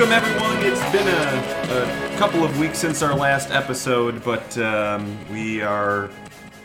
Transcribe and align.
welcome 0.00 0.16
everyone. 0.16 0.64
It's 0.64 0.92
been 0.92 1.06
a, 1.06 2.14
a 2.14 2.16
couple 2.16 2.42
of 2.42 2.58
weeks 2.58 2.78
since 2.78 3.02
our 3.02 3.14
last 3.14 3.50
episode, 3.50 4.24
but 4.24 4.56
um, 4.56 5.18
we 5.30 5.60
are 5.60 6.08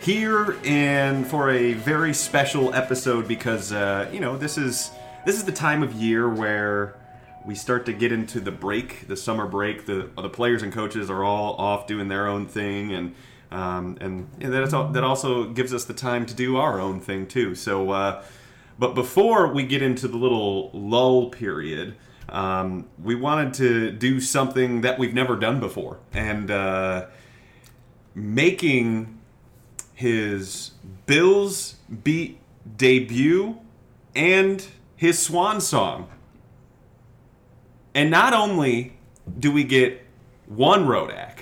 here 0.00 0.56
and 0.64 1.26
for 1.26 1.50
a 1.50 1.74
very 1.74 2.14
special 2.14 2.72
episode 2.72 3.28
because 3.28 3.72
uh, 3.72 4.08
you 4.10 4.20
know 4.20 4.38
this 4.38 4.56
is 4.56 4.90
this 5.26 5.36
is 5.36 5.44
the 5.44 5.52
time 5.52 5.82
of 5.82 5.92
year 5.92 6.30
where 6.30 6.96
we 7.44 7.54
start 7.54 7.84
to 7.84 7.92
get 7.92 8.10
into 8.10 8.40
the 8.40 8.52
break, 8.52 9.06
the 9.06 9.18
summer 9.18 9.46
break. 9.46 9.84
The 9.84 10.08
the 10.16 10.30
players 10.30 10.62
and 10.62 10.72
coaches 10.72 11.10
are 11.10 11.22
all 11.22 11.56
off 11.56 11.86
doing 11.86 12.08
their 12.08 12.28
own 12.28 12.46
thing, 12.46 12.94
and 12.94 13.14
um, 13.50 13.98
and 14.00 14.30
you 14.40 14.48
know, 14.48 14.66
that 14.66 14.92
that 14.94 15.04
also 15.04 15.50
gives 15.50 15.74
us 15.74 15.84
the 15.84 15.94
time 15.94 16.24
to 16.24 16.32
do 16.32 16.56
our 16.56 16.80
own 16.80 17.00
thing 17.00 17.26
too. 17.26 17.54
So, 17.54 17.90
uh, 17.90 18.24
but 18.78 18.94
before 18.94 19.52
we 19.52 19.66
get 19.66 19.82
into 19.82 20.08
the 20.08 20.16
little 20.16 20.70
lull 20.72 21.28
period. 21.28 21.96
Um, 22.28 22.88
we 23.02 23.14
wanted 23.14 23.54
to 23.54 23.90
do 23.92 24.20
something 24.20 24.80
that 24.80 24.98
we've 24.98 25.14
never 25.14 25.36
done 25.36 25.60
before, 25.60 25.98
and 26.12 26.50
uh, 26.50 27.06
making 28.14 29.18
his 29.94 30.72
Bills 31.06 31.76
beat 32.02 32.38
debut 32.76 33.58
and 34.14 34.66
his 34.96 35.18
swan 35.18 35.60
song. 35.60 36.08
And 37.94 38.10
not 38.10 38.32
only 38.32 38.96
do 39.38 39.52
we 39.52 39.64
get 39.64 40.04
one 40.46 40.86
Rodak, 40.86 41.38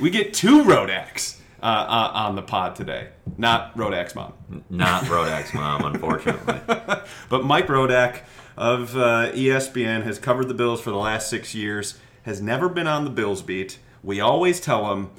we 0.00 0.10
get 0.10 0.34
two 0.34 0.62
Rodaks 0.64 1.38
uh, 1.62 1.66
uh, 1.66 2.10
on 2.14 2.36
the 2.36 2.42
pod 2.42 2.76
today. 2.76 3.08
Not 3.36 3.76
Rodak's 3.76 4.14
mom. 4.14 4.32
Not 4.68 5.04
Rodak's 5.04 5.54
mom, 5.54 5.84
unfortunately. 5.84 6.60
but 7.28 7.44
Mike 7.44 7.68
Rodak 7.68 8.22
of 8.58 8.96
uh, 8.96 9.30
ESPN 9.32 10.02
has 10.02 10.18
covered 10.18 10.48
the 10.48 10.54
Bills 10.54 10.80
for 10.80 10.90
the 10.90 10.96
last 10.96 11.30
six 11.30 11.54
years, 11.54 11.96
has 12.24 12.42
never 12.42 12.68
been 12.68 12.88
on 12.88 13.04
the 13.04 13.10
Bills 13.10 13.40
beat. 13.40 13.78
We 14.02 14.20
always 14.20 14.60
tell 14.60 14.92
him, 14.92 15.10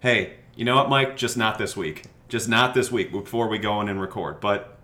hey, 0.00 0.34
you 0.54 0.64
know 0.64 0.76
what, 0.76 0.88
Mike? 0.88 1.16
Just 1.16 1.36
not 1.36 1.58
this 1.58 1.76
week. 1.76 2.04
Just 2.28 2.48
not 2.48 2.74
this 2.74 2.92
week 2.92 3.10
before 3.10 3.48
we 3.48 3.58
go 3.58 3.80
in 3.80 3.88
and 3.88 4.00
record. 4.00 4.40
But 4.40 4.78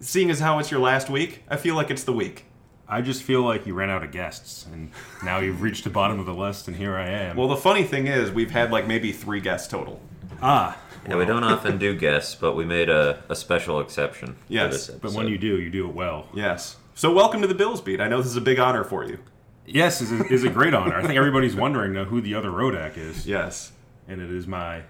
seeing 0.00 0.30
as 0.30 0.40
how 0.40 0.58
it's 0.58 0.70
your 0.70 0.80
last 0.80 1.08
week, 1.08 1.44
I 1.48 1.56
feel 1.56 1.74
like 1.74 1.90
it's 1.90 2.04
the 2.04 2.12
week. 2.12 2.44
I 2.86 3.00
just 3.00 3.22
feel 3.22 3.40
like 3.42 3.66
you 3.66 3.72
ran 3.72 3.88
out 3.88 4.04
of 4.04 4.12
guests, 4.12 4.66
and 4.70 4.92
now 5.24 5.38
you've 5.38 5.62
reached 5.62 5.84
the 5.84 5.90
bottom 5.90 6.20
of 6.20 6.26
the 6.26 6.34
list, 6.34 6.68
and 6.68 6.76
here 6.76 6.94
I 6.94 7.08
am. 7.08 7.36
Well, 7.36 7.48
the 7.48 7.56
funny 7.56 7.84
thing 7.84 8.06
is, 8.06 8.30
we've 8.30 8.50
had 8.50 8.70
like 8.70 8.86
maybe 8.86 9.12
three 9.12 9.40
guests 9.40 9.66
total. 9.66 9.98
ah, 10.42 10.78
Yeah, 11.08 11.16
we 11.16 11.24
don't 11.24 11.42
often 11.42 11.78
do 11.78 11.96
guests, 11.96 12.34
but 12.34 12.54
we 12.54 12.64
made 12.66 12.90
a, 12.90 13.22
a 13.30 13.34
special 13.34 13.80
exception. 13.80 14.36
Yes, 14.46 14.86
for 14.86 14.92
this 14.92 15.00
but 15.00 15.12
when 15.12 15.26
you 15.26 15.38
do, 15.38 15.58
you 15.58 15.70
do 15.70 15.88
it 15.88 15.94
well. 15.94 16.28
Yes. 16.34 16.76
So 16.98 17.12
welcome 17.12 17.42
to 17.42 17.46
the 17.46 17.54
Bills 17.54 17.82
beat. 17.82 18.00
I 18.00 18.08
know 18.08 18.16
this 18.22 18.26
is 18.30 18.36
a 18.36 18.40
big 18.40 18.58
honor 18.58 18.82
for 18.82 19.04
you. 19.04 19.18
Yes, 19.66 20.00
is 20.00 20.12
a, 20.12 20.24
is 20.32 20.44
a 20.44 20.48
great 20.48 20.72
honor. 20.72 20.96
I 20.96 21.02
think 21.02 21.14
everybody's 21.14 21.54
wondering 21.54 21.92
now 21.92 22.04
who 22.04 22.22
the 22.22 22.34
other 22.34 22.48
Rodak 22.48 22.96
is, 22.96 23.26
Yes. 23.26 23.72
and 24.08 24.18
it 24.20 24.30
is 24.30 24.46
my 24.46 24.80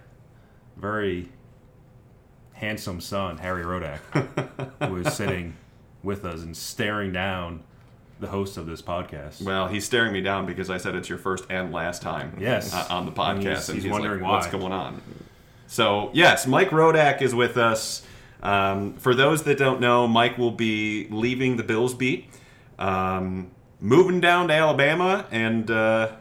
very 0.77 1.31
handsome 2.53 3.01
son, 3.01 3.39
Harry 3.39 3.65
Rodak, 3.65 3.99
who 4.87 4.97
is 4.99 5.15
sitting 5.15 5.57
with 6.05 6.25
us 6.25 6.43
and 6.43 6.57
staring 6.57 7.13
down 7.13 7.65
the 8.21 8.29
host 8.29 8.57
of 8.57 8.67
this 8.67 8.81
podcast. 8.83 9.43
Well, 9.43 9.67
he's 9.67 9.85
staring 9.85 10.13
me 10.13 10.21
down 10.21 10.47
because 10.47 10.71
I 10.71 10.77
said 10.77 10.95
it's 10.95 11.09
your 11.09 11.19
first 11.19 11.45
and 11.51 11.73
last 11.73 12.03
time 12.03 12.37
Yes. 12.39 12.73
uh, 12.73 12.87
on 12.89 13.05
the 13.07 13.11
And 13.21 13.41
podcast. 13.43 13.43
he's- 13.73 13.83
he's 13.83 13.87
wondering 13.91 14.23
like, 14.23 14.31
what's 14.31 14.47
going 14.47 14.73
on. 14.73 15.03
So, 15.67 16.11
yes, 16.13 16.47
Mike 16.47 16.71
Rodak 16.71 17.21
is 17.21 17.35
with 17.35 17.57
us. 17.57 18.07
Um, 18.47 18.95
for 18.95 19.13
those 19.13 19.43
that 19.43 19.59
don't 19.59 19.81
know, 19.81 20.07
Mike 20.07 20.39
will 20.39 20.53
be 20.53 21.09
leaving 21.11 21.57
the 21.57 21.65
Bills 21.65 21.95
beat, 21.95 22.29
um, 22.79 23.51
moving 23.81 24.21
down 24.21 24.47
to 24.49 24.55
Alabama, 24.55 25.27
and 25.33 25.69
uh, 25.69 26.13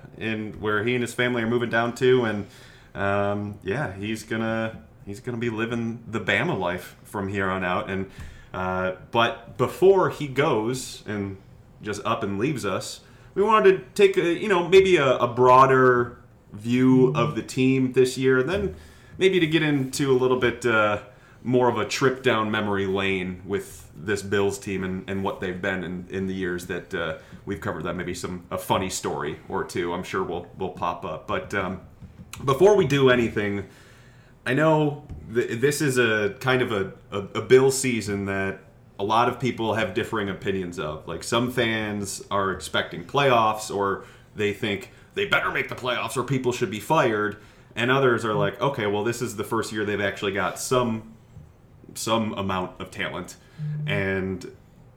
where 0.60 0.84
he 0.84 0.96
and 0.96 1.04
his 1.04 1.14
family 1.14 1.44
are 1.44 1.48
moving 1.48 1.70
down 1.70 1.94
to, 1.96 2.26
and 2.26 2.48
um, 2.96 3.60
yeah, 3.64 3.94
he's 3.94 4.24
gonna 4.24 4.82
he's 5.06 5.20
gonna 5.20 5.38
be 5.38 5.52
living 5.52 6.04
the 6.08 6.20
Bama 6.20 6.58
life 6.58 6.96
from 7.04 7.28
here 7.28 7.48
on 7.48 7.64
out. 7.64 7.92
And 7.92 8.10
uh, 8.56 8.94
but 9.12 9.56
before 9.60 10.10
he 10.10 10.28
goes 10.28 11.04
and 11.06 11.38
just 11.84 12.04
up 12.06 12.24
and 12.24 12.40
leaves 12.40 12.66
us, 12.66 13.02
we 13.36 13.44
wanted 13.44 13.72
to 13.72 13.84
take 13.94 14.18
a 14.18 14.34
you 14.34 14.48
know 14.48 14.68
maybe 14.68 14.98
a, 14.98 15.18
a 15.18 15.28
broader 15.28 16.18
view 16.54 17.14
of 17.14 17.36
the 17.36 17.44
team 17.44 17.94
this 17.94 18.18
year, 18.18 18.40
and 18.40 18.50
then 18.50 18.76
maybe 19.20 19.40
to 19.40 19.46
get 19.46 19.62
into 19.62 20.12
a 20.12 20.18
little 20.18 20.40
bit 20.40 20.66
uh, 20.66 20.98
more 21.46 21.70
of 21.70 21.78
a 21.78 21.86
trip 21.86 22.24
down 22.24 22.50
memory 22.50 22.88
lane 22.88 23.40
with 23.46 23.88
this 23.96 24.24
Bills 24.24 24.58
team 24.58 24.84
and, 24.84 25.08
and 25.08 25.24
what 25.24 25.40
they've 25.40 25.62
been 25.62 25.84
in, 25.84 26.08
in 26.10 26.26
the 26.26 26.34
years 26.34 26.66
that 26.66 26.94
uh, 26.94 27.20
we've 27.46 27.62
covered 27.62 27.84
that. 27.84 27.96
Maybe 27.96 28.16
some 28.16 28.46
a 28.50 28.58
funny 28.58 28.90
story 28.90 29.40
or 29.48 29.64
two. 29.64 29.94
I'm 29.94 30.04
sure 30.04 30.24
will 30.24 30.48
will 30.58 30.72
pop 30.72 31.06
up. 31.06 31.28
But 31.28 31.54
um, 31.54 31.82
before 32.44 32.76
we 32.76 32.88
do 32.88 33.12
anything, 33.12 33.68
I 34.44 34.56
know 34.56 35.06
th- 35.32 35.62
this 35.62 35.82
is 35.82 36.00
a 36.00 36.36
kind 36.40 36.64
of 36.64 36.72
a, 36.72 36.94
a, 37.12 37.20
a 37.40 37.42
Bill 37.42 37.70
season 37.70 38.26
that 38.26 38.62
a 38.98 39.04
lot 39.04 39.30
of 39.30 39.40
people 39.40 39.76
have 39.76 39.94
differing 39.94 40.30
opinions 40.30 40.80
of. 40.80 41.08
Like 41.08 41.24
some 41.24 41.52
fans 41.52 42.24
are 42.32 42.52
expecting 42.54 43.04
playoffs, 43.04 43.74
or 43.74 44.06
they 44.36 44.52
think 44.52 44.92
they 45.14 45.26
better 45.26 45.52
make 45.52 45.70
the 45.70 45.76
playoffs, 45.76 46.18
or 46.18 46.24
people 46.24 46.52
should 46.52 46.72
be 46.72 46.80
fired. 46.80 47.38
And 47.76 47.92
others 47.92 48.26
are 48.26 48.34
like, 48.34 48.60
okay, 48.60 48.88
well, 48.88 49.04
this 49.04 49.22
is 49.22 49.36
the 49.36 49.44
first 49.44 49.72
year 49.72 49.86
they've 49.86 50.02
actually 50.02 50.32
got 50.32 50.58
some 50.58 51.15
some 51.96 52.34
amount 52.34 52.80
of 52.80 52.92
talent, 52.92 53.36
and 53.88 54.50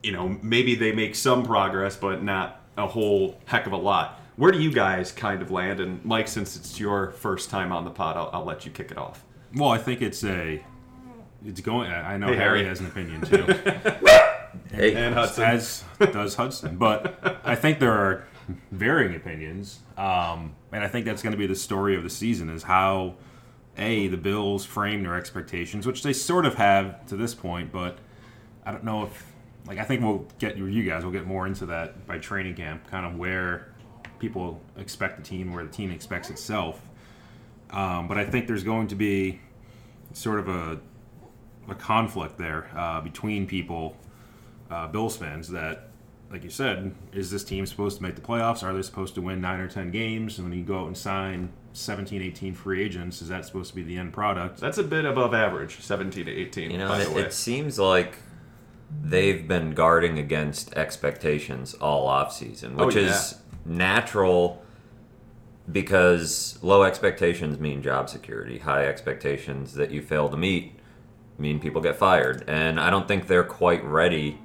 you 0.03 0.11
know 0.11 0.37
maybe 0.41 0.75
they 0.75 0.91
make 0.91 1.15
some 1.15 1.43
progress, 1.45 1.95
but 1.95 2.23
not 2.23 2.61
a 2.77 2.87
whole 2.87 3.39
heck 3.45 3.65
of 3.65 3.73
a 3.73 3.77
lot. 3.77 4.19
Where 4.37 4.51
do 4.51 4.59
you 4.61 4.71
guys 4.71 5.11
kind 5.11 5.41
of 5.41 5.51
land? 5.51 5.79
And 5.81 6.03
Mike, 6.05 6.27
since 6.29 6.55
it's 6.55 6.79
your 6.79 7.11
first 7.11 7.49
time 7.49 7.71
on 7.73 7.83
the 7.83 7.91
pod, 7.91 8.15
I'll, 8.15 8.29
I'll 8.31 8.45
let 8.45 8.65
you 8.65 8.71
kick 8.71 8.89
it 8.91 8.97
off. 8.97 9.25
Well, 9.53 9.69
I 9.69 9.77
think 9.77 10.01
it's 10.01 10.23
a. 10.23 10.63
It's 11.45 11.61
going. 11.61 11.89
I 11.91 12.13
I 12.13 12.17
know 12.17 12.27
Hey, 12.27 12.35
Harry 12.37 12.59
Harry. 12.59 12.65
has 12.69 12.79
an 12.79 12.87
opinion 12.87 13.21
too, 13.21 13.43
Hey, 14.71 14.93
And 14.95 15.13
Hudson. 15.13 15.43
as 15.43 15.83
does 15.99 16.35
Hudson. 16.35 16.77
But 16.77 17.39
I 17.43 17.55
think 17.55 17.79
there 17.79 17.93
are 17.93 18.27
varying 18.71 19.15
opinions, 19.15 19.79
um, 19.97 20.55
and 20.71 20.83
I 20.83 20.87
think 20.87 21.05
that's 21.05 21.21
going 21.21 21.31
to 21.31 21.37
be 21.37 21.47
the 21.47 21.55
story 21.55 21.95
of 21.95 22.03
the 22.03 22.09
season: 22.09 22.49
is 22.49 22.63
how 22.63 23.15
a 23.79 24.07
the 24.07 24.17
Bills 24.17 24.65
frame 24.65 25.03
their 25.03 25.15
expectations, 25.15 25.87
which 25.87 26.03
they 26.03 26.13
sort 26.13 26.45
of 26.45 26.55
have 26.55 27.05
to 27.07 27.15
this 27.15 27.33
point. 27.33 27.71
But 27.71 27.97
I 28.65 28.71
don't 28.71 28.83
know 28.83 29.03
if, 29.03 29.25
like, 29.65 29.79
I 29.79 29.83
think 29.83 30.01
we'll 30.01 30.27
get 30.37 30.57
you 30.57 30.83
guys. 30.83 31.03
will 31.03 31.11
get 31.11 31.25
more 31.25 31.47
into 31.47 31.65
that 31.67 32.05
by 32.05 32.19
training 32.19 32.55
camp, 32.55 32.87
kind 32.89 33.05
of 33.05 33.17
where 33.17 33.73
people 34.19 34.61
expect 34.77 35.17
the 35.17 35.23
team, 35.23 35.53
where 35.53 35.63
the 35.63 35.71
team 35.71 35.91
expects 35.91 36.29
itself. 36.29 36.81
Um, 37.71 38.07
but 38.07 38.17
I 38.17 38.25
think 38.25 38.47
there's 38.47 38.63
going 38.63 38.87
to 38.87 38.95
be 38.95 39.39
sort 40.13 40.39
of 40.39 40.49
a 40.49 40.79
a 41.71 41.75
conflict 41.75 42.37
there 42.37 42.69
uh, 42.75 43.01
between 43.01 43.45
people, 43.47 43.95
uh, 44.69 44.87
Bills 44.87 45.15
fans, 45.17 45.49
that, 45.49 45.89
like 46.31 46.43
you 46.43 46.49
said, 46.49 46.95
is 47.13 47.31
this 47.31 47.43
team 47.43 47.65
supposed 47.65 47.97
to 47.97 48.03
make 48.03 48.15
the 48.15 48.21
playoffs? 48.21 48.63
Are 48.63 48.73
they 48.73 48.81
supposed 48.81 49.15
to 49.15 49.21
win 49.21 49.41
nine 49.41 49.59
or 49.59 49.67
10 49.67 49.91
games? 49.91 50.37
And 50.37 50.49
when 50.49 50.57
you 50.57 50.65
go 50.65 50.81
out 50.81 50.87
and 50.87 50.97
sign 50.97 51.49
17, 51.79 52.21
18 52.21 52.53
free 52.53 52.83
agents, 52.83 53.21
is 53.21 53.29
that 53.29 53.45
supposed 53.45 53.69
to 53.69 53.75
be 53.75 53.83
the 53.83 53.97
end 53.97 54.13
product? 54.13 54.59
That's 54.59 54.77
a 54.77 54.83
bit 54.83 55.05
above 55.05 55.33
average, 55.33 55.79
17 55.81 56.25
to 56.25 56.31
18. 56.31 56.71
you 56.71 56.77
know, 56.77 56.87
by 56.87 57.01
it, 57.01 57.05
the 57.05 57.11
way. 57.11 57.21
it 57.21 57.33
seems 57.33 57.79
like 57.79 58.17
they've 59.01 59.47
been 59.47 59.71
guarding 59.73 60.17
against 60.19 60.73
expectations 60.73 61.73
all 61.75 62.07
offseason, 62.07 62.75
Oh, 62.77 62.87
which 62.87 62.95
is 62.95 63.35
natural 63.65 64.63
because 65.71 66.57
low 66.61 66.83
expectations 66.83 67.59
mean 67.59 67.81
job 67.81 68.09
security. 68.09 68.59
High 68.59 68.85
expectations 68.85 69.73
that 69.75 69.91
you 69.91 70.01
fail 70.01 70.29
to 70.29 70.37
meet 70.37 70.73
mean 71.37 71.59
people 71.59 71.81
get 71.81 71.95
fired. 71.95 72.43
And 72.47 72.79
I 72.79 72.89
don't 72.89 73.07
think 73.07 73.27
they're 73.27 73.43
quite 73.43 73.83
ready 73.83 74.39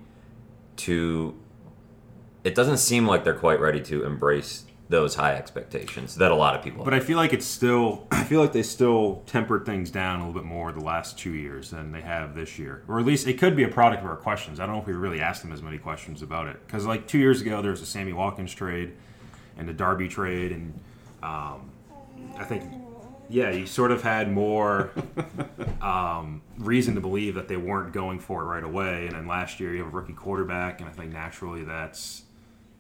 to. 0.77 1.35
It 2.45 2.55
doesn't 2.55 2.77
seem 2.77 3.07
like 3.07 3.25
they're 3.25 3.35
quite 3.35 3.59
ready 3.59 3.81
to 3.83 4.05
embrace 4.05 4.67
those 4.89 5.15
high 5.15 5.35
expectations 5.35 6.17
that 6.17 6.31
a 6.31 6.35
lot 6.35 6.55
of 6.55 6.63
people. 6.63 6.85
But 6.85 6.93
I 6.93 7.01
feel 7.01 7.17
like 7.17 7.33
it's 7.33 7.47
still, 7.47 8.07
I 8.11 8.25
feel 8.25 8.41
like 8.41 8.53
they 8.53 8.63
still 8.63 9.23
tempered 9.27 9.65
things 9.65 9.91
down 9.91 10.21
a 10.21 10.27
little 10.27 10.41
bit 10.41 10.47
more 10.47 10.73
the 10.73 10.81
last 10.81 11.19
two 11.19 11.33
years 11.33 11.71
than 11.71 11.93
they 11.93 12.03
have 12.03 12.35
this 12.35 12.59
year. 12.59 12.83
Or 12.87 13.01
at 13.01 13.07
least 13.07 13.27
it 13.27 13.39
could 13.39 13.57
be 13.57 13.65
a 13.65 13.69
product 13.69 14.03
of 14.03 14.11
our 14.11 14.17
questions. 14.17 14.61
I 14.61 14.67
don't 14.67 14.77
know 14.77 14.83
if 14.83 14.87
we 14.87 14.93
really 14.93 15.21
asked 15.21 15.43
them 15.43 15.53
as 15.53 15.63
many 15.63 15.79
questions 15.79 16.23
about 16.23 16.49
it. 16.49 16.65
Because, 16.67 16.85
like, 16.87 17.07
two 17.07 17.19
years 17.19 17.41
ago, 17.41 17.63
there 17.63 17.71
was 17.71 17.81
a 17.81 17.87
Sammy 17.87 18.13
Watkins 18.13 18.53
trade 18.53 18.93
and 19.57 19.69
the 19.69 19.73
Darby 19.73 20.09
trade. 20.09 20.53
And 20.53 20.79
um, 21.23 21.71
I 22.37 22.45
think, 22.45 22.71
yeah, 23.31 23.51
you 23.51 23.67
sort 23.67 23.91
of 23.91 24.03
had 24.03 24.31
more 24.31 24.91
um, 25.81 26.43
reason 26.59 26.95
to 26.95 27.01
believe 27.01 27.37
that 27.37 27.49
they 27.49 27.57
weren't 27.57 27.95
going 27.95 28.19
for 28.19 28.43
it 28.43 28.45
right 28.45 28.65
away. 28.65 29.07
And 29.07 29.17
then 29.17 29.27
last 29.27 29.61
year, 29.61 29.73
you 29.73 29.83
have 29.83 29.95
a 29.95 29.97
rookie 29.97 30.13
quarterback. 30.13 30.81
And 30.81 30.91
I 30.91 30.93
think 30.93 31.11
naturally 31.11 31.65
that's 31.65 32.25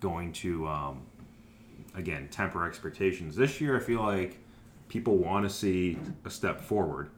going 0.00 0.34
to. 0.34 0.68
Um, 0.68 1.06
again 1.94 2.28
temper 2.28 2.66
expectations. 2.66 3.36
This 3.36 3.60
year, 3.60 3.76
I 3.76 3.80
feel 3.80 4.00
like 4.00 4.38
people 4.88 5.16
want 5.16 5.48
to 5.48 5.50
see 5.50 5.98
a 6.24 6.30
step 6.30 6.60
forward, 6.60 7.10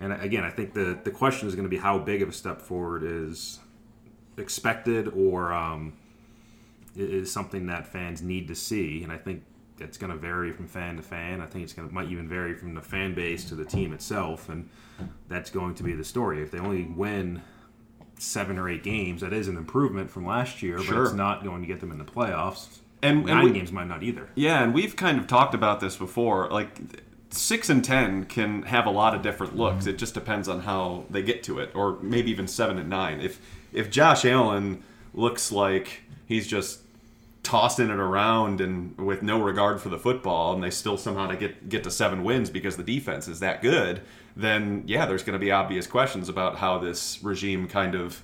and 0.00 0.12
again, 0.12 0.44
I 0.44 0.50
think 0.50 0.74
the 0.74 0.98
the 1.02 1.10
question 1.10 1.48
is 1.48 1.54
going 1.54 1.66
to 1.66 1.70
be 1.70 1.78
how 1.78 1.98
big 1.98 2.22
of 2.22 2.28
a 2.28 2.32
step 2.32 2.60
forward 2.60 3.02
is 3.04 3.58
expected 4.36 5.08
or 5.08 5.52
um, 5.52 5.92
is 6.96 7.30
something 7.30 7.66
that 7.66 7.86
fans 7.86 8.22
need 8.22 8.48
to 8.48 8.54
see, 8.54 9.02
and 9.02 9.12
I 9.12 9.16
think 9.18 9.44
it's 9.78 9.96
going 9.96 10.12
to 10.12 10.18
vary 10.18 10.52
from 10.52 10.68
fan 10.68 10.96
to 10.96 11.02
fan. 11.02 11.40
I 11.40 11.46
think 11.46 11.64
it's 11.64 11.72
going 11.72 11.88
to 11.88 11.94
might 11.94 12.10
even 12.10 12.28
vary 12.28 12.54
from 12.54 12.74
the 12.74 12.82
fan 12.82 13.14
base 13.14 13.44
to 13.46 13.54
the 13.54 13.64
team 13.64 13.92
itself, 13.92 14.48
and 14.48 14.68
that's 15.28 15.50
going 15.50 15.74
to 15.76 15.82
be 15.82 15.94
the 15.94 16.04
story. 16.04 16.42
If 16.42 16.50
they 16.50 16.58
only 16.58 16.84
win 16.84 17.42
seven 18.18 18.58
or 18.58 18.68
eight 18.68 18.82
games, 18.82 19.22
that 19.22 19.32
is 19.32 19.48
an 19.48 19.56
improvement 19.56 20.10
from 20.10 20.26
last 20.26 20.62
year, 20.62 20.76
but 20.76 20.94
it's 21.04 21.14
not 21.14 21.42
going 21.42 21.62
to 21.62 21.66
get 21.66 21.80
them 21.80 21.90
in 21.90 21.98
the 21.98 22.04
playoffs. 22.04 22.80
And- 23.02 23.18
and 23.20 23.26
nine 23.26 23.44
we- 23.44 23.52
games 23.52 23.72
might 23.72 23.88
not 23.88 24.02
either. 24.02 24.28
Yeah, 24.34 24.62
and 24.62 24.74
we've 24.74 24.96
kind 24.96 25.18
of 25.18 25.26
talked 25.26 25.54
about 25.54 25.80
this 25.80 25.96
before. 25.96 26.48
Like 26.50 26.78
six 27.30 27.70
and 27.70 27.84
ten 27.84 28.24
can 28.24 28.62
have 28.64 28.86
a 28.86 28.90
lot 28.90 29.14
of 29.14 29.22
different 29.22 29.56
looks. 29.56 29.80
Mm-hmm. 29.84 29.90
It 29.90 29.98
just 29.98 30.14
depends 30.14 30.48
on 30.48 30.60
how 30.60 31.04
they 31.08 31.22
get 31.22 31.42
to 31.44 31.58
it, 31.60 31.70
or 31.74 31.98
maybe 32.02 32.30
even 32.30 32.46
seven 32.48 32.78
and 32.78 32.88
nine. 32.90 33.20
If 33.20 33.40
if 33.72 33.90
Josh 33.90 34.24
Allen 34.24 34.82
looks 35.14 35.50
like 35.52 36.02
he's 36.26 36.46
just 36.46 36.80
tossing 37.42 37.88
it 37.88 37.98
around 37.98 38.60
and 38.60 38.96
with 38.98 39.22
no 39.22 39.40
regard 39.40 39.80
for 39.80 39.88
the 39.88 39.98
football, 39.98 40.52
and 40.52 40.62
they 40.62 40.70
still 40.70 40.98
somehow 40.98 41.26
to 41.28 41.36
get 41.36 41.68
get 41.68 41.84
to 41.84 41.90
seven 41.90 42.22
wins 42.24 42.50
because 42.50 42.76
the 42.76 42.82
defense 42.82 43.28
is 43.28 43.40
that 43.40 43.62
good, 43.62 44.02
then 44.36 44.82
yeah, 44.86 45.06
there's 45.06 45.22
going 45.22 45.32
to 45.38 45.44
be 45.44 45.50
obvious 45.50 45.86
questions 45.86 46.28
about 46.28 46.56
how 46.58 46.78
this 46.78 47.22
regime 47.22 47.66
kind 47.66 47.94
of 47.94 48.22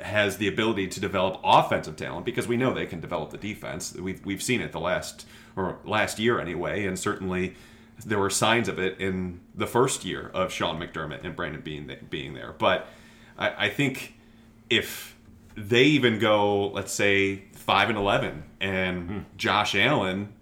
has 0.00 0.36
the 0.38 0.48
ability 0.48 0.88
to 0.88 1.00
develop 1.00 1.40
offensive 1.44 1.96
talent 1.96 2.26
because 2.26 2.48
we 2.48 2.56
know 2.56 2.74
they 2.74 2.86
can 2.86 3.00
develop 3.00 3.30
the 3.30 3.38
defense. 3.38 3.94
We've 3.94 4.24
we've 4.24 4.42
seen 4.42 4.60
it 4.60 4.72
the 4.72 4.80
last 4.80 5.26
or 5.56 5.78
last 5.84 6.18
year 6.18 6.40
anyway, 6.40 6.86
and 6.86 6.98
certainly 6.98 7.54
there 8.04 8.18
were 8.18 8.30
signs 8.30 8.68
of 8.68 8.78
it 8.78 8.98
in 9.00 9.40
the 9.54 9.66
first 9.66 10.04
year 10.04 10.30
of 10.32 10.52
Sean 10.52 10.80
McDermott 10.80 11.24
and 11.24 11.36
Brandon 11.36 11.60
being 11.60 11.90
being 12.08 12.34
there. 12.34 12.52
But 12.52 12.88
I, 13.38 13.66
I 13.66 13.68
think 13.68 14.14
if 14.68 15.16
they 15.56 15.84
even 15.84 16.18
go, 16.18 16.68
let's 16.68 16.92
say 16.92 17.44
five 17.52 17.88
and 17.88 17.98
eleven, 17.98 18.44
and 18.60 19.08
hmm. 19.08 19.18
Josh 19.36 19.74
Allen 19.74 20.32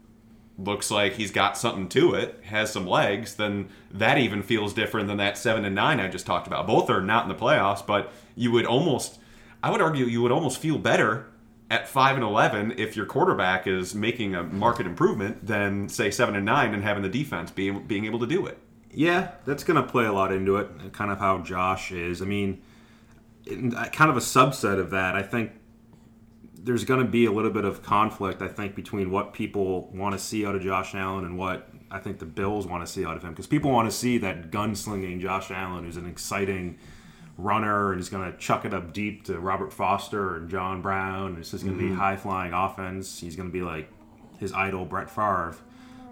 looks 0.59 0.91
like 0.91 1.15
he's 1.15 1.31
got 1.31 1.57
something 1.57 1.89
to 1.89 2.15
it, 2.15 2.41
has 2.45 2.73
some 2.73 2.87
legs, 2.87 3.37
then 3.37 3.69
that 3.91 4.19
even 4.19 4.43
feels 4.43 4.75
different 4.75 5.07
than 5.07 5.17
that 5.19 5.39
seven 5.39 5.65
and 5.65 5.75
nine 5.75 6.01
I 6.01 6.09
just 6.09 6.27
talked 6.27 6.49
about. 6.49 6.67
Both 6.67 6.91
are 6.91 7.01
not 7.01 7.23
in 7.23 7.29
the 7.29 7.35
playoffs, 7.35 7.87
but 7.87 8.13
you 8.35 8.51
would 8.51 8.67
almost, 8.67 9.21
I 9.63 9.71
would 9.71 9.81
argue, 9.81 10.07
you 10.07 10.21
would 10.23 10.33
almost 10.33 10.59
feel 10.59 10.77
better 10.77 11.27
at 11.71 11.89
five 11.89 12.17
and 12.17 12.25
eleven 12.25 12.75
if 12.77 12.97
your 12.97 13.07
quarterback 13.07 13.67
is 13.67 13.95
making 13.95 14.35
a 14.35 14.43
market 14.43 14.87
improvement 14.87 15.47
than 15.47 15.89
say 15.89 16.11
seven 16.11 16.35
and 16.35 16.45
nine 16.45 16.75
and 16.75 16.83
having 16.83 17.03
the 17.03 17.09
defense 17.09 17.51
being 17.51 17.87
being 17.87 18.07
able 18.07 18.19
to 18.19 18.27
do 18.27 18.47
it. 18.47 18.59
Yeah, 18.91 19.33
that's 19.45 19.65
going 19.65 19.81
to 19.81 19.89
play 19.89 20.07
a 20.07 20.13
lot 20.13 20.33
into 20.33 20.57
it. 20.57 20.93
Kind 20.93 21.11
of 21.11 21.19
how 21.19 21.39
Josh 21.39 21.93
is. 21.93 22.23
I 22.23 22.25
mean, 22.25 22.63
uh, 23.47 23.85
kind 23.93 24.11
of 24.11 24.17
a 24.17 24.21
subset 24.21 24.81
of 24.81 24.91
that. 24.91 25.15
I 25.15 25.23
think 25.23 25.53
there's 26.69 26.85
going 26.85 27.01
to 27.01 27.11
be 27.11 27.25
a 27.25 27.33
little 27.33 27.51
bit 27.51 27.65
of 27.65 27.83
conflict. 27.83 28.43
I 28.43 28.49
think 28.49 28.75
between 28.75 29.11
what 29.11 29.33
people 29.33 29.89
want 29.91 30.13
to 30.13 30.19
see 30.19 30.45
out 30.45 30.55
of 30.55 30.61
Josh 30.61 30.95
Allen 30.95 31.25
and 31.25 31.39
what 31.39 31.67
I 31.91 31.99
think 31.99 32.19
the 32.19 32.27
Bills 32.27 32.67
want 32.67 32.87
to 32.87 32.93
see 32.93 33.07
out 33.07 33.17
of 33.17 33.23
him, 33.23 33.31
because 33.31 33.47
people 33.47 33.71
want 33.71 33.91
to 33.91 33.97
see 33.97 34.19
that 34.19 34.51
gunslinging 34.51 35.19
Josh 35.19 35.51
Allen, 35.51 35.85
who's 35.85 35.97
an 35.97 36.07
exciting 36.07 36.77
runner 37.39 37.93
and 37.93 37.99
he's 37.99 38.11
going 38.11 38.31
to 38.31 38.37
chuck 38.37 38.67
it 38.67 38.75
up 38.75 38.93
deep 38.93 39.25
to 39.25 39.39
Robert 39.39 39.73
Foster 39.73 40.37
and 40.37 40.51
John 40.51 40.83
Brown. 40.83 41.39
It's 41.39 41.53
just 41.53 41.65
going 41.65 41.75
to 41.75 41.83
be 41.83 41.89
mm-hmm. 41.89 41.99
high 41.99 42.17
flying 42.17 42.53
offense. 42.53 43.19
He's 43.19 43.35
going 43.35 43.49
to 43.49 43.53
be 43.53 43.63
like 43.63 43.91
his 44.39 44.53
idol 44.53 44.85
Brett 44.85 45.09
Favre. 45.09 45.57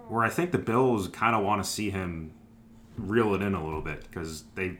Where 0.08 0.24
I 0.24 0.30
think 0.30 0.52
the 0.52 0.58
Bills 0.58 1.08
kind 1.08 1.36
of 1.36 1.44
want 1.44 1.62
to 1.62 1.68
see 1.68 1.90
him 1.90 2.32
reel 2.96 3.34
it 3.34 3.42
in 3.42 3.54
a 3.54 3.62
little 3.62 3.82
bit 3.82 4.04
because 4.04 4.44
they 4.54 4.78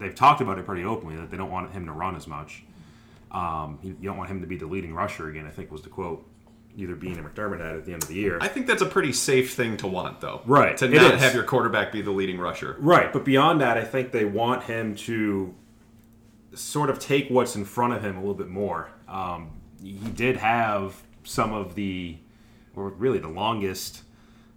they've 0.00 0.16
talked 0.16 0.40
about 0.40 0.58
it 0.58 0.66
pretty 0.66 0.82
openly 0.82 1.14
that 1.14 1.30
they 1.30 1.36
don't 1.36 1.52
want 1.52 1.70
him 1.70 1.86
to 1.86 1.92
run 1.92 2.16
as 2.16 2.26
much. 2.26 2.64
Um, 3.32 3.78
you, 3.82 3.96
you 4.00 4.08
don't 4.08 4.18
want 4.18 4.30
him 4.30 4.40
to 4.42 4.46
be 4.46 4.56
the 4.56 4.66
leading 4.66 4.94
rusher 4.94 5.28
again. 5.28 5.46
I 5.46 5.50
think 5.50 5.72
was 5.72 5.82
the 5.82 5.88
quote 5.88 6.28
either 6.76 6.94
Beane 6.94 7.18
or 7.18 7.28
McDermott 7.28 7.60
had 7.60 7.76
at 7.76 7.84
the 7.84 7.92
end 7.92 8.02
of 8.02 8.08
the 8.08 8.14
year. 8.14 8.38
I 8.40 8.48
think 8.48 8.66
that's 8.66 8.82
a 8.82 8.86
pretty 8.86 9.12
safe 9.12 9.54
thing 9.54 9.76
to 9.78 9.86
want, 9.86 10.20
though. 10.20 10.40
Right, 10.46 10.76
To 10.78 10.88
not 10.88 11.18
have 11.18 11.34
your 11.34 11.44
quarterback 11.44 11.92
be 11.92 12.00
the 12.00 12.10
leading 12.10 12.38
rusher. 12.38 12.76
Right, 12.78 13.12
but 13.12 13.24
beyond 13.24 13.60
that, 13.60 13.76
I 13.76 13.84
think 13.84 14.12
they 14.12 14.24
want 14.24 14.64
him 14.64 14.94
to 14.96 15.54
sort 16.54 16.90
of 16.90 16.98
take 16.98 17.28
what's 17.28 17.56
in 17.56 17.64
front 17.64 17.94
of 17.94 18.02
him 18.02 18.16
a 18.16 18.20
little 18.20 18.34
bit 18.34 18.48
more. 18.48 18.90
Um, 19.08 19.50
he 19.82 20.08
did 20.14 20.36
have 20.36 21.02
some 21.24 21.52
of 21.52 21.74
the, 21.74 22.16
or 22.74 22.88
really 22.90 23.18
the 23.18 23.28
longest 23.28 24.02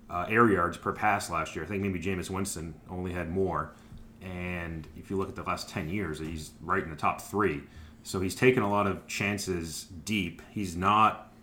uh, 0.09 0.25
air 0.29 0.49
yards 0.49 0.77
per 0.77 0.91
pass 0.91 1.29
last 1.29 1.55
year. 1.55 1.65
I 1.65 1.67
think 1.67 1.81
maybe 1.81 1.99
Jameis 1.99 2.29
Winston 2.29 2.75
only 2.89 3.11
had 3.11 3.29
more. 3.29 3.73
And 4.21 4.87
if 4.97 5.09
you 5.09 5.17
look 5.17 5.29
at 5.29 5.35
the 5.35 5.43
last 5.43 5.69
10 5.69 5.89
years, 5.89 6.19
he's 6.19 6.51
right 6.61 6.83
in 6.83 6.89
the 6.89 6.95
top 6.95 7.21
three. 7.21 7.63
So 8.05 8.21
he's 8.21 8.35
taken 8.35 8.61
a 8.61 8.69
lot 8.69 8.85
of 8.85 9.07
chances 9.07 9.87
deep. 10.05 10.43
He's 10.51 10.77
not 10.77 11.33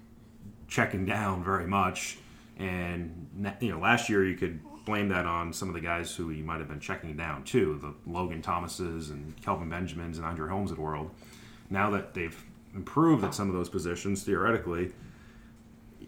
checking 0.69 1.05
down 1.05 1.43
very 1.43 1.67
much. 1.67 2.19
And 2.57 3.57
you 3.61 3.73
know, 3.73 3.81
last 3.81 4.09
year 4.09 4.25
you 4.25 4.37
could 4.37 4.61
blame 4.85 5.09
that 5.09 5.27
on 5.27 5.53
some 5.53 5.67
of 5.67 5.75
the 5.75 5.81
guys 5.81 6.15
who 6.15 6.29
he 6.29 6.41
might 6.41 6.61
have 6.61 6.69
been 6.69 6.79
checking 6.79 7.17
down 7.17 7.43
too, 7.43 7.81
the 7.83 8.11
Logan 8.11 8.43
Thomases 8.43 9.11
and 9.11 9.35
Kelvin 9.43 9.69
Benjamins 9.69 10.19
and 10.19 10.25
Andre 10.27 10.49
Holmes 10.49 10.71
the 10.71 10.81
world. 10.81 11.11
Now 11.69 11.91
that 11.91 12.15
they've 12.15 12.45
improved 12.77 13.25
at 13.25 13.35
some 13.35 13.49
of 13.49 13.57
those 13.57 13.69
positions, 13.69 14.23
theoretically, 14.23 14.93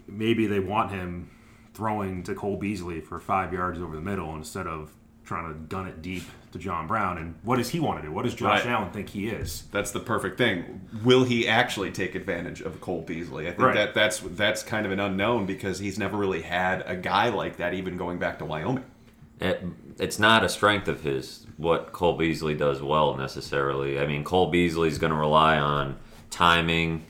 maybe 0.06 0.46
they 0.46 0.60
want 0.60 0.92
him 0.92 1.30
throwing 1.74 2.22
to 2.22 2.34
Cole 2.36 2.58
Beasley 2.58 3.00
for 3.00 3.18
five 3.18 3.52
yards 3.52 3.80
over 3.80 3.96
the 3.96 4.02
middle 4.02 4.32
instead 4.36 4.68
of 4.68 4.94
trying 5.24 5.48
to 5.52 5.58
gun 5.68 5.86
it 5.86 6.02
deep 6.02 6.22
to 6.52 6.58
John 6.58 6.86
Brown. 6.86 7.18
And 7.18 7.34
what 7.42 7.56
does 7.56 7.70
he 7.70 7.80
want 7.80 8.00
to 8.02 8.06
do? 8.06 8.12
What 8.12 8.24
does 8.24 8.34
Josh 8.34 8.64
Right. 8.64 8.72
Allen 8.72 8.90
think 8.90 9.08
he 9.08 9.28
is? 9.28 9.64
That's 9.72 9.90
the 9.90 10.00
perfect 10.00 10.36
thing. 10.38 10.82
Will 11.02 11.24
he 11.24 11.48
actually 11.48 11.90
take 11.90 12.14
advantage 12.14 12.60
of 12.60 12.80
Cole 12.80 13.02
Beasley? 13.02 13.46
I 13.46 13.50
think 13.50 13.60
Right. 13.62 13.74
that 13.74 13.94
that's 13.94 14.20
that's 14.20 14.62
kind 14.62 14.84
of 14.86 14.92
an 14.92 15.00
unknown 15.00 15.46
because 15.46 15.78
he's 15.78 15.98
never 15.98 16.16
really 16.16 16.42
had 16.42 16.82
a 16.86 16.94
guy 16.96 17.30
like 17.30 17.56
that, 17.56 17.74
even 17.74 17.96
going 17.96 18.18
back 18.18 18.38
to 18.38 18.44
Wyoming. 18.44 18.84
It, 19.40 19.62
it's 19.98 20.18
not 20.18 20.44
a 20.44 20.48
strength 20.48 20.86
of 20.88 21.00
his 21.02 21.46
what 21.56 21.92
Cole 21.92 22.16
Beasley 22.16 22.54
does 22.54 22.80
well 22.82 23.16
necessarily. 23.16 23.98
I 23.98 24.06
mean, 24.06 24.24
Cole 24.24 24.50
Beasley's 24.50 24.98
going 24.98 25.12
to 25.12 25.18
rely 25.18 25.58
on 25.58 25.96
timing, 26.30 27.04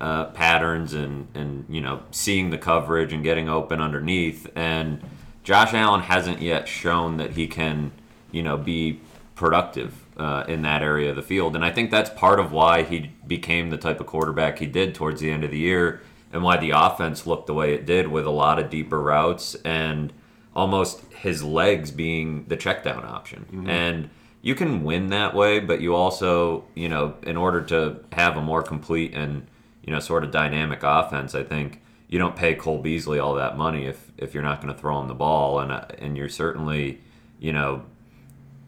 uh, 0.00 0.26
patterns, 0.26 0.92
and 0.94 1.28
and 1.34 1.64
you 1.68 1.80
know 1.80 2.02
seeing 2.10 2.50
the 2.50 2.58
coverage 2.58 3.12
and 3.12 3.24
getting 3.24 3.48
open 3.48 3.80
underneath. 3.80 4.46
And 4.54 5.00
Josh 5.44 5.72
Allen 5.74 6.00
hasn't 6.00 6.42
yet 6.42 6.66
shown 6.66 7.18
that 7.18 7.32
he 7.32 7.46
can 7.46 7.92
you 8.32 8.42
know 8.42 8.56
be 8.56 9.00
productive 9.36 10.04
uh, 10.16 10.44
in 10.48 10.62
that 10.62 10.82
area 10.82 11.10
of 11.10 11.16
the 11.16 11.22
field. 11.22 11.54
And 11.54 11.64
I 11.64 11.70
think 11.70 11.90
that's 11.90 12.10
part 12.10 12.38
of 12.38 12.52
why 12.52 12.82
he 12.82 13.10
became 13.26 13.70
the 13.70 13.76
type 13.76 14.00
of 14.00 14.06
quarterback 14.06 14.58
he 14.58 14.66
did 14.66 14.94
towards 14.94 15.20
the 15.20 15.30
end 15.30 15.44
of 15.44 15.50
the 15.50 15.58
year, 15.58 16.00
and 16.32 16.42
why 16.42 16.56
the 16.56 16.70
offense 16.70 17.26
looked 17.26 17.46
the 17.46 17.54
way 17.54 17.74
it 17.74 17.86
did 17.86 18.08
with 18.08 18.26
a 18.26 18.30
lot 18.30 18.58
of 18.58 18.70
deeper 18.70 19.00
routes 19.00 19.54
and 19.64 20.12
almost 20.54 21.04
his 21.12 21.42
legs 21.42 21.90
being 21.90 22.44
the 22.46 22.56
check 22.56 22.84
down 22.84 23.04
option. 23.04 23.44
And 23.68 24.10
you 24.40 24.54
can 24.54 24.84
win 24.84 25.08
that 25.08 25.34
way, 25.34 25.58
but 25.58 25.80
you 25.80 25.94
also, 25.94 26.64
you 26.74 26.88
know, 26.88 27.14
in 27.22 27.36
order 27.36 27.60
to 27.62 28.04
have 28.12 28.36
a 28.36 28.42
more 28.42 28.62
complete 28.62 29.14
and, 29.14 29.46
you 29.82 29.92
know, 29.92 30.00
sort 30.00 30.22
of 30.22 30.30
dynamic 30.30 30.80
offense, 30.82 31.34
I 31.34 31.42
think 31.42 31.82
you 32.14 32.20
don't 32.20 32.36
pay 32.36 32.54
Cole 32.54 32.78
Beasley 32.78 33.18
all 33.18 33.34
that 33.34 33.58
money 33.58 33.86
if, 33.86 34.12
if 34.16 34.34
you're 34.34 34.42
not 34.44 34.62
going 34.62 34.72
to 34.72 34.80
throw 34.80 35.00
him 35.00 35.08
the 35.08 35.14
ball. 35.14 35.58
And, 35.58 35.72
uh, 35.72 35.86
and 35.98 36.16
you're 36.16 36.28
certainly, 36.28 37.00
you 37.40 37.52
know, 37.52 37.82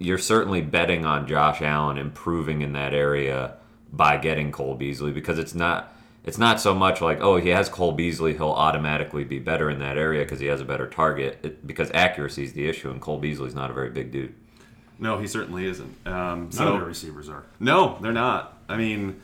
you're 0.00 0.18
certainly 0.18 0.62
betting 0.62 1.06
on 1.06 1.28
Josh 1.28 1.62
Allen 1.62 1.96
improving 1.96 2.60
in 2.62 2.72
that 2.72 2.92
area 2.92 3.54
by 3.92 4.16
getting 4.16 4.50
Cole 4.50 4.74
Beasley 4.74 5.12
because 5.12 5.38
it's 5.38 5.54
not 5.54 5.92
it's 6.24 6.38
not 6.38 6.60
so 6.60 6.74
much 6.74 7.00
like 7.00 7.20
oh 7.20 7.36
he 7.36 7.50
has 7.50 7.68
Cole 7.68 7.92
Beasley 7.92 8.34
he'll 8.34 8.50
automatically 8.50 9.22
be 9.22 9.38
better 9.38 9.70
in 9.70 9.78
that 9.78 9.96
area 9.96 10.24
because 10.24 10.40
he 10.40 10.46
has 10.46 10.60
a 10.60 10.64
better 10.64 10.88
target 10.88 11.38
it, 11.44 11.64
because 11.64 11.88
accuracy 11.94 12.42
is 12.42 12.52
the 12.52 12.68
issue 12.68 12.90
and 12.90 13.00
Cole 13.00 13.18
Beasley's 13.18 13.54
not 13.54 13.70
a 13.70 13.72
very 13.72 13.90
big 13.90 14.10
dude. 14.10 14.34
No, 14.98 15.18
he 15.18 15.28
certainly 15.28 15.66
isn't. 15.66 15.94
Um, 16.04 16.14
None 16.14 16.46
of 16.48 16.54
so 16.54 16.72
their 16.72 16.84
receivers 16.84 17.28
are. 17.28 17.44
no, 17.60 17.96
they're 18.02 18.12
not. 18.12 18.58
I 18.68 18.76
mean, 18.76 19.20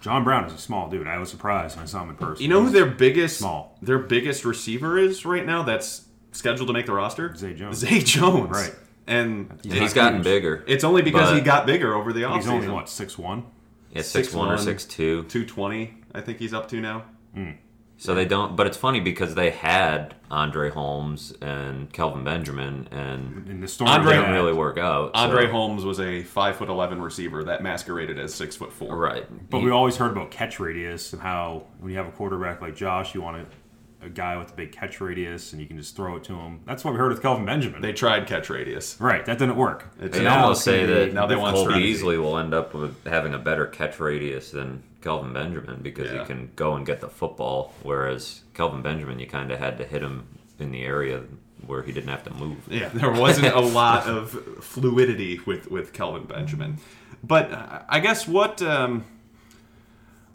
John 0.00 0.24
Brown 0.24 0.44
is 0.44 0.52
a 0.52 0.58
small 0.58 0.88
dude. 0.88 1.06
I 1.06 1.18
was 1.18 1.30
surprised 1.30 1.76
when 1.76 1.82
I 1.84 1.86
saw 1.86 2.02
him 2.02 2.10
in 2.10 2.16
person. 2.16 2.42
you 2.42 2.48
know 2.48 2.62
who 2.62 2.70
their 2.70 2.86
biggest 2.86 3.38
Small. 3.38 3.76
their 3.82 3.98
biggest 3.98 4.44
receiver 4.44 4.98
is 4.98 5.24
right 5.24 5.44
now? 5.44 5.62
That's 5.62 6.06
scheduled 6.32 6.68
to 6.68 6.72
make 6.72 6.86
the 6.86 6.92
roster. 6.92 7.34
Zay 7.34 7.54
Jones. 7.54 7.78
Zay 7.78 8.00
Jones. 8.00 8.50
Right. 8.50 8.74
And 9.06 9.58
He's 9.62 9.72
he's 9.72 9.94
gotten 9.94 10.18
huge. 10.18 10.24
bigger. 10.24 10.64
it's 10.66 10.84
only 10.84 11.00
because 11.02 11.34
he 11.34 11.40
got 11.40 11.64
bigger 11.66 11.94
over 11.94 12.12
the 12.12 12.22
offseason. 12.22 12.36
He's 12.36 12.48
only 12.48 12.68
what 12.68 12.88
six 12.88 13.16
one. 13.18 13.44
Yeah, 13.90 14.02
six 14.02 14.34
one 14.34 14.50
or 14.50 14.56
6'1", 14.58 14.64
six 14.64 14.84
two. 14.84 15.22
220, 15.24 15.94
I 16.14 16.20
think 16.20 16.38
he's 16.38 16.52
up 16.52 16.68
to 16.68 16.80
now. 16.80 17.04
Hmm. 17.34 17.52
So 18.00 18.14
they 18.14 18.24
don't. 18.24 18.54
But 18.56 18.66
it's 18.68 18.76
funny 18.76 19.00
because 19.00 19.34
they 19.34 19.50
had 19.50 20.14
Andre 20.30 20.70
Holmes 20.70 21.34
and 21.42 21.92
Kelvin 21.92 22.22
Benjamin, 22.22 22.86
and 22.92 23.48
In 23.48 23.60
the 23.60 23.66
story, 23.68 23.90
Andre- 23.90 24.14
didn't 24.14 24.30
really 24.32 24.52
work 24.52 24.78
out. 24.78 25.10
so- 25.16 25.20
Andre 25.22 25.48
Holmes 25.48 25.84
was 25.84 25.98
a 25.98 26.22
five 26.22 26.56
foot 26.56 26.68
eleven 26.68 27.02
receiver 27.02 27.42
that 27.44 27.62
masqueraded 27.62 28.18
as 28.18 28.32
six 28.32 28.54
foot 28.56 28.72
four. 28.72 28.96
right? 28.96 29.26
But 29.50 29.60
we 29.62 29.70
always 29.70 29.96
heard 29.96 30.12
about 30.12 30.30
catch 30.30 30.60
radius 30.60 31.12
and 31.12 31.20
how 31.20 31.64
when 31.80 31.90
you 31.90 31.96
have 31.98 32.06
a 32.06 32.12
quarterback 32.12 32.62
like 32.62 32.76
Josh, 32.76 33.14
you 33.14 33.20
want 33.20 33.38
to 33.50 33.56
a 34.00 34.08
guy 34.08 34.36
with 34.36 34.52
a 34.52 34.54
big 34.54 34.70
catch 34.70 35.00
radius, 35.00 35.52
and 35.52 35.60
you 35.60 35.66
can 35.66 35.76
just 35.76 35.96
throw 35.96 36.14
it 36.14 36.22
to 36.22 36.32
him. 36.32 36.60
That's 36.66 36.84
what 36.84 36.94
we 36.94 36.98
heard 37.00 37.10
with 37.10 37.20
Kelvin 37.20 37.44
Benjamin. 37.44 37.82
They 37.82 37.92
tried 37.92 38.28
catch 38.28 38.48
radius. 38.48 38.96
right, 39.00 39.26
that 39.26 39.38
didn't 39.40 39.56
work. 39.56 39.86
It's- 40.00 40.20
I'd 40.20 40.22
now 40.22 40.42
almost 40.44 40.60
it's 40.60 40.76
gonna 40.76 40.78
say 40.78 40.86
be- 40.86 40.92
that 41.06 41.14
now 41.14 41.26
they 41.26 41.34
want 41.34 41.56
Cole 41.56 41.64
strategy. 41.64 41.84
Beasley 41.94 42.16
will 42.16 42.38
end 42.38 42.54
up 42.54 42.74
with 42.74 42.94
having 43.08 43.34
a 43.34 43.38
better 43.38 43.66
catch 43.66 43.98
radius 43.98 44.52
than 44.52 44.84
Kelvin 45.00 45.32
Benjamin 45.32 45.80
because 45.82 46.10
Yeah. 46.10 46.20
he 46.20 46.24
can 46.26 46.50
go 46.56 46.74
and 46.74 46.84
get 46.86 47.00
the 47.00 47.08
football, 47.08 47.72
whereas 47.82 48.42
Kelvin 48.54 48.82
Benjamin, 48.82 49.18
you 49.18 49.26
kind 49.26 49.50
of 49.50 49.58
had 49.58 49.78
to 49.78 49.84
hit 49.84 50.02
him 50.02 50.26
in 50.58 50.70
the 50.72 50.82
area 50.82 51.22
where 51.66 51.82
he 51.82 51.92
didn't 51.92 52.08
have 52.10 52.24
to 52.24 52.34
move. 52.34 52.58
Yeah, 52.68 52.88
there 52.88 53.10
wasn't 53.12 53.54
a 53.54 53.60
lot 53.82 54.06
of 54.06 54.30
fluidity 54.64 55.40
with 55.46 55.70
with 55.70 55.92
Kelvin 55.92 56.24
Benjamin. 56.24 56.78
But 57.22 57.52
uh, 57.52 57.80
I 57.88 57.98
guess 58.00 58.28
what, 58.28 58.62
um, 58.62 59.04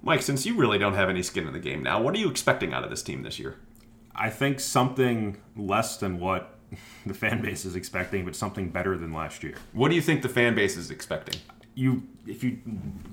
Mike, 0.01 0.21
since 0.21 0.45
you 0.45 0.55
really 0.55 0.77
don't 0.77 0.95
have 0.95 1.09
any 1.09 1.23
skin 1.23 1.47
in 1.47 1.53
the 1.53 1.59
game 1.59 1.81
now, 1.81 2.01
what 2.01 2.13
are 2.13 2.17
you 2.17 2.29
expecting 2.29 2.73
out 2.73 2.83
of 2.83 2.89
this 2.89 3.01
team 3.03 3.23
this 3.23 3.39
year? 3.39 3.55
I 4.15 4.29
think 4.29 4.59
something 4.59 5.37
less 5.55 5.97
than 5.97 6.19
what 6.19 6.57
the 7.05 7.13
fan 7.13 7.41
base 7.41 7.63
is 7.65 7.75
expecting, 7.75 8.25
but 8.25 8.35
something 8.35 8.69
better 8.69 8.97
than 8.97 9.13
last 9.13 9.43
year. 9.43 9.55
What 9.71 9.89
do 9.89 9.95
you 9.95 10.01
think 10.01 10.21
the 10.21 10.29
fan 10.29 10.55
base 10.55 10.75
is 10.77 10.91
expecting? 10.91 11.39
You, 11.75 12.03
if 12.27 12.43
you 12.43 12.59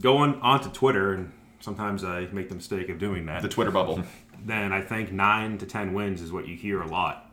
go 0.01 0.19
on 0.19 0.41
onto 0.43 0.69
Twitter, 0.69 1.13
and 1.15 1.33
sometimes 1.61 2.05
I 2.05 2.27
make 2.33 2.49
the 2.49 2.55
mistake 2.55 2.89
of 2.89 2.99
doing 2.99 3.27
that, 3.27 3.43
The 3.43 3.49
Twitter 3.49 3.71
bubble. 3.71 4.03
then 4.45 4.73
I 4.73 4.81
think 4.81 5.13
nine 5.13 5.59
to 5.59 5.67
ten 5.67 5.93
wins 5.93 6.21
is 6.21 6.33
what 6.33 6.49
you 6.49 6.57
hear 6.57 6.83
a 6.83 6.87
lot. 6.87 7.27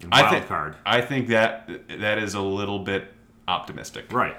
In 0.00 0.08
I 0.12 0.22
wild 0.22 0.34
think 0.34 0.46
card, 0.46 0.76
I 0.86 1.00
think 1.00 1.28
that 1.28 1.68
that 1.88 2.18
is 2.18 2.34
a 2.34 2.40
little 2.40 2.78
bit 2.78 3.12
optimistic. 3.48 4.12
right? 4.12 4.36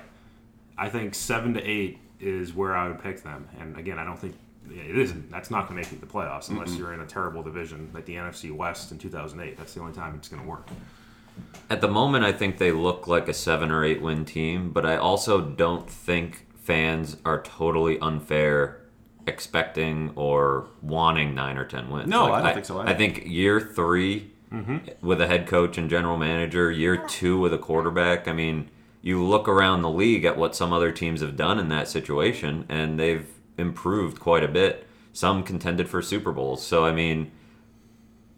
I 0.77 0.87
think 0.87 1.13
seven 1.13 1.53
to 1.55 1.61
eight 1.61 1.99
is 2.21 2.53
where 2.53 2.75
I 2.75 2.87
would 2.87 3.01
pick 3.01 3.23
them. 3.23 3.47
And 3.59 3.77
again, 3.77 3.99
I 3.99 4.05
don't 4.05 4.17
think 4.17 4.35
yeah, 4.69 4.83
it 4.83 4.97
isn't. 4.97 5.31
That's 5.31 5.51
not 5.51 5.67
going 5.67 5.81
to 5.81 5.89
make 5.89 5.91
it 5.91 5.99
the 5.99 6.11
playoffs 6.11 6.49
unless 6.49 6.75
you're 6.75 6.93
in 6.93 7.01
a 7.01 7.05
terrible 7.05 7.41
division 7.41 7.89
like 7.93 8.05
the 8.05 8.15
NFC 8.15 8.55
West 8.55 8.91
in 8.91 8.97
2008. 8.97 9.57
That's 9.57 9.73
the 9.73 9.81
only 9.81 9.93
time 9.93 10.15
it's 10.15 10.27
going 10.27 10.41
to 10.41 10.47
work. 10.47 10.67
At 11.69 11.81
the 11.81 11.87
moment, 11.87 12.25
I 12.25 12.31
think 12.31 12.57
they 12.57 12.71
look 12.71 13.07
like 13.07 13.27
a 13.27 13.33
seven 13.33 13.71
or 13.71 13.83
eight 13.83 14.01
win 14.01 14.25
team, 14.25 14.71
but 14.71 14.85
I 14.85 14.97
also 14.97 15.41
don't 15.41 15.89
think 15.89 16.47
fans 16.55 17.17
are 17.25 17.41
totally 17.41 17.99
unfair 17.99 18.81
expecting 19.29 20.11
or 20.15 20.67
wanting 20.81 21.33
nine 21.33 21.57
or 21.57 21.63
ten 21.63 21.89
wins. 21.89 22.09
No, 22.09 22.33
I 22.33 22.41
don't 22.41 22.53
think 22.53 22.65
so 22.65 22.79
either. 22.79 22.89
I 22.89 22.93
think 22.93 23.23
year 23.25 23.61
3 23.61 24.31
mm-hmm. 24.51 24.77
with 25.05 25.21
a 25.21 25.27
head 25.27 25.47
coach 25.47 25.77
and 25.77 25.89
general 25.89 26.17
manager, 26.17 26.69
year 26.69 26.97
two 26.97 27.39
with 27.39 27.53
a 27.53 27.57
quarterback. 27.57 28.27
I 28.27 28.33
mean, 28.33 28.69
you 29.01 29.23
look 29.23 29.47
around 29.47 29.81
the 29.81 29.89
league 29.89 30.25
at 30.25 30.37
what 30.37 30.55
some 30.55 30.73
other 30.73 30.91
teams 30.91 31.21
have 31.21 31.37
done 31.37 31.59
in 31.59 31.69
that 31.69 31.87
situation, 31.87 32.65
and 32.67 32.99
they've 32.99 33.27
improved 33.57 34.19
quite 34.19 34.43
a 34.43 34.47
bit. 34.47 34.85
Some 35.13 35.43
contended 35.43 35.89
for 35.89 36.01
Super 36.01 36.31
Bowls. 36.31 36.65
So, 36.65 36.85
I 36.85 36.91
mean, 36.91 37.31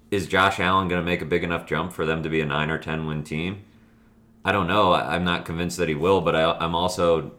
is 0.10 0.28
Josh 0.28 0.60
Allen 0.60 0.88
going 0.88 1.02
to 1.02 1.06
make 1.06 1.22
a 1.22 1.26
big 1.26 1.44
enough 1.44 1.66
jump 1.66 1.94
for 1.94 2.06
them 2.06 2.22
to 2.24 2.30
be 2.30 2.42
a 2.42 2.46
nine 2.46 2.70
or 2.70 2.78
ten 2.78 3.08
win 3.08 3.24
team? 3.24 3.64
I 4.44 4.52
don't 4.52 4.68
know. 4.68 4.92
I- 4.94 5.16
I'm 5.16 5.24
not 5.24 5.46
convinced 5.46 5.78
that 5.78 5.90
he 5.90 5.96
will, 5.96 6.22
but 6.22 6.36
I, 6.36 6.52
I'm 6.52 6.76
also 6.76 7.32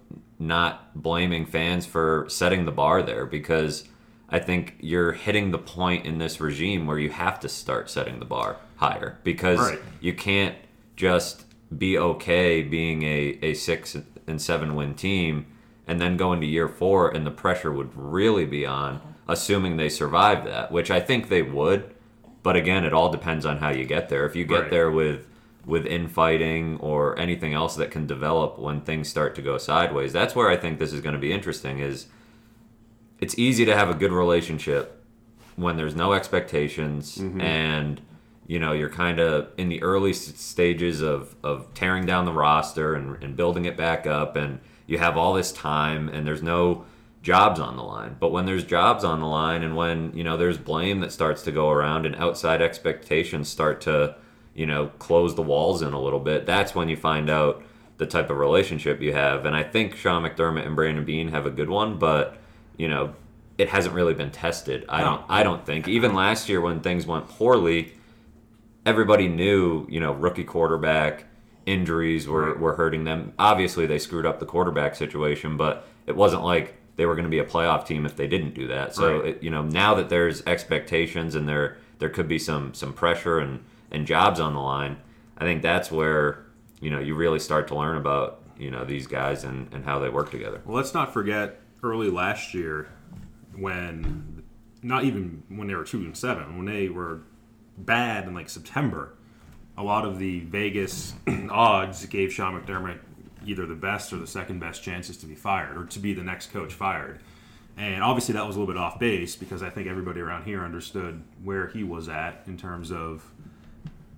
not 0.46 1.00
blaming 1.00 1.46
fans 1.46 1.86
for 1.86 2.26
setting 2.28 2.64
the 2.64 2.72
bar 2.72 3.02
there 3.02 3.24
because 3.26 3.84
I 4.28 4.38
think 4.38 4.76
you're 4.80 5.12
hitting 5.12 5.50
the 5.50 5.58
point 5.58 6.04
in 6.06 6.18
this 6.18 6.40
regime 6.40 6.86
where 6.86 6.98
you 6.98 7.10
have 7.10 7.38
to 7.40 7.48
start 7.48 7.88
setting 7.90 8.18
the 8.18 8.24
bar 8.24 8.56
higher 8.76 9.18
because 9.22 9.60
Right. 9.60 9.78
you 10.00 10.14
can't 10.14 10.56
just 10.96 11.44
be 11.76 11.96
okay 11.96 12.62
being 12.62 13.02
a, 13.02 13.38
a 13.42 13.54
six 13.54 13.96
and 14.26 14.40
seven 14.42 14.74
win 14.74 14.94
team 14.94 15.46
and 15.86 16.00
then 16.00 16.16
go 16.16 16.32
into 16.32 16.46
year 16.46 16.68
four 16.68 17.10
and 17.10 17.24
the 17.26 17.30
pressure 17.30 17.72
would 17.72 17.90
really 17.96 18.44
be 18.44 18.66
on 18.66 19.00
assuming 19.28 19.76
they 19.76 19.88
survive 19.88 20.44
that 20.44 20.70
which 20.70 20.90
i 20.90 21.00
think 21.00 21.28
they 21.28 21.42
would 21.42 21.94
but 22.42 22.54
again 22.56 22.84
it 22.84 22.92
all 22.92 23.10
depends 23.10 23.46
on 23.46 23.58
how 23.58 23.70
you 23.70 23.84
get 23.84 24.08
there 24.10 24.26
if 24.26 24.36
you 24.36 24.44
get 24.44 24.62
Right. 24.62 24.70
there 24.70 24.90
with 24.90 25.26
with 25.64 25.86
infighting 25.86 26.78
or 26.78 27.18
anything 27.18 27.54
else 27.54 27.76
that 27.76 27.90
can 27.90 28.06
develop 28.06 28.58
when 28.58 28.80
things 28.80 29.08
start 29.08 29.34
to 29.34 29.42
go 29.42 29.58
sideways. 29.58 30.12
That's 30.12 30.34
where 30.34 30.48
i 30.48 30.56
think 30.56 30.78
this 30.78 30.92
is 30.92 31.00
going 31.00 31.14
to 31.14 31.20
be 31.20 31.32
interesting 31.32 31.78
is 31.78 32.06
it's 33.20 33.38
easy 33.38 33.64
to 33.64 33.76
have 33.76 33.88
a 33.88 33.94
good 33.94 34.12
relationship 34.12 35.04
when 35.56 35.76
there's 35.76 35.94
no 35.94 36.12
expectations 36.12 37.18
mm-hmm. 37.18 37.40
and 37.40 38.00
you 38.46 38.58
know 38.58 38.72
you're 38.72 38.90
kind 38.90 39.20
of 39.20 39.48
in 39.56 39.68
the 39.68 39.82
early 39.82 40.12
stages 40.12 41.00
of 41.00 41.36
of 41.44 41.72
tearing 41.74 42.04
down 42.04 42.24
the 42.24 42.32
roster 42.32 42.94
and, 42.94 43.22
and 43.22 43.36
building 43.36 43.64
it 43.64 43.76
back 43.76 44.06
up 44.06 44.34
and 44.34 44.58
you 44.86 44.98
have 44.98 45.16
all 45.16 45.32
this 45.32 45.52
time 45.52 46.08
and 46.08 46.26
there's 46.26 46.42
no 46.42 46.84
jobs 47.22 47.60
on 47.60 47.76
the 47.76 47.82
line. 47.82 48.16
But 48.18 48.32
when 48.32 48.46
there's 48.46 48.64
jobs 48.64 49.04
on 49.04 49.20
the 49.20 49.26
line 49.26 49.62
and 49.62 49.76
when 49.76 50.12
you 50.14 50.24
know 50.24 50.36
there's 50.36 50.58
blame 50.58 51.00
that 51.00 51.12
starts 51.12 51.42
to 51.42 51.52
go 51.52 51.70
around 51.70 52.04
and 52.04 52.16
outside 52.16 52.60
expectations 52.60 53.48
start 53.48 53.80
to 53.82 54.16
you 54.54 54.66
know 54.66 54.88
close 54.98 55.34
the 55.34 55.42
walls 55.42 55.82
in 55.82 55.92
a 55.92 56.00
little 56.00 56.20
bit 56.20 56.46
that's 56.46 56.74
when 56.74 56.88
you 56.88 56.96
find 56.96 57.30
out 57.30 57.62
the 57.98 58.06
type 58.06 58.30
of 58.30 58.36
relationship 58.36 59.00
you 59.00 59.12
have 59.12 59.44
and 59.44 59.54
i 59.56 59.62
think 59.62 59.96
sean 59.96 60.22
mcdermott 60.22 60.66
and 60.66 60.76
brandon 60.76 61.04
beane 61.04 61.28
have 61.28 61.46
a 61.46 61.50
good 61.50 61.70
one 61.70 61.98
but 61.98 62.36
you 62.76 62.88
know 62.88 63.14
it 63.58 63.68
hasn't 63.68 63.94
really 63.94 64.14
been 64.14 64.30
tested 64.30 64.84
i 64.88 65.00
don't 65.02 65.22
i 65.28 65.42
don't 65.42 65.64
think 65.64 65.86
even 65.88 66.14
last 66.14 66.48
year 66.48 66.60
when 66.60 66.80
things 66.80 67.06
went 67.06 67.28
poorly 67.28 67.92
everybody 68.84 69.28
knew, 69.28 69.86
you 69.88 70.00
know, 70.00 70.12
rookie 70.12 70.44
quarterback 70.44 71.24
injuries 71.66 72.26
were, 72.26 72.56
were 72.56 72.74
hurting 72.74 73.04
them. 73.04 73.32
Obviously, 73.38 73.86
they 73.86 73.98
screwed 73.98 74.26
up 74.26 74.40
the 74.40 74.46
quarterback 74.46 74.96
situation, 74.96 75.56
but 75.56 75.86
it 76.06 76.16
wasn't 76.16 76.42
like 76.42 76.74
they 76.96 77.06
were 77.06 77.14
going 77.14 77.24
to 77.24 77.30
be 77.30 77.38
a 77.38 77.44
playoff 77.44 77.86
team 77.86 78.04
if 78.04 78.16
they 78.16 78.26
didn't 78.26 78.54
do 78.54 78.66
that. 78.68 78.94
So, 78.94 79.18
Right. 79.20 79.28
it, 79.28 79.42
you 79.42 79.50
know, 79.50 79.62
now 79.62 79.94
that 79.94 80.08
there's 80.08 80.44
expectations 80.46 81.34
and 81.34 81.48
there 81.48 81.76
there 82.00 82.08
could 82.08 82.26
be 82.26 82.38
some 82.38 82.74
some 82.74 82.92
pressure 82.92 83.38
and 83.38 83.62
and 83.92 84.06
jobs 84.06 84.40
on 84.40 84.54
the 84.54 84.60
line, 84.60 84.96
I 85.38 85.44
think 85.44 85.62
that's 85.62 85.92
where 85.92 86.44
you 86.80 86.90
know 86.90 86.98
you 86.98 87.14
really 87.14 87.38
start 87.38 87.68
to 87.68 87.76
learn 87.76 87.96
about 87.96 88.42
you 88.58 88.70
know 88.70 88.84
these 88.84 89.06
guys 89.06 89.44
and 89.44 89.72
and 89.72 89.84
how 89.84 90.00
they 90.00 90.08
work 90.08 90.32
together. 90.32 90.60
Well, 90.64 90.76
let's 90.76 90.94
not 90.94 91.12
forget 91.12 91.60
early 91.82 92.10
last 92.10 92.54
year 92.54 92.88
when, 93.56 94.42
not 94.82 95.04
even 95.04 95.42
when 95.48 95.68
they 95.68 95.74
were 95.74 95.84
two 95.84 95.98
and 95.98 96.16
seven, 96.16 96.56
when 96.56 96.66
they 96.66 96.88
were 96.88 97.20
bad 97.76 98.26
in 98.26 98.34
like 98.34 98.48
September, 98.48 99.14
a 99.76 99.82
lot 99.82 100.04
of 100.04 100.18
the 100.18 100.40
Vegas 100.40 101.14
odds 101.50 102.04
gave 102.06 102.32
Sean 102.32 102.60
McDermott 102.60 102.98
either 103.44 103.66
the 103.66 103.74
best 103.74 104.12
or 104.12 104.16
the 104.16 104.26
second 104.26 104.60
best 104.60 104.82
chances 104.82 105.16
to 105.18 105.26
be 105.26 105.34
fired 105.34 105.76
or 105.76 105.84
to 105.86 105.98
be 105.98 106.14
the 106.14 106.22
next 106.22 106.52
coach 106.52 106.72
fired. 106.72 107.20
And 107.76 108.02
obviously 108.02 108.34
that 108.34 108.46
was 108.46 108.56
a 108.56 108.60
little 108.60 108.72
bit 108.72 108.80
off 108.80 108.98
base 108.98 109.34
because 109.34 109.62
I 109.62 109.70
think 109.70 109.88
everybody 109.88 110.20
around 110.20 110.44
here 110.44 110.62
understood 110.62 111.22
where 111.42 111.68
he 111.68 111.82
was 111.82 112.08
at 112.08 112.42
in 112.46 112.56
terms 112.56 112.92
of 112.92 113.24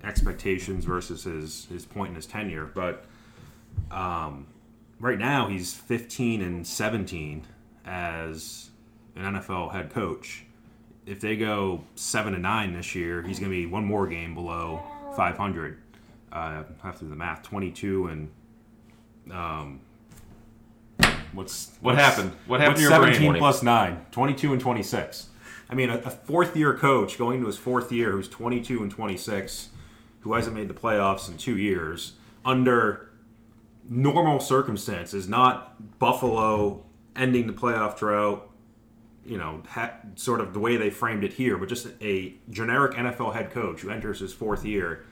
expectations 0.05 0.85
versus 0.85 1.25
his, 1.25 1.67
his 1.67 1.85
point 1.85 2.11
in 2.11 2.15
his 2.17 2.27
tenure. 2.27 2.65
But 2.75 3.05
um, 3.91 4.47
right 5.01 5.19
now 5.19 5.49
he's 5.49 5.75
15 5.75 6.43
and 6.43 6.67
17 6.67 7.43
as 7.87 8.71
an 9.17 9.35
NFL 9.35 9.73
head 9.73 9.91
coach. 9.93 10.45
If 11.07 11.21
they 11.21 11.37
go 11.37 11.85
seven 11.97 12.33
and 12.35 12.43
nine 12.43 12.73
this 12.73 12.95
year, 12.95 13.23
he's 13.23 13.39
going 13.39 13.51
to 13.51 13.57
be 13.57 13.67
one 13.67 13.85
more 13.85 14.07
game 14.07 14.35
below 14.35 14.83
500. 15.17 15.79
Uh, 16.33 16.37
I 16.37 16.65
have 16.83 16.99
to 16.99 17.05
do 17.05 17.11
the 17.11 17.17
math. 17.17 17.43
22 17.43 18.07
and 18.09 18.31
um, 19.31 19.81
what's 21.33 21.71
What 21.81 21.95
what's- 21.95 21.99
happened? 21.99 22.33
What 22.47 22.61
happened 22.61 22.75
what's 22.75 22.79
to 22.81 22.83
your 22.83 22.91
17 23.05 23.23
20? 23.27 23.39
plus 23.39 23.63
nine? 23.63 24.05
22 24.13 24.53
and 24.53 24.61
26. 24.61 25.29
I 25.71 25.75
mean, 25.75 25.91
a, 25.91 25.97
a 25.99 26.11
fourth 26.11 26.57
year 26.57 26.75
coach 26.75 27.19
going 27.19 27.37
into 27.37 27.47
his 27.47 27.57
fourth 27.57 27.91
year 27.93 28.13
who's 28.13 28.29
22 28.29 28.83
and 28.83 28.91
26, 28.91 29.69
who 30.25 30.33
hasn't 30.33 30.57
made 30.57 30.69
the 30.69 30.75
playoffs 30.75 31.29
in 31.29 31.37
two 31.37 31.57
years, 31.57 32.15
under 32.47 33.11
normal 33.89 34.41
circumstances, 34.41 35.29
not 35.29 35.99
Buffalo 35.99 36.83
ending 37.15 37.47
the 37.47 37.53
playoff 37.53 37.99
drought, 37.99 38.51
you 39.27 39.37
know, 39.37 39.63
ha- 39.69 39.93
sort 40.15 40.41
of 40.41 40.55
the 40.55 40.59
way 40.59 40.79
they 40.79 40.89
framed 40.89 41.25
it 41.25 41.35
here, 41.35 41.59
but 41.59 41.69
just 41.69 41.89
a 42.01 42.33
generic 42.49 42.97
NFL 42.97 43.35
head 43.35 43.51
coach 43.51 43.83
who 43.83 43.91
enters 43.91 44.21
his 44.21 44.33
fourth 44.33 44.65
year, 44.65 45.05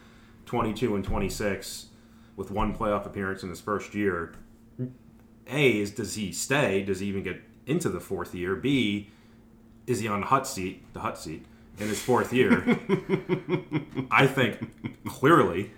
22 0.47 0.97
and 0.97 1.05
26, 1.05 1.89
with 2.35 2.51
one 2.51 2.75
playoff 2.75 3.05
appearance 3.05 3.43
in 3.43 3.51
his 3.51 3.61
first 3.61 3.95
year. 3.95 4.33
A 5.47 5.79
is 5.79 5.91
does 5.91 6.15
he 6.15 6.33
stay? 6.33 6.83
Does 6.83 7.01
he 7.01 7.07
even 7.09 7.23
get 7.23 7.43
into 7.67 7.91
the 7.91 8.01
fourth 8.01 8.35
year? 8.35 8.57
B 8.57 9.11
is 9.87 10.01
he 10.01 10.09
on 10.09 10.21
the 10.21 10.27
hot 10.27 10.47
seat? 10.47 10.91
The 10.95 11.01
hot 11.01 11.19
seat 11.19 11.45
in 11.83 11.89
his 11.89 12.01
fourth 12.01 12.33
year. 12.33 12.65
I 14.11 14.27
think 14.27 15.05
clearly 15.07 15.71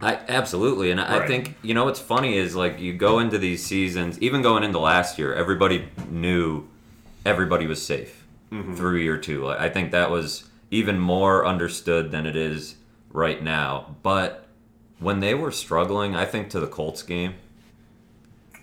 I 0.00 0.20
absolutely, 0.28 0.90
and 0.90 1.00
I 1.00 1.18
Right. 1.18 1.28
think 1.28 1.54
you 1.62 1.74
know 1.74 1.84
what's 1.84 2.00
funny 2.00 2.36
is 2.36 2.54
like 2.54 2.78
you 2.80 2.92
go 2.92 3.18
into 3.18 3.38
these 3.38 3.64
seasons, 3.64 4.20
even 4.20 4.42
going 4.42 4.62
into 4.62 4.78
last 4.78 5.18
year, 5.18 5.34
everybody 5.34 5.88
knew 6.08 6.68
everybody 7.26 7.66
was 7.66 7.84
safe 7.84 8.24
mm-hmm. 8.52 8.74
through 8.74 8.98
year 8.98 9.16
two. 9.16 9.44
Like, 9.44 9.60
I 9.60 9.68
think 9.68 9.90
that 9.90 10.10
was 10.10 10.48
even 10.70 10.98
more 11.00 11.44
understood 11.44 12.12
than 12.12 12.26
it 12.26 12.36
is 12.36 12.76
right 13.10 13.42
now. 13.42 13.96
But 14.02 14.46
when 15.00 15.20
they 15.20 15.34
were 15.34 15.50
struggling, 15.50 16.14
I 16.14 16.26
think 16.26 16.50
to 16.50 16.60
the 16.60 16.66
Colts 16.66 17.02
game, 17.02 17.34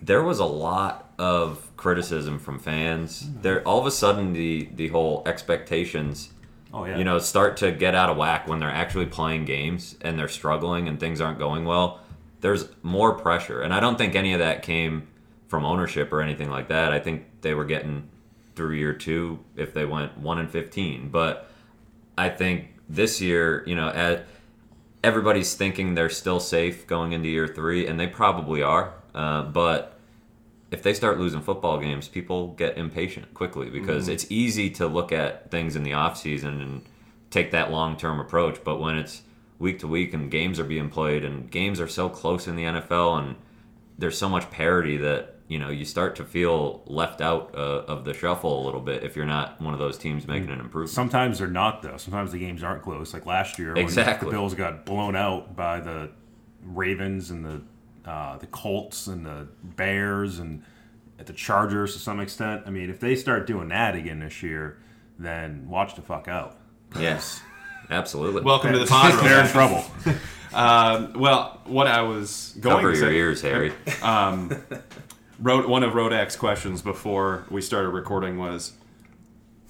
there 0.01 0.23
was 0.23 0.39
a 0.39 0.45
lot 0.45 1.13
of 1.17 1.69
criticism 1.75 2.39
from 2.39 2.59
fans. 2.59 3.23
Mm-hmm. 3.23 3.41
There, 3.41 3.61
all 3.63 3.79
of 3.79 3.85
a 3.85 3.91
sudden, 3.91 4.31
the 4.31 4.69
the 4.73 4.87
whole 4.87 5.21
expectations 5.25 6.29
Oh, 6.75 6.83
yeah. 6.83 6.97
You 6.97 7.05
know, 7.05 7.19
start 7.19 7.55
to 7.57 7.71
get 7.71 7.95
out 7.95 8.09
of 8.09 8.17
whack 8.17 8.49
when 8.49 8.59
they're 8.59 8.69
actually 8.69 9.05
playing 9.05 9.45
games 9.45 9.95
and 10.01 10.19
they're 10.19 10.27
struggling 10.27 10.89
and 10.89 10.99
things 10.99 11.21
aren't 11.21 11.39
going 11.39 11.63
well. 11.63 12.01
There's 12.41 12.67
more 12.83 13.13
pressure, 13.13 13.61
and 13.61 13.73
I 13.73 13.79
don't 13.79 13.97
think 13.97 14.13
any 14.13 14.33
of 14.33 14.39
that 14.39 14.61
came 14.61 15.07
from 15.47 15.63
ownership 15.63 16.11
or 16.11 16.21
anything 16.21 16.49
like 16.51 16.67
that. 16.67 16.91
I 16.91 16.99
think 16.99 17.23
they 17.41 17.53
were 17.53 17.63
getting 17.63 18.09
through 18.55 18.75
year 18.75 18.93
two 18.93 19.39
if 19.55 19.73
they 19.73 19.85
went 19.85 20.17
one 20.17 20.37
and 20.37 20.51
fifteen, 20.51 21.09
but 21.09 21.49
I 22.17 22.29
think 22.29 22.75
this 22.89 23.21
year, 23.21 23.63
you 23.65 23.75
know, 23.75 23.87
at, 23.87 24.27
everybody's 25.03 25.55
thinking 25.55 25.95
they're 25.95 26.09
still 26.09 26.39
safe 26.39 26.85
going 26.85 27.13
into 27.13 27.29
year 27.29 27.47
three, 27.47 27.87
and 27.87 27.97
they 27.97 28.07
probably 28.07 28.61
are. 28.61 28.93
Uh, 29.13 29.43
but 29.43 29.94
if 30.71 30.81
they 30.83 30.93
start 30.93 31.19
losing 31.19 31.41
football 31.41 31.79
games, 31.79 32.07
people 32.07 32.49
get 32.53 32.77
impatient 32.77 33.33
quickly 33.33 33.69
because 33.69 34.07
it's 34.07 34.25
easy 34.29 34.69
to 34.71 34.87
look 34.87 35.11
at 35.11 35.51
things 35.51 35.75
in 35.75 35.83
the 35.83 35.93
off 35.93 36.17
season 36.17 36.59
and 36.61 36.81
take 37.29 37.51
that 37.51 37.71
long 37.71 37.95
term 37.97 38.19
approach. 38.19 38.63
But 38.63 38.79
when 38.79 38.97
it's 38.97 39.21
week 39.59 39.79
to 39.79 39.87
week 39.87 40.13
and 40.13 40.29
games 40.29 40.59
are 40.59 40.63
being 40.65 40.89
played 40.89 41.23
and 41.23 41.49
games 41.49 41.79
are 41.79 41.87
so 41.87 42.09
close 42.09 42.47
in 42.47 42.55
the 42.55 42.63
NFL 42.63 43.19
and 43.19 43.35
there's 43.97 44.17
so 44.17 44.27
much 44.27 44.49
parity 44.51 44.97
that 44.97 45.35
you 45.47 45.57
know 45.59 45.69
you 45.69 45.85
start 45.85 46.15
to 46.17 46.25
feel 46.25 46.81
left 46.87 47.21
out 47.21 47.53
uh, 47.55 47.83
of 47.87 48.03
the 48.03 48.13
shuffle 48.13 48.61
a 48.61 48.63
little 48.65 48.81
bit 48.81 49.03
if 49.03 49.15
you're 49.15 49.25
not 49.25 49.61
one 49.61 49.73
of 49.73 49.79
those 49.79 49.97
teams 49.97 50.27
making 50.27 50.49
an 50.49 50.59
improvement. 50.59 50.89
Sometimes 50.89 51.39
they're 51.39 51.47
not 51.47 51.83
though. 51.83 51.97
Sometimes 51.97 52.31
the 52.31 52.39
games 52.39 52.63
aren't 52.63 52.81
close. 52.81 53.13
Like 53.13 53.25
last 53.25 53.59
year, 53.59 53.75
when 53.75 53.83
Exactly. 53.83 54.25
the 54.27 54.31
Bills 54.31 54.55
got 54.55 54.85
blown 54.85 55.15
out 55.15 55.55
by 55.55 55.79
the 55.79 56.09
Ravens 56.63 57.29
and 57.29 57.45
the 57.45 57.61
uh, 58.05 58.37
the 58.37 58.47
Colts 58.47 59.07
and 59.07 59.25
the 59.25 59.47
Bears 59.63 60.39
and 60.39 60.63
at 61.19 61.25
the 61.25 61.33
Chargers 61.33 61.93
to 61.93 61.99
some 61.99 62.19
extent. 62.19 62.63
I 62.65 62.69
mean, 62.69 62.89
if 62.89 62.99
they 62.99 63.15
start 63.15 63.47
doing 63.47 63.69
that 63.69 63.95
again 63.95 64.19
this 64.19 64.43
year, 64.43 64.79
then 65.17 65.67
watch 65.69 65.95
the 65.95 66.01
fuck 66.01 66.27
out. 66.27 66.57
Yes, 66.99 67.41
absolutely. 67.89 68.41
Welcome 68.41 68.73
to 68.73 68.79
the 68.79 68.85
pod. 68.85 69.23
They're 69.23 69.41
in 69.43 69.47
trouble. 69.47 69.83
Um, 70.53 71.11
well, 71.17 71.59
what 71.65 71.85
I 71.85 72.03
was 72.03 72.55
going 72.61 72.77
cover 72.77 72.93
to 72.93 72.97
your 72.97 73.09
say, 73.09 73.15
ears, 73.17 73.41
Harry. 73.41 73.73
wrote 75.39 75.67
one 75.67 75.83
of 75.83 75.93
Rodak's 75.95 76.37
questions 76.37 76.81
before 76.81 77.45
we 77.49 77.61
started 77.61 77.89
recording 77.89 78.37
was, 78.37 78.71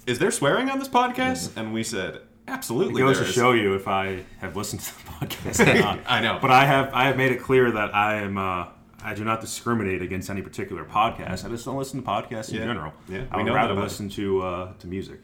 "Is 0.06 0.20
there 0.20 0.30
swearing 0.30 0.70
on 0.70 0.78
this 0.78 0.86
podcast?" 0.86 1.56
And 1.56 1.72
we 1.74 1.82
said, 1.82 2.20
"Absolutely." 2.48 3.02
It 3.02 3.04
goes 3.06 3.16
there 3.16 3.24
to 3.24 3.28
is." 3.30 3.34
show 3.34 3.52
you 3.52 3.74
if 3.74 3.88
I 3.88 4.24
have 4.38 4.56
listened 4.56 4.82
to 4.82 4.94
the 4.94 5.10
podcast. 5.26 5.74
Or 5.74 5.78
not. 5.78 6.00
I 6.06 6.20
know. 6.20 6.38
but 6.40 6.50
I 6.50 6.64
have 6.66 6.92
I 6.92 7.04
have 7.06 7.16
made 7.16 7.32
it 7.32 7.40
clear 7.40 7.70
that 7.70 7.94
I 7.94 8.16
am 8.16 8.38
uh, 8.38 8.66
I 9.02 9.14
do 9.14 9.24
not 9.24 9.40
discriminate 9.40 10.02
against 10.02 10.30
any 10.30 10.42
particular 10.42 10.84
podcast. 10.84 11.44
I 11.44 11.48
just 11.48 11.64
don't 11.64 11.76
listen 11.78 12.02
to 12.02 12.06
podcasts 12.08 12.50
in 12.50 12.56
Yeah. 12.56 12.64
general. 12.66 12.92
Yeah, 13.08 13.24
I 13.30 13.36
would 13.38 13.46
know 13.46 13.54
rather 13.54 13.68
that 13.68 13.72
about 13.74 13.84
listen 13.84 14.08
to 14.10 14.42
uh, 14.42 14.72
to 14.78 14.86
music. 14.86 15.20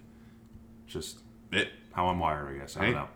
Just 0.86 1.18
It, 1.50 1.68
how 1.92 2.06
I'm 2.08 2.18
wired, 2.18 2.54
I 2.54 2.58
guess. 2.58 2.76
I 2.76 2.84
don't 2.86 2.94
know. 2.94 3.08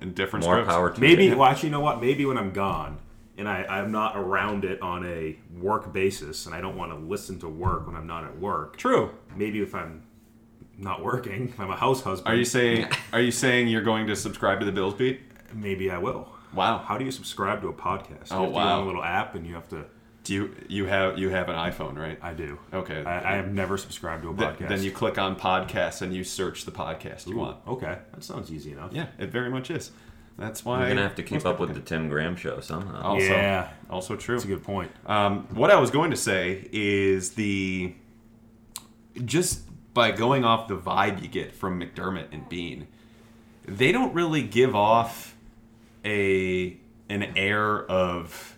in 0.00 0.12
different 0.12 0.44
More 0.44 0.56
strokes. 0.56 0.68
power 0.68 0.90
to 0.90 1.00
Maybe 1.00 1.26
you. 1.26 1.36
well, 1.36 1.48
actually, 1.50 1.68
you 1.70 1.72
know 1.72 1.80
what? 1.80 2.00
Maybe 2.00 2.24
when 2.26 2.36
I'm 2.38 2.52
gone 2.52 2.98
and 3.38 3.48
I, 3.48 3.64
I'm 3.68 3.90
not 3.92 4.16
around 4.16 4.64
it 4.64 4.80
on 4.80 5.04
a 5.06 5.36
work 5.58 5.92
basis, 5.92 6.46
and 6.46 6.54
I 6.54 6.60
don't 6.62 6.76
want 6.76 6.90
to 6.92 6.96
listen 6.98 7.38
to 7.40 7.48
work 7.48 7.86
when 7.86 7.94
I'm 7.96 8.06
not 8.06 8.24
at 8.24 8.38
work. 8.38 8.76
True. 8.78 9.10
Maybe 9.36 9.60
if 9.60 9.74
I'm 9.74 10.02
not 10.78 11.02
working, 11.02 11.52
I'm 11.58 11.70
a 11.70 11.76
house 11.76 12.02
husband. 12.02 12.32
Are 12.34 12.36
you 12.36 12.44
saying? 12.44 12.88
Are 13.12 13.20
you 13.20 13.30
saying 13.30 13.68
you're 13.68 13.82
going 13.82 14.06
to 14.08 14.16
subscribe 14.16 14.60
to 14.60 14.66
the 14.66 14.72
Bills 14.72 14.94
beat? 14.94 15.20
Maybe 15.54 15.90
I 15.90 15.98
will. 15.98 16.28
Wow. 16.54 16.78
How 16.78 16.96
do 16.98 17.04
you 17.04 17.10
subscribe 17.10 17.60
to 17.62 17.68
a 17.68 17.72
podcast? 17.72 18.30
You 18.30 18.36
Oh, 18.36 18.40
have 18.40 18.46
to 18.48 18.52
go 18.52 18.56
wow. 18.56 18.76
on 18.78 18.82
a 18.82 18.86
little 18.86 19.02
app, 19.04 19.34
and 19.34 19.46
you 19.46 19.54
have 19.54 19.68
to. 19.70 19.84
Do 20.24 20.34
you 20.34 20.56
you 20.68 20.86
have 20.86 21.18
you 21.18 21.28
have 21.30 21.48
an 21.48 21.54
iPhone, 21.54 21.96
right? 21.96 22.18
I 22.20 22.32
do. 22.34 22.58
Okay. 22.74 23.04
I, 23.04 23.34
I 23.34 23.36
have 23.36 23.52
never 23.52 23.78
subscribed 23.78 24.22
to 24.24 24.30
a 24.30 24.34
Th- 24.36 24.50
podcast. 24.50 24.68
Then 24.68 24.82
you 24.82 24.90
click 24.90 25.18
on 25.18 25.36
podcasts 25.36 26.02
and 26.02 26.12
you 26.14 26.24
search 26.24 26.64
the 26.64 26.72
podcast 26.72 27.28
you 27.28 27.36
want. 27.36 27.58
Okay, 27.68 27.98
that 28.12 28.24
sounds 28.24 28.50
easy 28.50 28.72
enough. 28.72 28.92
Yeah, 28.92 29.06
it 29.20 29.30
very 29.30 29.50
much 29.50 29.70
is. 29.70 29.92
That's 30.36 30.64
why 30.64 30.80
You're 30.80 30.88
gonna 30.88 31.02
have 31.02 31.14
to 31.14 31.22
keep 31.22 31.46
up 31.46 31.60
with 31.60 31.74
the 31.74 31.80
Tim 31.80 32.08
Graham 32.08 32.34
show 32.36 32.58
somehow. 32.60 33.00
Also, 33.02 33.24
Yeah. 33.26 33.68
also 33.88 34.16
true. 34.16 34.34
That's 34.34 34.44
a 34.44 34.48
good 34.48 34.64
point. 34.64 34.90
Um, 35.06 35.46
what 35.54 35.70
I 35.70 35.76
was 35.78 35.90
going 35.92 36.10
to 36.10 36.16
say 36.16 36.68
is 36.72 37.30
the 37.34 37.94
just 39.24 39.60
by 39.96 40.12
going 40.12 40.44
off 40.44 40.68
the 40.68 40.76
vibe 40.76 41.22
you 41.22 41.26
get 41.26 41.52
from 41.52 41.80
McDermott 41.80 42.26
and 42.30 42.46
Beane, 42.48 42.86
they 43.64 43.90
don't 43.90 44.14
really 44.14 44.42
give 44.42 44.76
off 44.76 45.34
a 46.04 46.76
an 47.08 47.22
air 47.36 47.84
of 47.90 48.56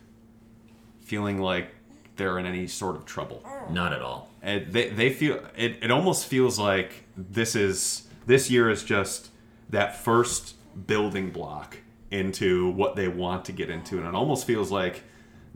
feeling 1.00 1.40
like 1.40 1.70
they're 2.16 2.38
in 2.38 2.44
any 2.44 2.66
sort 2.66 2.96
of 2.96 3.06
trouble. 3.06 3.42
Not 3.70 3.92
at 3.92 4.02
all. 4.02 4.28
And 4.42 4.72
they, 4.72 4.90
they 4.90 5.10
feel 5.10 5.40
it, 5.56 5.78
it 5.80 5.90
almost 5.92 6.26
feels 6.26 6.58
like 6.58 7.04
this 7.16 7.54
is 7.54 8.08
this 8.26 8.50
year 8.50 8.68
is 8.68 8.82
just 8.82 9.30
that 9.70 9.96
first 9.96 10.56
building 10.86 11.30
block 11.30 11.78
into 12.10 12.70
what 12.72 12.96
they 12.96 13.06
want 13.06 13.44
to 13.44 13.52
get 13.52 13.70
into 13.70 13.98
and 13.98 14.06
it 14.06 14.14
almost 14.14 14.46
feels 14.46 14.70
like 14.70 15.02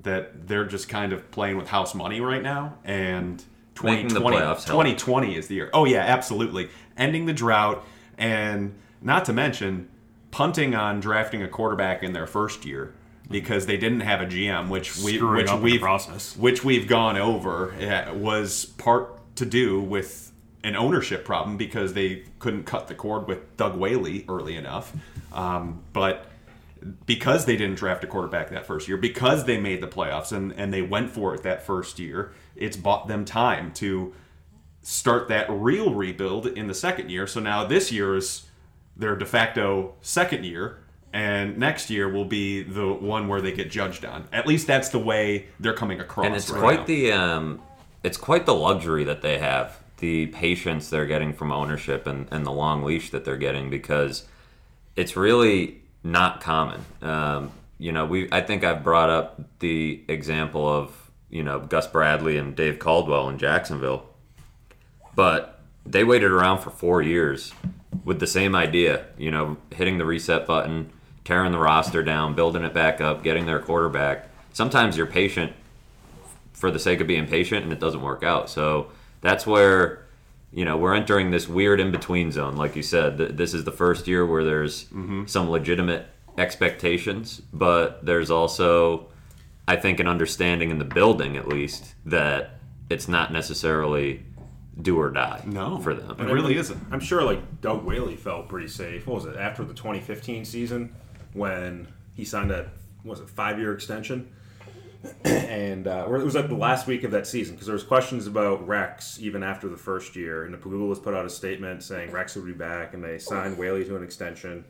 that 0.03 0.47
they're 0.47 0.67
just 0.67 0.89
kind 0.89 1.13
of 1.13 1.31
playing 1.31 1.57
with 1.57 1.69
house 1.69 1.95
money 1.95 2.21
right 2.21 2.43
now 2.43 2.77
and 2.85 3.43
Making 3.83 4.09
the 4.09 4.21
2020, 4.21 4.37
playoffs 4.37 4.65
help. 4.65 4.85
2020 4.85 5.37
is 5.37 5.49
the 5.49 5.55
year 5.55 5.71
oh 5.73 5.85
yeah 5.85 6.01
absolutely 6.01 6.69
ending 6.97 7.27
the 7.27 7.33
drought 7.33 7.85
and 8.19 8.75
not 9.01 9.25
to 9.25 9.33
mention 9.33 9.89
punting 10.31 10.75
on 10.75 11.01
drafting 11.01 11.43
a 11.43 11.49
quarterback 11.49 12.03
in 12.03 12.13
their 12.13 12.27
first 12.27 12.65
year 12.65 12.95
because 13.31 13.67
they 13.67 13.77
didn't 13.77 14.01
have 14.01 14.21
a 14.21 14.27
GM 14.27 14.69
which 14.69 14.97
we 14.99 15.17
Screwing 15.17 15.37
which 15.37 15.49
up 15.49 15.57
in 15.57 15.61
the 15.61 15.65
we've 15.65 15.81
process. 15.81 16.37
which 16.37 16.65
we've 16.65 16.87
gone 16.87 17.17
over 17.17 17.73
uh, 17.75 18.13
was 18.15 18.67
part 18.67 19.19
to 19.37 19.47
do 19.47 19.81
with 19.81 20.33
an 20.65 20.77
ownership 20.77 21.25
problem 21.25 21.57
because 21.57 21.95
they 21.95 22.25
couldn't 22.39 22.65
cut 22.65 22.89
the 22.89 22.95
cord 22.95 23.27
with 23.27 23.57
Doug 23.57 23.77
Whaley 23.77 24.25
early 24.29 24.55
enough. 24.57 24.93
Um, 25.33 25.83
but 25.93 26.27
because 27.07 27.45
they 27.45 27.57
didn't 27.57 27.77
draft 27.77 28.05
a 28.05 28.07
quarterback 28.07 28.51
that 28.51 28.67
first 28.67 28.89
year, 28.89 28.97
because 28.97 29.45
they 29.45 29.59
made 29.59 29.81
the 29.81 29.87
playoffs 29.87 30.33
and, 30.33 30.53
and 30.53 30.73
they 30.73 30.83
went 30.83 31.11
for 31.11 31.35
it 31.35 31.43
that 31.43 31.63
first 31.65 31.99
year, 31.99 32.33
it's 32.57 32.77
bought 32.77 33.09
them 33.09 33.25
time 33.25 33.73
to 33.75 34.15
start 34.83 35.29
that 35.29 35.47
real 35.49 35.95
rebuild 35.95 36.47
in 36.47 36.67
the 36.67 36.75
second 36.75 37.11
year. 37.11 37.27
So 37.27 37.41
now 37.41 37.65
this 37.65 37.93
year 37.93 38.17
is 38.17 38.47
their 38.97 39.17
de 39.17 39.27
facto 39.27 39.95
second 40.01 40.45
year, 40.45 40.79
and 41.13 41.59
next 41.59 41.91
year 41.91 42.09
will 42.09 42.25
be 42.25 42.63
the 42.63 42.93
one 42.93 43.29
where 43.29 43.41
they 43.41 43.53
get 43.53 43.71
judged 43.71 44.05
on. 44.05 44.29
At 44.33 44.47
least 44.47 44.67
that's 44.67 44.89
the 44.89 44.99
way 44.99 45.47
they're 45.61 45.75
coming 45.75 46.01
across. 46.01 46.27
and 46.27 46.35
it's 46.35 46.51
right 46.51 46.61
quite 46.61 46.81
now. 46.81 46.87
the 46.87 47.13
um, 47.13 47.63
it's 48.03 48.17
quite 48.17 48.47
the 48.47 48.55
luxury 48.55 49.05
that 49.05 49.23
they 49.23 49.39
have 49.39 49.79
the 49.99 50.27
patience 50.27 50.91
they're 50.91 51.07
getting 51.07 51.33
from 51.33 51.53
ownership 51.53 52.09
and, 52.09 52.27
and 52.33 52.45
the 52.45 52.51
long 52.51 52.83
leash 52.83 53.11
that 53.11 53.25
they're 53.25 53.37
getting 53.37 53.71
because 53.71 54.25
it's 54.97 55.17
really 55.17 55.82
not 56.05 56.41
common 56.41 56.85
um, 57.01 57.51
you 57.79 57.93
know 57.93 58.07
we 58.07 58.29
i 58.33 58.41
think 58.41 58.65
i've 58.65 58.83
brought 58.83 59.11
up 59.11 59.41
the 59.61 60.03
example 60.09 60.69
of 60.69 61.11
you 61.31 61.43
know 61.43 61.61
gus 61.61 61.87
bradley 61.87 62.37
and 62.37 62.57
dave 62.57 62.79
caldwell 62.79 63.29
in 63.29 63.39
jacksonville 63.39 64.07
but 65.15 65.61
they 65.85 66.05
waited 66.05 66.31
around 66.31 66.59
for 66.59 66.71
four 66.71 67.03
years 67.03 67.53
with 68.05 68.21
the 68.21 68.27
same 68.27 68.55
idea, 68.55 69.07
you 69.19 69.31
know, 69.31 69.57
hitting 69.71 69.99
the 69.99 70.05
reset 70.05 70.47
button, 70.47 70.91
tearing 71.25 71.53
the 71.53 71.59
roster 71.59 72.03
down, 72.03 72.35
building 72.35 72.65
it 72.65 72.75
back 72.75 73.01
up, 73.01 73.23
getting 73.23 73.47
their 73.47 73.61
quarterback. 73.61 74.29
Sometimes 74.53 74.97
you're 74.97 75.07
patient 75.07 75.53
for 76.53 76.71
the 76.71 76.79
sake 76.79 77.01
of 77.01 77.07
being 77.07 77.27
patient 77.27 77.65
and 77.65 77.73
it 77.73 77.81
doesn't 77.81 78.03
work 78.03 78.23
out. 78.23 78.49
So 78.51 78.89
that's 79.21 79.47
where, 79.47 80.05
you 80.53 80.65
know, 80.65 80.77
we're 80.77 80.95
entering 80.95 81.31
this 81.31 81.49
weird 81.49 81.81
in 81.81 81.91
between 81.91 82.31
zone. 82.31 82.57
Like 82.57 82.77
you 82.77 82.83
said, 82.83 83.19
Th- 83.19 83.31
this 83.31 83.55
is 83.55 83.65
the 83.65 83.73
first 83.73 84.07
year 84.07 84.27
where 84.27 84.45
there's 84.45 84.85
mm-hmm. 84.85 85.27
some 85.27 85.51
legitimate 85.51 86.07
expectations, 86.37 87.41
but 87.53 88.05
there's 88.05 88.31
also, 88.31 89.09
I 89.67 89.77
think, 89.77 89.99
an 89.99 90.07
understanding 90.07 90.71
in 90.71 90.79
the 90.79 90.85
building 90.85 91.37
at 91.37 91.49
least 91.49 91.95
that 92.05 92.59
it's 92.91 93.09
not 93.09 93.33
necessarily 93.33 94.25
do 94.81 94.99
or 94.99 95.11
die 95.11 95.43
No, 95.47 95.79
for 95.79 95.95
them. 95.95 96.19
It 96.19 96.33
really 96.33 96.57
isn't. 96.57 96.81
I'm 96.91 97.01
sure 97.01 97.23
like 97.23 97.61
Doug 97.61 97.85
Whaley 97.85 98.17
felt 98.17 98.49
pretty 98.49 98.69
safe. 98.69 99.07
What 99.07 99.17
was 99.17 99.25
it 99.27 99.37
after 99.37 99.65
the 99.65 99.75
2015 99.75 100.45
season 100.45 100.95
when 101.33 101.89
he 102.15 102.25
signed 102.25 102.51
that 102.51 102.69
was 103.05 103.21
it 103.21 103.29
five 103.29 103.59
year 103.59 103.73
extension? 103.75 104.33
and 105.25 105.87
uh, 105.87 106.05
or 106.07 106.17
it 106.17 106.25
was 106.25 106.35
like 106.35 106.49
the 106.49 106.55
last 106.55 106.87
week 106.87 107.05
of 107.05 107.11
that 107.11 107.27
season 107.27 107.55
because 107.55 107.67
there 107.67 107.75
was 107.75 107.83
questions 107.83 108.27
about 108.27 108.67
Rex 108.67 109.19
even 109.21 109.43
after 109.43 109.69
the 109.69 109.77
first 109.77 110.15
year, 110.15 110.45
and 110.45 110.55
the 110.55 110.59
Pegulas 110.59 111.03
put 111.03 111.15
out 111.15 111.27
a 111.27 111.31
statement 111.31 111.83
saying 111.83 112.11
Rex 112.11 112.37
would 112.37 112.47
be 112.47 112.53
back, 112.53 112.95
and 112.95 113.03
they 113.03 113.19
signed 113.19 113.59
Whaley 113.59 113.85
to 113.85 113.97
an 113.97 114.03
extension. 114.03 114.65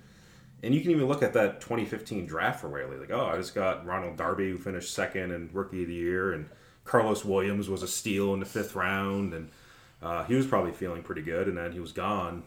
And 0.63 0.75
you 0.75 0.81
can 0.81 0.93
even 0.93 1.07
look 1.07 1.23
at 1.23 1.33
that 1.33 1.61
2015 1.61 2.27
draft 2.27 2.61
for 2.61 2.69
Whaley. 2.69 2.97
Like, 2.97 3.11
oh, 3.11 3.27
I 3.27 3.37
just 3.37 3.55
got 3.55 3.85
Ronald 3.85 4.17
Darby, 4.17 4.51
who 4.51 4.57
finished 4.57 4.95
second 4.95 5.33
and 5.33 5.53
rookie 5.53 5.83
of 5.83 5.89
the 5.89 5.95
year, 5.95 6.33
and 6.33 6.49
Karlos 6.87 7.25
Williams 7.25 7.69
was 7.69 7.83
a 7.83 7.89
steal 7.89 8.33
in 8.33 8.41
the 8.41 8.47
fifth 8.47 8.75
round, 8.75 9.35
and 9.35 9.51
uh, 10.03 10.25
he 10.25 10.35
was 10.35 10.47
probably 10.47 10.73
feeling 10.73 11.03
pretty 11.03 11.23
good. 11.23 11.49
And 11.49 11.59
then 11.59 11.73
he 11.73 11.81
was 11.81 11.93
gone, 11.93 12.45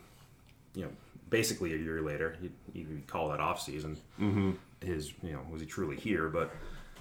you 0.73 0.83
know, 0.83 0.91
basically 1.29 1.73
a 1.73 1.77
year 1.77 2.01
later. 2.01 2.37
You, 2.41 2.51
you 2.73 3.01
call 3.05 3.29
that 3.29 3.41
off 3.41 3.61
season. 3.61 3.97
Mm-hmm. 4.19 4.51
His, 4.81 5.13
you 5.21 5.33
know, 5.33 5.41
was 5.51 5.61
he 5.61 5.67
truly 5.67 5.97
here? 5.97 6.29
But 6.29 6.51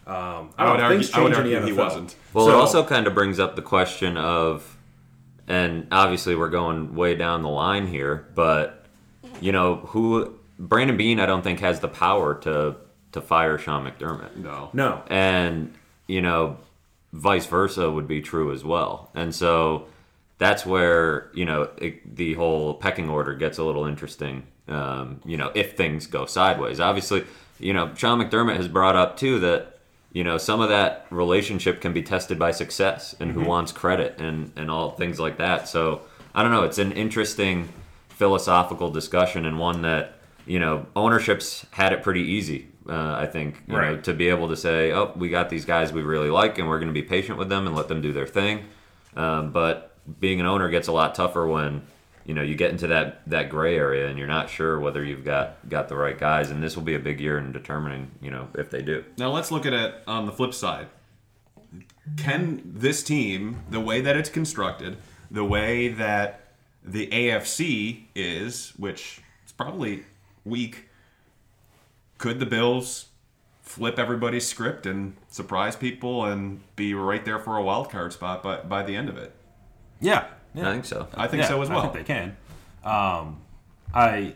um, 0.06 0.50
I 0.58 0.64
would 0.64 0.68
don't 0.70 0.76
know, 0.78 0.84
argue, 0.84 0.98
things 0.98 1.14
I 1.14 1.20
would 1.22 1.32
change 1.34 1.46
in 1.46 1.50
the 1.50 1.56
argue 1.56 1.72
he 1.74 1.78
wasn't. 1.78 2.16
Well, 2.32 2.48
it 2.48 2.54
also 2.54 2.84
kind 2.84 3.06
of 3.06 3.14
brings 3.14 3.38
up 3.38 3.56
the 3.56 3.62
question 3.62 4.16
of, 4.16 4.76
and 5.48 5.86
obviously 5.90 6.34
we're 6.34 6.50
going 6.50 6.94
way 6.94 7.14
down 7.14 7.42
the 7.42 7.48
line 7.48 7.86
here, 7.86 8.26
but 8.34 8.84
you 9.40 9.52
know, 9.52 9.76
who 9.76 10.38
Brandon 10.58 10.96
Beane, 10.96 11.20
I 11.20 11.26
don't 11.26 11.42
think 11.42 11.60
has 11.60 11.80
the 11.80 11.88
power 11.88 12.34
to 12.40 12.76
to 13.12 13.20
fire 13.20 13.58
Sean 13.58 13.88
McDermott. 13.88 14.36
No. 14.36 14.70
No. 14.72 15.02
and 15.08 15.72
you 16.06 16.20
know 16.20 16.58
vice 17.12 17.46
versa 17.46 17.90
would 17.90 18.08
be 18.08 18.20
true 18.20 18.52
as 18.52 18.64
well 18.64 19.10
and 19.14 19.34
so 19.34 19.86
that's 20.38 20.66
where 20.66 21.30
you 21.32 21.44
know 21.44 21.68
it, 21.78 22.16
the 22.16 22.34
whole 22.34 22.74
pecking 22.74 23.08
order 23.08 23.34
gets 23.34 23.58
a 23.58 23.64
little 23.64 23.86
interesting 23.86 24.42
um, 24.68 25.20
you 25.24 25.36
know 25.36 25.50
if 25.54 25.76
things 25.76 26.06
go 26.06 26.26
sideways 26.26 26.80
obviously 26.80 27.24
you 27.58 27.72
know 27.72 27.94
sean 27.94 28.18
mcdermott 28.20 28.56
has 28.56 28.68
brought 28.68 28.96
up 28.96 29.16
too 29.16 29.38
that 29.38 29.73
you 30.14 30.24
know 30.24 30.38
some 30.38 30.62
of 30.62 30.70
that 30.70 31.06
relationship 31.10 31.82
can 31.82 31.92
be 31.92 32.02
tested 32.02 32.38
by 32.38 32.50
success 32.52 33.14
and 33.20 33.32
who 33.32 33.42
wants 33.42 33.70
credit 33.72 34.18
and 34.18 34.50
and 34.56 34.70
all 34.70 34.92
things 34.92 35.20
like 35.20 35.36
that 35.36 35.68
so 35.68 36.00
i 36.34 36.42
don't 36.42 36.52
know 36.52 36.62
it's 36.62 36.78
an 36.78 36.92
interesting 36.92 37.68
philosophical 38.08 38.90
discussion 38.90 39.44
and 39.44 39.58
one 39.58 39.82
that 39.82 40.14
you 40.46 40.58
know 40.58 40.86
ownerships 40.96 41.66
had 41.72 41.92
it 41.92 42.02
pretty 42.02 42.22
easy 42.22 42.68
uh, 42.88 43.16
I 43.18 43.26
think 43.26 43.62
you 43.66 43.72
know, 43.72 43.78
Right. 43.80 44.04
to 44.04 44.12
be 44.12 44.28
able 44.28 44.48
to 44.48 44.56
say, 44.56 44.92
"Oh, 44.92 45.10
we 45.16 45.30
got 45.30 45.48
these 45.48 45.64
guys 45.64 45.90
we 45.90 46.02
really 46.02 46.28
like, 46.28 46.58
and 46.58 46.68
we're 46.68 46.78
going 46.78 46.92
to 46.92 47.00
be 47.00 47.00
patient 47.00 47.38
with 47.38 47.48
them 47.48 47.66
and 47.66 47.74
let 47.74 47.88
them 47.88 48.02
do 48.02 48.12
their 48.12 48.26
thing." 48.26 48.64
Um, 49.16 49.52
but 49.52 49.96
being 50.20 50.38
an 50.38 50.44
owner 50.46 50.68
gets 50.68 50.86
a 50.86 50.92
lot 50.92 51.14
tougher 51.14 51.46
when 51.48 51.80
you 52.24 52.34
know 52.34 52.42
you 52.42 52.54
get 52.54 52.70
into 52.70 52.86
that 52.88 53.20
that 53.28 53.48
gray 53.48 53.76
area 53.76 54.08
and 54.08 54.18
you're 54.18 54.28
not 54.28 54.48
sure 54.48 54.80
whether 54.80 55.04
you've 55.04 55.24
got 55.24 55.68
got 55.68 55.88
the 55.88 55.96
right 55.96 56.18
guys. 56.18 56.50
And 56.50 56.62
this 56.62 56.76
will 56.76 56.82
be 56.82 56.94
a 56.94 56.98
big 56.98 57.20
year 57.20 57.38
in 57.38 57.52
determining 57.52 58.10
you 58.20 58.30
know 58.30 58.48
if 58.54 58.70
they 58.70 58.82
do. 58.82 59.04
Now 59.18 59.30
let's 59.30 59.50
look 59.50 59.66
at 59.66 59.72
it 59.72 59.94
on 60.06 60.26
the 60.26 60.32
flip 60.32 60.54
side. 60.54 60.88
Can 62.16 62.62
this 62.64 63.02
team, 63.02 63.62
the 63.70 63.80
way 63.80 64.00
that 64.00 64.16
it's 64.16 64.28
constructed, 64.28 64.98
the 65.30 65.44
way 65.44 65.88
that 65.88 66.52
the 66.84 67.06
AFC 67.08 68.04
is, 68.14 68.72
which 68.76 69.20
is 69.46 69.52
probably 69.52 70.04
weak, 70.44 70.88
could 72.18 72.40
the 72.40 72.46
Bills 72.46 73.06
flip 73.62 73.98
everybody's 73.98 74.46
script 74.46 74.84
and 74.86 75.16
surprise 75.28 75.74
people 75.74 76.24
and 76.24 76.60
be 76.76 76.92
right 76.94 77.24
there 77.24 77.38
for 77.38 77.56
a 77.56 77.62
wild 77.62 77.90
card 77.90 78.12
spot 78.12 78.42
by, 78.42 78.60
by 78.60 78.82
the 78.82 78.94
end 78.94 79.08
of 79.08 79.16
it? 79.16 79.32
Yeah. 80.00 80.26
Yeah. 80.54 80.68
I 80.68 80.72
think 80.72 80.84
so. 80.84 81.08
I 81.14 81.26
think 81.26 81.42
Yeah, 81.42 81.48
so 81.48 81.62
as 81.62 81.70
I 81.70 81.74
well. 81.74 81.82
think 81.92 82.06
they 82.06 82.14
can. 82.14 82.36
Um, 82.84 83.40
I 83.94 84.34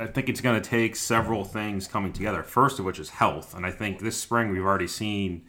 I 0.00 0.06
think 0.06 0.28
it's 0.28 0.40
going 0.40 0.60
to 0.60 0.68
take 0.68 0.96
several 0.96 1.44
things 1.44 1.88
coming 1.88 2.12
together. 2.12 2.42
First 2.42 2.78
of 2.78 2.84
which 2.84 2.98
is 2.98 3.10
health, 3.10 3.54
and 3.54 3.66
I 3.66 3.70
think 3.70 4.00
this 4.00 4.16
spring 4.16 4.50
we've 4.50 4.64
already 4.64 4.86
seen. 4.86 5.42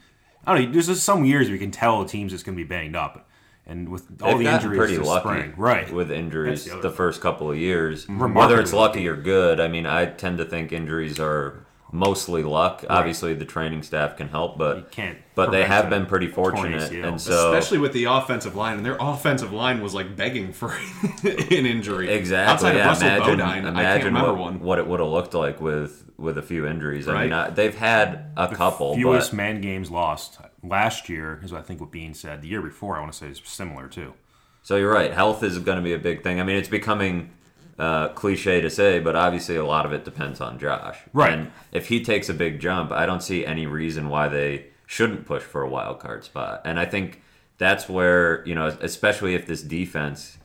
I 0.45 0.55
don't 0.55 0.65
know. 0.65 0.71
There's 0.71 0.87
just 0.87 1.03
some 1.03 1.25
years 1.25 1.49
we 1.49 1.59
can 1.59 1.71
tell 1.71 2.03
teams 2.05 2.33
is 2.33 2.43
going 2.43 2.57
to 2.57 2.63
be 2.63 2.67
banged 2.67 2.95
up, 2.95 3.29
and 3.67 3.89
with 3.89 4.21
all 4.21 4.37
They've 4.37 4.47
the 4.47 4.53
injuries 4.53 4.77
pretty 4.77 4.97
this 4.97 5.05
lucky 5.05 5.27
spring, 5.27 5.53
right? 5.57 5.91
with 5.91 6.11
injuries 6.11 6.65
the 6.65 6.77
the, 6.79 6.89
first 6.89 7.21
couple 7.21 7.51
of 7.51 7.57
years. 7.57 8.07
Whether 8.07 8.59
it's 8.59 8.73
lucky 8.73 9.07
or 9.07 9.15
good, 9.15 9.59
I 9.59 9.67
mean, 9.67 9.85
I 9.85 10.05
tend 10.07 10.37
to 10.39 10.45
think 10.45 10.71
injuries 10.71 11.19
are 11.19 11.65
mostly 11.91 12.43
luck. 12.43 12.83
Obviously, 12.89 13.33
the 13.33 13.45
training 13.45 13.83
staff 13.83 14.17
can 14.17 14.29
help, 14.29 14.57
but 14.57 14.77
You 14.77 14.85
can't 14.91 15.17
But 15.35 15.51
they 15.51 15.65
have 15.65 15.89
been 15.89 16.05
pretty 16.05 16.27
fortunate, 16.27 16.91
and 16.91 17.19
so 17.19 17.53
Especially 17.53 17.77
with 17.77 17.93
the 17.93 18.05
offensive 18.05 18.55
line, 18.55 18.77
and 18.77 18.85
their 18.85 18.97
offensive 18.99 19.51
line 19.51 19.81
was 19.81 19.93
like 19.93 20.15
begging 20.15 20.53
for 20.53 20.71
an 21.23 21.65
injury. 21.65 22.09
Exactly. 22.09 22.53
Outside 22.53 22.75
yeah. 22.75 22.81
of 22.81 22.87
Russell 22.87 23.07
imagine 23.07 23.37
Bodine, 23.37 23.65
I 23.65 23.83
can't 23.83 24.03
remember 24.05 24.33
what, 24.33 24.41
one. 24.41 24.59
what 24.59 24.79
it 24.79 24.87
would 24.87 24.99
have 24.99 25.09
looked 25.09 25.33
like 25.33 25.61
with 25.61 26.05
with 26.17 26.37
a 26.37 26.41
few 26.41 26.67
injuries. 26.67 27.07
I 27.07 27.23
mean, 27.23 27.33
I, 27.33 27.49
they've 27.49 27.75
had 27.75 28.31
a 28.35 28.53
couple, 28.53 28.95
Fewest 28.95 29.31
but 29.31 29.37
man 29.37 29.61
games 29.61 29.89
lost 29.89 30.39
last 30.63 31.09
year 31.09 31.39
is 31.43 31.53
I 31.53 31.61
think 31.61 31.79
what 31.79 31.91
Beane 31.91 32.13
said. 32.13 32.41
The 32.41 32.47
year 32.47 32.61
before, 32.61 32.97
I 32.97 32.99
want 32.99 33.13
to 33.13 33.17
say 33.17 33.27
is 33.27 33.41
similar 33.43 33.87
too. 33.87 34.13
so 34.61 34.75
you're 34.75 34.93
right. 34.93 35.13
Health 35.13 35.43
is 35.43 35.57
going 35.59 35.77
to 35.77 35.83
be 35.83 35.93
a 35.93 35.99
big 35.99 36.23
thing. 36.23 36.39
I 36.39 36.43
mean, 36.43 36.57
it's 36.57 36.69
becoming 36.69 37.31
uh, 37.79 38.09
cliche 38.09 38.59
to 38.59 38.69
say, 38.69 38.99
but 38.99 39.15
obviously 39.15 39.55
a 39.55 39.65
lot 39.65 39.85
of 39.85 39.93
it 39.93 40.03
depends 40.03 40.41
on 40.41 40.59
Josh. 40.59 40.97
Right. 41.13 41.31
And 41.31 41.51
if 41.71 41.87
he 41.87 42.03
takes 42.03 42.27
a 42.27 42.33
big 42.33 42.59
jump, 42.59 42.91
I 42.91 43.05
don't 43.05 43.23
see 43.23 43.45
any 43.45 43.65
reason 43.65 44.09
why 44.09 44.27
they 44.27 44.67
shouldn't 44.85 45.25
push 45.25 45.43
for 45.43 45.61
a 45.61 45.69
wild 45.69 45.99
card 45.99 46.25
spot. 46.25 46.61
And 46.65 46.77
I 46.77 46.85
think 46.85 47.21
that's 47.57 47.87
where 47.87 48.45
you 48.45 48.53
know, 48.53 48.67
especially 48.81 49.33
if 49.33 49.47
this 49.47 49.63
defense 49.63 50.37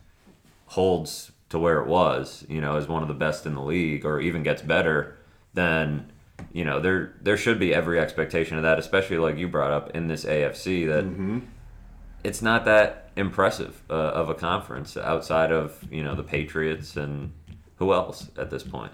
holds 0.66 1.32
to 1.48 1.58
where 1.58 1.80
it 1.80 1.86
was, 1.86 2.46
you 2.48 2.60
know, 2.60 2.76
as 2.76 2.88
one 2.88 3.02
of 3.02 3.08
the 3.08 3.14
best 3.14 3.46
in 3.46 3.54
the 3.54 3.62
league, 3.62 4.04
or 4.04 4.20
even 4.20 4.42
gets 4.42 4.62
better, 4.62 5.16
then 5.54 6.10
you 6.52 6.64
know 6.64 6.80
there 6.80 7.14
there 7.20 7.36
should 7.36 7.58
be 7.58 7.74
every 7.74 7.98
expectation 7.98 8.56
of 8.56 8.62
that. 8.62 8.78
Especially 8.78 9.18
like 9.18 9.36
you 9.36 9.48
brought 9.48 9.72
up 9.72 9.90
in 9.96 10.06
this 10.06 10.24
AFC 10.24 10.86
that 10.86 11.04
it's 12.24 12.42
not 12.42 12.64
that 12.64 13.10
impressive 13.16 13.82
uh, 13.88 13.92
of 13.92 14.28
a 14.28 14.34
conference 14.34 14.96
outside 14.96 15.52
of 15.52 15.84
you 15.90 16.02
know 16.02 16.14
the 16.14 16.22
Patriots 16.22 16.96
and 16.96 17.32
who 17.76 17.92
else 17.92 18.28
at 18.36 18.50
this 18.50 18.62
point. 18.62 18.92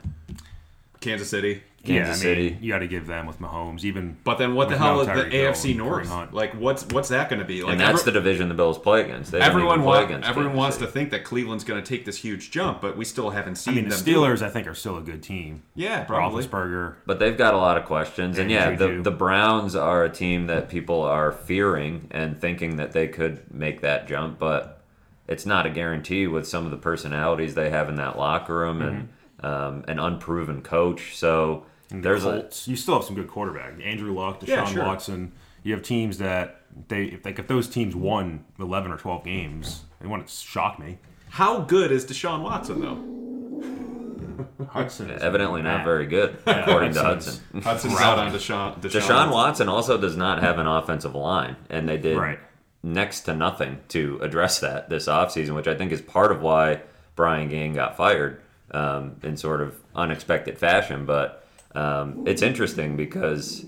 Kansas 1.00 1.30
City. 1.30 1.62
Kansas 1.82 2.22
yeah, 2.22 2.30
I 2.30 2.34
mean, 2.34 2.50
City. 2.50 2.58
You 2.60 2.70
got 2.70 2.80
to 2.80 2.88
give 2.88 3.06
them 3.06 3.26
with 3.26 3.40
Mahomes, 3.40 3.84
even. 3.84 4.18
But 4.22 4.36
then 4.36 4.54
what 4.54 4.68
the 4.68 4.76
hell 4.76 5.00
is 5.00 5.06
the 5.06 5.12
AFC 5.34 5.74
North? 5.74 6.10
Like 6.30 6.52
what's 6.52 6.84
what's 6.88 7.08
that 7.08 7.30
going 7.30 7.38
to 7.38 7.46
be? 7.46 7.62
Like 7.62 7.72
and 7.72 7.80
that's 7.80 8.00
every- 8.00 8.12
the 8.12 8.20
division 8.20 8.48
the 8.48 8.54
Bills 8.54 8.78
play 8.78 9.00
against. 9.02 9.32
They 9.32 9.40
everyone 9.40 9.78
even 9.78 9.84
play 9.84 10.00
wa- 10.00 10.04
against 10.04 10.28
everyone 10.28 10.52
Kansas 10.52 10.58
wants 10.58 10.76
City. 10.76 10.86
to 10.86 10.92
think 10.92 11.10
that 11.12 11.24
Cleveland's 11.24 11.64
going 11.64 11.82
to 11.82 11.88
take 11.88 12.04
this 12.04 12.18
huge 12.18 12.50
jump, 12.50 12.82
but 12.82 12.98
we 12.98 13.06
still 13.06 13.30
haven't 13.30 13.54
seen. 13.56 13.72
I 13.72 13.76
mean, 13.76 13.88
the 13.88 13.96
them. 13.96 14.04
do. 14.04 14.14
Steelers, 14.14 14.42
I 14.42 14.50
think, 14.50 14.66
are 14.66 14.74
still 14.74 14.98
a 14.98 15.02
good 15.02 15.22
team. 15.22 15.62
Yeah, 15.74 16.04
probably. 16.04 16.44
Roethlisberger. 16.44 16.96
But 17.06 17.18
they've 17.18 17.38
got 17.38 17.54
a 17.54 17.58
lot 17.58 17.78
of 17.78 17.86
questions, 17.86 18.36
and 18.36 18.50
And 18.50 18.50
yeah, 18.50 18.76
the, 18.76 18.88
Juju. 18.88 19.02
the 19.02 19.10
Browns 19.10 19.74
are 19.74 20.04
a 20.04 20.10
team 20.10 20.48
that 20.48 20.68
people 20.68 21.00
are 21.00 21.32
fearing 21.32 22.08
and 22.10 22.38
thinking 22.38 22.76
that 22.76 22.92
they 22.92 23.08
could 23.08 23.52
make 23.54 23.80
that 23.80 24.06
jump, 24.06 24.38
but 24.38 24.82
it's 25.26 25.46
not 25.46 25.64
a 25.64 25.70
guarantee 25.70 26.26
with 26.26 26.46
some 26.46 26.66
of 26.66 26.70
the 26.72 26.76
personalities 26.76 27.54
they 27.54 27.70
have 27.70 27.88
in 27.88 27.94
that 27.94 28.18
locker 28.18 28.58
room 28.58 28.82
and 28.82 28.96
mm-hmm. 28.96 29.12
Um, 29.42 29.84
an 29.88 29.98
unproven 29.98 30.60
coach. 30.62 31.16
So 31.16 31.64
And 31.90 32.02
there's 32.04 32.24
the 32.24 32.44
a 32.46 32.70
you 32.70 32.76
still 32.76 32.94
have 32.96 33.04
some 33.04 33.14
good 33.16 33.28
quarterback. 33.28 33.74
Andrew 33.82 34.12
Luck, 34.12 34.40
Deshaun 34.40 34.48
Yeah, 34.48 34.64
sure. 34.66 34.84
Watson. 34.84 35.32
You 35.62 35.72
have 35.74 35.82
teams 35.82 36.18
that 36.18 36.62
they 36.88 37.04
if 37.06 37.24
like 37.24 37.38
if 37.38 37.46
those 37.48 37.68
teams 37.68 37.94
won 37.96 38.44
eleven 38.58 38.92
or 38.92 38.96
twelve 38.98 39.24
games, 39.24 39.82
they 40.00 40.06
wouldn't 40.08 40.28
shock 40.28 40.78
me. 40.78 40.98
How 41.30 41.60
good 41.60 41.90
is 41.92 42.04
Deshaun 42.04 42.42
Watson 42.42 42.80
though? 42.80 44.66
Hudson 44.68 45.10
is 45.10 45.22
evidently 45.22 45.62
not 45.62 45.78
mad. 45.78 45.84
very 45.84 46.06
good, 46.06 46.36
according 46.46 46.92
to 46.94 47.02
Hudson's- 47.02 47.40
Hudson. 47.52 47.62
Hudson's 47.62 48.00
out 48.00 48.18
on 48.18 48.32
Deshaun. 48.32 48.80
Deshaun, 48.80 49.00
Deshaun 49.00 49.32
Watson 49.32 49.68
also 49.68 49.98
does 49.98 50.16
not 50.16 50.42
have 50.42 50.58
an 50.58 50.66
offensive 50.66 51.14
line, 51.14 51.56
and 51.68 51.88
they 51.88 51.96
did 51.98 52.16
Right. 52.16 52.38
next 52.82 53.22
to 53.22 53.34
nothing 53.34 53.78
to 53.88 54.18
address 54.22 54.60
that 54.60 54.88
this 54.88 55.06
offseason, 55.08 55.54
which 55.54 55.68
I 55.68 55.74
think 55.74 55.92
is 55.92 56.00
part 56.00 56.32
of 56.32 56.40
why 56.40 56.82
Brian 57.16 57.48
Gaine 57.48 57.74
got 57.74 57.96
fired 57.96 58.40
um, 58.72 59.16
in 59.22 59.36
sort 59.36 59.60
of 59.60 59.78
unexpected 59.94 60.58
fashion. 60.58 61.06
But 61.06 61.46
um, 61.74 62.24
it's 62.26 62.42
interesting 62.42 62.96
because 62.96 63.64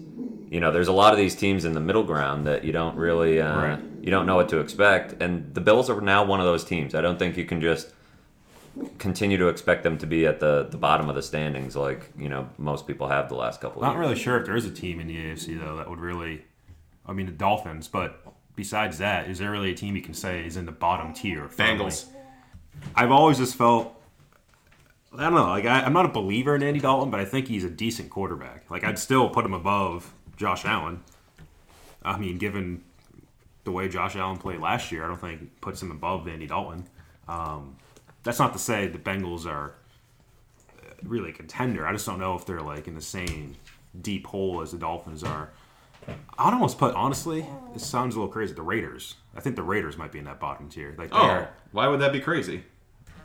you 0.50 0.60
know 0.60 0.70
there's 0.72 0.88
a 0.88 0.92
lot 0.92 1.12
of 1.12 1.18
these 1.18 1.34
teams 1.34 1.64
in 1.64 1.72
the 1.72 1.80
middle 1.80 2.02
ground 2.04 2.46
that 2.46 2.64
you 2.64 2.72
don't 2.72 2.96
really 2.96 3.40
uh, 3.40 3.56
Right. 3.56 3.80
you 4.00 4.10
don't 4.10 4.26
know 4.26 4.36
what 4.36 4.48
to 4.50 4.58
expect, 4.58 5.20
and 5.22 5.54
the 5.54 5.60
Bills 5.60 5.88
are 5.90 6.00
now 6.00 6.24
one 6.24 6.40
of 6.40 6.46
those 6.46 6.64
teams. 6.64 6.94
I 6.94 7.00
don't 7.00 7.18
think 7.18 7.36
you 7.36 7.44
can 7.44 7.60
just 7.60 7.90
continue 8.98 9.36
to 9.36 9.48
expect 9.48 9.82
them 9.82 9.98
to 9.98 10.06
be 10.06 10.26
at 10.26 10.40
the, 10.40 10.66
the 10.70 10.78
bottom 10.78 11.10
of 11.10 11.14
the 11.14 11.20
standings 11.22 11.76
like 11.76 12.10
you 12.18 12.28
know 12.28 12.48
most 12.56 12.86
people 12.86 13.06
have 13.08 13.28
the 13.28 13.34
last 13.34 13.60
couple 13.60 13.82
of 13.82 13.86
Not 13.86 13.92
years. 13.96 14.00
really 14.00 14.16
sure 14.18 14.38
if 14.40 14.46
there 14.46 14.56
is 14.56 14.64
a 14.64 14.70
team 14.70 14.98
in 14.98 15.06
the 15.08 15.16
AFC 15.16 15.58
though 15.62 15.76
that 15.76 15.88
would 15.90 16.00
really. 16.00 16.44
I 17.04 17.12
mean, 17.12 17.26
the 17.26 17.32
Dolphins, 17.32 17.88
but 17.88 18.22
besides 18.54 18.98
that, 18.98 19.28
is 19.28 19.38
there 19.40 19.50
really 19.50 19.72
a 19.72 19.74
team 19.74 19.96
you 19.96 20.02
can 20.02 20.14
say 20.14 20.46
is 20.46 20.56
in 20.56 20.66
the 20.66 20.72
bottom 20.72 21.12
tier? 21.12 21.48
Bengals. 21.48 22.06
I've 22.94 23.10
always 23.10 23.38
just 23.38 23.56
felt. 23.56 24.00
I 25.16 25.25
don't 25.25 25.35
know. 25.35 25.46
Like 25.46 25.66
I, 25.66 25.83
I'm 25.83 25.92
not 25.92 26.07
a 26.07 26.09
believer 26.09 26.55
in 26.55 26.62
Andy 26.62 26.81
Dalton, 26.81 27.11
but 27.11 27.20
I 27.20 27.25
think 27.25 27.48
he's 27.48 27.64
a 27.64 27.70
decent 27.70 28.11
quarterback. 28.11 28.70
Like 28.70 28.85
I'd 28.85 28.98
still 28.98 29.29
put 29.29 29.44
him 29.44 29.53
above 29.55 30.12
Josh 30.37 30.64
Allen. 30.64 31.03
I 32.03 32.18
mean, 32.18 32.38
given 32.38 32.83
the 33.64 33.72
way 33.72 33.88
Josh 33.88 34.16
Allen 34.16 34.38
played 34.38 34.61
last 34.61 34.90
year, 34.90 35.05
I 35.05 35.09
don't 35.09 35.20
think 35.20 35.61
puts 35.61 35.83
him 35.83 35.90
above 35.90 36.27
Andy 36.27 36.46
Dalton. 36.46 36.88
Um, 37.29 37.77
that's 38.22 38.38
not 38.38 38.53
to 38.55 38.59
say 38.59 38.87
the 38.87 38.98
Bengals 38.98 39.46
are 39.46 39.75
uh, 40.81 40.94
really 41.05 41.31
a 41.31 41.33
contender. 41.33 41.87
I 41.87 41.92
just 41.92 42.07
don't 42.07 42.18
know 42.18 42.35
if 42.35 42.46
they're 42.46 42.61
like 42.61 42.88
in 42.88 42.94
the 42.94 43.01
same 43.03 43.57
deep 44.01 44.27
hole 44.27 44.62
as 44.62 44.72
the 44.72 44.79
Dolphins 44.79 45.22
are. 45.22 45.51
I'd 46.09 46.53
almost 46.53 46.79
put 46.79 46.94
honestly. 46.94 47.46
This 47.75 47.87
sounds 47.87 48.16
a 48.16 48.18
little 48.18 48.33
crazy. 48.33 48.55
The 48.55 48.62
Raiders. 48.62 49.16
I 49.37 49.40
think 49.40 49.57
the 49.57 49.62
Raiders 49.62 49.96
might 49.96 50.11
be 50.11 50.18
in 50.18 50.25
that 50.25 50.40
bottom 50.40 50.68
tier. 50.68 50.94
Like 50.98 51.11
Oh, 51.12 51.46
why 51.70 51.87
would 51.87 52.01
that 52.01 52.12
be 52.12 52.20
crazy? 52.20 52.64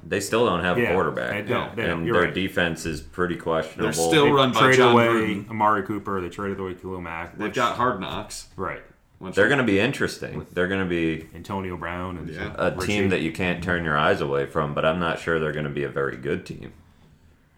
They 0.06 0.20
still 0.20 0.46
don't 0.46 0.64
have 0.64 0.78
Yeah, 0.78 0.90
a 0.90 0.94
quarterback. 0.94 1.32
they 1.32 1.42
don't. 1.54 1.76
They 1.76 1.84
don't. 1.84 1.98
and 2.00 2.06
You're 2.08 2.16
their 2.16 2.26
right. 2.26 2.34
defense 2.34 2.86
is 2.86 3.02
pretty 3.02 3.36
questionable. 3.36 3.84
They're 3.84 3.94
still 3.94 4.26
They 4.26 4.32
run 4.32 4.54
by 4.54 4.60
traded 4.60 4.78
Jon 4.78 4.94
away 4.94 5.06
Gruden. 5.08 5.50
Amari 5.50 5.84
Cooper. 5.84 6.22
They 6.22 6.30
traded 6.30 6.60
away 6.60 6.74
Khalil 6.76 7.02
Mack. 7.02 7.38
They've 7.38 7.48
which- 7.48 7.56
got 7.56 7.76
hard 7.76 8.00
knocks. 8.00 8.48
right 8.56 8.82
which- 9.20 9.36
They're 9.36 9.48
going 9.48 9.58
to 9.58 9.64
be 9.64 9.80
interesting. 9.80 10.46
They're 10.54 10.68
going 10.68 10.84
to 10.84 10.90
be 10.90 11.28
Antonio 11.36 11.76
Brown 11.76 12.18
and 12.18 12.30
Yeah. 12.30 12.54
a 12.56 12.72
Richie. 12.72 12.86
team 12.88 13.10
that 13.10 13.22
you 13.22 13.32
can't 13.32 13.64
turn 13.64 13.84
your 13.84 13.98
eyes 13.98 14.22
away 14.22 14.46
from, 14.46 14.74
but 14.74 14.86
I'm 14.86 15.00
not 15.00 15.20
sure 15.20 15.40
they're 15.40 15.52
going 15.52 15.66
to 15.66 15.72
be 15.72 15.84
a 15.84 15.90
very 15.90 16.16
good 16.18 16.46
team. 16.46 16.72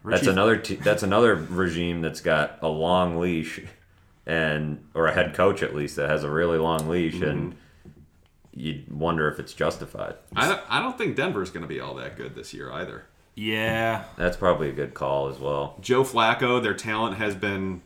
That's 0.04 0.26
another 0.26 0.56
te- 0.56 0.76
that's 0.76 1.02
another 1.02 1.34
regime 1.34 2.00
that's 2.00 2.22
got 2.22 2.58
a 2.62 2.68
long 2.68 3.18
leash 3.20 3.60
and 4.26 4.82
or 4.94 5.06
a 5.06 5.12
head 5.12 5.34
coach 5.34 5.62
at 5.62 5.74
least 5.74 5.96
that 5.96 6.08
has 6.08 6.24
a 6.24 6.30
really 6.30 6.56
long 6.58 6.88
leash 6.88 7.20
and 7.20 7.52
mm-hmm. 7.52 7.58
You 8.60 8.84
wonder 8.90 9.28
if 9.28 9.38
it's 9.38 9.54
justified. 9.54 10.16
I 10.36 10.48
don't, 10.48 10.60
I 10.68 10.80
don't 10.80 10.98
think 10.98 11.16
Denver's 11.16 11.50
going 11.50 11.62
to 11.62 11.68
be 11.68 11.80
all 11.80 11.94
that 11.94 12.16
good 12.16 12.34
this 12.34 12.52
year 12.52 12.70
either. 12.72 13.06
Yeah, 13.34 14.04
That's 14.18 14.36
probably 14.36 14.68
a 14.68 14.72
good 14.72 14.92
call 14.92 15.28
as 15.28 15.38
well. 15.38 15.76
Joe 15.80 16.02
Flacco, 16.02 16.62
their 16.62 16.74
talent 16.74 17.16
has 17.16 17.34
been 17.34 17.80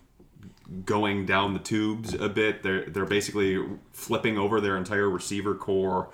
going 0.84 1.26
down 1.26 1.52
the 1.52 1.60
tubes 1.60 2.14
a 2.14 2.28
bit. 2.28 2.62
They're 2.62 2.86
they're 2.86 3.04
basically 3.04 3.62
flipping 3.92 4.36
over 4.36 4.60
their 4.60 4.76
entire 4.76 5.08
receiver 5.08 5.54
core. 5.54 6.08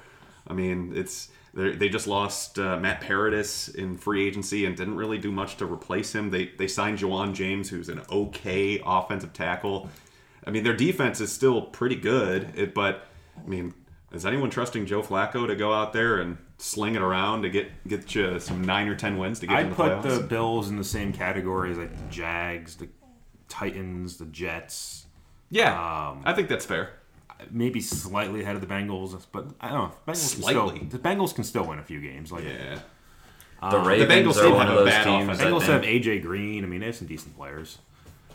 I 0.47 0.53
mean, 0.53 0.93
it's 0.95 1.31
they 1.55 1.71
they 1.71 1.89
just 1.89 2.07
lost 2.07 2.59
uh, 2.59 2.79
Matt 2.79 3.01
Paradis 3.01 3.69
in 3.69 3.97
free 3.97 4.27
agency 4.27 4.67
and 4.67 4.77
didn't 4.77 4.97
really 4.97 5.19
do 5.19 5.33
much 5.33 5.57
to 5.59 5.67
replace 5.67 6.15
him. 6.15 6.31
They 6.31 6.47
they 6.59 6.69
signed 6.69 6.99
Ja'Wuan 6.99 7.33
James, 7.33 7.71
who's 7.71 7.89
an 7.89 8.03
okay 8.11 8.83
offensive 8.85 9.33
tackle. 9.33 9.89
I 10.47 10.51
mean, 10.51 10.65
their 10.65 10.77
defense 10.77 11.21
is 11.21 11.33
still 11.33 11.63
pretty 11.63 11.97
good, 11.97 12.73
but 12.75 13.07
I 13.43 13.49
mean, 13.49 13.75
is 14.13 14.27
anyone 14.27 14.51
trusting 14.51 14.87
Joe 14.87 15.03
Flacco 15.03 15.47
to 15.47 15.55
go 15.55 15.73
out 15.73 15.93
there 15.93 16.19
and 16.19 16.37
sling 16.59 16.95
it 16.97 17.03
around 17.03 17.43
to 17.43 17.51
get 17.51 17.71
get 17.87 18.15
you 18.15 18.39
some 18.41 18.63
nine 18.63 18.89
or 18.89 18.95
ten 18.97 19.19
wins 19.19 19.41
to 19.41 19.47
get 19.47 19.57
I'd 19.57 19.71
the 19.71 19.75
put 19.75 19.93
playoffs? 19.93 20.19
the 20.19 20.25
Bills 20.27 20.69
in 20.69 20.77
the 20.77 20.85
same 20.85 21.13
category 21.13 21.71
as 21.73 21.79
like 21.79 21.97
the 21.97 22.11
Jags, 22.11 22.77
the 22.77 22.89
Titans, 23.49 24.17
the 24.19 24.27
Jets. 24.27 25.07
yeah, 25.51 25.73
um, 26.11 26.23
I 26.25 26.33
think 26.33 26.49
that's 26.49 26.65
fair. 26.67 26.91
Maybe 27.51 27.81
slightly 27.81 28.43
ahead 28.43 28.55
of 28.55 28.61
the 28.61 28.67
Bengals, 28.67 29.25
but 29.33 29.47
I 29.61 29.69
don't 29.71 29.91
know. 29.91 29.95
Bengals 30.07 30.17
Slightly. 30.17 30.77
still, 30.79 30.89
the 30.89 30.99
Bengals 30.99 31.35
can 31.35 31.43
still 31.45 31.65
win 31.67 31.79
a 31.79 31.83
few 31.83 32.01
games. 32.01 32.31
Like 32.31 32.45
Yeah. 32.45 32.81
The 33.71 33.79
Ravens 33.79 34.11
Bengals 34.13 34.31
are 34.31 34.33
still 34.35 34.55
one 34.57 34.67
have 34.67 34.77
of 34.79 34.85
those 34.87 35.05
teams. 35.05 35.25
offense. 35.29 35.41
I 35.41 35.45
Bengals 35.45 35.63
have 35.63 35.83
AJ 35.83 36.23
Green. 36.23 36.65
I 36.65 36.67
mean, 36.67 36.81
they 36.81 36.87
have 36.87 36.97
some 36.97 37.07
decent 37.07 37.37
players. 37.37 37.79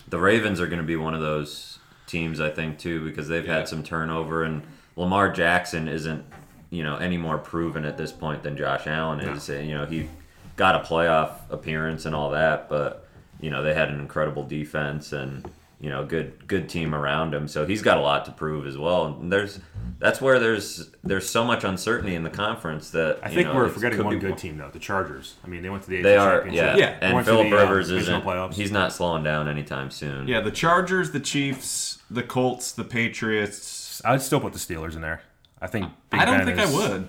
The 0.08 0.20
Ravens 0.20 0.60
are 0.60 0.68
going 0.68 0.82
to 0.82 0.86
be 0.86 0.96
one 0.96 1.14
of 1.16 1.22
those 1.22 1.80
teams, 2.08 2.40
I 2.40 2.50
think, 2.52 2.78
too, 2.80 3.04
because 3.06 3.28
they've 3.28 3.46
Yeah. 3.46 3.58
had 3.58 3.68
some 3.68 3.82
turnover, 3.84 4.44
and 4.44 4.62
Lamar 4.96 5.30
Jackson 5.32 5.88
isn't, 5.88 6.24
you 6.70 6.84
know, 6.84 6.98
any 6.98 7.18
more 7.18 7.38
proven 7.38 7.86
at 7.86 7.98
this 7.98 8.12
point 8.12 8.44
than 8.44 8.56
Josh 8.58 8.88
Allen 8.88 9.20
is. 9.20 9.50
And, 9.50 9.68
You 9.68 9.76
know, 9.76 9.86
he 9.86 10.10
got 10.56 10.76
a 10.76 10.80
playoff 10.88 11.32
appearance 11.50 12.06
and 12.06 12.16
all 12.16 12.32
that, 12.32 12.70
but 12.70 13.02
you 13.42 13.50
know 13.50 13.62
they 13.62 13.74
had 13.74 13.90
an 13.90 14.00
incredible 14.00 14.44
defense 14.46 15.12
and 15.12 15.46
you 15.82 15.90
know 15.90 16.06
good 16.06 16.48
good 16.48 16.70
team 16.70 16.96
around 16.96 17.34
him, 17.34 17.50
so 17.50 17.66
he's 17.66 17.82
got 17.82 17.98
a 17.98 18.02
lot 18.02 18.24
to 18.26 18.32
prove 18.32 18.66
as 18.66 18.78
well. 18.78 19.08
And 19.08 19.30
there's 19.32 19.60
that's 20.00 20.22
where 20.22 20.40
there's 20.40 20.90
there's 21.04 21.28
so 21.30 21.44
much 21.44 21.66
uncertainty 21.66 22.16
in 22.16 22.24
the 22.24 22.30
conference 22.30 22.92
that 22.92 23.20
I 23.22 23.28
you 23.30 23.36
think 23.36 23.48
know, 23.50 23.56
we're 23.56 23.68
forgetting 23.68 24.02
one 24.02 24.14
be- 24.16 24.20
good 24.22 24.38
team 24.38 24.58
though, 24.58 24.70
the 24.72 24.80
Chargers. 24.80 25.36
I 25.44 25.48
mean, 25.50 25.62
they 25.62 25.70
went 25.70 25.84
to 25.84 25.90
the 25.90 25.98
AFC 25.98 26.04
They 26.04 26.16
are, 26.16 26.32
Championship. 26.44 26.64
yeah. 26.64 26.78
Yeah. 26.78 27.00
They 27.00 27.06
And 27.08 27.16
went 27.16 27.28
to 27.28 27.32
Philip 27.34 27.50
the, 27.50 27.58
uh, 27.58 27.62
Rivers 27.64 27.92
isn't. 27.92 28.24
playoffs. 28.24 28.54
He's 28.54 28.72
not 28.72 28.94
slowing 28.94 29.24
down 29.24 29.50
anytime 29.50 29.92
soon. 29.92 30.30
Yeah, 30.30 30.40
the 30.40 30.52
Chargers, 30.52 31.12
the 31.12 31.20
Chiefs, 31.20 32.00
the 32.10 32.24
Colts, 32.24 32.72
the 32.72 32.86
Patriots. 32.86 33.85
I'd 34.06 34.22
still 34.22 34.40
put 34.40 34.54
the 34.54 34.60
Steelers 34.60 34.96
in 34.96 35.02
there. 35.02 35.22
I 35.62 35.68
think. 35.68 35.90
Big 36.10 36.20
I 36.22 36.26
don't 36.26 36.38
Ben 36.46 36.56
think 36.56 36.60
is- 36.60 36.74
I 36.74 36.90
would. 36.94 37.08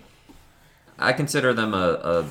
I 0.98 1.12
consider 1.12 1.52
them 1.52 1.74
a, 1.74 2.00
a 2.02 2.24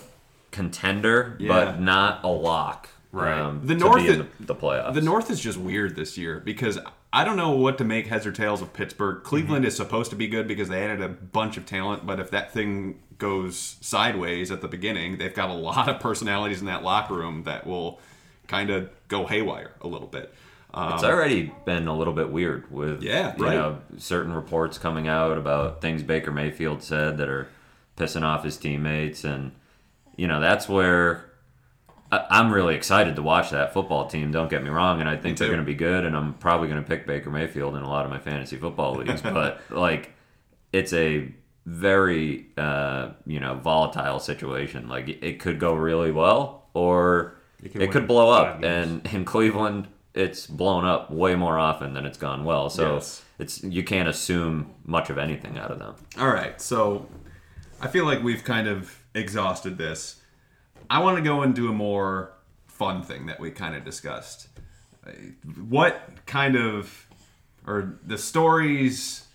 contender, 0.52 1.36
Yeah. 1.40 1.50
but 1.50 1.80
not 1.82 2.24
a 2.24 2.28
lock. 2.28 2.90
Right. 3.12 3.38
Um, 3.40 3.62
The 3.66 3.76
to 3.76 3.80
North 3.80 4.04
be 4.04 4.08
in 4.10 4.22
is- 4.22 4.28
the, 4.40 4.46
the 4.48 4.56
playoffs. 4.56 4.94
The 4.94 5.02
North 5.02 5.30
is 5.30 5.40
just 5.40 5.58
weird 5.58 5.96
this 5.96 6.18
year 6.18 6.40
because 6.40 6.80
I 7.14 7.24
don't 7.24 7.38
know 7.38 7.52
what 7.52 7.78
to 7.78 7.84
make 7.84 8.08
heads 8.08 8.26
or 8.26 8.32
tails 8.32 8.62
of 8.62 8.74
Pittsburgh. 8.74 9.24
Cleveland 9.24 9.64
is 9.66 9.76
supposed 9.76 10.10
to 10.10 10.16
be 10.18 10.28
good 10.28 10.48
because 10.48 10.68
they 10.70 10.84
added 10.84 11.02
a 11.02 11.08
bunch 11.10 11.56
of 11.58 11.66
talent, 11.66 12.06
but 12.06 12.20
if 12.20 12.32
that 12.32 12.52
thing 12.52 13.00
goes 13.18 13.78
sideways 13.80 14.52
at 14.52 14.60
the 14.62 14.68
beginning, 14.68 15.18
they've 15.18 15.34
got 15.34 15.50
a 15.50 15.54
lot 15.54 15.88
of 15.88 16.00
personalities 16.02 16.60
in 16.60 16.66
that 16.68 16.84
locker 16.84 17.14
room 17.14 17.44
that 17.44 17.66
will 17.66 18.00
kind 18.48 18.70
of 18.70 18.90
go 19.08 19.26
haywire 19.26 19.72
a 19.82 19.88
little 19.88 20.08
bit. 20.08 20.34
Um, 20.76 20.94
It's 20.94 21.04
already 21.04 21.54
been 21.66 21.88
a 21.88 21.96
little 21.96 22.14
bit 22.14 22.30
weird 22.32 22.70
with 22.72 23.02
Yeah, 23.02 23.34
you 23.38 23.44
right. 23.46 23.56
know 23.56 23.80
certain 23.98 24.34
reports 24.34 24.78
coming 24.78 25.08
out 25.08 25.38
about 25.38 25.82
things 25.82 26.04
Baker 26.04 26.32
Mayfield 26.32 26.84
said 26.84 27.18
that 27.18 27.30
are 27.30 27.48
pissing 27.98 28.24
off 28.24 28.44
his 28.44 28.58
teammates, 28.58 29.24
and 29.24 29.52
you 30.18 30.28
know 30.28 30.40
that's 30.42 30.68
where 30.68 31.26
I- 32.12 32.26
I'm 32.30 32.52
really 32.54 32.76
excited 32.76 33.16
to 33.16 33.24
watch 33.24 33.50
that 33.52 33.74
football 33.74 34.06
team. 34.08 34.32
Don't 34.32 34.50
get 34.50 34.64
me 34.64 34.70
wrong, 34.70 35.00
and 35.00 35.10
I 35.10 35.16
think 35.18 35.38
they're 35.38 35.48
going 35.48 35.60
to 35.60 35.66
be 35.66 35.74
good, 35.74 36.06
and 36.06 36.16
I'm 36.16 36.34
probably 36.36 36.68
going 36.68 36.82
to 36.84 36.88
pick 36.88 37.08
Baker 37.08 37.30
Mayfield 37.32 37.76
in 37.76 37.82
a 37.82 37.90
lot 37.90 38.06
of 38.06 38.12
my 38.12 38.20
fantasy 38.20 38.58
football 38.58 38.96
leagues. 39.00 39.22
but 39.22 39.62
like, 39.72 40.14
it's 40.74 40.94
a 40.94 41.34
very 41.66 42.48
uh, 42.58 43.10
you 43.26 43.40
know 43.40 43.56
volatile 43.56 44.20
situation. 44.20 44.88
Like 44.90 45.08
it 45.10 45.40
could 45.40 45.60
go 45.60 45.74
really 45.74 46.12
well, 46.12 46.66
or 46.74 47.38
It 47.64 47.68
it 47.68 47.80
could 47.80 47.92
could, 47.92 48.08
blow 48.08 48.30
up. 48.30 48.62
games. 48.62 49.02
And 49.06 49.14
in 49.16 49.26
Cleveland, 49.26 49.88
it's 50.16 50.48
blown 50.48 50.86
up 50.86 51.12
way 51.12 51.36
more 51.36 51.60
often 51.60 51.94
than 51.94 52.06
it's 52.06 52.18
gone 52.18 52.44
well. 52.46 52.70
So 52.70 52.96
Yes. 52.96 53.22
it's 53.38 53.62
you 53.64 53.84
can't 53.84 54.08
assume 54.10 54.72
much 54.86 55.10
of 55.10 55.18
anything 55.18 55.58
out 55.60 55.70
of 55.72 55.78
them. 55.80 55.96
All 56.18 56.30
right, 56.30 56.60
so 56.62 57.08
I 57.82 57.88
feel 57.90 58.06
like 58.06 58.24
we've 58.24 58.44
kind 58.44 58.68
of 58.68 59.04
exhausted 59.14 59.78
this. 59.78 60.22
I 60.90 61.00
want 61.00 61.18
to 61.18 61.24
go 61.24 61.44
into 61.44 61.68
a 61.68 61.74
more 61.74 62.32
fun 62.68 63.04
thing 63.04 63.26
that 63.28 63.40
we 63.40 63.52
kind 63.52 63.76
of 63.76 63.84
discussed. 63.84 64.48
What 65.70 66.26
kind 66.26 66.56
of, 66.56 67.08
or 67.68 68.00
the 68.06 68.18
stories 68.18 69.28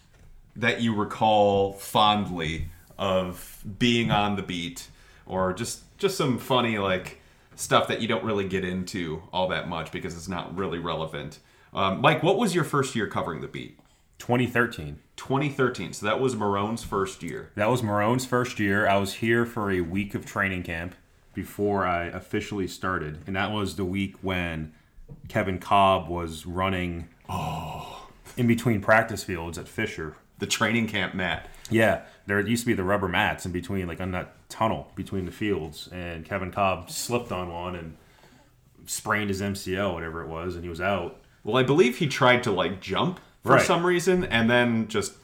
that 0.57 0.81
you 0.81 0.95
recall 0.95 1.75
fondly 1.75 2.69
of 2.99 3.63
being 3.79 4.11
on 4.11 4.37
the 4.37 4.43
beat, 4.43 4.89
or 5.27 5.53
just 5.53 5.83
just 5.99 6.17
some 6.17 6.39
funny 6.39 6.79
like 6.79 7.20
stuff 7.61 7.89
that 7.89 8.01
you 8.01 8.09
don't 8.09 8.25
really 8.25 8.49
get 8.49 8.65
into 8.65 9.23
all 9.33 9.49
that 9.49 9.69
much 9.69 9.93
because 9.93 10.17
it's 10.17 10.29
not 10.29 10.57
really 10.57 10.79
relevant. 10.79 11.39
Um, 11.73 12.01
Mike, 12.01 12.23
what 12.23 12.39
was 12.39 12.55
your 12.55 12.65
first 12.65 12.97
year 12.97 13.07
covering 13.07 13.41
the 13.41 13.49
beat? 13.49 13.79
2013. 14.19 14.99
2013. 15.17 15.93
So 15.93 16.07
that 16.07 16.21
was 16.21 16.35
Marrone's 16.35 16.83
first 16.83 17.23
year. 17.23 17.51
That 17.55 17.71
was 17.71 17.83
Marrone's 17.83 18.25
first 18.25 18.59
year. 18.59 18.89
I 18.89 18.97
was 18.97 19.15
here 19.15 19.45
for 19.45 19.71
a 19.71 19.81
week 19.81 20.15
of 20.15 20.25
training 20.25 20.63
camp 20.63 20.95
before 21.35 21.87
I 21.87 22.05
officially 22.07 22.67
started, 22.67 23.19
and 23.27 23.37
that 23.37 23.53
was 23.53 23.77
the 23.77 23.85
week 23.85 24.17
when 24.21 24.73
Kevin 25.29 25.59
Kolb 25.59 26.09
was 26.09 26.45
running 26.45 27.09
in 28.37 28.47
between 28.47 28.81
practice 28.81 29.23
fields 29.23 29.59
at 29.59 29.69
Fisher. 29.69 30.17
The 30.41 30.47
training 30.47 30.89
camp 30.89 31.15
mat. 31.15 31.49
Yeah, 31.71 32.03
there 32.27 32.41
used 32.41 32.63
to 32.65 32.67
be 32.67 32.75
the 32.75 32.83
rubber 32.83 33.07
mats 33.09 33.47
in 33.47 33.53
between, 33.53 33.87
like 33.87 34.01
on 34.01 34.11
that 34.11 34.35
tunnel 34.49 34.91
between 34.97 35.25
the 35.27 35.31
fields, 35.33 35.89
and 35.93 36.25
Kevin 36.25 36.51
Kolb 36.51 36.91
slipped 36.91 37.31
on 37.31 37.53
one 37.53 37.77
and 37.77 37.97
sprained 38.87 39.29
his 39.31 39.41
MCL, 39.41 39.93
whatever 39.95 40.23
it 40.23 40.29
was, 40.29 40.55
and 40.57 40.65
he 40.65 40.69
was 40.71 40.81
out. 40.81 41.21
Well, 41.45 41.57
I 41.57 41.63
believe 41.63 41.99
he 41.99 42.07
tried 42.09 42.43
to 42.45 42.51
like 42.51 42.81
jump 42.81 43.21
for 43.43 43.53
Right. 43.53 43.63
some 43.63 43.87
reason 43.87 44.25
and 44.25 44.51
then 44.51 44.89
just 44.89 45.15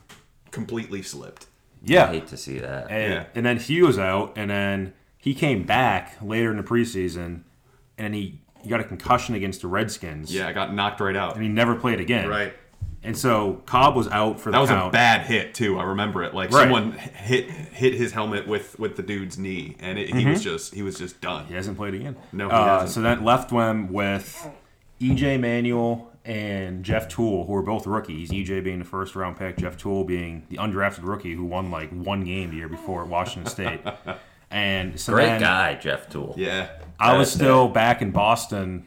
completely 0.51 1.03
slipped. 1.03 1.47
Yeah, 1.83 2.05
I 2.05 2.13
hate 2.13 2.27
to 2.29 2.37
see 2.37 2.59
that. 2.59 2.91
And, 2.91 3.13
Yeah. 3.13 3.25
and 3.35 3.45
then 3.45 3.59
he 3.59 3.83
was 3.83 3.99
out, 3.99 4.33
and 4.37 4.51
then 4.51 4.93
he 5.19 5.35
came 5.35 5.65
back 5.65 6.17
later 6.23 6.51
in 6.51 6.57
the 6.57 6.63
preseason, 6.63 7.43
and 7.99 8.15
he, 8.15 8.41
he 8.63 8.69
got 8.69 8.81
a 8.81 8.85
concussion 8.85 9.35
against 9.35 9.61
the 9.63 9.69
Redskins. 9.69 10.33
Yeah, 10.35 10.53
got 10.53 10.73
knocked 10.75 11.01
right 11.01 11.17
out. 11.17 11.35
And 11.35 11.43
he 11.43 11.49
never 11.49 11.75
played 11.75 12.01
again. 12.01 12.29
Right. 12.29 12.55
And 13.07 13.17
so 13.17 13.63
Kolb 13.67 13.95
was 13.97 14.09
out 14.09 14.41
for 14.41 14.51
the 14.51 14.57
That 14.57 14.61
was 14.61 14.71
count. 14.71 14.89
a 14.89 14.91
bad 14.91 15.23
hit 15.27 15.55
too. 15.55 15.79
I 15.79 15.85
remember 15.85 16.23
it. 16.25 16.35
Like 16.35 16.51
Right. 16.51 16.63
someone 16.63 16.93
hit 16.93 17.49
hit 17.51 17.95
his 17.95 18.13
helmet 18.13 18.47
with 18.49 18.79
with 18.79 18.97
the 18.97 19.03
dude's 19.03 19.39
knee, 19.39 19.77
and 19.81 19.99
it, 19.99 20.15
he 20.15 20.27
was 20.27 20.43
just 20.43 20.75
he 20.75 20.83
was 20.83 20.99
just 20.99 21.21
done. 21.21 21.47
He 21.47 21.55
hasn't 21.55 21.77
played 21.77 21.95
again. 21.95 22.17
No, 22.33 22.49
he 22.49 22.55
uh, 22.55 22.65
hasn't. 22.81 22.91
So 22.91 23.01
that 23.03 23.23
left 23.23 23.51
them 23.51 23.93
with 23.93 24.49
EJ 25.01 25.39
Manuel 25.41 26.11
and 26.25 26.85
Jeff 26.85 27.09
Tuel, 27.09 27.47
who 27.47 27.53
were 27.53 27.63
both 27.63 27.87
rookies. 27.87 28.31
EJ 28.33 28.65
being 28.65 28.81
the 28.81 28.85
first 28.85 29.15
round 29.15 29.37
pick, 29.39 29.57
Jeff 29.59 29.77
Tuel 29.77 30.05
being 30.05 30.45
the 30.51 30.57
undrafted 30.57 31.07
rookie 31.07 31.35
who 31.35 31.45
won 31.45 31.71
like 31.71 31.91
one 31.91 32.25
game 32.25 32.51
the 32.51 32.57
year 32.57 32.69
before 32.69 33.03
at 33.03 33.09
Washington 33.09 33.51
State. 33.51 33.81
And 34.49 34.99
so 34.99 35.13
Great 35.13 35.27
then 35.27 35.41
guy, 35.41 35.75
Jeff 35.75 36.09
Tuel. 36.09 36.35
Yeah. 36.37 36.69
I 37.01 37.19
was 37.19 37.33
still 37.33 37.67
back 37.69 38.01
in 38.01 38.13
Boston, 38.13 38.87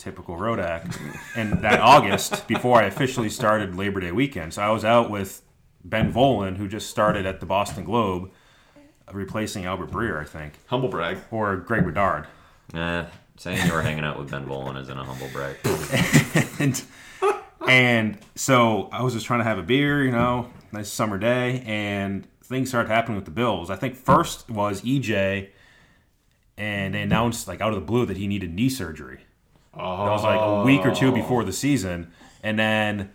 typical 0.00 0.36
Rodak, 0.36 0.98
and 1.36 1.62
that 1.62 1.80
August 1.80 2.48
before 2.48 2.82
I 2.82 2.86
officially 2.86 3.28
started 3.28 3.76
Labor 3.76 4.00
Day 4.00 4.10
weekend. 4.10 4.54
So 4.54 4.62
I 4.62 4.70
was 4.70 4.84
out 4.84 5.10
with 5.10 5.42
Ben 5.84 6.12
Volin, 6.12 6.56
who 6.56 6.66
just 6.66 6.90
started 6.90 7.26
at 7.26 7.40
the 7.40 7.46
Boston 7.46 7.84
Globe, 7.84 8.30
replacing 9.12 9.66
Albert 9.66 9.90
Breer, 9.90 10.20
I 10.20 10.24
think, 10.24 10.54
Humble 10.66 10.88
brag. 10.88 11.18
or 11.30 11.56
Greg 11.56 11.84
Bedard. 11.84 12.26
Eh, 12.74 13.04
saying 13.36 13.66
you 13.66 13.72
were 13.72 13.82
hanging 13.82 14.04
out 14.04 14.18
with 14.18 14.30
Ben 14.30 14.46
Volin 14.46 14.80
isn't 14.80 14.98
a 14.98 15.04
humble 15.04 15.28
brag. 15.32 15.56
and, 16.58 16.82
and 17.68 18.18
so 18.34 18.88
I 18.92 19.02
was 19.02 19.14
just 19.14 19.26
trying 19.26 19.40
to 19.40 19.44
have 19.44 19.58
a 19.58 19.62
beer, 19.62 20.04
you 20.04 20.12
know, 20.12 20.50
nice 20.72 20.90
summer 20.90 21.18
day, 21.18 21.62
and 21.66 22.26
things 22.44 22.68
started 22.68 22.88
happening 22.88 23.16
with 23.16 23.24
the 23.24 23.30
Bills. 23.30 23.70
I 23.70 23.76
think 23.76 23.96
first 23.96 24.50
was 24.50 24.82
EJ, 24.82 25.48
and 26.56 26.94
they 26.94 27.02
announced 27.02 27.48
like 27.48 27.60
out 27.60 27.70
of 27.70 27.76
the 27.76 27.84
blue 27.84 28.06
that 28.06 28.16
he 28.16 28.26
needed 28.26 28.54
knee 28.54 28.68
surgery. 28.68 29.20
Oh, 29.80 30.04
That 30.04 30.10
was 30.12 30.22
like 30.22 30.40
a 30.40 30.62
week 30.64 30.84
or 30.84 30.94
two 30.94 31.08
oh. 31.08 31.12
before 31.12 31.44
the 31.44 31.52
season, 31.52 32.12
and 32.42 32.58
then 32.58 33.10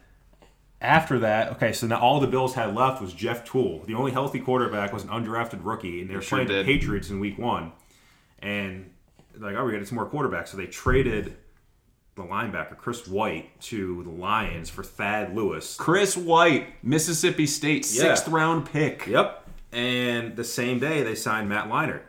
after 0.81 1.19
that, 1.19 1.51
okay, 1.53 1.71
so 1.73 1.87
now 1.87 1.99
all 1.99 2.19
the 2.19 2.27
Bills 2.27 2.53
had 2.53 2.75
left 2.75 3.01
was 3.01 3.13
Jeff 3.13 3.45
Tuel. 3.49 3.85
The 3.85 3.95
only 3.95 4.11
healthy 4.11 4.39
quarterback 4.39 4.93
was 4.93 5.03
an 5.03 5.09
undrafted 5.09 5.59
rookie, 5.63 6.01
and 6.01 6.09
they 6.09 6.15
were 6.15 6.21
sure 6.21 6.45
playing 6.45 6.59
the. 6.59 6.63
Patriots 6.63 7.09
in 7.09 7.19
Week 7.19 7.37
One, 7.37 7.71
and 8.39 8.91
like, 9.37 9.55
oh, 9.55 9.65
we 9.65 9.71
got 9.71 9.85
some 9.87 9.95
more 9.95 10.09
quarterbacks, 10.09 10.49
so 10.49 10.57
they 10.57 10.67
traded 10.67 11.37
the 12.15 12.23
linebacker 12.23 12.77
Chris 12.77 13.07
White 13.07 13.59
to 13.59 14.01
the 14.03 14.09
Lions 14.09 14.69
for 14.69 14.83
Thad 14.83 15.35
Lewis. 15.35 15.75
Chris 15.77 16.15
White, 16.15 16.67
Mississippi 16.83 17.45
State, 17.45 17.85
Yeah. 17.91 18.01
sixth 18.03 18.27
round 18.29 18.65
pick. 18.71 19.05
Yep. 19.07 19.41
And 19.73 20.35
the 20.37 20.45
same 20.45 20.79
day 20.79 21.03
they 21.03 21.15
signed 21.15 21.49
Matt 21.49 21.67
Leinart. 21.67 22.03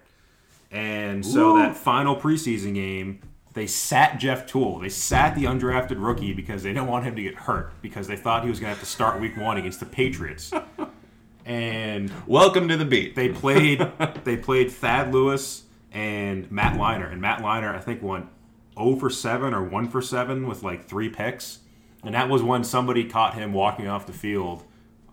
And 0.71 1.27
so 1.27 1.57
Ooh. 1.57 1.59
that 1.59 1.77
final 1.77 2.15
preseason 2.15 2.75
game, 2.75 3.21
they 3.57 3.67
sat 3.67 4.21
Jeff 4.21 4.47
Tuel. 4.47 4.83
They 4.83 4.91
sat 4.91 5.35
the 5.35 5.45
undrafted 5.45 5.97
rookie 5.97 6.35
because 6.35 6.63
they 6.63 6.75
didn't 6.75 6.89
want 6.89 7.07
him 7.07 7.17
to 7.17 7.23
get 7.23 7.35
hurt 7.37 7.73
because 7.81 8.07
they 8.07 8.15
thought 8.15 8.45
he 8.45 8.51
was 8.51 8.61
going 8.61 8.67
to 8.67 8.75
have 8.75 8.81
to 8.81 8.87
start 8.89 9.19
week 9.19 9.35
one 9.39 9.57
against 9.57 9.81
the 9.81 9.87
Patriots. 9.87 10.53
and 11.47 12.13
Welcome 12.27 12.69
to 12.69 12.77
the 12.77 12.85
beat. 12.85 13.15
they 13.15 13.31
played 13.31 13.91
they 14.25 14.37
played 14.37 14.71
Thad 14.71 15.11
Lewis 15.11 15.65
and 15.91 16.53
Matt 16.53 16.79
Leinart, 16.79 17.13
and 17.13 17.23
Matt 17.23 17.41
Leinart 17.41 17.75
I 17.75 17.81
think 17.81 18.03
went 18.03 18.27
0 18.79 18.97
for 18.97 19.09
7 19.09 19.55
or 19.55 19.65
1 19.65 19.89
for 19.89 20.03
7 20.03 20.47
with 20.47 20.63
like 20.63 20.85
three 20.85 21.09
picks, 21.09 21.61
and 22.05 22.15
that 22.15 22.29
was 22.29 22.43
when 22.43 22.63
somebody 22.63 23.05
caught 23.05 23.33
him 23.33 23.55
walking 23.55 23.89
off 23.89 24.07
the 24.07 24.13
field 24.13 24.65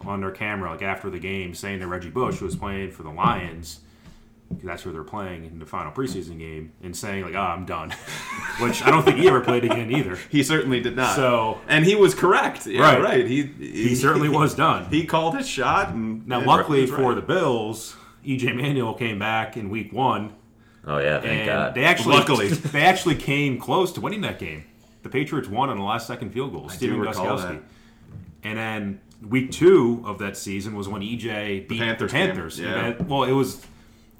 on 0.01 0.19
their 0.19 0.31
camera 0.31 0.71
like 0.71 0.81
after 0.81 1.09
the 1.09 1.17
game, 1.17 1.53
saying 1.53 1.79
to 1.79 1.87
Reggie 1.87 2.09
Bush, 2.09 2.39
who 2.39 2.45
was 2.45 2.57
playing 2.57 2.91
for 2.91 3.03
the 3.03 3.09
Lions. 3.09 3.79
'Cause 4.57 4.65
That's 4.65 4.83
who 4.83 4.91
they're 4.91 5.03
playing 5.03 5.45
in 5.45 5.59
the 5.59 5.65
final 5.65 5.91
preseason 5.91 6.37
game, 6.39 6.71
and 6.83 6.95
saying 6.95 7.23
like, 7.23 7.35
"Oh, 7.35 7.39
I'm 7.39 7.65
done," 7.65 7.91
which 8.59 8.83
I 8.83 8.89
don't 8.91 9.03
think 9.03 9.17
he 9.17 9.27
ever 9.27 9.41
played 9.41 9.63
again 9.63 9.91
either. 9.91 10.17
he 10.29 10.43
certainly 10.43 10.79
did 10.81 10.95
not. 10.95 11.15
So- 11.15 11.59
and 11.67 11.85
he 11.85 11.95
was 11.95 12.13
correct. 12.15 12.65
Yeah, 12.67 12.81
Right. 12.81 13.01
right. 13.01 13.27
He, 13.27 13.43
he 13.43 13.71
He 13.89 13.95
certainly 13.95 14.29
was 14.29 14.53
done. 14.55 14.85
He 14.89 15.05
called 15.05 15.35
his 15.37 15.47
shot, 15.47 15.89
and 15.89 16.27
Now, 16.27 16.37
and 16.39 16.47
luckily 16.47 16.81
was 16.81 16.89
for 16.91 17.01
right. 17.09 17.15
the 17.15 17.21
Bills, 17.21 17.95
EJ 18.25 18.55
Manuel 18.55 18.93
came 18.93 19.19
back 19.19 19.57
in 19.57 19.69
Week 19.69 19.91
One 19.93 20.33
Oh 20.85 20.97
yeah, 20.97 21.19
thank 21.21 21.39
and 21.41 21.45
God. 21.47 21.75
they 21.75 21.85
actually 21.85 22.15
Luckily. 22.17 22.47
they 22.73 22.81
actually 22.83 23.15
came 23.15 23.57
close 23.57 23.91
to 23.93 24.01
winning 24.01 24.21
that 24.21 24.37
game. 24.39 24.65
The 25.03 25.09
Patriots 25.09 25.47
won 25.49 25.69
on 25.69 25.77
the 25.77 25.83
last 25.83 26.07
second 26.07 26.31
field 26.31 26.51
goal. 26.53 26.67
Steven 26.69 26.99
recall 26.99 27.25
Gostkowski. 27.37 27.41
that. 27.49 27.61
And 28.43 28.57
then 28.57 28.99
week 29.29 29.51
two 29.51 30.01
of 30.05 30.19
that 30.19 30.35
season 30.35 30.75
was 30.75 30.89
when 30.89 31.01
EJ 31.01 31.67
beat 31.69 31.79
Panthers 31.79 32.11
the 32.11 32.17
Panthers. 32.17 32.57
game, 32.59 32.65
yeah. 32.69 32.85
And- 32.87 33.09
well, 33.09 33.23
it 33.23 33.31
was 33.31 33.65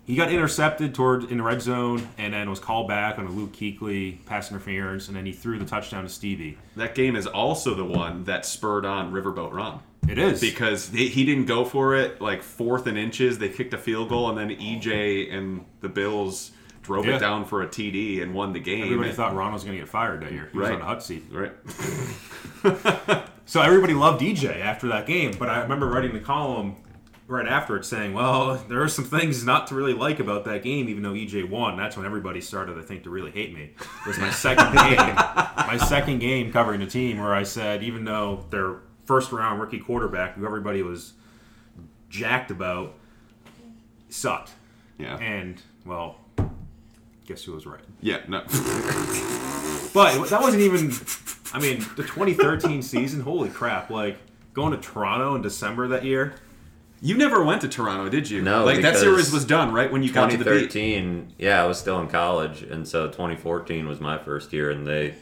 he 0.06 0.16
got 0.16 0.32
intercepted 0.32 0.94
toward 0.94 1.32
in 1.32 1.38
the 1.38 1.44
red 1.44 1.62
zone, 1.62 2.08
and 2.18 2.34
then 2.34 2.50
was 2.50 2.60
called 2.60 2.88
back 2.88 3.18
on 3.20 3.26
a 3.26 3.32
Luke 3.32 3.54
Kuechly 3.54 4.26
pass 4.26 4.52
interference, 4.52 5.08
and 5.08 5.16
then 5.16 5.26
he 5.26 5.32
threw 5.32 5.58
the 5.60 5.66
touchdown 5.66 6.04
to 6.04 6.10
Stevie. 6.10 6.58
that 6.76 6.94
game 6.96 7.16
is 7.16 7.26
also 7.28 7.74
the 7.74 7.86
one 7.86 8.24
that 8.26 8.46
spurred 8.46 8.86
on 8.86 9.12
Riverboat 9.14 9.54
Ron. 9.54 9.80
It 10.10 10.18
is 10.18 10.42
because 10.42 10.90
they, 10.90 11.06
he 11.08 11.24
didn't 11.26 11.46
go 11.46 11.64
for 11.64 11.96
it 11.96 12.20
like 12.20 12.44
fourth 12.44 12.88
and 12.88 12.98
inches. 12.98 13.38
They 13.40 13.48
kicked 13.48 13.74
a 13.74 13.78
field 13.78 14.10
goal, 14.10 14.30
and 14.30 14.38
then 14.38 14.50
EJ 14.58 15.34
and 15.34 15.64
the 15.80 15.88
Bills 15.88 16.52
drove 16.82 17.06
Yeah. 17.06 17.16
it 17.16 17.20
down 17.20 17.46
for 17.46 17.62
a 17.62 17.68
TD 17.68 18.22
and 18.22 18.34
won 18.34 18.52
the 18.52 18.60
game. 18.60 18.84
everybody 18.84 19.08
And- 19.10 19.16
thought 19.16 19.34
Ron 19.34 19.54
was 19.54 19.64
going 19.64 19.78
to 19.78 19.82
get 19.82 19.88
fired 19.90 20.22
that 20.24 20.34
year. 20.34 20.50
He 20.52 20.58
was 20.58 20.70
on 20.70 20.80
the 20.80 20.86
hot 20.86 21.02
seat. 21.02 21.24
right. 21.32 21.54
So 23.46 23.62
everybody 23.62 23.94
loved 23.94 24.22
DJ 24.22 24.62
after 24.62 24.88
that 24.88 25.06
game, 25.06 25.34
but 25.38 25.50
I 25.50 25.62
remember 25.64 25.88
writing 25.88 26.14
the 26.14 26.22
column 26.22 26.76
right 27.34 27.48
after 27.48 27.76
it 27.76 27.84
saying, 27.86 28.14
"Well, 28.14 28.56
there 28.70 28.82
are 28.82 28.88
some 28.88 29.06
things 29.06 29.44
not 29.46 29.68
to 29.68 29.76
really 29.76 29.94
like 29.94 30.20
about 30.20 30.46
that 30.46 30.64
game, 30.64 30.88
even 30.88 31.04
though 31.04 31.14
EJ 31.14 31.50
won." 31.50 31.76
That's 31.76 31.98
when 31.98 32.06
everybody 32.06 32.40
started, 32.42 32.78
I 32.78 32.82
think, 32.82 33.04
to 33.04 33.10
really 33.10 33.32
hate 33.32 33.54
me. 33.54 33.72
It 33.80 34.08
was 34.08 34.18
my 34.20 34.30
second 34.30 34.74
game, 34.76 35.16
my 35.16 35.78
second 35.78 36.20
game 36.20 36.52
covering 36.52 36.80
the 36.80 36.86
team, 36.88 37.18
where 37.20 37.34
I 37.34 37.44
said, 37.44 37.84
even 37.84 38.06
though 38.06 38.46
their 38.50 38.76
first 39.06 39.32
round 39.32 39.60
rookie 39.60 39.80
quarterback, 39.80 40.36
who 40.36 40.46
everybody 40.46 40.82
was 40.84 41.14
jacked 42.10 42.52
about, 42.52 42.94
sucked, 44.10 44.52
Yeah. 44.98 45.18
and 45.18 45.62
well, 45.86 46.18
guess 47.26 47.44
who 47.44 47.54
was 47.54 47.66
right? 47.66 47.82
yeah. 48.02 48.20
No. 48.28 48.44
But 49.94 50.28
that 50.30 50.42
wasn't 50.42 50.64
even. 50.64 50.92
I 51.54 51.60
mean, 51.60 51.78
the 51.96 52.02
2013 52.02 52.82
season. 52.82 53.22
Holy 53.22 53.48
crap! 53.50 53.92
Like 53.92 54.18
going 54.54 54.72
to 54.72 54.78
Toronto 54.80 55.36
in 55.36 55.44
December 55.44 55.88
that 55.90 56.04
year. 56.04 56.34
You 57.04 57.18
never 57.18 57.44
went 57.44 57.62
to 57.62 57.68
Toronto, 57.68 58.10
did 58.10 58.30
you? 58.30 58.42
No, 58.42 58.64
Like 58.66 58.82
that 58.82 58.96
series 58.96 59.32
was 59.32 59.44
done 59.46 59.72
right 59.74 59.92
when 59.92 60.02
you 60.04 60.12
got 60.12 60.32
to 60.32 60.38
the 60.38 60.46
beat. 60.46 60.72
2013, 60.72 61.34
yeah, 61.38 61.62
I 61.64 61.68
was 61.68 61.78
still 61.78 62.00
in 62.00 62.08
college, 62.08 62.64
and 62.64 62.88
so 62.88 63.08
2014 63.08 63.88
was 63.88 64.00
my 64.00 64.18
first 64.18 64.54
year, 64.54 64.72
and 64.72 64.88
they 64.88 65.16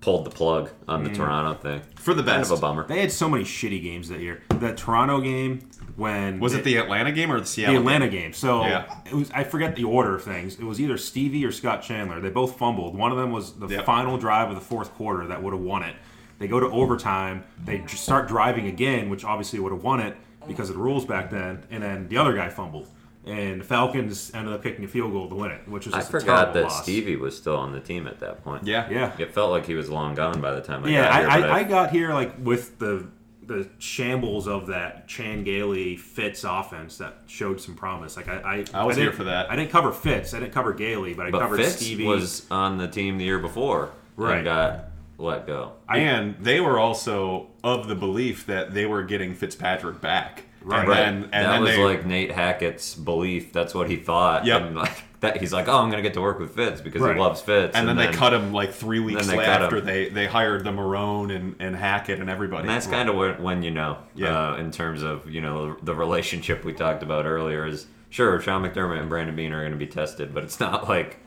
pulled 0.00 0.24
the 0.24 0.30
plug 0.30 0.70
on 0.88 1.04
the 1.04 1.10
mm. 1.10 1.16
Toronto 1.16 1.54
thing. 1.60 1.82
For 1.96 2.14
the 2.14 2.22
Kind 2.22 2.40
best. 2.40 2.50
of 2.52 2.58
a 2.58 2.60
bummer. 2.60 2.86
They 2.86 3.00
had 3.00 3.12
so 3.12 3.28
many 3.28 3.44
shitty 3.44 3.82
games 3.82 4.08
that 4.08 4.20
year. 4.20 4.42
The 4.48 4.72
Toronto 4.74 5.20
game 5.20 5.68
when 5.96 6.38
Was 6.40 6.52
they- 6.52 6.60
it 6.60 6.64
the 6.64 6.76
Atlanta 6.78 7.12
game 7.12 7.30
or 7.32 7.40
the 7.40 7.46
Seattle? 7.46 7.74
the 7.74 7.80
Atlanta 7.80 8.08
game? 8.08 8.22
game? 8.22 8.32
So 8.32 8.62
Yeah. 8.62 8.84
it 9.04 9.14
was. 9.14 9.30
I 9.32 9.44
forget 9.44 9.74
the 9.76 9.84
order 9.84 10.14
of 10.14 10.22
things. 10.22 10.58
It 10.60 10.64
was 10.64 10.80
either 10.80 10.96
Stevie 10.98 11.44
or 11.44 11.50
Scott 11.52 11.82
Chandler. 11.82 12.20
They 12.20 12.28
both 12.30 12.56
fumbled. 12.58 12.96
One 12.96 13.10
of 13.10 13.18
them 13.18 13.32
was 13.32 13.54
the 13.54 13.66
Yep. 13.68 13.84
final 13.86 14.16
drive 14.18 14.48
of 14.48 14.54
the 14.54 14.60
fourth 14.60 14.94
quarter 14.94 15.26
that 15.26 15.42
would 15.42 15.52
have 15.52 15.62
won 15.62 15.82
it. 15.82 15.96
They 16.38 16.46
go 16.46 16.60
to 16.60 16.66
overtime. 16.66 17.44
They 17.64 17.78
j- 17.78 17.86
start 17.96 18.28
driving 18.28 18.66
again, 18.66 19.08
which 19.10 19.24
obviously 19.24 19.58
would 19.58 19.72
have 19.72 19.82
won 19.82 20.00
it 20.00 20.16
because 20.46 20.68
of 20.70 20.76
the 20.76 20.82
rules 20.82 21.04
back 21.04 21.30
then. 21.30 21.64
And 21.70 21.82
then 21.82 22.08
the 22.08 22.16
other 22.18 22.34
guy 22.34 22.48
fumbled, 22.48 22.88
and 23.24 23.60
the 23.60 23.64
Falcons 23.64 24.30
ended 24.34 24.52
up 24.54 24.62
kicking 24.62 24.84
a 24.84 24.88
field 24.88 25.12
goal 25.12 25.28
to 25.28 25.34
win 25.34 25.50
it, 25.50 25.68
which 25.68 25.86
was 25.86 25.94
I 25.94 25.98
just 25.98 26.08
a 26.10 26.20
forgot 26.20 26.54
that 26.54 26.64
loss. 26.64 26.82
Stevie 26.82 27.16
was 27.16 27.36
still 27.36 27.56
on 27.56 27.72
the 27.72 27.80
team 27.80 28.06
at 28.06 28.20
that 28.20 28.42
point. 28.44 28.64
Yeah. 28.66 28.88
Yeah, 28.90 29.12
It 29.18 29.32
felt 29.34 29.50
like 29.50 29.66
he 29.66 29.74
was 29.74 29.88
long 29.90 30.14
gone 30.14 30.40
by 30.40 30.52
the 30.52 30.60
time 30.62 30.84
I 30.84 30.88
yeah. 30.88 31.02
got 31.02 31.12
I, 31.12 31.18
here. 31.20 31.40
but 31.40 31.50
I, 31.50 31.58
I 31.58 31.62
got 31.64 31.90
here 31.90 32.12
like 32.14 32.32
with 32.38 32.78
the 32.78 33.08
the 33.46 33.68
shambles 33.78 34.48
of 34.48 34.66
that 34.66 35.06
Chan 35.06 35.44
Gailey 35.44 35.96
Fitz 35.96 36.42
offense 36.42 36.98
that 36.98 37.18
showed 37.28 37.60
some 37.60 37.76
promise. 37.76 38.16
Like 38.16 38.26
I, 38.26 38.38
I, 38.40 38.64
I 38.74 38.84
was 38.84 38.96
didn't- 38.96 39.10
here 39.10 39.16
for 39.16 39.22
that. 39.24 39.48
I 39.48 39.54
didn't 39.54 39.70
cover 39.70 39.92
Fitz. 39.92 40.34
I 40.34 40.40
didn't 40.40 40.52
cover 40.52 40.72
Gailey, 40.74 41.14
but 41.14 41.26
I 41.26 41.30
but 41.30 41.42
covered 41.42 41.58
Fitz 41.60 41.76
Stevie. 41.76 42.06
was 42.06 42.44
on 42.50 42.76
the 42.76 42.88
team 42.88 43.18
the 43.18 43.24
year 43.24 43.38
before 43.38 43.90
Right. 44.16 44.38
and 44.38 44.44
got 44.44 44.86
let 45.18 45.46
go. 45.46 45.72
and 45.88 46.36
they 46.40 46.60
were 46.60 46.78
also 46.78 47.48
of 47.64 47.88
the 47.88 47.94
belief 47.94 48.46
that 48.46 48.74
they 48.74 48.86
were 48.86 49.02
getting 49.02 49.34
Fitzpatrick 49.34 50.00
back. 50.00 50.44
Right. 50.62 50.80
And 50.80 50.88
Right. 50.88 50.96
then, 50.96 51.14
and 51.24 51.32
that 51.32 51.50
then 51.52 51.60
was 51.62 51.70
they, 51.72 51.84
like 51.84 52.04
Nate 52.06 52.32
Hackett's 52.32 52.94
belief. 52.96 53.52
That's 53.52 53.72
what 53.74 53.88
he 53.88 53.96
thought. 53.96 54.44
Yep. 54.44 54.62
And 54.62 54.76
like 54.76 55.04
that, 55.20 55.36
he's 55.38 55.52
like, 55.52 55.68
oh, 55.68 55.78
I'm 55.78 55.90
gonna 55.90 56.02
get 56.02 56.14
to 56.14 56.20
work 56.20 56.38
with 56.40 56.54
Fitz 56.56 56.80
because 56.80 57.00
Right. 57.02 57.14
he 57.14 57.20
loves 57.20 57.40
Fitz. 57.40 57.76
and, 57.76 57.86
then, 57.88 57.96
they 57.96 58.08
cut 58.08 58.34
him 58.34 58.52
like 58.52 58.72
three 58.72 58.98
weeks 59.00 59.26
then 59.28 59.36
they 59.38 59.44
after 59.44 59.80
they, 59.80 60.08
they 60.08 60.26
hired 60.26 60.64
the 60.64 60.70
Marrone 60.72 61.34
and, 61.34 61.54
and 61.60 61.76
Hackett 61.76 62.18
and 62.20 62.28
everybody. 62.28 62.62
And 62.62 62.68
that's 62.70 62.86
kind 62.88 63.08
of 63.08 63.14
when, 63.14 63.40
when 63.42 63.62
you 63.62 63.70
know, 63.70 63.98
Yeah. 64.16 64.50
uh, 64.52 64.56
in 64.56 64.70
terms 64.72 65.02
of 65.02 65.30
you 65.30 65.40
know 65.40 65.76
the 65.82 65.94
relationship 65.94 66.64
we 66.64 66.72
talked 66.72 67.02
about 67.04 67.26
earlier. 67.26 67.64
Is 67.66 67.86
sure 68.10 68.40
Sean 68.40 68.62
McDermott 68.68 68.98
and 68.98 69.08
Brandon 69.08 69.36
Beane 69.36 69.52
are 69.52 69.60
going 69.60 69.72
to 69.72 69.78
be 69.78 69.86
tested, 69.86 70.34
but 70.34 70.42
it's 70.44 70.58
not 70.60 70.88
like 70.88 71.18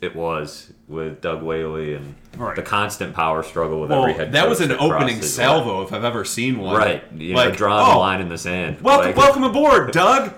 it 0.00 0.14
was 0.14 0.72
with 0.88 1.20
Doug 1.20 1.42
Whaley 1.42 1.94
and 1.94 2.14
Right. 2.36 2.56
the 2.56 2.62
constant 2.62 3.14
power 3.14 3.42
struggle 3.42 3.80
with 3.80 3.90
Well, 3.90 4.02
every 4.02 4.14
head. 4.14 4.32
that 4.32 4.48
was 4.48 4.60
an 4.60 4.68
that 4.70 4.78
opening 4.80 5.22
salvo 5.22 5.82
if 5.82 5.92
I've 5.92 6.04
ever 6.04 6.24
seen 6.24 6.58
one. 6.58 6.76
right? 6.76 7.02
You 7.16 7.34
Like, 7.34 7.50
know, 7.50 7.54
drawing 7.56 7.86
the 7.88 7.94
oh, 7.94 7.98
line 8.00 8.20
in 8.20 8.28
the 8.28 8.38
sand. 8.38 8.80
Welcome, 8.80 9.06
Like, 9.06 9.16
welcome 9.16 9.44
aboard, 9.44 9.92
Doug. 9.92 10.32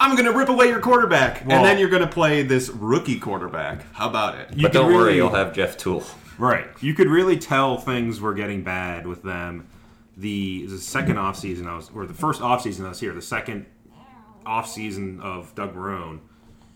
I'm 0.00 0.12
going 0.16 0.26
to 0.26 0.32
rip 0.36 0.48
away 0.48 0.68
your 0.68 0.80
quarterback, 0.80 1.42
Well- 1.46 1.56
and 1.58 1.64
then 1.66 1.78
you're 1.78 1.90
going 1.90 2.02
to 2.02 2.08
play 2.08 2.42
this 2.42 2.68
rookie 2.70 3.18
quarterback. 3.18 3.92
How 3.94 4.08
about 4.08 4.36
it? 4.36 4.48
You 4.54 4.62
But 4.62 4.72
don't 4.72 4.92
worry, 4.94 5.16
you'll 5.16 5.30
have 5.34 5.52
Jeff 5.52 5.76
Tuel. 5.76 6.04
Right. 6.38 6.66
You 6.80 6.94
could 6.94 7.08
really 7.08 7.36
tell 7.36 7.76
things 7.78 8.20
were 8.20 8.34
getting 8.34 8.62
bad 8.62 9.06
with 9.06 9.22
them. 9.22 9.66
The, 10.16 10.66
the 10.66 10.78
second 10.78 11.16
offseason 11.16 11.66
I 11.66 11.76
was, 11.76 11.90
or 11.94 12.06
the 12.06 12.14
first 12.14 12.40
offseason 12.40 12.84
I 12.86 12.88
was 12.90 13.00
here, 13.00 13.12
the 13.12 13.22
second 13.22 13.66
offseason 14.46 15.20
of 15.20 15.54
Doug 15.54 15.74
Marrone, 15.74 16.20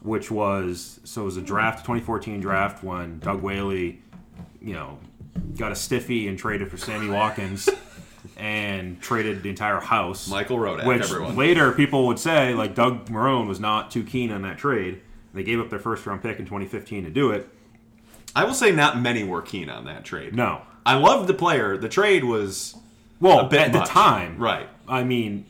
which 0.02 0.30
was, 0.30 1.00
so 1.04 1.22
it 1.22 1.24
was 1.24 1.36
a 1.36 1.42
draft, 1.42 1.80
2014 1.84 2.40
draft 2.40 2.82
when 2.82 3.18
Doug 3.20 3.42
Whaley, 3.42 4.00
you 4.60 4.74
know, 4.74 4.98
got 5.56 5.72
a 5.72 5.76
stiffy 5.76 6.28
and 6.28 6.38
traded 6.38 6.70
for 6.70 6.76
Sammy 6.76 7.08
Watkins 7.08 7.68
and 8.36 9.00
traded 9.00 9.42
the 9.42 9.48
entire 9.48 9.80
house. 9.80 10.28
Michael 10.28 10.58
Rodak, 10.58 10.86
Which 10.86 11.02
everyone. 11.02 11.36
later 11.36 11.72
people 11.72 12.06
would 12.08 12.18
say, 12.18 12.54
like, 12.54 12.74
Doug 12.74 13.06
Marrone 13.08 13.46
was 13.46 13.60
not 13.60 13.90
too 13.90 14.02
keen 14.04 14.30
on 14.32 14.42
that 14.42 14.58
trade. 14.58 15.00
They 15.34 15.42
gave 15.44 15.60
up 15.60 15.70
their 15.70 15.78
first 15.78 16.04
round 16.06 16.22
pick 16.22 16.38
in 16.38 16.44
2015 16.44 17.04
to 17.04 17.10
do 17.10 17.30
it. 17.30 17.48
I 18.34 18.44
will 18.44 18.54
say 18.54 18.72
not 18.72 19.00
many 19.00 19.24
were 19.24 19.42
keen 19.42 19.68
on 19.68 19.84
that 19.86 20.04
trade. 20.04 20.34
No. 20.34 20.62
I 20.84 20.94
loved 20.96 21.28
the 21.28 21.34
player. 21.34 21.76
The 21.76 21.88
trade 21.88 22.24
was 22.24 22.74
Well, 23.20 23.40
at 23.46 23.52
much. 23.52 23.72
the 23.72 23.80
time, 23.92 24.36
Right. 24.38 24.68
I 24.88 25.04
mean, 25.04 25.46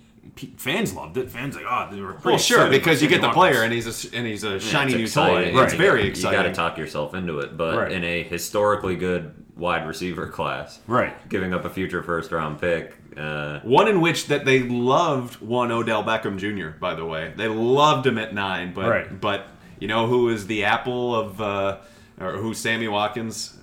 fans 0.57 0.95
loved 0.95 1.17
it. 1.17 1.31
Fans 1.31 1.55
like, 1.57 1.65
oh, 1.69 1.89
they 1.95 2.01
were 2.01 2.13
pretty 2.15 2.29
Well, 2.31 2.39
sure, 2.39 2.69
because 2.71 3.03
you 3.03 3.09
get 3.09 3.21
the 3.21 3.31
player, 3.31 3.63
Watkins. 3.63 3.65
and 3.65 3.73
he's 4.03 4.13
a 4.15 4.17
and 4.17 4.27
he's 4.27 4.45
a 4.45 4.53
Yeah, 4.55 4.59
shiny 4.59 4.95
new 4.95 5.03
exciting. 5.05 5.55
toy. 5.55 5.63
It's 5.63 5.73
Right. 5.73 5.81
very 5.81 6.03
You 6.05 6.09
exciting. 6.11 6.39
got 6.41 6.49
to 6.49 6.53
talk 6.55 6.79
yourself 6.79 7.15
into 7.15 7.39
it, 7.41 7.57
but 7.57 7.77
Right. 7.77 7.93
in 7.93 8.03
a 8.05 8.23
historically 8.23 8.97
good 8.97 9.33
wide 9.57 9.87
receiver 9.87 10.27
class, 10.29 10.81
right. 10.87 11.15
giving 11.29 11.53
up 11.53 11.65
a 11.65 11.71
future 11.71 12.03
first 12.03 12.33
round 12.33 12.61
pick. 12.61 12.95
Uh, 13.17 13.61
One 13.61 13.89
in 13.89 14.01
which 14.01 14.29
that 14.29 14.47
they 14.47 14.61
loved 14.61 15.35
one 15.43 15.71
Odell 15.71 16.03
Beckham 16.03 16.39
Jr. 16.39 16.71
By 16.81 16.95
the 16.95 17.05
way, 17.05 17.33
they 17.37 17.47
loved 17.49 18.07
him 18.07 18.17
at 18.17 18.33
nine, 18.35 18.73
but 18.75 18.89
Right. 18.89 19.21
but 19.21 19.47
you 19.79 19.87
know 19.89 20.07
who 20.07 20.31
is 20.31 20.47
the 20.47 20.65
apple 20.65 21.15
of 21.15 21.41
uh, 21.41 21.77
or 22.19 22.33
who 22.39 22.55
Sammy 22.55 22.89
Watkins 22.89 23.59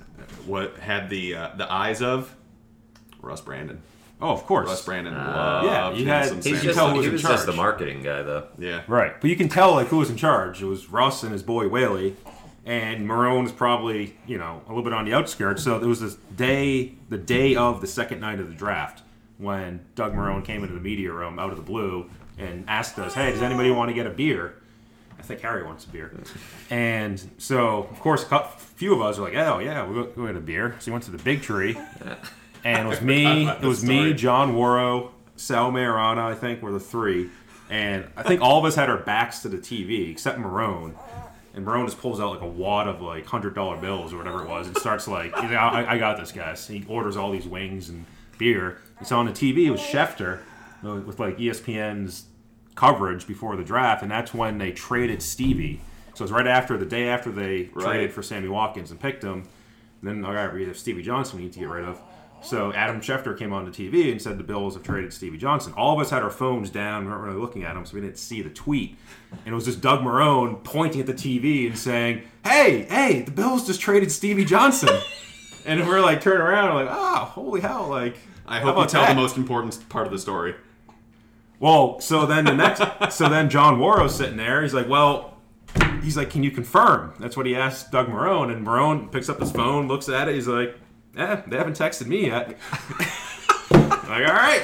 what 0.45 0.77
had 0.77 1.09
the 1.09 1.33
uh, 1.35 1.49
the 1.57 1.71
eyes 1.71 2.01
of 2.03 2.35
Russ 3.21 3.41
Brandon. 3.41 3.81
Oh, 4.21 4.31
of 4.31 4.45
course. 4.45 4.67
Russ 4.67 4.83
Brandon 4.85 5.13
Uh, 5.13 5.17
loved 5.17 5.65
Yeah, 5.65 5.91
you 5.93 6.05
had- 6.07 6.25
some 6.27 6.37
he's 6.37 6.45
he's 6.45 6.53
Sammy 6.53 6.59
can 6.59 6.65
just, 6.67 6.77
tell 6.77 6.85
Watkins. 6.87 7.05
who's 7.05 7.05
he 7.05 7.09
in 7.09 7.13
was 7.31 7.37
just 7.37 7.45
the 7.45 7.53
marketing 7.53 8.03
guy, 8.03 8.21
though. 8.21 8.47
yeah. 8.57 8.81
Right, 8.87 9.19
but 9.21 9.29
you 9.29 9.35
can 9.35 9.47
tell 9.49 9.71
like 9.73 9.87
who 9.87 9.97
was 9.97 10.09
in 10.09 10.17
charge. 10.17 10.61
It 10.61 10.65
was 10.65 10.89
Russ 10.89 11.23
and 11.23 11.31
his 11.31 11.41
boy 11.43 11.67
Whaley, 11.69 12.15
and 12.65 13.07
Marrone 13.07 13.43
was 13.43 13.51
probably 13.53 14.17
you 14.27 14.37
know 14.37 14.61
a 14.65 14.69
little 14.69 14.83
bit 14.83 14.91
on 14.93 15.05
the 15.05 15.13
outskirts. 15.13 15.63
So 15.63 15.77
it 15.77 15.85
was 15.85 16.01
this 16.01 16.15
day, 16.35 16.93
the 17.07 17.17
day 17.17 17.55
of 17.55 17.79
the 17.81 17.87
second 17.87 18.19
night 18.19 18.39
of 18.39 18.49
the 18.49 18.55
draft, 18.55 19.03
when 19.37 19.79
Doug 19.95 20.13
Marrone 20.13 20.43
came 20.43 20.63
into 20.63 20.75
the 20.75 20.81
media 20.81 21.11
room 21.13 21.39
out 21.39 21.51
of 21.51 21.55
the 21.57 21.63
blue 21.63 22.09
and 22.37 22.65
asked 22.67 22.99
us, 22.99 23.13
"Hey, 23.13 23.31
does 23.31 23.41
anybody 23.41 23.71
want 23.71 23.89
to 23.89 23.93
get 23.93 24.05
a 24.05 24.09
beer?" 24.11 24.55
I 25.17 25.21
think 25.21 25.41
Harry 25.41 25.63
wants 25.63 25.83
a 25.85 25.89
beer. 25.89 26.11
And 26.69 27.21
so, 27.37 27.87
of 27.91 27.99
course, 27.99 28.25
a 28.31 28.47
few 28.57 28.93
of 28.93 29.01
us 29.01 29.19
are 29.19 29.23
like, 29.23 29.35
oh, 29.35 29.59
yeah, 29.59 29.83
we'll 29.85 30.05
go, 30.05 30.11
go 30.11 30.25
get 30.27 30.37
a 30.37 30.39
beer. 30.39 30.75
So 30.79 30.85
he 30.85 30.91
went 30.91 31.03
to 31.03 31.11
the 31.11 31.17
big 31.21 31.41
tree. 31.41 31.77
And 32.63 32.87
it 32.87 32.89
was 32.89 33.01
me, 33.01 33.47
it 33.47 33.61
was 33.61 33.83
me. 33.83 34.13
John 34.13 34.53
Wawrow, 34.53 35.11
Sal 35.35 35.71
Maiorana, 35.71 36.19
I 36.19 36.35
think, 36.35 36.61
were 36.61 36.71
the 36.71 36.79
three. 36.79 37.29
And 37.69 38.07
I 38.17 38.23
think 38.23 38.41
all 38.41 38.57
of 38.59 38.65
us 38.65 38.75
had 38.75 38.89
our 38.89 38.97
backs 38.97 39.41
to 39.43 39.49
the 39.49 39.57
TV 39.57 40.09
except 40.11 40.39
Marrone. 40.39 40.95
And 41.53 41.65
Marrone 41.65 41.85
just 41.85 41.99
pulls 41.99 42.19
out 42.19 42.31
like 42.31 42.41
a 42.41 42.47
wad 42.47 42.87
of 42.87 43.01
like 43.01 43.25
hundred 43.25 43.53
dollar 43.55 43.77
bills 43.77 44.13
or 44.13 44.17
whatever 44.17 44.43
it 44.43 44.49
was, 44.49 44.67
and 44.67 44.77
starts 44.77 45.07
like, 45.07 45.35
I, 45.37 45.93
I 45.95 45.97
got 45.97 46.17
this, 46.17 46.31
guys. 46.31 46.67
He 46.67 46.85
orders 46.87 47.15
all 47.17 47.31
these 47.31 47.47
wings 47.47 47.89
and 47.89 48.05
beer. 48.37 48.77
And 48.99 49.07
so 49.07 49.17
on 49.17 49.25
the 49.25 49.31
TV 49.31 49.65
it 49.65 49.71
was 49.71 49.81
Schefter 49.81 50.39
uh, 50.85 50.95
with 50.95 51.19
like 51.19 51.37
ESPN's 51.37 52.25
coverage 52.75 53.27
before 53.27 53.55
the 53.55 53.63
draft, 53.63 54.01
and 54.03 54.11
that's 54.11 54.33
when 54.33 54.57
they 54.57 54.71
traded 54.71 55.21
Stevie. 55.21 55.81
So 56.13 56.23
it's 56.23 56.31
right 56.31 56.47
after 56.47 56.77
the 56.77 56.85
day 56.85 57.07
after 57.09 57.31
they 57.31 57.69
Right. 57.73 57.83
traded 57.85 58.13
for 58.13 58.21
Sammy 58.23 58.47
Watkins 58.47 58.91
and 58.91 58.99
picked 58.99 59.23
him. 59.23 59.47
And 60.01 60.09
then 60.09 60.25
all 60.25 60.33
right, 60.33 60.53
we 60.53 60.65
have 60.65 60.77
Stevie 60.77 61.01
Johnson 61.03 61.37
we 61.37 61.45
need 61.45 61.53
to 61.53 61.59
get 61.59 61.69
rid 61.69 61.83
of. 61.85 61.99
So 62.41 62.71
Adam 62.73 63.01
Schefter 63.01 63.37
came 63.37 63.51
on 63.53 63.65
the 63.65 63.71
TV 63.71 64.11
and 64.11 64.21
said 64.21 64.37
the 64.37 64.43
Bills 64.43 64.75
have 64.75 64.83
traded 64.83 65.13
Stevie 65.13 65.37
Johnson. 65.37 65.73
All 65.75 65.93
of 65.93 65.99
us 65.99 66.09
had 66.09 66.23
our 66.23 66.29
phones 66.29 66.69
down, 66.69 67.05
we 67.05 67.11
weren't 67.11 67.23
really 67.23 67.39
looking 67.39 67.63
at 67.63 67.73
them, 67.73 67.85
so 67.85 67.95
we 67.95 68.01
didn't 68.01 68.17
see 68.17 68.41
the 68.41 68.49
tweet. 68.49 68.97
And 69.31 69.47
it 69.47 69.55
was 69.55 69.65
just 69.65 69.81
Doug 69.81 70.01
Marrone 70.01 70.63
pointing 70.63 71.01
at 71.01 71.07
the 71.07 71.13
TV 71.13 71.67
and 71.67 71.77
saying, 71.77 72.23
"Hey, 72.43 72.83
hey, 72.83 73.21
the 73.21 73.31
Bills 73.31 73.67
just 73.67 73.81
traded 73.81 74.11
Stevie 74.11 74.45
Johnson." 74.45 74.89
and 75.65 75.85
we're 75.87 76.01
like 76.01 76.21
turning 76.21 76.41
around, 76.41 76.75
like, 76.75 76.87
"Oh, 76.89 77.25
holy 77.25 77.61
hell!" 77.61 77.87
Like, 77.87 78.15
I 78.47 78.59
hope 78.59 78.77
you 78.77 78.85
tell 78.87 79.03
that? 79.03 79.09
the 79.09 79.15
most 79.15 79.37
important 79.37 79.87
part 79.89 80.07
of 80.07 80.11
the 80.11 80.19
story. 80.19 80.55
Well, 81.59 81.99
so 81.99 82.25
then 82.25 82.45
the 82.45 82.55
next, 82.55 82.81
so 83.15 83.27
then 83.27 83.49
John 83.49 83.79
Wawrow's 83.79 84.15
sitting 84.15 84.37
there. 84.37 84.61
He's 84.63 84.73
like, 84.73 84.87
well, 84.87 85.37
he's 86.01 86.15
like, 86.15 86.29
can 86.29 86.41
you 86.41 86.51
confirm? 86.51 87.13
That's 87.19 87.35
what 87.35 87.45
he 87.45 87.55
asked 87.55 87.91
Doug 87.91 88.07
Marrone, 88.07 88.51
and 88.51 88.65
Marrone 88.65 89.11
picks 89.11 89.29
up 89.29 89.39
his 89.39 89.51
phone, 89.51 89.87
looks 89.87 90.07
at 90.07 90.29
it. 90.29 90.35
He's 90.35 90.47
like, 90.47 90.75
eh, 91.17 91.41
they 91.47 91.57
haven't 91.57 91.77
texted 91.77 92.07
me 92.07 92.27
yet. 92.27 92.49
like, 93.71 94.27
all 94.27 94.33
right. 94.33 94.61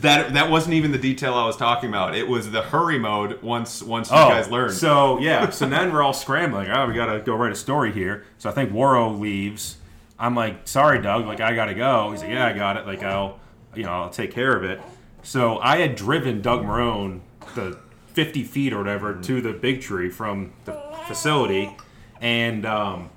That 0.00 0.32
that 0.32 0.50
wasn't 0.50 0.74
even 0.74 0.92
the 0.92 0.98
detail 0.98 1.34
I 1.34 1.44
was 1.44 1.56
talking 1.58 1.90
about. 1.90 2.14
It 2.14 2.26
was 2.26 2.50
the 2.50 2.62
hurry 2.62 2.98
mode. 2.98 3.42
Once 3.42 3.82
once 3.82 4.10
you 4.10 4.16
Oh, 4.16 4.28
guys 4.30 4.48
learned. 4.50 4.72
So 4.72 5.18
yeah, 5.18 5.50
so 5.50 5.68
then 5.68 5.92
we're 5.92 6.02
all 6.02 6.14
scrambling. 6.14 6.70
Oh, 6.70 6.86
we 6.86 6.94
gotta 6.94 7.20
go 7.20 7.34
write 7.34 7.52
a 7.52 7.56
story 7.56 7.92
here. 7.92 8.24
So 8.38 8.48
I 8.48 8.52
think 8.52 8.72
Wawrow 8.72 9.20
leaves. 9.20 9.76
I'm 10.18 10.34
like, 10.34 10.66
sorry, 10.66 11.02
Doug. 11.02 11.26
Like 11.26 11.40
I 11.40 11.54
gotta 11.54 11.74
go. 11.74 12.12
He's 12.12 12.22
like, 12.22 12.30
yeah, 12.30 12.46
I 12.46 12.54
got 12.54 12.78
it. 12.78 12.86
Like 12.86 13.02
I'll, 13.02 13.40
you 13.74 13.82
know, 13.82 13.90
I'll 13.90 14.08
take 14.10 14.32
care 14.32 14.56
of 14.56 14.64
it. 14.64 14.80
So 15.22 15.58
I 15.58 15.76
had 15.78 15.96
driven 15.96 16.40
Doug 16.40 16.62
Marrone 16.62 17.20
the 17.54 17.78
50 18.14 18.42
feet 18.44 18.72
or 18.72 18.78
whatever 18.78 19.14
to 19.20 19.40
the 19.42 19.52
big 19.52 19.82
tree 19.82 20.08
from 20.08 20.52
the 20.64 20.72
facility, 21.08 21.76
and 22.22 22.64
um, 22.64 23.10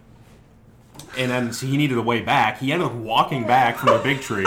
and 1.18 1.32
then 1.32 1.54
so 1.54 1.66
he 1.68 1.78
needed 1.78 1.98
a 1.98 2.02
way 2.02 2.22
back. 2.22 2.60
He 2.60 2.72
ended 2.72 2.88
up 2.88 2.94
walking 2.96 3.46
back 3.46 3.78
from 3.78 3.90
the 3.98 4.00
big 4.04 4.22
tree. 4.22 4.46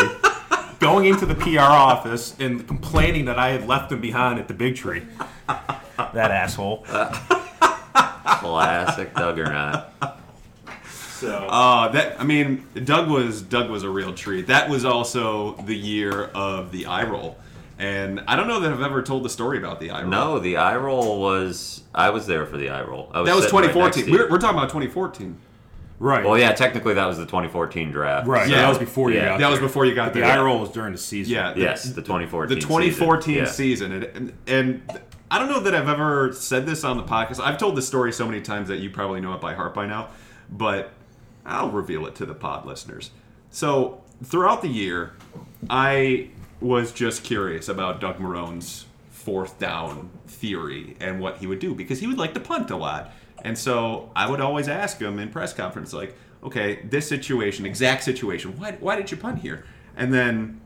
Going 0.78 1.07
into 1.07 1.24
the 1.24 1.34
PR 1.34 1.61
office 1.61 2.36
and 2.38 2.66
complaining 2.66 3.24
that 3.26 3.38
I 3.38 3.49
had 3.49 3.66
left 3.66 3.90
him 3.90 4.01
behind 4.01 4.38
at 4.38 4.47
the 4.47 4.55
big 4.55 4.76
tree. 4.76 5.03
That 5.49 6.30
asshole. 6.30 6.84
Classic 8.24 9.14
Duggernaut. 9.14 9.84
So 10.90 11.32
Uh, 11.49 11.88
that 11.92 12.20
I 12.20 12.24
mean, 12.24 12.66
Doug 12.84 13.09
was 13.09 13.40
Doug 13.42 13.70
was 13.70 13.82
a 13.84 13.88
real 13.90 14.12
treat. 14.12 14.49
That 14.49 14.68
was 14.68 14.84
also 14.84 15.53
the 15.64 15.74
year 15.76 16.24
of 16.34 16.72
the 16.72 16.84
eye 16.86 17.05
roll, 17.05 17.38
and 17.78 18.20
I 18.28 18.36
don't 18.36 18.49
know 18.49 18.61
that 18.61 18.70
I've 18.70 18.82
ever 18.82 19.03
told 19.03 19.22
the 19.24 19.30
story 19.30 19.57
about 19.57 19.80
the 19.80 19.90
eye 19.90 20.03
roll. 20.03 20.11
No, 20.11 20.38
the 20.38 20.59
eye 20.59 20.76
roll 20.76 21.20
was. 21.20 21.82
I 21.94 22.11
was 22.11 22.26
there 22.26 22.44
for 22.44 22.59
the 22.59 22.68
eye 22.68 22.82
roll. 22.82 23.11
I 23.14 23.20
was 23.20 23.28
that 23.30 23.34
was 23.36 23.44
sitting 23.47 23.61
right 23.61 23.74
next 23.74 23.97
2014. 23.97 24.05
to 24.05 24.11
you. 24.11 24.18
we're, 24.18 24.30
we're 24.30 24.38
talking 24.38 24.59
about 24.59 24.68
2014. 24.68 25.38
Right, 25.99 26.24
Well, 26.24 26.38
yeah, 26.38 26.53
technically 26.53 26.92
that 26.94 27.07
was 27.07 27.16
the 27.16 27.24
2014 27.24 27.90
draft. 27.90 28.26
right. 28.26 28.47
Yeah. 28.49 28.59
that 28.62 28.68
was 28.68 28.78
before 28.78 29.11
you 29.11 29.16
Yeah. 29.16 29.28
got 29.30 29.40
That 29.40 29.51
was 29.51 29.61
before 29.61 29.86
you 29.86 29.94
got 29.94 30.12
The 30.12 30.20
there. 30.20 30.30
eye 30.38 30.42
roll 30.42 30.61
was 30.61 30.70
during 30.70 30.92
the 30.92 30.99
season. 30.99 31.32
Yeah. 31.34 31.53
the- 31.55 31.61
Yes, 31.61 31.84
the 31.84 32.03
2014. 32.03 32.55
the 32.55 32.61
2014 32.61 33.47
season. 33.47 33.55
season, 33.55 33.92
And, 33.92 34.05
and 34.14 34.32
and 34.47 34.82
I 35.30 35.38
don't 35.38 35.49
know 35.49 35.61
that 35.61 35.74
I've 35.74 35.88
ever 35.88 36.32
said 36.34 36.66
this 36.66 36.84
on 36.84 36.99
the 36.99 37.03
podcast. 37.03 37.40
I've 37.40 37.59
told 37.59 37.76
this 37.76 37.86
story 37.86 38.12
so 38.12 38.26
many 38.26 38.40
times 38.42 38.68
that 38.68 38.78
you 38.78 38.90
probably 38.90 39.20
know 39.20 39.32
it 39.32 39.40
by 39.40 39.55
heart 39.55 39.74
by 39.74 39.86
now, 39.86 40.09
but 40.51 40.92
I'll 41.44 41.70
reveal 41.70 42.07
it 42.07 42.14
to 42.16 42.26
the 42.26 42.34
pod 42.34 42.66
listeners. 42.66 43.11
So 43.51 44.03
throughout 44.22 44.61
the 44.62 44.68
year, 44.68 45.14
I 45.70 46.28
was 46.61 46.92
just 46.92 47.24
curious 47.24 47.68
about 47.68 48.01
Doug 48.01 48.20
Marrone's 48.20 48.84
fourth 49.11 49.59
down 49.59 50.11
theory 50.28 50.97
and 51.01 51.20
what 51.20 51.38
he 51.38 51.47
would 51.47 51.59
do 51.59 51.74
because 51.74 52.01
he 52.01 52.07
would 52.07 52.18
like 52.18 52.34
to 52.34 52.40
punt 52.40 52.70
a 52.70 52.76
lot. 52.76 53.12
And 53.47 53.57
so 53.57 54.11
I 54.16 54.28
would 54.28 54.40
always 54.40 54.66
ask 54.66 54.99
him 55.01 55.20
in 55.20 55.28
press 55.30 55.53
conference, 55.53 55.92
like, 55.92 56.16
okay, 56.42 56.80
this 56.82 57.09
situation, 57.09 57.64
exact 57.64 58.03
situation, 58.03 58.59
why, 58.59 58.72
why 58.72 58.97
did 58.97 59.09
you 59.09 59.16
punt 59.16 59.38
here? 59.38 59.64
And 59.97 60.12
then 60.12 60.61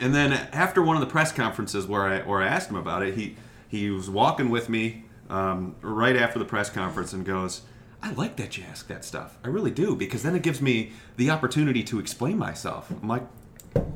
and 0.00 0.12
then 0.12 0.32
after 0.52 0.82
one 0.82 0.96
of 0.96 1.00
the 1.00 1.06
press 1.06 1.30
conferences 1.30 1.86
where 1.86 2.02
I 2.02 2.20
where 2.22 2.42
I 2.42 2.48
asked 2.48 2.70
him 2.70 2.76
about 2.76 3.04
it, 3.04 3.14
he 3.14 3.36
he 3.68 3.88
was 3.90 4.10
walking 4.10 4.50
with 4.50 4.68
me 4.68 5.04
um, 5.30 5.76
right 5.80 6.16
after 6.16 6.40
the 6.40 6.44
press 6.44 6.68
conference 6.68 7.12
and 7.12 7.24
goes, 7.24 7.62
"I 8.02 8.10
like 8.12 8.34
that 8.36 8.58
you 8.58 8.64
ask 8.68 8.88
that 8.88 9.04
stuff. 9.04 9.38
I 9.44 9.48
really 9.48 9.70
do 9.70 9.94
because 9.94 10.24
then 10.24 10.34
it 10.34 10.42
gives 10.42 10.60
me 10.60 10.92
the 11.16 11.30
opportunity 11.30 11.84
to 11.84 12.00
explain 12.00 12.36
myself." 12.36 12.90
I'm 12.90 13.08
like, 13.08 13.22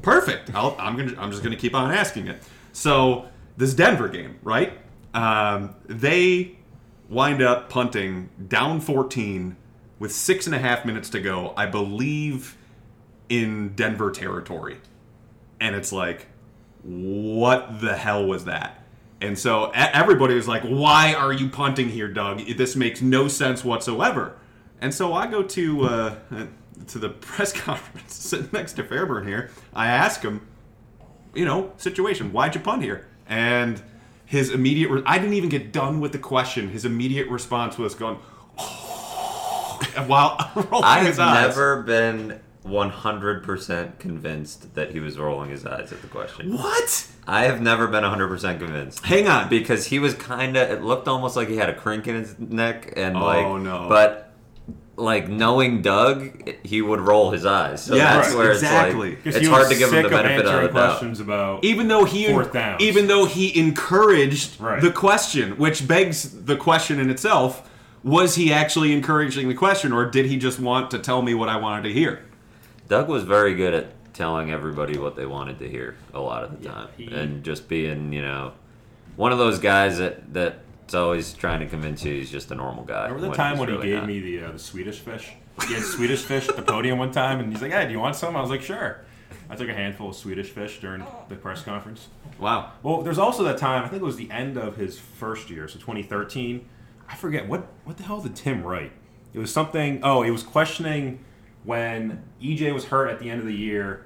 "Perfect. 0.01 0.55
I'll, 0.55 0.77
I'm 0.79 0.97
gonna 0.97 1.15
I'm 1.19 1.33
just 1.33 1.43
gonna 1.43 1.57
keep 1.57 1.75
on 1.75 1.93
asking 1.93 2.29
it." 2.29 2.41
So 2.73 3.27
this 3.57 3.75
Denver 3.75 4.09
game, 4.09 4.39
right? 4.43 4.79
Um, 5.13 5.75
they 5.89 6.57
wind 7.13 7.43
up 7.43 7.69
punting 7.69 8.31
down 8.49 8.81
14 8.81 9.57
with 9.99 10.13
six 10.13 10.47
and 10.47 10.55
a 10.55 10.59
half 10.59 10.85
minutes 10.85 11.11
to 11.11 11.21
go. 11.21 11.53
I 11.57 11.67
believe 11.67 12.57
in 13.29 13.75
Denver 13.75 14.11
territory. 14.11 14.79
And 15.61 15.77
it's 15.77 15.93
like 15.93 16.27
what 16.83 17.81
the 17.81 17.97
hell 17.97 18.27
was 18.27 18.47
that? 18.47 18.83
And 19.21 19.39
so 19.39 19.71
everybody 19.75 20.35
was 20.35 20.49
like 20.49 20.63
why 20.63 21.15
are 21.15 21.33
you 21.33 21.49
punting 21.49 21.91
here 21.91 22.09
doug? 22.09 22.45
This 22.57 22.75
makes 22.75 23.03
no 23.03 23.29
sense 23.29 23.63
whatsoever. 23.63 24.37
And 24.81 24.93
so 24.93 25.13
i 25.13 25.27
go 25.29 25.43
to 25.43 25.85
uh, 25.85 26.15
to 26.89 26.99
the 26.99 27.09
press 27.29 27.53
conference 27.53 28.15
sitting 28.17 28.49
next 28.53 28.73
to 28.75 28.85
fairburn 28.85 29.27
here. 29.27 29.51
I 29.75 29.87
ask 29.89 30.23
him 30.23 30.47
you 31.35 31.45
know 31.45 31.73
situation 31.77 32.33
why'd 32.33 32.55
you 32.55 32.61
punt 32.61 32.83
here? 32.83 33.07
And 33.29 33.83
his 34.33 34.51
immediate 34.51 34.89
re- 34.91 35.03
i 35.07 35.19
didn't 35.19 35.35
even 35.35 35.49
get 35.51 35.73
done 35.73 36.01
with 36.01 36.13
the 36.13 36.19
question 36.19 36.69
his 36.71 36.85
immediate 36.85 37.29
response 37.29 37.77
was 37.79 37.95
going 37.95 38.17
while 40.07 40.37
rolling 40.71 40.85
I've 40.85 41.07
his 41.07 41.19
eyes. 41.19 41.49
never 41.49 41.83
been 41.83 42.41
100% 42.67 43.99
convinced 43.99 44.75
that 44.77 44.93
he 44.93 45.01
was 45.01 45.19
rolling 45.19 45.51
his 45.51 45.67
eyes 45.67 45.93
at 45.93 46.01
the 46.01 46.07
question. 46.09 46.53
what 46.57 47.09
I 47.27 47.45
have 47.45 47.61
never 47.61 47.87
been 47.89 48.05
100% 48.05 48.59
convinced. 48.59 49.05
hang 49.05 49.27
on 49.29 49.49
Because 49.49 49.87
he 49.87 49.99
was 49.99 50.15
kind 50.15 50.57
of, 50.57 50.71
it 50.71 50.83
looked 50.83 51.09
almost 51.09 51.35
like 51.37 51.49
he 51.49 51.57
had 51.57 51.69
a 51.69 51.75
crink 51.75 52.07
in 52.07 52.15
his 52.15 52.39
neck, 52.39 52.93
and 52.97 53.17
Oh, 53.17 53.25
like, 53.25 53.63
no. 53.63 53.87
but 53.89 54.32
like 54.97 55.29
knowing 55.29 55.81
Doug, 55.83 56.51
he 56.65 56.83
would 56.83 57.01
roll 57.01 57.31
his 57.31 57.47
eyes. 57.47 57.83
So 57.83 57.95
Yes, 57.95 58.27
that's 58.27 58.37
where 58.37 58.53
exactly. 58.53 59.13
it's 59.13 59.25
'Cause 59.25 59.35
like, 59.35 59.43
it's 59.43 59.51
hard 59.51 59.71
to 59.71 59.77
give 59.79 59.89
him 59.93 60.03
the 60.03 60.03
sick 60.03 60.05
of 60.05 60.11
benefit 60.11 60.47
of 60.47 60.53
answering 60.53 60.67
the 61.15 61.25
doubt. 61.25 61.55
about 61.55 61.65
even 61.65 61.89
though 61.89 62.05
he 62.05 62.27
Fourth 62.27 62.55
even 62.81 63.07
though 63.07 63.25
he 63.25 63.59
encouraged 63.59 64.61
Right. 64.61 64.81
the 64.83 64.91
question 64.91 65.53
which 65.53 65.89
begs 65.89 66.45
the 66.45 66.57
question 66.57 67.01
in 67.01 67.09
itself 67.11 67.69
was 68.05 68.35
he 68.35 68.53
actually 68.53 68.93
encouraging 68.93 69.49
the 69.49 69.55
question 69.55 69.93
or 69.93 70.05
did 70.05 70.27
he 70.27 70.37
just 70.37 70.61
want 70.61 70.91
to 70.91 70.99
tell 70.99 71.23
me 71.23 71.35
what 71.35 71.49
i 71.49 71.57
wanted 71.57 71.83
to 71.85 71.93
hear 71.93 72.21
Doug 72.89 73.09
was 73.09 73.23
very 73.25 73.55
good 73.55 73.73
at 73.73 73.87
telling 74.13 74.51
everybody 74.53 74.99
what 74.99 75.17
they 75.17 75.25
wanted 75.25 75.59
to 75.61 75.69
hear 75.69 75.95
a 76.13 76.21
lot 76.21 76.45
of 76.45 76.61
the 76.61 76.69
time, 76.69 76.89
he- 76.99 77.07
and 77.07 77.43
just 77.43 77.67
being, 77.69 78.13
you 78.13 78.21
know, 78.21 78.53
one 79.17 79.33
of 79.33 79.39
those 79.39 79.59
guys 79.59 79.97
that 79.99 80.35
that 80.35 80.59
that's 80.93 81.03
always 81.03 81.33
trying 81.33 81.61
to 81.61 81.67
convince 81.67 82.05
you 82.05 82.13
he's 82.13 82.31
just 82.31 82.51
a 82.51 82.55
normal 82.55 82.85
guy. 82.85 83.09
Remember 83.09 83.29
the 83.29 83.35
time 83.35 83.57
when 83.57 83.69
he 83.69 83.75
really 83.75 83.89
gave 83.89 83.99
not. 84.01 84.07
me 84.07 84.21
the 84.21 84.45
uh, 84.45 84.53
the 84.53 84.59
Swedish 84.59 84.99
fish? 84.99 85.33
He 85.67 85.75
had 85.75 85.83
Swedish 85.83 86.23
fish 86.23 86.49
at 86.51 86.57
the 86.57 86.63
podium 86.63 86.99
one 86.99 87.11
time, 87.11 87.41
and 87.41 87.51
he's 87.51 87.63
like, 87.63 87.73
"Hey, 87.73 87.87
do 87.87 87.93
you 87.93 87.99
want 87.99 88.15
some?" 88.15 88.37
I 88.37 88.43
was 88.43 88.51
like, 88.51 88.61
"Sure." 88.61 89.01
I 89.49 89.57
took 89.57 89.71
a 89.71 89.75
handful 89.75 90.11
of 90.11 90.17
Swedish 90.17 90.51
fish 90.51 90.81
during 90.81 91.05
the 91.29 91.37
press 91.37 91.63
conference. 91.63 92.09
wow 92.39 92.73
Well, 92.83 93.03
there's 93.03 93.19
also 93.19 93.43
that 93.45 93.59
time. 93.59 93.85
I 93.85 93.89
think 93.89 94.03
it 94.03 94.05
was 94.05 94.17
the 94.17 94.31
end 94.31 94.59
of 94.59 94.77
his 94.77 94.99
first 94.99 95.49
year, 95.51 95.67
so 95.67 95.79
2013. 95.79 96.69
I 97.09 97.17
forget 97.17 97.49
what 97.49 97.67
what 97.85 97.97
the 97.97 98.03
hell 98.03 98.21
did 98.21 98.37
Tim 98.37 98.63
write? 98.63 98.93
It 99.33 99.39
was 99.39 99.51
something. 99.51 100.01
Oh, 100.03 100.23
it 100.23 100.31
was 100.31 100.43
questioning 100.43 101.25
when 101.65 102.23
EJ 102.43 102.75
was 102.75 102.87
hurt 102.87 103.09
at 103.09 103.19
the 103.19 103.31
end 103.31 103.41
of 103.41 103.47
the 103.47 103.55
year. 103.55 104.05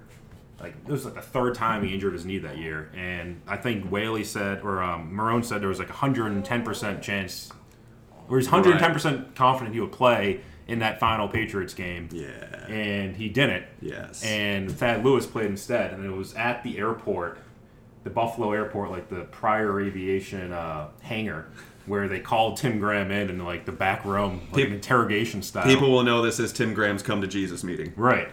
Like 0.61 0.75
it 0.87 0.91
was 0.91 1.05
like 1.05 1.15
the 1.15 1.21
third 1.21 1.55
time 1.55 1.85
he 1.85 1.93
injured 1.93 2.15
his 2.15 2.25
knee 2.25 2.39
that 2.39 2.57
year, 2.59 2.91
and 2.97 3.43
I 3.47 3.57
think 3.59 3.91
Whaley 3.91 4.25
said 4.25 4.63
or 4.63 4.83
um, 4.83 5.13
Marrone 5.13 5.45
said 5.45 5.61
there 5.61 5.69
was 5.69 5.79
like 5.79 5.89
a 5.89 5.93
110 5.93 6.63
percent 6.65 7.03
chance, 7.03 7.53
or 8.29 8.39
he's 8.39 8.47
110 8.47 8.93
percent 8.93 9.35
confident 9.35 9.75
he 9.75 9.81
would 9.81 9.93
play 9.93 10.41
in 10.67 10.79
that 10.81 10.99
final 10.99 11.29
Patriots 11.29 11.75
game. 11.75 12.09
yeah 12.11 12.67
and 12.69 13.15
he 13.17 13.29
didn't. 13.29 13.65
Yes. 13.81 14.25
And 14.25 14.71
Thad 14.73 15.05
Lewis 15.05 15.27
played 15.27 15.47
instead, 15.47 15.93
and 15.93 16.05
it 16.05 16.11
was 16.11 16.35
at 16.35 16.65
the 16.65 16.79
airport, 16.79 17.39
the 18.03 18.11
Buffalo 18.11 18.53
airport, 18.53 18.91
like 18.91 19.09
the 19.09 19.21
Prior 19.27 19.81
Aviation 19.81 20.53
uh, 20.53 20.89
hangar. 21.03 21.47
where 21.87 22.09
they 22.09 22.19
called 22.19 22.57
Tim 22.57 22.81
Graham 22.81 23.13
in 23.13 23.31
in 23.31 23.45
like 23.45 23.65
the 23.67 23.71
back 23.73 24.05
room, 24.05 24.41
like 24.47 24.55
Peop- 24.55 24.69
an 24.69 24.75
interrogation 24.75 25.43
style. 25.43 25.67
People 25.67 25.93
will 25.93 26.03
know 26.03 26.23
this 26.23 26.41
as 26.41 26.53
Tim 26.53 26.75
Graham's 26.75 27.03
come 27.03 27.21
to 27.21 27.29
Jesus 27.29 27.63
meeting. 27.63 27.93
right? 27.95 28.29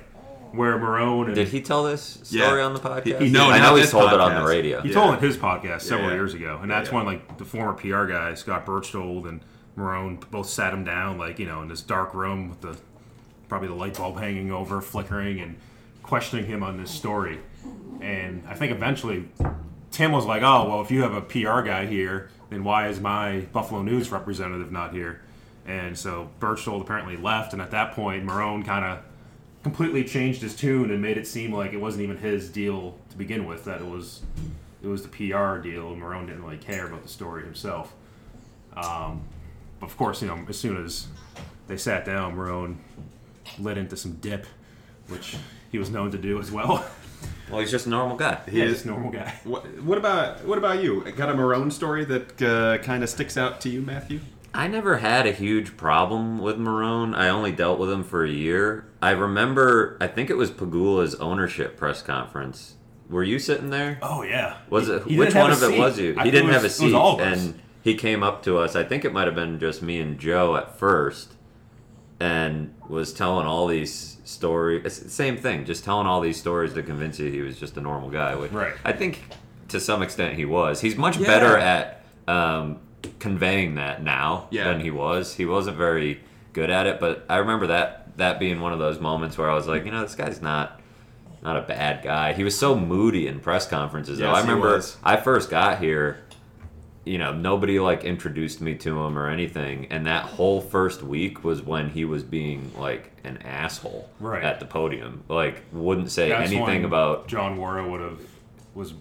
Where 0.54 0.78
Marrone 0.78 1.26
and 1.26 1.36
Did 1.36 1.48
he 1.48 1.62
tell 1.62 1.84
this 1.84 2.20
story 2.24 2.60
Yeah. 2.60 2.66
on 2.66 2.74
the 2.76 2.80
podcast? 2.80 3.20
He- 3.20 3.26
he- 3.26 3.32
no, 3.32 3.50
I 3.50 3.58
not 3.58 3.70
know 3.72 3.76
he's 3.76 3.86
this 3.86 3.92
told 3.92 4.14
it 4.14 4.20
on 4.20 4.32
podcast. 4.32 4.40
the 4.44 4.48
radio. 4.48 4.82
He 4.82 4.92
told 4.92 5.16
it 5.16 5.20
his 5.22 5.36
podcast 5.36 5.82
several 5.82 6.10
yeah. 6.10 6.16
years 6.16 6.34
ago, 6.36 6.60
and 6.62 6.70
that's 6.70 6.90
Yeah. 6.90 6.96
when 6.98 7.06
like 7.08 7.38
the 7.38 7.46
former 7.46 7.74
PR 7.74 8.06
guy 8.06 8.34
Scott 8.36 8.66
Berchtold 8.66 9.26
and 9.26 9.42
Marrone 9.76 10.20
both 10.30 10.48
sat 10.48 10.72
him 10.72 10.84
down, 10.84 11.18
like 11.18 11.40
you 11.40 11.48
know, 11.48 11.62
in 11.64 11.68
this 11.70 11.82
dark 11.82 12.14
room 12.14 12.50
with 12.50 12.62
the 12.62 12.78
probably 13.50 13.68
the 13.68 13.74
light 13.74 13.98
bulb 13.98 14.20
hanging 14.20 14.52
over, 14.52 14.80
flickering, 14.80 15.40
and 15.40 15.56
questioning 16.04 16.46
him 16.46 16.62
on 16.62 16.78
this 16.78 16.92
story. 16.92 17.40
And 18.02 18.44
I 18.48 18.54
think 18.54 18.72
eventually 18.72 19.30
Tim 19.92 20.12
was 20.12 20.26
like, 20.26 20.44
"Oh, 20.44 20.70
well, 20.70 20.82
if 20.82 20.92
you 20.92 21.02
have 21.02 21.14
a 21.14 21.22
PR 21.22 21.62
guy 21.62 21.86
here, 21.88 22.30
then 22.52 22.64
why 22.64 22.88
is 22.90 23.00
my 23.00 23.42
Buffalo 23.52 23.82
News 23.82 24.12
representative 24.12 24.72
not 24.72 24.94
here?" 24.94 25.22
And 25.66 25.98
so 25.98 26.30
Berchtold 26.40 26.82
apparently 26.84 27.18
left, 27.18 27.54
and 27.54 27.62
at 27.62 27.72
that 27.72 27.94
point, 27.94 28.24
Marrone 28.26 28.64
kind 28.66 28.86
of 28.86 29.00
completely 29.64 30.04
changed 30.04 30.42
his 30.42 30.56
tune 30.56 30.92
and 30.92 31.02
made 31.02 31.18
it 31.18 31.26
seem 31.26 31.54
like 31.54 31.74
it 31.74 31.78
wasn't 31.82 32.04
even 32.04 32.18
his 32.18 32.50
deal 32.50 32.98
to 33.10 33.18
begin 33.18 33.46
with. 33.46 33.64
That 33.66 33.82
it 33.82 33.88
was 33.88 34.22
it 34.84 34.88
was 34.88 35.02
the 35.02 35.10
PR 35.10 35.58
deal, 35.58 35.94
and 35.94 36.02
Marrone 36.02 36.28
didn't 36.28 36.44
really 36.44 36.58
care 36.58 36.88
about 36.88 37.04
the 37.04 37.10
story 37.10 37.44
himself. 37.44 37.94
Um, 38.76 39.24
but 39.80 39.88
of 39.88 39.98
course, 39.98 40.22
you 40.22 40.28
know, 40.28 40.46
as 40.48 40.58
soon 40.58 40.84
as 40.84 41.08
they 41.68 41.78
sat 41.78 42.06
down, 42.06 42.36
Marrone 42.36 42.78
lit 43.60 43.78
into 43.78 43.96
some 43.96 44.14
dip, 44.16 44.46
which 45.08 45.38
he 45.72 45.78
was 45.78 45.90
known 45.90 46.12
to 46.12 46.18
do 46.18 46.40
as 46.40 46.52
well. 46.52 46.86
Well, 47.50 47.60
he's 47.60 47.72
just 47.72 47.86
a 47.86 47.90
normal 47.90 48.18
guy. 48.18 48.42
He 48.46 48.60
He's 48.60 48.62
is. 48.64 48.72
just 48.74 48.86
a 48.86 48.88
normal 48.90 49.12
guy. 49.12 49.34
What, 49.44 49.64
what 49.84 49.98
about 49.98 50.46
what 50.46 50.58
about 50.58 50.82
you? 50.84 51.04
Got 51.12 51.30
a 51.30 51.34
Marrone 51.34 51.72
story 51.72 52.04
that 52.06 52.42
uh, 52.42 52.78
kind 52.84 53.04
of 53.04 53.10
sticks 53.10 53.38
out 53.38 53.62
to 53.62 53.70
you, 53.70 53.82
Matthew? 53.82 54.20
I 54.54 54.68
never 54.68 54.98
had 54.98 55.26
a 55.26 55.32
huge 55.32 55.76
problem 55.78 56.38
with 56.40 56.58
Marrone. 56.58 57.16
I 57.16 57.30
only 57.30 57.52
dealt 57.52 57.80
with 57.80 57.90
him 57.92 58.04
for 58.04 58.24
a 58.24 58.30
year. 58.30 58.86
I 59.02 59.12
remember, 59.12 59.98
I 60.00 60.08
think 60.08 60.30
it 60.30 60.38
was 60.38 60.52
Pegula's 60.52 61.16
ownership 61.16 61.76
press 61.76 62.02
conference. 62.04 62.76
Were 63.10 63.24
you 63.24 63.40
sitting 63.40 63.70
there? 63.72 63.98
Oh 64.02 64.22
yeah. 64.22 64.58
Was 64.70 64.88
He- 64.88 64.94
it 64.94 65.04
he 65.04 65.18
which 65.18 65.34
one 65.36 65.50
a 65.50 65.54
of 65.54 65.64
it 65.64 65.78
was 65.78 66.00
you? 66.00 66.16
I- 66.18 66.26
He 66.26 66.32
didn't 66.32 66.48
was- 66.48 66.56
have 66.56 66.64
a 66.64 66.66
it 66.66 66.70
was 66.70 66.76
seat, 66.78 66.94
all 66.94 67.16
of 67.20 67.20
us. 67.28 67.46
and 67.46 67.60
he 67.82 67.96
came 67.96 68.22
up 68.24 68.44
to 68.44 68.58
us. 68.60 68.76
I 68.76 68.84
think 68.84 69.04
it 69.04 69.12
might 69.12 69.26
have 69.26 69.36
been 69.36 69.60
just 69.60 69.82
me 69.82 70.00
and 70.00 70.20
Joe 70.20 70.56
at 70.56 70.78
first, 70.80 71.34
and 72.20 72.74
was 72.88 73.12
telling 73.12 73.46
all 73.48 73.68
these 73.68 74.18
stories. 74.24 75.12
Same 75.12 75.36
thing, 75.36 75.66
just 75.66 75.84
telling 75.84 76.08
all 76.08 76.22
these 76.22 76.40
stories 76.40 76.74
to 76.74 76.84
convince 76.84 77.20
you 77.20 77.30
he 77.30 77.42
was 77.42 77.60
just 77.60 77.76
a 77.76 77.82
normal 77.82 78.10
guy. 78.10 78.36
Which 78.36 78.52
Right. 78.52 78.74
I 78.86 78.94
think 78.94 79.24
to 79.70 79.80
some 79.80 80.02
extent 80.02 80.36
he 80.36 80.46
was. 80.46 80.80
He's 80.82 80.96
much 80.96 81.18
Yeah. 81.18 81.28
better 81.28 81.58
at 81.58 82.04
um, 82.28 82.78
conveying 83.20 83.76
that 83.76 84.04
now 84.04 84.48
Yeah. 84.50 84.66
than 84.66 84.80
he 84.82 84.92
was. 84.92 85.36
He 85.36 85.46
wasn't 85.46 85.78
very 85.78 86.22
good 86.54 86.70
at 86.70 86.88
it, 86.88 87.00
but 87.00 87.26
I 87.30 87.38
remember 87.38 87.68
that 87.68 88.00
that 88.18 88.40
being 88.40 88.60
one 88.62 88.74
of 88.74 88.80
those 88.80 89.00
moments 89.00 89.38
where 89.40 89.50
I 89.50 89.56
was 89.56 89.68
like, 89.68 89.86
you 89.86 89.92
know, 89.92 90.02
this 90.02 90.16
guy's 90.16 90.42
not 90.42 90.80
not 91.42 91.58
a 91.58 91.62
bad 91.62 92.04
guy. 92.04 92.32
He 92.34 92.44
was 92.44 92.58
so 92.58 92.74
moody 92.76 93.28
in 93.28 93.40
press 93.42 93.68
conferences. 93.68 94.18
though. 94.20 94.28
Yes, 94.28 94.36
I 94.38 94.46
he 94.46 94.48
remember. 94.52 94.82
I 95.04 95.18
first 95.18 95.50
got 95.50 95.80
here. 95.80 96.20
You 97.06 97.18
know, 97.18 97.34
nobody 97.34 97.82
like 97.82 98.06
introduced 98.06 98.62
me 98.62 98.76
to 98.76 98.98
him 99.02 99.20
or 99.20 99.28
anything, 99.28 99.88
and 99.90 100.06
that 100.06 100.24
whole 100.24 100.62
first 100.62 101.04
week 101.04 101.44
was 101.44 101.62
when 101.62 101.90
he 101.90 102.06
was 102.06 102.24
being 102.24 102.72
like 102.78 103.12
an 103.26 103.40
asshole 103.44 104.10
Right. 104.22 104.42
at 104.42 104.62
the 104.62 104.66
podium. 104.66 105.24
Like, 105.28 105.64
wouldn't 105.74 106.12
say 106.12 106.30
That's 106.30 106.50
anything 106.50 106.86
about 106.86 107.28
John 107.28 107.58
Warrow 107.58 107.90
would 107.92 108.00
have 108.00 108.20
was 108.74 108.94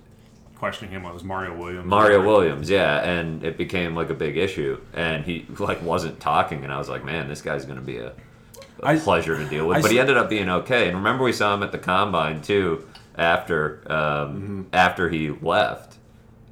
questioning 0.63 0.93
him. 0.95 1.03
Was 1.03 1.25
Mario 1.25 1.57
Williams. 1.59 1.85
Mario 1.87 2.25
Williams, 2.25 2.71
yeah, 2.71 3.03
and 3.03 3.43
it 3.43 3.59
became 3.59 3.97
like 3.97 4.11
a 4.11 4.15
big 4.15 4.37
issue, 4.37 4.81
and 4.95 5.25
he 5.25 5.45
like 5.59 5.83
wasn't 5.83 6.21
talking, 6.21 6.63
and 6.63 6.73
I 6.73 6.79
was 6.79 6.89
like, 6.89 7.05
man, 7.05 7.27
this 7.27 7.43
guy's 7.43 7.65
gonna 7.65 7.81
be 7.81 7.97
a, 7.99 8.13
a 8.79 8.87
I- 8.87 8.97
pleasure 8.97 9.37
to 9.37 9.45
deal 9.49 9.67
with. 9.67 9.79
I 9.79 9.83
but 9.83 9.91
he 9.91 9.99
ended 9.99 10.17
up 10.17 10.31
being 10.31 10.49
okay. 10.49 10.87
And 10.87 10.99
remember, 10.99 11.25
we 11.25 11.33
saw 11.33 11.53
him 11.53 11.65
at 11.65 11.73
the 11.73 11.79
combine 11.79 12.43
too 12.43 12.87
after 13.19 13.83
um, 13.91 13.97
Mm-hmm. 13.97 14.63
after 14.73 15.09
he 15.11 15.31
left, 15.31 15.97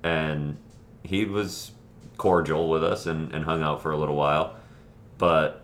and 0.03 0.57
he 1.05 1.25
was 1.25 1.71
cordial 2.17 2.69
with 2.69 2.83
us 2.83 3.07
and, 3.07 3.33
and 3.33 3.45
hung 3.45 3.63
out 3.63 3.81
for 3.81 3.93
a 3.93 3.97
little 3.97 4.17
while. 4.17 4.57
But 5.19 5.63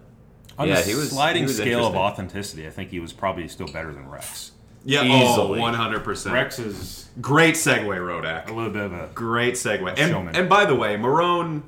On 0.57 0.69
yeah, 0.69 0.83
the 0.83 0.89
he 0.89 0.95
was 0.95 1.11
sliding 1.11 1.43
he 1.43 1.47
was 1.49 1.57
scale 1.57 1.85
of 1.85 1.97
authenticity. 1.97 2.65
I 2.69 2.71
think 2.71 2.91
he 2.91 3.01
was 3.01 3.13
probably 3.13 3.49
still 3.49 3.67
better 3.67 3.93
than 3.93 4.09
Rex. 4.09 4.53
Yeah, 4.89 5.03
Easily. 5.03 5.59
oh, 5.59 5.61
one 5.61 5.75
hundred 5.75 6.05
percent. 6.05 6.33
Rex 6.35 6.59
is 6.61 7.09
Great 7.21 7.57
segue, 7.57 7.85
Rodak. 7.87 8.49
a 8.49 8.53
little 8.53 8.71
bit 8.73 8.83
of 8.85 8.93
a 8.93 9.11
Great 9.15 9.55
segue. 9.55 9.97
showman. 9.97 10.29
And, 10.29 10.37
and 10.37 10.49
by 10.49 10.65
the 10.65 10.75
way, 10.77 10.97
Marrone, 10.97 11.63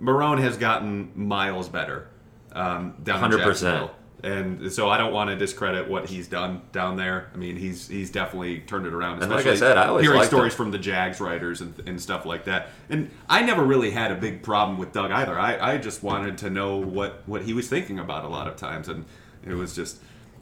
Marrone 0.00 0.38
has 0.40 0.56
gotten 0.58 1.10
miles 1.14 1.68
better 1.70 2.08
um, 2.52 2.96
down 3.02 3.24
in 3.32 3.38
100%. 3.38 3.44
Jacksonville. 3.44 3.90
And 4.22 4.70
so 4.70 4.90
I 4.90 4.98
don't 4.98 5.14
want 5.14 5.30
to 5.30 5.36
discredit 5.36 5.88
what 5.88 6.10
he's 6.10 6.28
done 6.28 6.60
down 6.72 6.96
there. 6.96 7.30
I 7.32 7.38
mean, 7.38 7.56
he's 7.56 7.88
he's 7.88 8.10
definitely 8.10 8.60
turned 8.60 8.84
it 8.86 8.92
around. 8.92 9.22
And 9.22 9.30
like 9.32 9.46
I 9.46 9.52
especially 9.52 9.58
said, 9.60 9.78
I 9.78 9.86
always 9.86 10.04
hearing 10.04 10.22
stories 10.24 10.52
him. 10.52 10.56
from 10.58 10.70
the 10.72 10.78
Jags 10.78 11.20
writers 11.22 11.62
and, 11.62 11.72
and 11.86 11.98
stuff 11.98 12.26
like 12.26 12.44
that. 12.44 12.68
And 12.90 13.10
I 13.30 13.40
never 13.40 13.64
really 13.64 13.92
had 13.92 14.12
a 14.12 14.16
big 14.16 14.42
problem 14.42 14.76
with 14.76 14.92
Doug 14.92 15.10
either. 15.10 15.38
I, 15.38 15.72
I 15.74 15.78
just 15.78 16.02
wanted 16.02 16.36
to 16.38 16.50
know 16.50 16.76
what 16.76 17.22
what 17.24 17.42
he 17.44 17.54
was 17.54 17.70
thinking 17.70 17.98
about 17.98 18.26
a 18.26 18.28
lot 18.28 18.46
of 18.46 18.56
times, 18.56 18.88
and 18.88 19.06
it 19.46 19.54
was 19.54 19.74
just. 19.74 20.00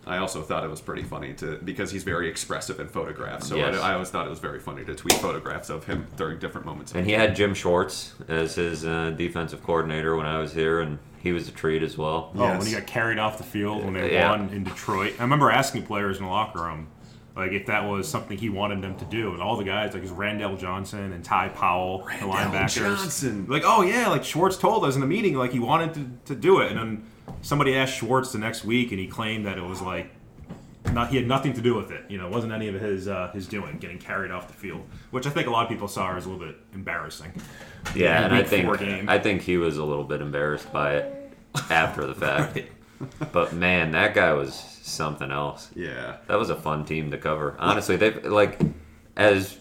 I 0.09 0.19
also 0.19 0.43
thought 0.43 0.65
it 0.65 0.71
was 0.71 0.81
pretty 0.81 1.03
funny 1.03 1.35
to 1.35 1.59
because 1.59 1.91
he's 1.91 2.03
very 2.05 2.29
expressive 2.29 2.81
in 2.81 2.89
photographs. 2.89 3.47
So 3.49 3.57
Yes. 3.57 3.77
I, 3.79 3.91
I 3.91 3.93
always 3.95 4.11
thought 4.11 4.27
it 4.27 4.31
was 4.31 4.39
very 4.39 4.59
funny 4.59 4.85
to 4.85 4.95
tweet 4.95 5.15
photographs 5.15 5.69
of 5.71 5.85
him 5.85 6.07
during 6.17 6.39
different 6.39 6.67
moments. 6.67 6.93
And 6.95 7.07
he 7.07 7.13
had 7.13 7.37
Jim 7.37 7.55
Schwartz 7.55 8.15
as 8.29 8.55
his 8.57 8.85
uh, 8.85 9.11
defensive 9.11 9.63
coordinator 9.63 10.17
when 10.17 10.27
I 10.27 10.39
was 10.39 10.53
here, 10.53 10.81
and 10.81 10.99
he 11.23 11.33
was 11.33 11.49
a 11.49 11.53
treat 11.53 11.83
as 11.83 11.99
well. 11.99 12.33
Oh, 12.35 12.43
Yes. 12.43 12.59
when 12.59 12.67
he 12.67 12.73
got 12.75 12.87
carried 12.87 13.19
off 13.19 13.39
the 13.39 13.45
field 13.45 13.85
when 13.85 13.95
they 13.95 14.13
Yeah. 14.15 14.31
won 14.31 14.49
in 14.51 14.65
Detroit. 14.65 15.15
I 15.19 15.23
remember 15.23 15.51
asking 15.51 15.83
players 15.85 16.19
in 16.19 16.25
the 16.25 16.31
locker 16.31 16.63
room, 16.63 16.87
like 17.37 17.53
if 17.53 17.67
that 17.67 17.85
was 17.89 18.09
something 18.09 18.37
he 18.39 18.49
wanted 18.49 18.83
them 18.83 18.97
to 18.97 19.05
do, 19.05 19.33
and 19.33 19.43
all 19.43 19.57
the 19.57 19.65
guys, 19.65 19.93
like 19.93 19.99
it 19.99 20.03
was 20.03 20.11
Randell 20.11 20.57
Johnson 20.57 21.13
and 21.13 21.23
Ty 21.25 21.49
Powell, 21.51 21.99
the 22.21 22.27
linebackers, 22.27 22.75
Johnson. 22.99 23.47
like, 23.49 23.63
oh 23.67 23.83
yeah, 23.83 24.09
like 24.09 24.25
Schwartz 24.25 24.57
told 24.57 24.85
us 24.85 24.95
in 24.95 25.01
the 25.01 25.07
meeting, 25.07 25.35
like 25.37 25.53
he 25.53 25.59
wanted 25.61 25.95
to, 25.95 26.35
to 26.35 26.41
do 26.41 26.61
it, 26.61 26.71
and 26.73 26.79
then 26.81 27.05
somebody 27.43 27.77
asked 27.77 27.95
Schwartz 27.95 28.33
the 28.33 28.39
next 28.39 28.65
week, 28.65 28.91
and 28.91 29.01
he 29.01 29.07
claimed 29.07 29.47
that 29.47 29.59
it 29.59 29.65
was 29.65 29.81
like. 29.81 30.11
Not, 30.93 31.11
he 31.11 31.17
had 31.19 31.27
nothing 31.27 31.53
to 31.53 31.61
do 31.61 31.75
with 31.75 31.91
it. 31.91 32.05
You 32.09 32.17
know, 32.17 32.27
it 32.29 32.33
wasn't 32.33 32.55
any 32.55 32.69
of 32.69 32.75
his 32.75 33.09
uh, 33.09 33.31
his 33.35 33.47
doing, 33.47 33.77
getting 33.77 33.99
carried 33.99 34.31
off 34.31 34.47
the 34.47 34.55
field, 34.55 34.81
which 35.11 35.27
I 35.27 35.31
think 35.31 35.47
a 35.47 35.51
lot 35.51 35.65
of 35.65 35.69
people 35.69 35.87
saw 35.87 36.17
as 36.17 36.25
a 36.25 36.31
little 36.31 36.47
bit 36.47 36.57
embarrassing. 36.73 37.31
Yeah, 37.95 38.25
and 38.25 38.35
I 38.35 38.43
think. 38.43 38.67
I 39.07 39.19
think 39.19 39.43
he 39.43 39.59
was 39.59 39.77
a 39.77 39.85
little 39.85 40.05
bit 40.05 40.23
embarrassed 40.23 40.73
by 40.73 40.95
it 40.97 41.33
after 41.71 42.07
the 42.07 42.15
fact. 42.15 42.59
Right. 43.01 43.33
But 43.33 43.53
man, 43.53 43.93
that 43.93 44.13
guy 44.13 44.33
was 44.33 44.55
something 44.83 45.31
else. 45.31 45.71
Yeah. 45.77 46.17
That 46.27 46.37
was 46.37 46.51
a 46.51 46.57
fun 46.57 46.85
team 46.85 47.13
to 47.13 47.19
cover. 47.19 47.55
Honestly, 47.59 47.97
they've 47.97 48.25
like 48.25 48.59
as 49.17 49.57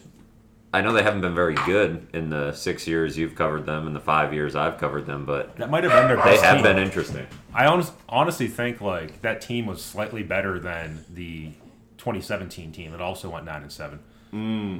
I 0.72 0.82
know 0.82 0.92
they 0.92 1.02
haven't 1.02 1.22
been 1.22 1.34
very 1.34 1.54
good 1.54 2.06
in 2.12 2.28
the 2.28 2.52
six 2.52 2.86
years 2.86 3.16
you've 3.16 3.34
covered 3.34 3.64
them 3.64 3.86
and 3.86 3.96
the 3.96 4.00
five 4.00 4.34
years 4.34 4.54
I've 4.54 4.76
covered 4.78 5.06
them, 5.06 5.24
but 5.24 5.56
That 5.56 5.70
might 5.70 5.82
have 5.84 5.92
been 5.92 6.08
their 6.16 6.22
they 6.24 6.38
have 6.38 6.56
team. 6.56 6.62
been 6.62 6.78
interesting. 6.78 7.26
I 7.54 7.64
honest, 7.66 7.92
honestly 8.08 8.48
think 8.48 8.80
like 8.82 9.22
that 9.22 9.40
team 9.40 9.64
was 9.66 9.82
slightly 9.82 10.22
better 10.22 10.58
than 10.58 11.04
the 11.12 11.52
2017 11.96 12.70
team 12.72 12.90
that 12.92 13.00
also 13.00 13.30
went 13.30 13.46
nine 13.46 13.62
and 13.62 13.72
seven. 13.72 13.98
Hmm. 14.30 14.78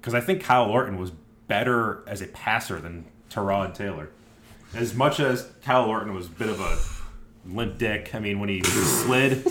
Because 0.00 0.14
I 0.14 0.20
think 0.20 0.42
Kyle 0.42 0.70
Orton 0.70 0.98
was 0.98 1.10
better 1.48 2.02
as 2.06 2.22
a 2.22 2.26
passer 2.28 2.78
than 2.80 3.04
Tyrod 3.30 3.74
Taylor. 3.74 4.08
As 4.74 4.94
much 4.94 5.20
as 5.20 5.48
Kyle 5.62 5.84
Orton 5.84 6.14
was 6.14 6.26
a 6.26 6.30
bit 6.30 6.48
of 6.48 6.60
a 6.60 6.78
limp 7.54 7.76
dick. 7.78 8.14
I 8.14 8.20
mean, 8.20 8.40
when 8.40 8.48
he 8.48 8.62
slid. 8.64 9.44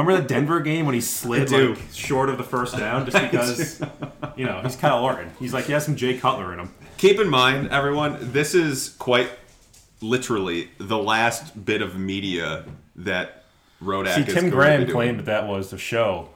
Remember 0.00 0.20
the 0.22 0.28
Denver 0.28 0.60
game 0.60 0.86
when 0.86 0.94
he 0.94 1.00
slid 1.00 1.52
I 1.52 1.58
like 1.58 1.78
short 1.92 2.28
of 2.28 2.38
the 2.38 2.44
first 2.44 2.76
down 2.76 3.08
just 3.08 3.20
because 3.30 3.80
you 4.36 4.44
know 4.46 4.60
he's 4.62 4.76
Kyle 4.76 5.02
Orton. 5.04 5.30
He's 5.38 5.52
like 5.52 5.66
he 5.66 5.72
has 5.72 5.84
some 5.84 5.96
Jay 5.96 6.16
Cutler 6.18 6.52
in 6.52 6.60
him. 6.60 6.74
Keep 6.96 7.18
in 7.20 7.28
mind, 7.28 7.68
everyone, 7.70 8.18
this 8.32 8.54
is 8.54 8.90
quite 8.98 9.30
literally 10.00 10.70
the 10.78 10.98
last 10.98 11.64
bit 11.64 11.82
of 11.82 11.96
media 11.98 12.64
that 12.96 13.44
Rodak 13.82 14.14
See, 14.14 14.20
is 14.22 14.26
Tim 14.26 14.34
going 14.44 14.50
Graham 14.50 14.80
be 14.80 14.84
doing. 14.86 14.94
claimed 14.94 15.18
that 15.20 15.26
that 15.26 15.46
was 15.48 15.70
the 15.70 15.78
show, 15.78 16.28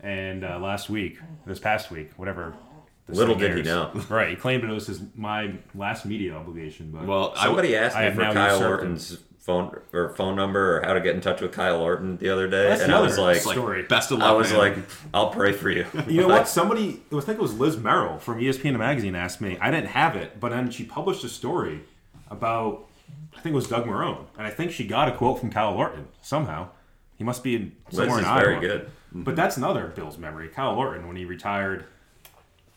and 0.00 0.44
uh, 0.44 0.58
last 0.58 0.90
week, 0.90 1.18
this 1.46 1.58
past 1.60 1.90
week, 1.90 2.10
whatever. 2.16 2.54
this 3.06 3.16
Little 3.16 3.38
thing 3.38 3.54
did 3.54 3.56
he 3.58 3.62
know. 3.62 3.90
Right, 4.08 4.30
he 4.30 4.36
claimed 4.36 4.64
it 4.64 4.70
was 4.70 4.86
his 4.88 5.00
my 5.14 5.52
last 5.74 6.04
media 6.04 6.34
obligation. 6.34 6.90
But 6.92 7.06
Well, 7.06 7.34
Somebody 7.36 7.72
w- 7.72 7.76
asked 7.86 7.96
me 7.96 8.02
have 8.04 8.14
for 8.14 8.22
Kyle 8.22 8.54
usurped. 8.56 8.82
Orton's 8.82 9.18
phone 9.42 9.76
or 9.92 10.08
phone 10.14 10.36
number 10.36 10.78
or 10.78 10.82
how 10.86 10.94
to 10.94 11.00
get 11.00 11.14
in 11.14 11.20
touch 11.20 11.40
with 11.40 11.52
Kyle 11.52 11.80
Orton 11.80 12.16
the 12.16 12.30
other 12.30 12.48
day, 12.48 12.68
That's 12.70 12.82
and 12.82 12.92
I 12.94 13.00
was 13.00 13.18
like, 13.18 13.44
like 13.44 13.54
story. 13.56 13.82
best 13.82 14.10
of 14.12 14.18
luck. 14.20 14.28
I 14.28 14.32
was 14.32 14.50
man. 14.50 14.58
like, 14.58 14.74
I'll 15.12 15.30
pray 15.30 15.52
for 15.52 15.68
you. 15.68 15.84
you 16.06 16.20
know 16.22 16.28
what? 16.34 16.46
Somebody, 16.48 17.02
I 17.12 17.20
think 17.20 17.38
it 17.38 17.42
was 17.42 17.52
Liz 17.58 17.76
Merrill 17.76 18.18
from 18.18 18.38
ESPN 18.38 18.78
magazine 18.78 19.14
asked 19.16 19.40
me. 19.40 19.58
I 19.60 19.70
didn't 19.70 19.88
have 19.88 20.14
it, 20.16 20.38
but 20.40 20.50
then 20.50 20.70
she 20.70 20.84
published 20.84 21.24
a 21.24 21.28
story 21.28 21.80
about 22.30 22.86
I 23.36 23.40
think 23.40 23.52
it 23.52 23.56
was 23.56 23.66
Doug 23.68 23.84
Marone, 23.86 24.26
and 24.38 24.46
I 24.46 24.50
think 24.50 24.70
she 24.72 24.86
got 24.86 25.08
a 25.08 25.12
quote 25.12 25.40
from 25.40 25.50
Kyle 25.50 25.74
Orton 25.74 26.06
somehow. 26.20 26.68
He 27.16 27.24
must 27.24 27.42
be 27.42 27.56
in 27.56 27.72
Liz 27.90 27.96
somewhere 27.98 28.18
is 28.20 28.24
in 28.24 28.30
Iowa. 28.30 28.44
very 28.44 28.60
good. 28.60 28.90
But 29.14 29.36
that's 29.36 29.56
another 29.56 29.88
Bills 29.88 30.16
memory. 30.18 30.48
Kyle 30.48 30.74
Orton, 30.76 31.06
when 31.08 31.16
he 31.16 31.24
retired, 31.24 31.84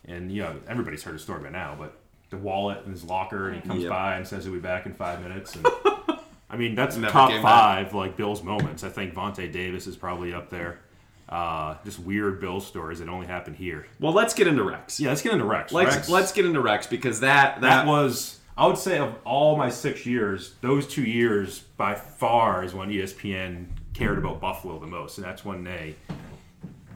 and 0.04 0.30
you 0.32 0.42
know 0.42 0.56
everybody's 0.68 1.02
heard 1.04 1.12
his 1.14 1.22
story 1.22 1.42
by 1.42 1.50
now, 1.50 1.76
but 1.78 1.96
the 2.30 2.36
wallet 2.36 2.84
in 2.84 2.90
his 2.90 3.04
locker, 3.04 3.48
and 3.50 3.62
he 3.62 3.68
comes 3.68 3.82
Yep. 3.84 3.90
by 3.90 4.16
and 4.16 4.26
says 4.26 4.44
he'll 4.44 4.52
be 4.52 4.58
back 4.58 4.84
in 4.86 4.92
five 4.94 5.22
minutes. 5.22 5.54
And 5.54 5.66
I 6.48 6.56
mean, 6.56 6.74
that's 6.74 6.96
Never 6.96 7.12
top 7.12 7.42
five 7.42 7.94
like 7.94 8.16
Bills 8.16 8.42
moments. 8.42 8.84
I 8.84 8.88
think 8.88 9.14
Vontae 9.14 9.50
Davis 9.50 9.86
is 9.86 9.96
probably 9.96 10.32
up 10.32 10.48
there. 10.48 10.80
Uh, 11.28 11.74
just 11.84 11.98
weird 11.98 12.38
Bill 12.38 12.60
stories 12.60 13.00
that 13.00 13.08
only 13.08 13.26
happen 13.26 13.52
here. 13.52 13.86
Well, 13.98 14.12
let's 14.12 14.32
get 14.32 14.46
into 14.46 14.62
Rex. 14.62 15.00
Yeah, 15.00 15.08
let's 15.08 15.22
get 15.22 15.32
into 15.32 15.44
Rex. 15.44 15.72
Let's 15.72 15.96
Rex, 15.96 16.08
let's 16.08 16.32
get 16.32 16.46
into 16.46 16.60
Rex 16.60 16.86
because 16.86 17.20
that 17.20 17.60
that, 17.62 17.84
that 17.84 17.86
was 17.86 18.38
I 18.56 18.66
would 18.66 18.78
say 18.78 18.98
of 18.98 19.14
all 19.24 19.56
my 19.56 19.68
six 19.68 20.06
years, 20.06 20.54
those 20.62 20.86
two 20.86 21.04
years 21.04 21.60
by 21.76 21.94
far 21.94 22.64
is 22.64 22.72
when 22.72 22.88
ESPN 22.88 23.66
cared 23.92 24.16
about 24.18 24.40
Buffalo 24.40 24.78
the 24.78 24.86
most, 24.86 25.18
and 25.18 25.26
that's 25.26 25.44
when 25.44 25.62
they, 25.62 25.96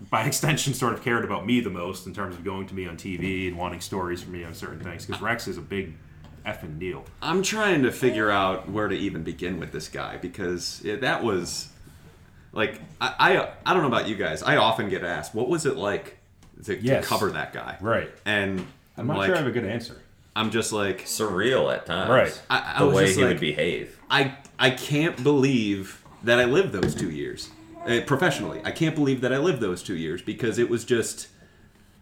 by 0.09 0.24
extension, 0.26 0.72
sort 0.72 0.94
of 0.94 1.03
cared 1.03 1.24
about 1.24 1.44
me 1.44 1.61
the 1.61 1.70
most 1.70 2.07
in 2.07 2.14
terms 2.14 2.34
of 2.34 2.44
going 2.44 2.66
to 2.66 2.74
me 2.74 2.86
on 2.86 2.96
TV 2.96 3.48
and 3.48 3.59
wanting 3.59 3.80
stories 3.80 4.22
from 4.22 4.32
me 4.32 4.42
on 4.42 4.55
certain 4.55 4.80
things. 4.80 5.05
Because 5.05 5.20
Rex 5.20 5.48
is 5.48 5.59
a 5.59 5.62
big 5.62 5.94
effing 6.47 6.78
deal. 6.78 7.05
I'm 7.22 7.43
trying 7.43 7.82
to 7.82 7.93
figure 7.93 8.30
out 8.30 8.68
where 8.70 8.88
to 8.88 8.95
even 8.97 9.22
begin 9.22 9.59
with 9.61 9.72
this 9.72 9.88
guy 9.88 10.16
because 10.16 10.82
it, 10.84 11.01
that 11.03 11.22
was 11.24 11.68
like 12.53 12.80
I, 13.01 13.14
I 13.18 13.49
I 13.66 13.72
don't 13.74 13.82
know 13.82 13.88
about 13.88 14.09
you 14.09 14.16
guys. 14.16 14.43
I 14.43 14.57
often 14.57 14.88
get 14.88 15.05
asked, 15.05 15.34
"What 15.34 15.49
was 15.49 15.66
it 15.66 15.76
like 15.76 16.16
to, 16.64 16.80
to 16.80 17.03
cover 17.03 17.30
that 17.32 17.53
guy?" 17.53 17.76
Right. 17.80 18.11
And 18.24 18.66
I'm 18.97 19.07
not 19.07 19.18
like, 19.18 19.26
sure 19.28 19.36
I 19.36 19.38
have 19.38 19.47
a 19.47 19.53
good 19.53 19.64
answer. 19.64 19.97
I'm 20.36 20.51
just 20.51 20.72
like 20.72 21.03
Surreal 21.05 21.72
at 21.74 21.86
times. 21.86 22.11
Right. 22.11 22.43
I- 22.49 22.74
I 22.76 22.78
the 22.80 22.86
was 22.86 22.95
way 22.97 23.05
just 23.07 23.16
he 23.18 23.24
like- 23.24 23.32
would 23.34 23.41
behave. 23.41 23.99
I 24.11 24.36
I 24.59 24.70
can't 24.70 25.22
believe 25.22 26.03
that 26.22 26.38
I 26.38 26.45
lived 26.45 26.72
those 26.72 26.95
two 26.95 27.11
years 27.11 27.51
uh, 27.86 28.01
professionally. 28.07 28.61
I 28.64 28.72
can't 28.72 28.95
believe 28.95 29.20
that 29.22 29.32
I 29.32 29.38
lived 29.38 29.61
those 29.61 29.82
two 29.82 29.97
years 29.97 30.20
because 30.22 30.59
it 30.59 30.68
was 30.68 30.84
just 30.84 31.28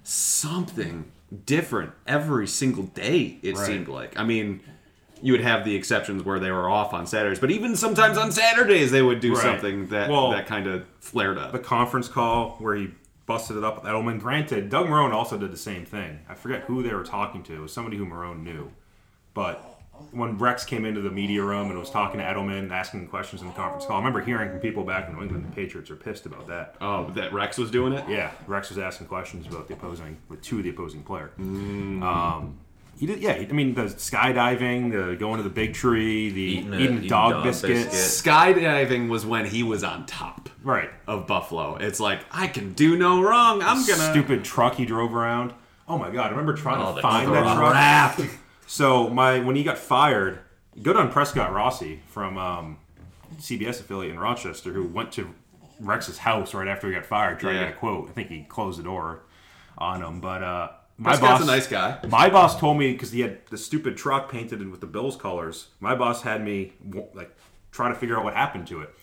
something 0.09 1.05
different 1.45 1.93
every 2.07 2.47
single 2.47 2.85
day. 2.85 3.39
It 3.43 3.57
Right. 3.57 3.67
seemed 3.67 3.89
like. 3.89 4.19
I 4.19 4.25
mean, 4.25 4.61
you 5.21 5.33
would 5.33 5.43
have 5.43 5.65
the 5.65 5.75
exceptions 5.75 6.23
where 6.25 6.39
they 6.39 6.51
were 6.51 6.69
off 6.71 6.95
on 6.95 7.07
Saturdays, 7.07 7.39
but 7.39 7.51
even 7.51 7.77
sometimes 7.77 8.17
on 8.17 8.33
Saturdays 8.33 8.91
they 8.91 9.03
would 9.03 9.21
do 9.21 9.35
Right. 9.35 9.43
something 9.43 9.89
that 9.89 10.09
Well, 10.09 10.31
that 10.31 10.47
kind 10.47 10.67
of 10.67 10.85
flared 11.01 11.37
up. 11.37 11.53
The 11.53 11.59
conference 11.59 12.09
call 12.09 12.57
where 12.59 12.75
he 12.77 12.89
busted 13.27 13.59
it 13.59 13.65
up 13.65 13.77
with 13.77 13.85
Edelman. 13.85 14.19
Granted, 14.21 14.71
Doug 14.71 14.87
Marrone 14.87 15.13
also 15.13 15.37
did 15.37 15.53
the 15.53 15.57
same 15.59 15.85
thing. 15.85 16.21
I 16.29 16.35
forget 16.35 16.63
who 16.63 16.83
they 16.83 16.95
were 16.95 17.05
talking 17.05 17.43
to. 17.43 17.55
It 17.57 17.61
was 17.61 17.73
somebody 17.75 17.99
who 17.99 18.07
Marone 18.07 18.43
knew. 18.43 18.71
But 19.35 19.78
when 20.13 20.39
Rex 20.39 20.65
came 20.65 20.85
into 20.85 21.01
the 21.01 21.11
media 21.11 21.43
room 21.43 21.71
and 21.71 21.79
was 21.79 21.91
talking 21.91 22.19
to 22.21 22.25
Edelman, 22.25 22.71
asking 22.71 23.07
questions 23.09 23.43
in 23.43 23.49
the 23.49 23.55
conference 23.55 23.85
call, 23.85 23.97
I 23.97 23.99
remember 23.99 24.21
hearing 24.21 24.51
from 24.51 24.61
people 24.61 24.85
back 24.85 25.09
in 25.09 25.15
New 25.17 25.23
England, 25.23 25.45
the 25.45 25.55
Patriots 25.55 25.91
are 25.91 25.97
pissed 25.97 26.27
about 26.27 26.47
that. 26.49 26.77
oh, 26.81 27.11
that 27.11 27.33
Rex 27.33 27.59
was 27.59 27.71
doing 27.71 27.93
it. 27.93 28.09
Yeah, 28.09 28.31
Rex 28.47 28.69
was 28.71 28.79
asking 28.79 29.07
questions 29.09 29.47
about 29.47 29.69
the 29.69 29.75
opposing, 29.75 30.19
with 30.29 30.43
two 30.43 30.59
of 30.59 30.65
the 30.65 30.71
opposing 30.71 31.03
player. 31.03 31.31
Mm. 31.39 32.03
Um, 32.03 32.59
he 32.99 33.07
did, 33.07 33.21
yeah. 33.21 33.33
I 33.35 33.47
mean, 33.53 33.75
the 33.75 33.85
skydiving, 33.85 34.91
the 34.91 35.15
going 35.17 35.37
to 35.37 35.43
the 35.45 35.49
big 35.51 35.73
tree, 35.75 36.31
the 36.31 36.41
Eating 36.43 36.75
a- 36.75 36.79
eating 36.79 37.07
dog, 37.07 37.33
dog 37.33 37.45
biscuits. 37.45 37.85
biscuit. 37.85 38.33
Skydiving 38.35 39.09
was 39.09 39.25
when 39.25 39.47
he 39.47 39.63
was 39.63 39.85
on 39.85 40.05
top 40.07 40.49
Right. 40.65 40.91
of 41.07 41.27
Buffalo. 41.29 41.77
It's 41.77 42.01
like 42.01 42.21
I 42.33 42.49
can 42.49 42.73
do 42.73 42.97
no 42.97 43.23
wrong. 43.23 43.63
I'm 43.63 43.87
gonna 43.87 44.11
Stupid 44.11 44.45
truck 44.45 44.75
he 44.75 44.85
drove 44.85 45.15
around. 45.15 45.53
Oh 45.87 45.97
my 45.97 46.11
god! 46.11 46.27
I 46.27 46.31
remember 46.31 46.55
trying 46.55 46.83
Oh, 46.83 46.89
to 46.91 46.95
the 46.97 47.03
find 47.03 47.33
that 47.33 47.57
truck. 47.57 48.29
So 48.69 49.09
my 49.09 49.41
when 49.41 49.57
he 49.57 49.65
got 49.65 49.79
fired, 49.79 50.41
good 50.83 50.95
on 50.97 51.11
Prescott 51.11 51.53
Rossi 51.55 52.01
from 52.09 52.37
um, 52.37 52.77
CBS 53.39 53.81
affiliate 53.81 54.13
in 54.13 54.19
Rochester, 54.21 54.73
who 54.73 54.87
went 54.87 55.11
to 55.13 55.35
Rex's 55.81 56.19
house 56.19 56.53
right 56.53 56.69
after 56.69 56.87
he 56.89 56.95
got 56.95 57.07
fired, 57.07 57.41
trying 57.41 57.55
Yeah. 57.55 57.61
to 57.63 57.67
get 57.69 57.75
a 57.77 57.79
quote. 57.79 58.11
I 58.11 58.13
think 58.13 58.29
he 58.29 58.43
closed 58.43 58.79
the 58.79 58.83
door 58.83 59.21
on 59.79 60.03
him, 60.03 60.21
but 60.21 60.43
uh, 60.43 60.69
my 60.99 61.11
Prescott's 61.17 61.41
boss, 61.41 61.43
a 61.49 61.51
nice 61.51 61.67
guy. 61.67 61.99
my 62.11 62.29
boss 62.29 62.59
told 62.61 62.77
me 62.79 62.93
because 62.93 63.11
he 63.13 63.21
had 63.21 63.47
the 63.47 63.57
stupid 63.57 63.97
truck 63.97 64.31
painted 64.31 64.61
in 64.61 64.71
with 64.71 64.81
the 64.81 64.87
Bills 64.87 65.17
colors. 65.17 65.69
My 65.81 65.95
boss 65.95 66.21
had 66.23 66.45
me 66.45 66.73
like 67.15 67.35
try 67.73 67.89
to 67.89 67.95
figure 67.95 68.19
out 68.19 68.25
what 68.25 68.35
happened 68.35 68.67
to 68.69 68.83
it. 68.83 68.95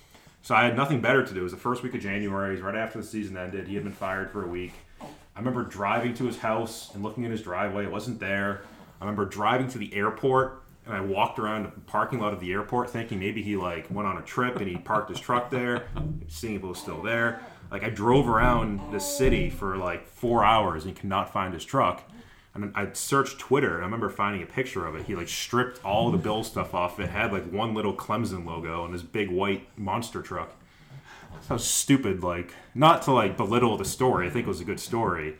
So 0.43 0.53
I 0.53 0.65
had 0.65 0.75
nothing 0.75 1.01
better 1.01 1.25
to 1.25 1.33
do. 1.33 1.39
It 1.39 1.43
was 1.43 1.53
the 1.53 1.57
first 1.57 1.81
week 1.81 1.95
of 1.95 2.01
January. 2.01 2.49
It 2.49 2.51
was 2.51 2.61
right 2.61 2.75
after 2.75 2.99
the 2.99 3.03
season 3.07 3.35
ended. 3.35 3.67
He 3.67 3.73
had 3.73 3.83
been 3.83 3.93
fired 3.93 4.29
for 4.29 4.43
a 4.43 4.47
week. 4.47 4.73
I 5.01 5.39
remember 5.39 5.63
driving 5.63 6.13
to 6.15 6.25
his 6.25 6.37
house 6.37 6.93
and 6.93 7.01
looking 7.01 7.23
in 7.23 7.31
his 7.31 7.41
driveway. 7.41 7.85
It 7.85 7.91
wasn't 7.91 8.19
there. 8.19 8.61
I 8.99 9.05
remember 9.05 9.25
driving 9.25 9.67
to 9.69 9.77
the 9.77 9.93
airport 9.93 10.63
and 10.85 10.93
I 10.93 11.01
walked 11.01 11.39
around 11.39 11.63
the 11.63 11.71
parking 11.81 12.19
lot 12.19 12.33
of 12.33 12.39
the 12.39 12.51
airport 12.51 12.89
thinking 12.89 13.19
maybe 13.19 13.41
he 13.41 13.55
like 13.57 13.89
went 13.89 14.07
on 14.07 14.17
a 14.17 14.21
trip 14.21 14.57
and 14.57 14.67
he 14.67 14.77
parked 14.77 15.09
his 15.09 15.19
truck 15.19 15.49
there, 15.49 15.87
seeing 16.27 16.55
if 16.55 16.63
it 16.63 16.67
was 16.67 16.79
still 16.79 17.01
there. 17.01 17.41
Like 17.71 17.83
I 17.83 17.89
drove 17.89 18.29
around 18.29 18.93
the 18.93 18.99
city 18.99 19.49
for 19.49 19.77
like 19.77 20.07
four 20.07 20.43
hours 20.43 20.85
and 20.85 20.95
could 20.95 21.09
not 21.09 21.33
find 21.33 21.53
his 21.53 21.65
truck. 21.65 22.03
And 22.53 22.63
then 22.63 22.71
I 22.75 22.93
searched 22.93 23.39
Twitter 23.39 23.75
and 23.75 23.81
I 23.81 23.85
remember 23.85 24.09
finding 24.09 24.41
a 24.43 24.45
picture 24.45 24.85
of 24.85 24.95
it. 24.95 25.07
He 25.07 25.15
like 25.15 25.27
stripped 25.27 25.83
all 25.83 26.11
the 26.11 26.17
Bill 26.17 26.43
stuff 26.43 26.73
off. 26.73 26.99
It 26.99 27.09
had 27.09 27.33
like 27.33 27.51
one 27.51 27.73
little 27.73 27.93
Clemson 27.93 28.45
logo 28.45 28.85
and 28.85 28.93
this 28.93 29.01
big 29.01 29.29
white 29.29 29.67
monster 29.77 30.21
truck. 30.21 30.53
So 31.47 31.57
stupid, 31.57 32.23
like 32.23 32.53
not 32.73 33.01
to 33.03 33.11
like 33.11 33.35
belittle 33.35 33.75
the 33.75 33.85
story. 33.85 34.27
I 34.27 34.29
think 34.29 34.45
it 34.45 34.49
was 34.49 34.61
a 34.61 34.65
good 34.65 34.79
story 34.79 35.35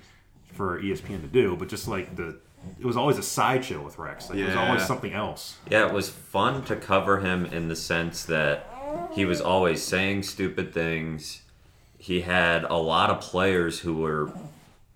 for 0.51 0.82
ESPN 0.82 1.22
to 1.22 1.28
do, 1.28 1.56
but 1.56 1.70
just 1.70 1.88
like 1.88 2.16
the 2.16 2.38
it 2.80 2.86
was 2.86 2.97
always 2.97 3.18
a 3.18 3.24
sideshow 3.24 3.82
with 3.82 3.97
Rex. 3.97 4.30
Like, 4.30 4.39
It 4.39 4.45
was 4.45 4.55
always 4.55 4.86
something 4.86 5.13
else. 5.13 5.57
Yeah, 5.70 5.88
it 5.88 5.93
was 5.93 6.09
fun 6.09 6.63
to 6.66 6.76
cover 6.76 7.20
him 7.20 7.45
in 7.45 7.68
the 7.68 7.76
sense 7.76 8.26
that 8.26 8.70
he 9.13 9.26
was 9.26 9.41
always 9.41 9.84
saying 9.84 10.24
stupid 10.24 10.74
things. 10.74 11.41
He 11.97 12.22
had 12.22 12.63
a 12.66 12.76
lot 12.76 13.09
of 13.09 13.22
players 13.22 13.80
who 13.80 13.95
were 13.95 14.32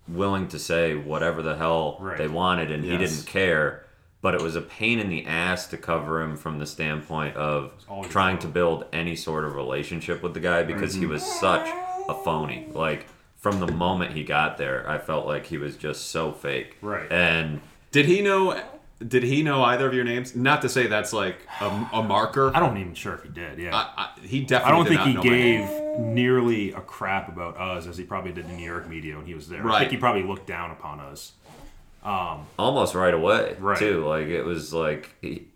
willing 0.06 0.48
to 0.48 0.58
say 0.58 0.94
whatever 0.94 1.42
the 1.42 1.56
hell 1.56 1.96
Right. 2.00 2.18
they 2.18 2.28
wanted 2.28 2.70
and 2.70 2.84
he 2.84 2.90
Yes. 2.92 3.16
didn't 3.16 3.26
care. 3.26 3.84
But 4.22 4.34
it 4.34 4.42
was 4.42 4.54
a 4.54 4.60
pain 4.60 4.98
in 4.98 5.08
the 5.08 5.24
ass 5.24 5.66
to 5.68 5.78
cover 5.78 6.20
him 6.20 6.36
from 6.36 6.58
the 6.58 6.66
standpoint 6.66 7.36
of 7.36 7.72
always 7.88 8.10
trying 8.10 8.38
to 8.40 8.48
build 8.48 8.84
any 8.92 9.16
sort 9.16 9.44
of 9.44 9.54
relationship 9.54 10.22
with 10.22 10.34
the 10.34 10.40
guy 10.40 10.62
because 10.62 10.94
he 10.94 11.02
mm-hmm. 11.02 11.12
was 11.12 11.24
such 11.24 11.66
a 12.08 12.14
phony. 12.22 12.68
Like 12.72 13.06
from 13.40 13.58
the 13.60 13.66
moment 13.72 14.12
he 14.12 14.22
got 14.22 14.56
there, 14.58 14.88
I 14.88 14.98
felt 14.98 15.26
like 15.26 15.46
he 15.46 15.58
was 15.58 15.76
just 15.76 16.10
so 16.10 16.30
fake. 16.32 16.76
Right. 16.82 17.10
And 17.10 17.60
Did 17.90 18.06
he 18.06 18.20
know? 18.22 18.60
Did 19.06 19.22
he 19.22 19.42
know 19.42 19.62
either 19.64 19.88
of 19.88 19.94
your 19.94 20.04
names? 20.04 20.36
Not 20.36 20.60
to 20.60 20.68
say 20.68 20.86
that's 20.86 21.14
like 21.14 21.38
a, 21.60 21.66
a 21.94 22.02
marker. 22.02 22.54
I 22.54 22.60
don't 22.60 22.76
even 22.76 22.92
sure 22.92 23.14
if 23.14 23.22
he 23.22 23.30
did. 23.30 23.58
Yeah. 23.58 23.74
I, 23.74 23.92
I, 23.96 24.20
he 24.26 24.42
definitely. 24.42 24.72
I 24.72 24.76
don't 24.76 24.84
did 24.84 24.88
think 24.90 25.00
not 25.00 25.08
he 25.08 25.14
know 25.14 25.22
my 25.22 25.38
name. 25.38 25.66
gave 25.96 26.00
nearly 26.00 26.72
a 26.72 26.80
crap 26.82 27.28
about 27.28 27.56
us 27.56 27.86
as 27.86 27.96
he 27.96 28.04
probably 28.04 28.32
did 28.32 28.44
in 28.44 28.58
New 28.58 28.64
York 28.64 28.86
media 28.88 29.16
when 29.16 29.24
he 29.24 29.32
was 29.34 29.48
there. 29.48 29.62
I 29.62 29.64
Right. 29.64 29.78
think 29.80 29.92
he 29.92 29.96
probably 29.96 30.22
looked 30.22 30.46
down 30.46 30.70
upon 30.70 31.00
us. 31.00 31.32
Um, 32.04 32.46
almost 32.58 32.94
right 32.94 33.12
away 33.12 33.56
Right. 33.58 33.78
too 33.78 34.06
like 34.06 34.26
it 34.28 34.42
was 34.42 34.72
like 34.72 35.14
he, 35.20 35.48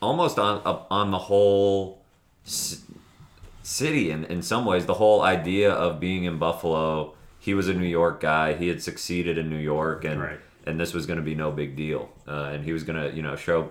almost 0.00 0.38
on 0.38 0.60
on 0.90 1.10
the 1.12 1.18
whole 1.18 2.02
c- 2.44 2.78
city 3.62 4.10
in, 4.10 4.24
in 4.24 4.42
some 4.42 4.64
ways 4.64 4.86
the 4.86 4.94
whole 4.94 5.22
idea 5.22 5.70
of 5.72 6.00
being 6.00 6.24
in 6.24 6.38
buffalo 6.38 7.14
he 7.38 7.54
was 7.54 7.68
a 7.68 7.74
new 7.74 7.86
york 7.86 8.20
guy 8.20 8.54
he 8.54 8.68
had 8.68 8.82
succeeded 8.82 9.38
in 9.38 9.48
new 9.48 9.56
york 9.58 10.04
and 10.04 10.20
Right. 10.20 10.40
and 10.66 10.78
this 10.80 10.92
was 10.94 11.06
going 11.06 11.18
to 11.18 11.24
be 11.24 11.34
no 11.34 11.50
big 11.52 11.76
deal 11.76 12.10
uh, 12.26 12.50
and 12.52 12.64
he 12.64 12.72
was 12.72 12.82
going 12.84 13.00
to 13.00 13.14
you 13.16 13.22
know 13.22 13.36
show 13.36 13.70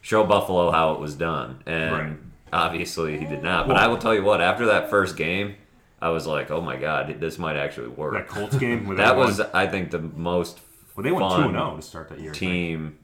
show 0.00 0.24
buffalo 0.24 0.70
how 0.70 0.92
it 0.94 1.00
was 1.00 1.14
done 1.14 1.62
and 1.66 1.92
Right. 1.92 2.12
obviously 2.52 3.18
he 3.18 3.26
did 3.26 3.42
not 3.42 3.68
but 3.68 3.76
i 3.76 3.86
will 3.86 3.98
tell 3.98 4.14
you 4.14 4.22
what 4.24 4.40
after 4.40 4.66
that 4.66 4.90
first 4.90 5.16
game 5.16 5.54
i 6.00 6.08
was 6.08 6.26
like 6.26 6.50
oh 6.50 6.60
my 6.60 6.76
god 6.76 7.16
this 7.20 7.38
might 7.38 7.56
actually 7.56 7.88
work 7.88 8.14
That 8.14 8.28
Colts 8.28 8.56
game 8.56 8.96
that 8.96 9.16
was 9.16 9.40
i 9.40 9.66
think 9.66 9.90
the 9.90 9.98
most 10.00 10.60
well, 10.96 11.04
they 11.04 11.12
went 11.12 11.30
two 11.30 11.42
and 11.42 11.52
zero 11.52 11.76
to 11.76 11.82
start 11.82 12.08
that 12.08 12.18
year. 12.18 12.32
Team. 12.32 12.98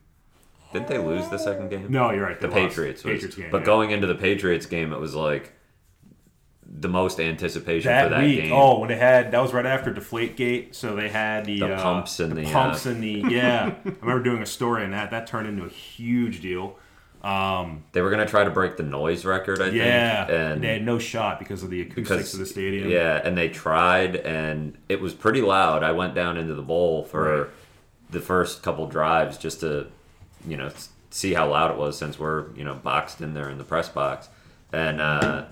Did 0.72 0.88
they 0.88 0.98
lose 0.98 1.28
the 1.28 1.38
second 1.38 1.70
game? 1.70 1.86
No, 1.92 2.10
you're 2.10 2.24
right. 2.24 2.40
the. 2.40 2.48
Patriots. 2.48 3.04
Was, 3.04 3.12
Patriots 3.12 3.36
game. 3.36 3.50
but 3.52 3.58
yeah. 3.60 3.66
going 3.66 3.92
into 3.92 4.08
the 4.08 4.16
Patriots 4.16 4.66
game, 4.66 4.92
it 4.92 4.98
was 4.98 5.14
like 5.14 5.52
the 6.76 6.88
most 6.88 7.20
anticipation 7.20 7.88
that, 7.88 8.04
for 8.04 8.08
that 8.10 8.22
week, 8.24 8.42
game. 8.42 8.52
oh, 8.52 8.80
when 8.80 8.88
they 8.88 8.96
had 8.96 9.30
that 9.30 9.40
was 9.40 9.52
right 9.52 9.64
after 9.66 9.92
Deflategate, 9.94 10.74
so 10.74 10.96
they 10.96 11.08
had 11.08 11.44
the, 11.44 11.60
The 11.60 11.74
uh, 11.76 11.82
pumps 11.82 12.18
and 12.18 12.32
the, 12.36 12.44
pumps 12.44 12.84
uh, 12.86 12.90
and 12.90 13.02
the 13.02 13.24
yeah. 13.28 13.74
I 13.84 13.88
remember 14.00 14.22
doing 14.24 14.42
a 14.42 14.46
story 14.46 14.84
on 14.84 14.90
that. 14.90 15.10
That 15.12 15.26
turned 15.28 15.46
into 15.46 15.64
a 15.64 15.68
huge 15.68 16.40
deal. 16.42 16.76
Um, 17.22 17.84
They 17.92 18.02
were 18.02 18.10
gonna 18.10 18.26
try 18.26 18.44
to 18.44 18.50
break 18.50 18.76
the 18.76 18.82
noise 18.82 19.24
record, 19.24 19.62
I 19.62 19.68
yeah, 19.70 20.26
think, 20.26 20.38
and 20.38 20.62
they 20.64 20.74
had 20.74 20.84
no 20.84 20.98
shot 20.98 21.38
because 21.38 21.62
of 21.62 21.70
the 21.70 21.80
acoustics 21.80 22.08
because 22.08 22.34
of 22.34 22.40
the 22.40 22.46
stadium. 22.46 22.90
Yeah, 22.90 23.20
and 23.24 23.38
they 23.38 23.48
tried, 23.48 24.16
and 24.16 24.76
it 24.88 25.00
was 25.00 25.14
pretty 25.14 25.40
loud. 25.40 25.82
I 25.82 25.92
went 25.92 26.14
down 26.14 26.36
into 26.36 26.54
the 26.54 26.62
bowl 26.62 27.04
for 27.04 27.22
Right. 27.44 27.50
the 28.10 28.20
first 28.20 28.62
couple 28.62 28.86
drives 28.88 29.38
just 29.38 29.60
to, 29.60 29.86
you 30.46 30.56
know, 30.58 30.70
see 31.10 31.32
how 31.32 31.48
loud 31.50 31.70
it 31.70 31.78
was 31.78 31.96
since 31.96 32.18
we're 32.18 32.52
you 32.56 32.64
know 32.64 32.74
boxed 32.74 33.20
in 33.22 33.32
there 33.32 33.48
in 33.48 33.56
the 33.58 33.64
press 33.64 33.88
box, 33.88 34.28
and 34.72 35.00
uh, 35.00 35.44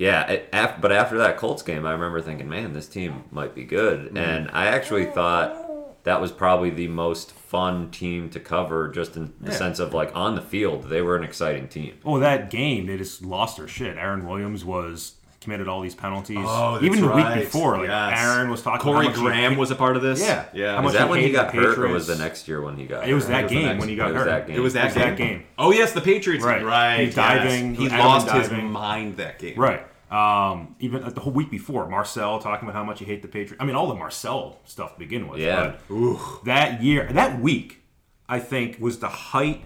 yeah, 0.00 0.26
it, 0.30 0.48
af- 0.52 0.80
but 0.80 0.92
after 0.92 1.18
that 1.18 1.36
Colts 1.36 1.62
game, 1.62 1.84
I 1.84 1.92
remember 1.92 2.20
thinking, 2.22 2.48
man, 2.48 2.72
this 2.72 2.88
team 2.88 3.24
might 3.30 3.54
be 3.54 3.64
good, 3.64 4.06
Mm-hmm. 4.06 4.16
and 4.16 4.50
I 4.52 4.66
actually 4.66 5.04
thought 5.06 6.04
that 6.04 6.20
was 6.20 6.32
probably 6.32 6.70
the 6.70 6.88
most 6.88 7.32
fun 7.32 7.90
team 7.90 8.30
to 8.30 8.40
cover, 8.40 8.88
just 8.88 9.16
in 9.16 9.34
the 9.40 9.50
Yeah. 9.52 9.58
sense 9.58 9.78
of 9.78 9.92
like 9.92 10.10
on 10.16 10.34
the 10.36 10.40
field, 10.42 10.88
they 10.88 11.02
were 11.02 11.16
an 11.16 11.24
exciting 11.24 11.68
team. 11.68 11.98
Oh, 12.04 12.18
that 12.18 12.48
game 12.50 12.86
they 12.86 12.96
just 12.96 13.22
lost 13.22 13.58
their 13.58 13.68
shit. 13.68 13.98
Aaron 13.98 14.26
Williams 14.26 14.64
was 14.64 15.16
committed 15.42 15.68
all 15.68 15.80
these 15.80 15.94
penalties. 15.94 16.36
Oh, 16.40 16.72
that's 16.72 16.84
Even 16.84 17.00
the 17.00 17.08
right. 17.08 17.36
week 17.36 17.44
before, 17.46 17.78
like 17.78 17.88
Yes. 17.88 18.18
Aaron 18.18 18.50
was 18.50 18.62
talking. 18.62 18.80
Corey 18.80 19.06
about 19.06 19.16
how 19.16 19.22
much 19.22 19.32
he 19.32 19.38
Graham 19.38 19.50
hate- 19.52 19.58
was 19.58 19.70
a 19.70 19.74
part 19.74 19.96
of 19.96 20.02
this. 20.02 20.20
Yeah. 20.20 20.44
yeah. 20.54 20.76
How 20.76 20.82
Was 20.82 20.92
much 20.92 21.00
that 21.00 21.04
he 21.06 21.10
when 21.10 21.20
he 21.20 21.30
got 21.32 21.52
the 21.52 21.58
hurt, 21.58 21.78
or 21.78 21.88
was 21.88 22.06
the 22.06 22.16
next 22.16 22.46
year 22.48 22.60
when 22.62 22.76
he 22.76 22.84
got? 22.86 23.08
It 23.08 23.12
was 23.14 23.24
hurt? 23.24 23.30
that 23.32 23.42
was 23.44 23.52
game 23.52 23.64
next- 23.66 23.80
when 23.80 23.88
he 23.88 23.94
it 23.94 23.98
got 23.98 24.08
was 24.08 24.16
hurt. 24.16 24.24
that 24.26 24.46
game. 24.46 24.56
It 24.56 24.60
was 24.60 24.72
that, 24.74 24.80
It 24.80 24.84
was 24.86 24.94
game. 24.94 25.04
that 25.08 25.16
game. 25.16 25.42
Oh 25.58 25.70
yes, 25.72 25.92
the 25.92 26.00
Patriots. 26.02 26.44
Right. 26.44 26.62
Right. 26.64 26.96
He 27.00 27.06
was 27.06 27.16
yes. 27.16 27.42
diving, 27.42 27.74
He 27.74 27.86
Adam 27.88 27.98
lost 28.06 28.30
his 28.30 28.50
mind 28.50 29.16
that 29.16 29.38
game. 29.38 29.54
Right. 29.56 29.82
Um, 30.10 30.74
even 30.80 31.02
like, 31.02 31.14
the 31.14 31.20
whole 31.20 31.32
week 31.32 31.50
before, 31.50 31.88
Marcel 31.88 32.40
talking 32.40 32.68
about 32.68 32.76
how 32.76 32.84
much 32.84 32.98
he 32.98 33.04
hate 33.04 33.22
the 33.22 33.28
Patriots. 33.28 33.56
I 33.60 33.64
mean, 33.64 33.76
all 33.76 33.86
the 33.86 33.94
Marcel 33.94 34.58
stuff 34.64 34.94
to 34.94 34.98
begin 34.98 35.28
with. 35.28 35.40
Yeah. 35.40 35.76
But 35.88 36.44
that 36.44 36.82
year, 36.82 37.08
that 37.12 37.40
week, 37.40 37.82
I 38.28 38.40
think 38.40 38.78
was 38.80 38.98
the 38.98 39.08
height 39.08 39.64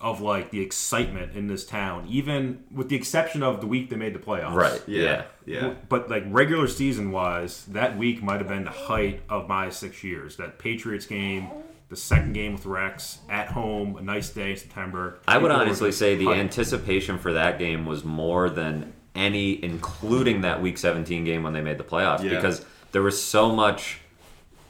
of 0.00 0.20
like 0.20 0.50
the 0.50 0.60
excitement 0.60 1.36
in 1.36 1.46
this 1.46 1.64
town. 1.64 2.06
Even 2.08 2.64
with 2.72 2.88
the 2.88 2.96
exception 2.96 3.42
of 3.44 3.60
the 3.60 3.68
week 3.68 3.88
they 3.88 3.94
made 3.94 4.14
the 4.14 4.18
playoffs. 4.18 4.54
Right. 4.54 4.82
Yeah. 4.88 5.02
Yeah. 5.02 5.24
Yeah. 5.46 5.74
But 5.88 6.10
like 6.10 6.24
regular 6.26 6.66
season 6.66 7.12
wise, 7.12 7.64
that 7.66 7.96
week 7.96 8.20
might 8.20 8.38
have 8.38 8.48
been 8.48 8.64
the 8.64 8.70
height 8.70 9.22
of 9.28 9.48
my 9.48 9.70
six 9.70 10.02
years. 10.02 10.36
That 10.38 10.58
Patriots 10.58 11.06
game, 11.06 11.50
the 11.88 11.94
second 11.96 12.32
game 12.32 12.54
with 12.54 12.66
Rex 12.66 13.18
at 13.28 13.48
home, 13.48 13.96
a 13.96 14.02
nice 14.02 14.30
day 14.30 14.50
in 14.50 14.56
September. 14.56 15.20
I 15.28 15.38
would 15.38 15.52
honestly 15.52 15.92
say 15.92 16.16
the 16.16 16.26
hyped. 16.26 16.38
anticipation 16.38 17.18
for 17.18 17.32
that 17.34 17.60
game 17.60 17.86
was 17.86 18.04
more 18.04 18.50
than 18.50 18.92
any, 19.14 19.62
including 19.62 20.40
that 20.42 20.62
Week 20.62 20.78
17 20.78 21.24
game 21.24 21.42
when 21.42 21.52
they 21.52 21.60
made 21.60 21.78
the 21.78 21.84
playoffs, 21.84 22.22
Yeah. 22.22 22.30
because 22.36 22.64
there 22.92 23.02
was 23.02 23.22
so 23.22 23.52
much 23.54 24.00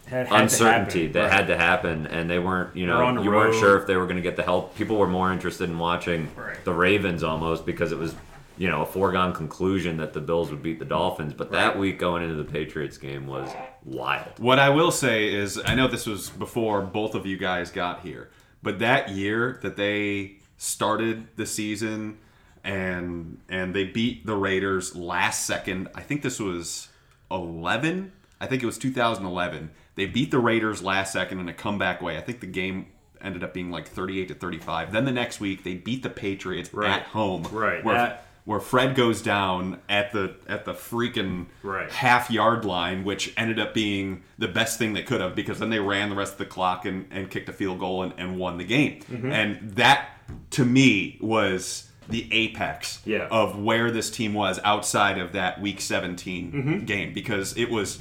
Had- 0.07 0.27
had 0.29 0.43
uncertainty 0.43 1.03
happen. 1.07 1.13
that 1.13 1.23
Right. 1.23 1.33
had 1.33 1.47
to 1.49 1.57
happen, 1.57 2.07
and 2.07 2.29
they 2.29 2.39
weren't, 2.39 2.75
you 2.77 2.87
They're 2.87 2.97
on 2.97 3.15
know, 3.15 3.21
the 3.21 3.25
you 3.31 3.35
weren't 3.35 3.55
sure 3.55 3.77
if 3.79 3.87
they 3.87 3.97
were 3.97 4.05
going 4.05 4.17
to 4.17 4.23
get 4.23 4.37
the 4.37 4.43
help. 4.43 4.75
People 4.77 4.97
were 4.97 5.07
more 5.07 5.33
interested 5.33 5.69
in 5.71 5.79
watching 5.79 6.29
Right. 6.37 6.63
the 6.65 6.73
Ravens 6.73 7.23
almost 7.23 7.65
because 7.65 7.93
it 7.93 7.99
was, 7.99 8.15
you 8.59 8.69
know, 8.69 8.83
a 8.83 8.87
foregone 8.87 9.33
conclusion 9.33 9.97
that 9.99 10.13
the 10.13 10.21
Bills 10.21 10.51
would 10.51 10.63
beat 10.63 10.79
the 10.81 10.85
Dolphins. 10.85 11.35
But 11.35 11.53
that 11.53 11.79
week 11.79 11.99
going 12.01 12.23
into 12.25 12.35
the 12.35 12.45
Patriots 12.45 12.99
game 12.99 13.27
was 13.29 13.49
wild. 13.85 14.29
What 14.39 14.59
I 14.59 14.71
will 14.71 14.91
say 14.91 15.33
is, 15.33 15.61
I 15.65 15.75
know 15.77 15.87
this 15.87 16.07
was 16.07 16.31
before 16.31 16.83
both 16.83 17.15
of 17.15 17.25
you 17.27 17.37
guys 17.37 17.71
got 17.71 18.01
here, 18.01 18.29
but 18.63 18.81
that 18.81 19.09
year 19.11 19.59
that 19.63 19.77
they 19.77 20.33
started 20.59 21.27
the 21.37 21.47
season 21.47 22.19
and 22.65 23.39
and 23.49 23.75
they 23.75 23.85
beat 23.85 24.27
the 24.27 24.37
Raiders 24.37 24.95
last 24.97 25.47
second, 25.47 25.89
I 25.95 26.03
think 26.03 26.23
this 26.23 26.39
was 26.41 26.89
11. 27.31 28.13
I 28.41 28.47
think 28.47 28.63
it 28.63 28.67
was 28.67 28.79
2011. 28.79 29.71
They 29.95 30.07
beat 30.07 30.31
the 30.31 30.39
Raiders 30.39 30.83
last 30.83 31.13
second 31.13 31.41
in 31.41 31.49
a 31.49 31.55
comeback 31.55 32.03
way. 32.03 32.17
I 32.17 32.21
think 32.21 32.41
the 32.41 32.47
game 32.47 32.87
ended 33.21 33.45
up 33.45 33.55
being 33.55 33.71
like 33.71 33.87
38 33.87 34.29
to 34.29 34.35
35. 34.35 34.93
Then 34.93 35.05
the 35.05 35.13
next 35.13 35.39
week 35.41 35.63
they 35.65 35.75
beat 35.75 36.03
the 36.03 36.11
Patriots 36.11 36.73
Right. 36.75 36.91
at 36.91 37.03
home, 37.05 37.47
Right. 37.53 37.85
Where, 37.85 37.97
At- 37.97 38.27
where 38.45 38.59
Fred 38.59 38.97
goes 38.97 39.23
down 39.23 39.79
at 39.89 40.11
the 40.13 40.35
at 40.49 40.65
the 40.65 40.73
freaking 40.73 41.47
Right. 41.63 41.89
half 41.93 42.31
yard 42.33 42.65
line, 42.65 43.05
which 43.05 43.33
ended 43.37 43.61
up 43.61 43.73
being 43.75 44.23
the 44.39 44.49
best 44.49 44.77
thing 44.79 44.93
they 44.95 45.03
could 45.05 45.21
have 45.21 45.37
because 45.37 45.61
then 45.61 45.71
they 45.71 45.79
ran 45.79 46.11
the 46.11 46.17
rest 46.17 46.33
of 46.33 46.39
the 46.39 46.47
clock 46.47 46.85
and, 46.85 47.07
and 47.13 47.31
kicked 47.31 47.49
a 47.49 47.53
field 47.53 47.79
goal 47.79 48.03
and, 48.03 48.13
and 48.19 48.39
won 48.39 48.59
the 48.59 48.65
game. 48.65 49.01
Mm-hmm. 49.03 49.31
And 49.31 49.71
that, 49.77 50.09
to 50.51 50.65
me, 50.65 51.19
was 51.21 51.89
the 52.09 52.29
apex 52.33 53.01
Yeah. 53.05 53.29
of 53.31 53.59
where 53.59 53.91
this 53.91 54.11
team 54.11 54.35
was 54.35 54.61
outside 54.65 55.19
of 55.19 55.33
that 55.33 55.61
week 55.61 55.81
17 55.81 56.53
Mm-hmm. 56.53 56.85
game 56.85 57.13
because 57.13 57.57
it 57.57 57.71
was. 57.71 57.99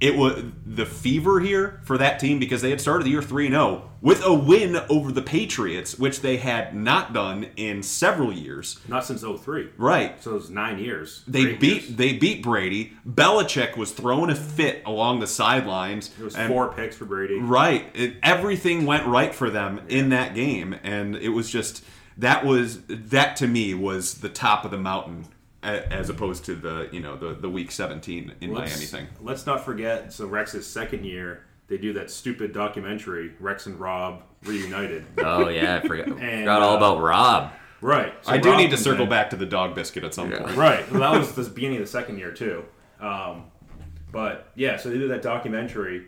It 0.00 0.16
was 0.16 0.42
the 0.66 0.84
fever 0.84 1.38
here 1.38 1.80
for 1.84 1.96
that 1.98 2.18
team 2.18 2.40
because 2.40 2.60
they 2.60 2.68
had 2.70 2.80
started 2.80 3.04
the 3.06 3.10
year 3.10 3.22
3 3.22 3.48
0 3.48 3.90
with 4.02 4.22
a 4.24 4.34
win 4.34 4.76
over 4.90 5.12
the 5.12 5.22
Patriots, 5.22 5.96
which 5.98 6.20
they 6.20 6.36
had 6.36 6.74
not 6.74 7.12
done 7.14 7.46
in 7.56 7.80
several 7.82 8.32
years. 8.32 8.80
Not 8.88 9.04
since 9.06 9.22
03. 9.22 9.68
Right. 9.78 10.20
So 10.22 10.32
it 10.32 10.34
was 10.34 10.50
nine 10.50 10.78
years. 10.80 11.22
They 11.28 11.54
beat 11.54 11.82
years. 11.84 11.96
they 11.96 12.12
beat 12.14 12.42
Brady. 12.42 12.92
Belichick 13.08 13.76
was 13.76 13.92
throwing 13.92 14.30
a 14.30 14.34
fit 14.34 14.82
along 14.84 15.20
the 15.20 15.28
sidelines. 15.28 16.10
It 16.18 16.24
was 16.24 16.34
and- 16.34 16.52
four 16.52 16.72
picks 16.74 16.96
for 16.96 17.04
Brady. 17.04 17.38
Right. 17.38 17.86
It, 17.94 18.16
everything 18.22 18.84
went 18.86 19.06
right 19.06 19.34
for 19.34 19.48
them 19.48 19.80
in 19.88 20.08
that 20.10 20.34
game, 20.34 20.74
and 20.82 21.14
it 21.16 21.30
was 21.30 21.48
just 21.48 21.84
that 22.18 22.44
was 22.44 22.82
that 22.88 23.36
to 23.36 23.46
me 23.46 23.74
was 23.74 24.14
the 24.18 24.28
top 24.28 24.64
of 24.64 24.70
the 24.70 24.78
mountain, 24.78 25.26
as 25.62 26.08
opposed 26.10 26.44
to 26.46 26.54
the 26.54 26.88
you 26.92 27.00
know 27.00 27.16
the 27.16 27.34
the 27.34 27.48
week 27.50 27.70
seventeen 27.70 28.32
in 28.40 28.52
Let's- 28.52 28.70
Miami 28.72 28.86
thing. 28.86 29.06
Let's 29.20 29.46
not 29.46 29.64
forget. 29.64 30.12
So 30.12 30.26
Rex's 30.26 30.66
second 30.66 31.04
year, 31.04 31.44
they 31.68 31.78
do 31.78 31.92
that 31.94 32.10
stupid 32.10 32.52
documentary, 32.52 33.32
Rex 33.40 33.66
and 33.66 33.78
Rob 33.80 34.22
reunited. 34.44 35.06
Oh, 35.18 35.48
yeah. 35.48 35.80
I 35.82 35.86
forgot, 35.88 36.06
And, 36.08 36.18
forgot 36.40 36.60
all 36.62 36.74
uh, 36.74 36.76
about 36.76 37.00
Rob. 37.00 37.52
right. 37.80 38.12
So 38.22 38.32
I 38.32 38.36
do 38.38 38.50
Rob 38.50 38.58
need 38.58 38.70
to 38.72 38.76
circle 38.76 39.04
in. 39.04 39.08
back 39.08 39.30
to 39.30 39.36
the 39.36 39.46
dog 39.46 39.74
biscuit 39.74 40.04
at 40.04 40.12
some 40.12 40.30
Yeah. 40.30 40.40
point. 40.42 40.56
Right. 40.56 40.90
Well, 40.92 41.00
that 41.00 41.18
was 41.18 41.32
the 41.34 41.42
beginning 41.50 41.78
of 41.78 41.84
the 41.84 41.90
second 41.90 42.18
year 42.18 42.30
too. 42.32 42.64
Um, 43.00 43.44
but 44.12 44.50
yeah, 44.54 44.76
so 44.76 44.90
they 44.90 44.98
did 44.98 45.10
that 45.10 45.22
documentary, 45.22 46.06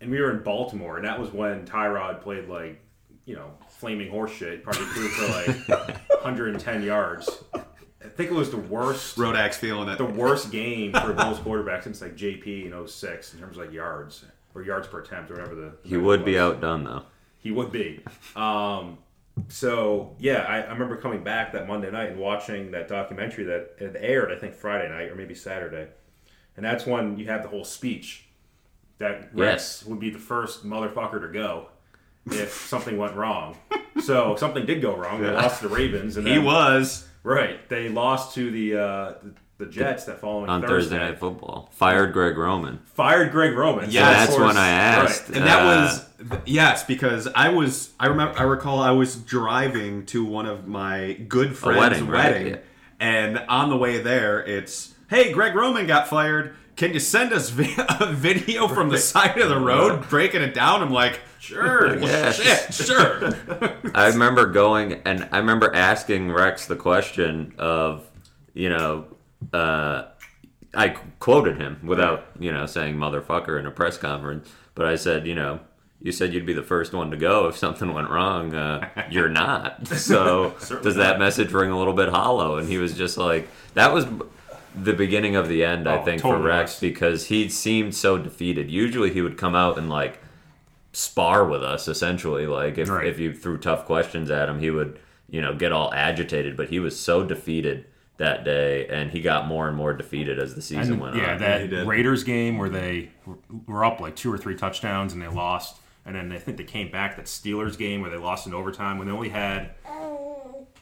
and 0.00 0.10
we 0.10 0.20
were 0.20 0.30
in 0.32 0.42
Baltimore, 0.42 0.96
and 0.96 1.06
that 1.06 1.18
was 1.20 1.30
when 1.32 1.64
Tyrod 1.64 2.20
played 2.22 2.48
like, 2.48 2.80
you 3.26 3.36
know, 3.36 3.50
flaming 3.68 4.10
horse 4.10 4.32
shit. 4.32 4.62
Probably 4.64 4.84
threw 4.86 5.08
for 5.08 5.26
like 5.68 5.98
110 6.22 6.82
yards. 6.82 7.42
I 7.54 8.08
think 8.08 8.30
it 8.30 8.34
was 8.34 8.50
the 8.50 8.56
worst, 8.56 9.16
Rodak's 9.16 9.56
feeling 9.58 9.88
it. 9.88 9.98
the 9.98 10.04
worst 10.04 10.50
game 10.50 10.92
for 10.92 11.10
a 11.10 11.14
Bills 11.14 11.38
quarterback 11.38 11.82
since 11.82 12.00
like 12.00 12.16
JP 12.16 12.66
in 12.72 12.86
06 12.88 13.34
in 13.34 13.40
terms 13.40 13.56
of 13.58 13.64
like 13.64 13.72
yards 13.72 14.24
or 14.54 14.62
yards 14.62 14.88
per 14.88 15.00
attempt 15.00 15.30
or 15.30 15.34
whatever 15.34 15.54
the. 15.54 15.72
He 15.84 15.96
would 15.96 16.24
be 16.24 16.38
outdone, 16.38 16.84
though. 16.84 17.02
He 17.38 17.50
would 17.50 17.70
be. 17.72 18.00
Um, 18.36 18.98
so 19.48 20.14
yeah, 20.18 20.44
I, 20.48 20.60
I 20.62 20.72
remember 20.72 20.96
coming 20.96 21.22
back 21.22 21.52
that 21.52 21.66
Monday 21.68 21.90
night 21.90 22.10
and 22.10 22.18
watching 22.18 22.70
that 22.72 22.88
documentary 22.88 23.44
that 23.44 23.74
it 23.78 23.96
aired, 23.98 24.32
I 24.32 24.36
think 24.36 24.54
Friday 24.54 24.88
night 24.88 25.10
or 25.10 25.14
maybe 25.14 25.34
Saturday, 25.34 25.88
and 26.56 26.64
that's 26.64 26.84
when 26.84 27.16
you 27.18 27.26
have 27.26 27.42
the 27.42 27.48
whole 27.48 27.64
speech 27.64 28.26
that 28.98 29.30
Rex 29.34 29.80
Yes. 29.80 29.84
would 29.86 30.00
be 30.00 30.10
the 30.10 30.18
first 30.18 30.66
motherfucker 30.66 31.20
to 31.22 31.28
go 31.28 31.68
if 32.26 32.52
something 32.68 32.96
went 32.96 33.14
wrong. 33.16 33.56
So 34.00 34.36
something 34.36 34.66
did 34.66 34.80
go 34.82 34.96
wrong. 34.96 35.20
They 35.22 35.30
lost 35.30 35.60
to 35.62 35.68
the 35.68 35.74
Ravens, 35.74 36.16
and 36.16 36.26
he 36.26 36.34
then, 36.36 36.44
was. 36.44 37.06
right. 37.22 37.68
They 37.68 37.88
lost 37.88 38.34
to 38.34 38.50
the 38.50 38.74
uh, 38.76 39.14
the, 39.22 39.34
the 39.58 39.66
Jets 39.66 40.04
that 40.04 40.20
following 40.20 40.48
On 40.48 40.62
Thursday 40.62 40.96
Night 40.98 41.18
Football. 41.18 41.68
Fired 41.72 42.12
Greg 42.12 42.36
Roman. 42.38 42.78
Fired 42.94 43.30
Greg 43.30 43.54
Roman. 43.56 43.90
Yeah, 43.90 44.06
So, 44.06 44.12
that's 44.12 44.30
course- 44.36 44.46
when 44.46 44.56
I 44.56 44.68
asked. 44.68 45.28
Right. 45.28 45.36
and 45.38 45.46
that 45.46 45.62
Uh, 45.62 45.64
was 45.66 46.06
yes 46.44 46.84
because 46.84 47.26
i 47.34 47.48
was 47.48 47.94
i 47.98 48.06
remember 48.06 48.38
i 48.38 48.42
recall 48.42 48.78
i 48.82 48.90
was 48.90 49.16
driving 49.16 50.04
to 50.04 50.22
one 50.22 50.44
of 50.44 50.68
my 50.68 51.14
good 51.28 51.56
friends 51.56 51.78
wedding, 51.80 52.06
wedding, 52.08 52.52
right? 52.52 52.64
And 53.00 53.38
on 53.48 53.70
the 53.70 53.76
way 53.78 54.02
there 54.02 54.38
it's 54.44 54.94
hey 55.08 55.32
greg 55.32 55.54
roman 55.54 55.86
got 55.86 56.08
fired 56.08 56.54
can 56.80 56.94
you 56.94 56.98
send 57.00 57.30
us 57.32 57.50
vi- 57.50 57.74
a 58.00 58.06
video 58.10 58.66
from 58.66 58.88
the 58.88 58.96
side 58.98 59.38
of 59.38 59.50
the 59.50 59.58
road 59.58 60.08
breaking 60.08 60.40
it 60.40 60.54
down 60.54 60.82
i'm 60.82 60.90
like 60.90 61.20
sure 61.38 61.98
Yes. 62.00 62.40
shit 62.40 62.86
sure 62.86 63.32
I 63.94 64.06
remember 64.08 64.46
going 64.46 64.94
and 65.04 65.28
I 65.30 65.38
remember 65.38 65.74
asking 65.74 66.30
Rex 66.32 66.66
the 66.66 66.76
question 66.76 67.54
of, 67.58 68.08
you 68.54 68.68
know, 68.68 69.06
uh, 69.52 70.04
I 70.74 70.88
quoted 71.18 71.56
him 71.60 71.80
without, 71.84 72.28
you 72.38 72.52
know, 72.52 72.66
saying 72.66 72.94
motherfucker 72.96 73.58
in 73.58 73.66
a 73.66 73.70
press 73.70 73.98
conference, 73.98 74.48
but 74.74 74.86
I 74.86 74.94
said, 74.96 75.26
you 75.26 75.34
know, 75.34 75.58
you 76.00 76.12
said 76.12 76.32
you'd 76.32 76.46
be 76.46 76.52
the 76.52 76.62
first 76.62 76.92
one 76.92 77.10
to 77.10 77.16
go 77.16 77.48
if 77.48 77.56
something 77.56 77.92
went 77.92 78.08
wrong. 78.10 78.54
Uh, 78.54 78.88
you're 79.10 79.28
not. 79.28 79.88
So 79.88 80.54
does 80.82 80.94
that 80.96 81.18
message 81.18 81.52
ring 81.52 81.70
a 81.70 81.78
little 81.78 81.94
bit 81.94 82.08
hollow? 82.10 82.56
And 82.58 82.68
he 82.68 82.78
was 82.78 82.96
just 82.96 83.18
like, 83.18 83.48
that 83.74 83.92
was 83.92 84.06
the 84.74 84.92
beginning 84.92 85.36
of 85.36 85.48
the 85.48 85.64
end, 85.64 85.88
I 85.88 85.98
Oh, 85.98 86.04
think, 86.04 86.20
totally 86.22 86.42
for 86.42 86.48
Rex 86.48 86.72
was. 86.74 86.80
because 86.80 87.26
he 87.26 87.48
seemed 87.48 87.94
so 87.94 88.18
defeated. 88.18 88.70
Usually 88.70 89.12
he 89.12 89.20
would 89.22 89.36
come 89.38 89.54
out 89.54 89.78
and 89.78 89.88
like 89.88 90.20
spar 90.92 91.44
with 91.44 91.62
us 91.62 91.86
essentially 91.86 92.46
like 92.48 92.76
if, 92.76 92.88
Right. 92.88 93.06
if 93.06 93.18
you 93.20 93.32
threw 93.32 93.56
tough 93.58 93.84
questions 93.84 94.28
at 94.28 94.48
him 94.48 94.58
he 94.58 94.70
would 94.70 94.98
you 95.28 95.40
know 95.40 95.54
get 95.54 95.70
all 95.70 95.94
agitated 95.94 96.56
but 96.56 96.68
he 96.68 96.80
was 96.80 96.98
so 96.98 97.22
defeated 97.24 97.86
that 98.16 98.44
day 98.44 98.88
and 98.88 99.12
he 99.12 99.20
got 99.20 99.46
more 99.46 99.68
and 99.68 99.76
more 99.76 99.92
defeated 99.94 100.40
as 100.40 100.56
the 100.56 100.60
season 100.62 100.94
And, 100.94 101.00
went 101.00 101.14
yeah, 101.14 101.34
on 101.34 101.60
he 101.62 101.66
that. 101.68 101.86
Raiders 101.86 102.24
game 102.24 102.58
where 102.58 102.68
they 102.68 103.10
were 103.68 103.84
up 103.84 104.00
like 104.00 104.16
two 104.16 104.32
or 104.32 104.36
three 104.36 104.56
touchdowns 104.56 105.12
and 105.12 105.22
they 105.22 105.28
lost, 105.28 105.76
and 106.04 106.16
then 106.16 106.32
I 106.32 106.38
think 106.38 106.56
they 106.58 106.64
came 106.64 106.90
back. 106.90 107.16
That 107.16 107.26
Steelers 107.26 107.78
game 107.78 108.00
where 108.02 108.10
they 108.10 108.16
lost 108.18 108.46
in 108.48 108.52
overtime 108.52 108.98
when 108.98 109.06
they 109.06 109.14
only 109.14 109.28
had 109.30 109.70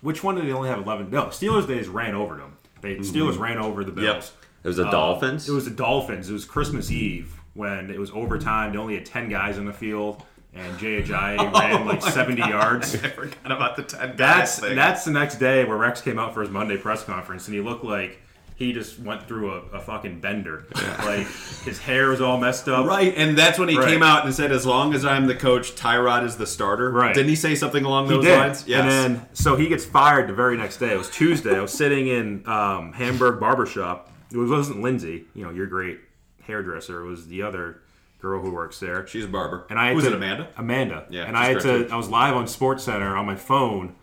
which 0.01 0.23
one 0.25 0.37
did 0.37 0.47
they 0.47 0.53
only 0.53 0.69
have 0.69 0.79
eleven? 0.79 1.11
No, 1.11 1.27
Steelers 1.27 1.67
they 1.67 1.79
just 1.79 1.91
ran 1.91 2.15
over 2.15 2.37
them. 2.37 2.57
They 2.81 2.97
Steelers 2.97 3.39
ran 3.39 3.59
over 3.59 3.85
the 3.85 3.93
Bills. 3.93 4.33
it 4.65 4.69
was 4.69 4.77
the 4.77 4.87
Uh, 4.87 4.91
dolphins 4.91 5.49
It 5.49 5.53
was 5.53 5.65
the 5.65 5.71
Dolphins. 5.71 6.31
It 6.31 6.33
was 6.33 6.45
Christmas 6.45 6.91
Eve 6.91 7.35
when 7.55 7.91
it 7.91 7.99
was 7.99 8.11
overtime. 8.13 8.73
They 8.73 8.79
only 8.79 8.95
had 8.95 9.07
ten 9.07 9.29
guys 9.29 9.59
on 9.59 9.65
the 9.65 9.73
field, 9.73 10.23
and 10.55 10.79
Jay 10.79 11.03
Ajayi 11.03 11.53
ran 11.61 11.87
like 11.87 12.03
seventy 12.03 12.43
yards. 12.43 12.95
i 12.95 12.99
forgot 13.09 13.35
about 13.53 13.77
the 13.77 13.83
10 13.83 14.01
guys 14.11 14.17
That's 14.17 14.59
thing. 14.61 14.77
that's 14.77 15.05
the 15.05 15.11
next 15.11 15.37
day 15.37 15.65
where 15.65 15.77
Rex 15.77 16.01
came 16.01 16.19
out 16.19 16.35
for 16.35 16.41
his 16.43 16.51
Monday 16.51 16.77
press 16.77 17.03
conference, 17.05 17.47
and 17.49 17.55
he 17.55 17.61
looked 17.61 17.85
like 17.85 18.21
he 18.59 18.73
just 18.73 18.99
went 18.99 19.27
through 19.29 19.53
a, 19.53 19.59
a 19.77 19.81
fucking 19.81 20.21
bender. 20.21 20.67
Like 20.99 21.27
his 21.65 21.79
hair 21.79 22.11
was 22.11 22.21
all 22.21 22.39
messed 22.39 22.69
up. 22.69 22.85
Right, 22.87 23.15
and 23.17 23.39
that's 23.39 23.59
when 23.59 23.69
he 23.71 23.79
Right. 23.79 23.89
came 23.89 24.03
out 24.03 24.27
and 24.27 24.35
said, 24.35 24.53
"As 24.53 24.67
long 24.67 24.93
as 24.93 25.05
I'm 25.05 25.27
the 25.27 25.35
coach, 25.35 25.75
Tyrod 25.75 26.25
is 26.25 26.37
the 26.37 26.47
starter." 26.47 26.91
Right. 26.91 27.15
Didn't 27.15 27.31
he 27.31 27.37
say 27.37 27.55
something 27.55 27.85
along 27.85 28.07
He 28.09 28.15
those 28.15 28.25
did. 28.25 28.37
lines? 28.39 28.65
Yes. 28.67 28.81
And 28.81 28.91
then 29.17 29.27
so 29.33 29.57
he 29.57 29.69
gets 29.69 29.85
fired 29.87 30.29
the 30.29 30.35
very 30.35 30.57
next 30.59 30.79
day. 30.79 30.93
It 30.93 30.99
was 30.99 31.09
Tuesday. 31.09 31.57
I 31.57 31.61
was 31.63 31.73
sitting 31.73 32.09
in 32.09 32.47
um, 32.47 32.93
Hamburg 32.93 33.41
barbershop. 33.41 34.11
It 34.33 34.37
wasn't 34.37 34.83
Lindsay, 34.83 35.25
you 35.35 35.45
know, 35.45 35.51
your 35.51 35.67
great 35.67 36.01
hairdresser. 36.43 37.01
It 37.03 37.09
was 37.09 37.29
the 37.29 37.43
other 37.43 37.81
girl 38.21 38.43
who 38.43 38.51
works 38.51 38.79
there. 38.81 39.07
She's 39.07 39.25
a 39.25 39.29
barber. 39.29 39.67
And 39.71 39.79
I 39.79 39.93
was 39.95 40.05
to, 40.05 40.11
it 40.11 40.17
Amanda? 40.17 40.49
Amanda. 40.59 41.07
Yeah, 41.09 41.25
And 41.25 41.37
I 41.37 41.47
had 41.47 41.61
to. 41.61 41.89
I 41.91 41.97
was 41.97 42.09
live 42.11 42.35
on 42.35 42.47
Sports 42.49 42.85
Center 42.85 43.17
on 43.17 43.25
my 43.25 43.37
phone 43.37 43.95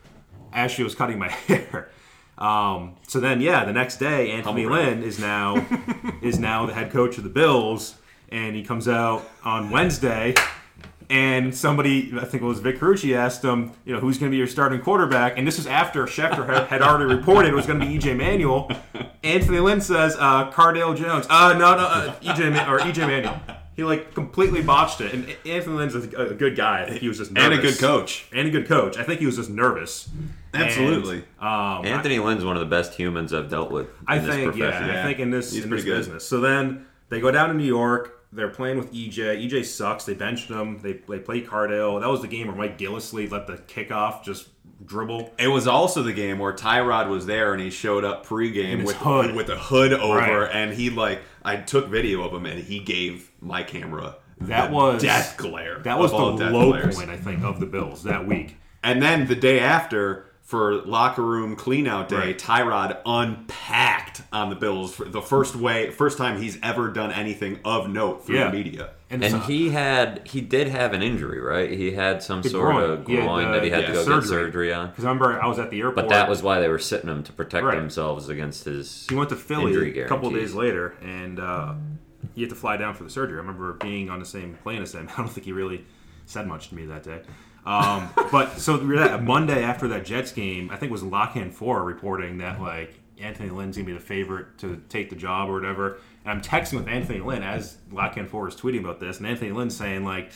as 0.53 0.71
she 0.71 0.81
was 0.83 0.95
cutting 0.95 1.19
my 1.19 1.29
hair. 1.47 1.89
Um, 2.37 2.95
so 3.07 3.19
then, 3.19 3.39
yeah, 3.41 3.63
the 3.65 3.73
next 3.73 3.97
day, 3.97 4.31
Anthony. 4.31 4.65
Lynn 4.65 5.03
is 5.03 5.19
now 5.19 5.65
is 6.21 6.39
now 6.39 6.65
the 6.65 6.73
head 6.73 6.91
coach 6.91 7.17
of 7.17 7.23
the 7.23 7.29
Bills, 7.29 7.95
and 8.29 8.55
he 8.55 8.63
comes 8.63 8.87
out 8.87 9.29
on 9.43 9.69
Wednesday. 9.69 10.35
And 11.07 11.55
somebody, 11.55 12.11
I 12.19 12.25
think 12.25 12.41
it 12.41 12.45
was 12.47 12.59
Vic 12.59 12.79
Carucci, 12.79 13.15
asked 13.15 13.43
him, 13.43 13.73
you 13.85 13.93
know, 13.93 13.99
who's 13.99 14.17
going 14.17 14.31
to 14.31 14.33
be 14.33 14.37
your 14.37 14.47
starting 14.47 14.81
quarterback? 14.81 15.37
And 15.37 15.45
this 15.45 15.59
is 15.59 15.67
after 15.67 16.05
Schefter 16.05 16.47
had, 16.47 16.67
had 16.67 16.81
already 16.81 17.13
reported 17.13 17.49
it 17.49 17.55
was 17.55 17.67
going 17.67 17.79
to 17.79 17.85
be 17.85 17.95
EJ 17.99 18.17
Manuel. 18.17 18.71
Anthony 19.23 19.59
Lynn 19.59 19.81
says, 19.81 20.15
uh, 20.17 20.51
Cardale 20.51 20.97
Jones. 20.97 21.27
Uh, 21.29 21.53
no, 21.53 21.75
no, 21.75 21.83
uh, 21.85 22.15
EJ 22.21 22.51
Ma- 22.51 22.73
or 22.73 22.79
EJ 22.79 23.05
Manuel. 23.07 23.39
He 23.75 23.83
like 23.83 24.13
completely 24.13 24.61
botched 24.61 25.01
it. 25.01 25.13
And 25.13 25.35
Anthony 25.45 25.75
Lynn's 25.75 25.95
a, 25.95 25.99
a 26.31 26.33
good 26.33 26.55
guy. 26.55 26.83
I 26.83 26.89
think 26.89 27.01
he 27.01 27.07
was 27.09 27.17
just 27.17 27.31
And 27.35 27.53
a 27.53 27.57
good 27.57 27.77
coach. 27.77 28.25
And 28.31 28.47
a 28.47 28.51
good 28.51 28.67
coach. 28.67 28.97
I 28.97 29.03
think 29.03 29.19
he 29.19 29.25
was 29.25 29.35
just 29.35 29.49
nervous. 29.49 30.09
Absolutely. 30.53 31.23
And, 31.41 31.47
um, 31.47 31.85
Anthony 31.85 32.19
Lynn's 32.19 32.45
one 32.45 32.55
of 32.55 32.61
the 32.61 32.65
best 32.67 32.93
humans 32.93 33.33
I've 33.33 33.49
dealt 33.49 33.71
with. 33.71 33.87
I 34.07 34.17
in 34.17 34.25
this 34.25 34.35
think, 34.35 34.55
yeah, 34.55 34.65
profession. 34.71 34.89
I 34.95 35.03
think 35.03 35.19
in 35.19 35.29
this 35.31 35.51
He's 35.53 35.63
in 35.63 35.69
pretty 35.69 35.83
this 35.83 35.91
good. 35.91 35.97
business. 35.97 36.27
So 36.27 36.39
then 36.39 36.85
they 37.09 37.19
go 37.19 37.31
down 37.31 37.49
to 37.49 37.55
New 37.55 37.65
York. 37.65 38.11
They're 38.31 38.49
playing 38.49 38.77
with 38.77 38.93
EJ. 38.93 39.45
EJ 39.49 39.65
sucks. 39.65 40.05
They 40.05 40.13
benched 40.13 40.49
him. 40.49 40.79
They 40.81 40.93
they 40.93 41.19
play 41.19 41.41
Cardale. 41.41 41.99
That 42.01 42.09
was 42.09 42.21
the 42.21 42.27
game 42.27 42.47
where 42.47 42.55
Mike 42.55 42.77
Gillislee 42.77 43.29
let 43.31 43.47
the 43.47 43.57
kickoff 43.57 44.23
just 44.23 44.49
dribble. 44.85 45.33
It 45.39 45.47
was 45.47 45.67
also 45.67 46.03
the 46.03 46.11
game 46.13 46.37
where 46.39 46.51
Tyrod 46.53 47.09
was 47.09 47.25
there 47.25 47.53
and 47.53 47.61
he 47.61 47.69
showed 47.69 48.03
up 48.03 48.25
pregame 48.25 48.79
In 48.79 48.83
with 48.83 48.95
hood. 48.97 49.35
with 49.35 49.49
a 49.49 49.55
hood 49.57 49.93
over, 49.93 50.17
Right. 50.41 50.49
and 50.53 50.73
he 50.73 50.89
like 50.89 51.21
I 51.43 51.55
took 51.57 51.87
video 51.87 52.23
of 52.23 52.33
him 52.33 52.45
and 52.45 52.61
he 52.61 52.79
gave 52.79 53.31
my 53.45 53.63
camera 53.63 54.15
That 54.41 54.69
the 54.69 54.75
was- 54.75 55.01
death 55.01 55.35
glare. 55.37 55.79
That 55.83 55.97
was 55.99 56.11
of 56.11 56.37
the 56.39 56.49
low 56.49 56.71
glares. 56.71 56.97
point, 56.97 57.09
I 57.09 57.17
think, 57.17 57.43
of 57.43 57.59
the 57.59 57.65
Bills 57.65 58.03
that 58.03 58.27
week. 58.27 58.57
And 58.83 59.01
then 59.01 59.27
the 59.27 59.35
day 59.35 59.59
after, 59.59 60.25
for 60.41 60.75
locker 60.83 61.23
room 61.23 61.55
cleanout 61.55 62.07
day, 62.07 62.15
Right. 62.17 62.37
Tyrod 62.37 62.97
unpacked 63.05 64.21
on 64.31 64.49
the 64.49 64.55
Bills 64.55 64.93
for 64.95 65.05
the 65.05 65.21
first 65.21 65.55
way, 65.55 65.89
first 65.89 66.17
time 66.17 66.39
he's 66.41 66.57
ever 66.61 66.89
done 66.89 67.11
anything 67.11 67.59
of 67.65 67.89
note 67.89 68.25
for 68.25 68.33
Yeah. 68.33 68.47
the 68.51 68.57
media. 68.57 68.89
And 69.09 69.23
so- 69.23 69.37
he 69.39 69.69
had 69.69 70.21
he 70.25 70.41
did 70.41 70.67
have 70.67 70.93
an 70.93 71.01
injury, 71.01 71.39
right? 71.39 71.69
He 71.71 71.91
had 71.91 72.21
some 72.23 72.41
The 72.41 72.49
sort 72.49 72.75
groin. 72.75 72.89
of 72.91 73.07
He 73.07 73.15
had, 73.15 73.23
groin 73.25 73.45
uh, 73.47 73.51
that 73.53 73.63
he 73.63 73.69
had 73.69 73.81
yeah, 73.83 73.87
to 73.87 73.93
go 73.93 74.03
surgery. 74.03 74.19
get 74.21 74.27
surgery 74.27 74.73
on. 74.73 74.87
Because 74.89 75.05
I 75.05 75.09
remember 75.09 75.41
I 75.41 75.47
was 75.47 75.59
at 75.59 75.69
the 75.69 75.79
airport. 75.79 75.95
But 75.95 76.09
that 76.09 76.27
was 76.29 76.41
why 76.43 76.59
they 76.59 76.67
were 76.67 76.79
sitting 76.79 77.09
him 77.09 77.23
to 77.23 77.31
protect 77.31 77.65
Right. 77.65 77.75
themselves 77.77 78.29
against 78.29 78.65
his. 78.65 79.05
he 79.09 79.15
went 79.15 79.29
to 79.29 79.35
Philly 79.35 79.99
a 79.99 80.07
couple 80.07 80.29
guarantees. 80.29 80.51
days 80.51 80.55
later, 80.55 80.95
and 81.03 81.39
uh, 81.39 81.73
he 82.35 82.41
had 82.41 82.49
to 82.49 82.55
fly 82.55 82.77
down 82.77 82.93
for 82.93 83.03
the 83.03 83.09
surgery. 83.09 83.37
I 83.37 83.39
remember 83.39 83.73
being 83.73 84.09
on 84.09 84.19
the 84.19 84.25
same 84.25 84.55
plane 84.61 84.81
as 84.81 84.93
him. 84.93 85.09
I 85.13 85.17
don't 85.17 85.29
think 85.29 85.45
he 85.45 85.53
really 85.53 85.85
said 86.25 86.47
much 86.47 86.69
to 86.69 86.75
me 86.75 86.85
that 86.85 87.03
day. 87.03 87.21
Um, 87.65 88.09
but 88.31 88.59
so 88.59 88.77
we 88.77 88.87
were 88.87 89.01
at 89.01 89.23
Monday 89.23 89.63
after 89.63 89.87
that 89.87 90.05
Jets 90.05 90.31
game, 90.31 90.69
I 90.69 90.75
think 90.75 90.89
it 90.89 90.93
was 90.93 91.03
Lockhand 91.03 91.53
Four 91.53 91.83
reporting 91.83 92.37
that 92.39 92.61
like 92.61 92.99
Anthony 93.19 93.49
Lynn's 93.49 93.77
gonna 93.77 93.87
be 93.87 93.93
the 93.93 93.99
favorite 93.99 94.57
to 94.59 94.81
take 94.89 95.09
the 95.09 95.15
job 95.15 95.49
or 95.49 95.53
whatever. 95.53 95.97
And 96.25 96.31
I'm 96.31 96.41
texting 96.41 96.73
with 96.73 96.87
Anthony 96.87 97.19
Lynn 97.19 97.41
as 97.41 97.77
Lockhand 97.91 98.29
Four 98.29 98.47
is 98.49 98.55
tweeting 98.55 98.81
about 98.81 98.99
this, 98.99 99.17
and 99.17 99.25
Anthony 99.25 99.51
Lynn's 99.51 99.75
saying 99.75 100.03
like. 100.03 100.31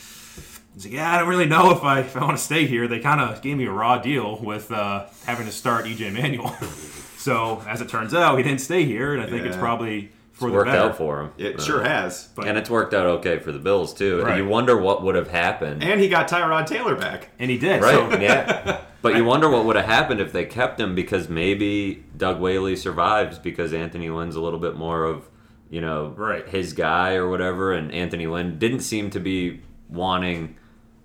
He's 0.72 0.84
like, 0.84 0.94
yeah, 0.94 1.12
I 1.12 1.18
don't 1.18 1.28
really 1.28 1.46
know 1.46 1.72
if 1.72 1.82
I 1.82 1.98
if 1.98 2.16
I 2.16 2.20
want 2.20 2.38
to 2.38 2.42
stay 2.42 2.64
here. 2.64 2.86
They 2.86 3.00
kind 3.00 3.20
of 3.20 3.42
gave 3.42 3.56
me 3.56 3.66
a 3.66 3.72
raw 3.72 3.98
deal 3.98 4.38
with 4.38 4.70
uh, 4.70 5.06
having 5.26 5.46
to 5.46 5.52
start 5.52 5.84
EJ 5.84 6.12
Manuel. 6.12 6.56
so 7.16 7.60
as 7.66 7.80
it 7.80 7.88
turns 7.88 8.14
out, 8.14 8.36
he 8.36 8.44
didn't 8.44 8.60
stay 8.60 8.84
here, 8.84 9.12
and 9.12 9.20
I 9.20 9.26
think 9.26 9.46
it's 9.46 9.56
probably 9.56 10.12
for 10.40 10.46
It's 10.46 10.52
the 10.52 10.56
worked 10.56 10.70
better. 10.70 10.88
out 10.88 10.96
for 10.96 11.20
him. 11.20 11.30
It 11.38 11.56
Uh, 11.60 11.62
sure 11.62 11.82
has. 11.84 12.28
But- 12.34 12.46
and 12.48 12.56
it's 12.58 12.68
worked 12.70 12.94
out 12.94 13.06
okay 13.06 13.38
for 13.38 13.52
the 13.52 13.58
Bills 13.58 13.92
too. 13.94 14.22
Right. 14.22 14.38
You 14.38 14.46
wonder 14.48 14.76
what 14.76 15.02
would 15.04 15.14
have 15.14 15.30
happened. 15.30 15.84
And 15.84 16.00
he 16.00 16.08
got 16.08 16.28
Tyrod 16.28 16.66
Taylor 16.66 16.94
back. 16.96 17.28
and 17.38 17.50
he 17.50 17.58
did. 17.58 17.82
Right. 17.82 17.94
So, 17.94 18.18
yeah. 18.20 18.80
But 19.02 19.16
you 19.16 19.24
wonder 19.24 19.48
what 19.48 19.64
would 19.64 19.76
have 19.76 19.86
happened 19.86 20.20
if 20.20 20.30
they 20.32 20.44
kept 20.44 20.78
him 20.78 20.94
because 20.94 21.28
maybe 21.30 22.04
Doug 22.18 22.38
Whaley 22.38 22.76
survives 22.76 23.38
because 23.38 23.72
Anthony 23.72 24.10
Lynn's 24.10 24.36
a 24.36 24.42
little 24.42 24.58
bit 24.58 24.76
more 24.76 25.04
of, 25.04 25.26
you 25.70 25.80
know, 25.80 26.12
Right. 26.18 26.46
his 26.46 26.74
guy 26.74 27.14
or 27.14 27.26
whatever. 27.30 27.72
And 27.72 27.92
Anthony 27.92 28.26
Lynn 28.26 28.58
didn't 28.58 28.80
seem 28.80 29.08
to 29.10 29.20
be 29.20 29.60
wanting 29.88 30.56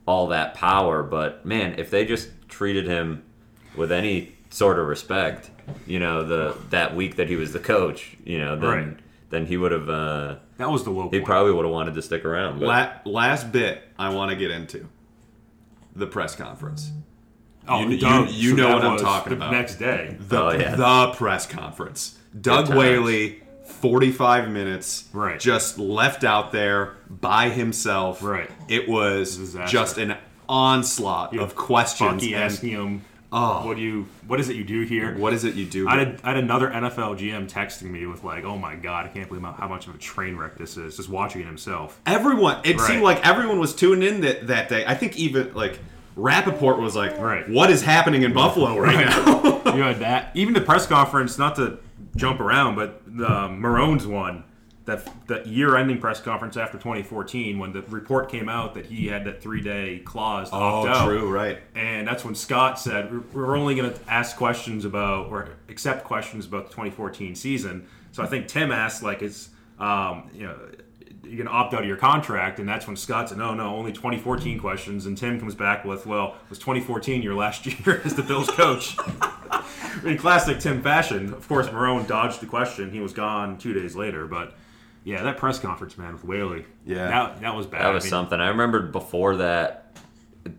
all 0.06 0.28
that 0.28 0.56
power. 0.56 1.04
But 1.04 1.46
man, 1.46 1.76
if 1.78 1.90
they 1.90 2.04
just 2.04 2.30
treated 2.50 2.86
him 2.86 3.24
with 3.78 3.92
any 3.94 4.36
sort 4.50 4.78
of 4.78 4.88
respect, 4.88 5.50
you 5.88 6.00
know, 6.00 6.24
the 6.26 6.56
that 6.72 6.96
week 6.98 7.16
that 7.16 7.30
he 7.30 7.38
was 7.38 7.54
the 7.54 7.60
coach, 7.60 8.18
you 8.26 8.40
know, 8.40 8.58
then 8.58 8.70
Right. 8.70 8.98
Then 9.30 9.46
he 9.46 9.58
would 9.58 9.72
have. 9.72 9.90
Uh, 9.90 10.36
that 10.58 10.70
was 10.72 10.84
the 10.84 10.92
low 10.92 11.04
he 11.04 11.18
point. 11.18 11.26
probably 11.26 11.52
would 11.54 11.66
have 11.66 11.74
wanted 11.74 11.94
to 11.96 12.02
stick 12.02 12.26
around. 12.26 12.60
La- 12.62 12.94
last 13.06 13.52
bit 13.52 13.82
I 14.00 14.10
want 14.10 14.30
to 14.32 14.36
get 14.38 14.52
into 14.52 14.88
the 15.96 16.08
press 16.08 16.36
conference. 16.36 16.92
oh, 17.68 17.80
you- 17.82 17.98
you- 17.98 18.26
you 18.30 18.50
so 18.52 18.56
know 18.58 18.74
what 18.76 18.86
I'm 18.86 18.98
talking 19.00 19.32
the 19.32 19.36
about. 19.38 19.52
Next 19.52 19.76
day, 19.76 20.16
The, 20.20 20.42
Oh, 20.44 20.52
yeah. 20.52 20.76
the 20.76 21.14
press 21.16 21.48
conference. 21.48 22.18
Doug. 22.40 22.70
Whaley, 22.74 23.42
45 23.66 24.50
minutes, 24.50 25.06
Right. 25.14 25.40
just 25.40 25.80
left 25.80 26.24
out 26.24 26.52
there 26.52 26.94
by 27.10 27.50
himself. 27.50 28.22
Right. 28.22 28.50
It 28.68 28.88
was 28.88 29.38
Disaster. 29.38 29.72
just 29.72 29.98
an 29.98 30.16
onslaught 30.48 31.36
of 31.38 31.56
questions. 31.56 32.14
Bucky 32.22 32.34
And 32.36 32.44
asking 32.44 32.70
him, 32.70 33.02
Oh. 33.38 33.66
what 33.68 33.76
do 33.76 33.84
you? 33.84 34.08
What 34.28 34.40
is 34.40 34.48
it 34.50 34.56
you 34.56 34.64
do 34.64 34.82
here?" 34.84 35.16
what 35.18 35.34
is 35.34 35.44
it 35.44 35.56
you 35.56 35.66
do? 35.66 35.88
I 35.90 35.98
had, 36.00 36.20
I 36.24 36.30
had 36.30 36.38
another 36.38 36.70
NFL 36.70 37.18
GM 37.20 37.52
texting 37.52 37.92
me 37.92 38.06
with 38.06 38.24
like, 38.24 38.46
"Oh 38.46 38.58
my 38.58 38.76
god, 38.76 39.06
I 39.06 39.10
can't 39.10 39.28
believe 39.28 39.44
how 39.44 39.68
much 39.68 39.88
of 39.88 39.96
a 39.96 39.98
train 39.98 40.38
wreck 40.38 40.58
this 40.58 40.78
is." 40.78 40.96
Just 40.98 41.10
watching 41.10 41.42
it 41.42 41.46
himself. 41.48 42.00
everyone, 42.06 42.62
it 42.64 42.78
Right. 42.78 42.88
seemed 42.88 43.02
like 43.04 43.26
everyone 43.28 43.60
was 43.60 43.76
tuning 43.76 44.08
in 44.08 44.22
that, 44.22 44.48
that 44.48 44.70
day. 44.70 44.86
I 44.88 44.96
think 44.96 45.18
even 45.18 45.54
like 45.54 45.80
Rapoport 46.16 46.80
was 46.80 46.96
like, 46.96 47.20
Right. 47.20 47.48
what 47.50 47.70
is 47.70 47.82
happening 47.82 48.24
in 48.24 48.32
Buffalo 48.34 48.78
right 48.80 49.06
now? 49.06 49.62
you 49.76 49.82
had 49.82 50.00
that. 50.00 50.32
Even 50.34 50.54
the 50.54 50.62
press 50.62 50.88
conference, 50.88 51.38
not 51.38 51.56
to 51.58 51.78
jump 52.16 52.40
around, 52.40 52.76
but 52.76 53.02
the 53.06 53.50
Marone's 53.50 54.08
one, 54.08 54.46
that 54.86 55.28
that 55.28 55.48
year-ending 55.48 56.00
press 56.00 56.20
conference 56.22 56.58
after 56.58 56.78
2014, 56.78 57.58
when 57.60 57.74
the 57.74 57.82
report 57.84 58.30
came 58.30 58.48
out 58.48 58.76
that 58.76 58.86
he 58.86 59.08
had 59.08 59.26
that 59.26 59.42
three-day 59.42 60.00
clause. 60.06 60.50
to 60.52 60.56
opt 60.56 60.88
out. 60.90 61.06
Oh, 61.06 61.10
true, 61.10 61.32
right. 61.32 61.60
And 61.74 62.08
that's 62.08 62.24
when 62.24 62.36
Scott 62.36 62.80
said, 62.80 63.12
"We're- 63.12 63.24
"We're 63.34 63.58
only 63.58 63.74
going 63.76 63.92
to 63.92 64.00
ask 64.08 64.38
questions 64.38 64.86
about 64.86 65.28
or 65.32 65.50
accept 65.70 66.04
questions 66.04 66.46
about 66.46 66.66
the 66.70 66.70
2014 66.76 67.34
season." 67.36 67.88
So 68.12 68.22
I 68.24 68.28
think 68.28 68.48
Tim 68.48 68.72
asked, 68.72 69.02
like, 69.04 69.22
"Is 69.22 69.50
um, 69.80 70.30
you 70.34 70.44
know." 70.48 70.56
You're 71.28 71.44
gonna 71.44 71.58
opt 71.58 71.74
out 71.74 71.80
of 71.82 71.88
your 71.88 71.98
contract, 71.98 72.60
and 72.60 72.70
that's 72.70 72.86
when 72.86 72.96
Scott 72.96 73.30
said, 73.30 73.40
"No, 73.40 73.56
no, 73.56 73.76
only 73.76 73.92
2014 73.92 74.60
questions." 74.60 75.08
And 75.08 75.18
Tim 75.18 75.40
comes 75.40 75.56
back 75.56 75.84
with, 75.84 76.06
"Well, 76.06 76.36
was 76.52 76.60
2014 76.60 77.24
your 77.24 77.34
last 77.34 77.66
year 77.88 78.00
as 78.06 78.14
the 78.14 78.22
Bills 78.22 78.48
coach?" 78.52 78.96
in 80.06 80.18
classic 80.20 80.60
Tim 80.60 80.84
fashion, 80.84 81.34
of 81.34 81.48
course, 81.48 81.68
Marrone 81.70 82.06
dodged 82.08 82.42
the 82.42 82.46
question. 82.46 82.92
He 82.92 83.00
was 83.00 83.12
gone 83.12 83.58
two 83.58 83.74
days 83.74 83.96
later. 83.96 84.28
But 84.28 84.54
yeah, 85.06 85.24
that 85.24 85.38
press 85.38 85.60
conference, 85.60 85.98
man, 85.98 86.12
with 86.14 86.26
Whaley, 86.26 86.66
Yeah. 86.86 87.08
that, 87.08 87.42
that 87.42 87.56
was 87.56 87.66
bad. 87.68 87.84
That 87.84 87.94
was 87.94 88.04
I 88.04 88.08
mean, 88.08 88.10
something. 88.10 88.42
I 88.42 88.50
remembered 88.50 88.92
before 88.92 89.38
that. 89.38 89.98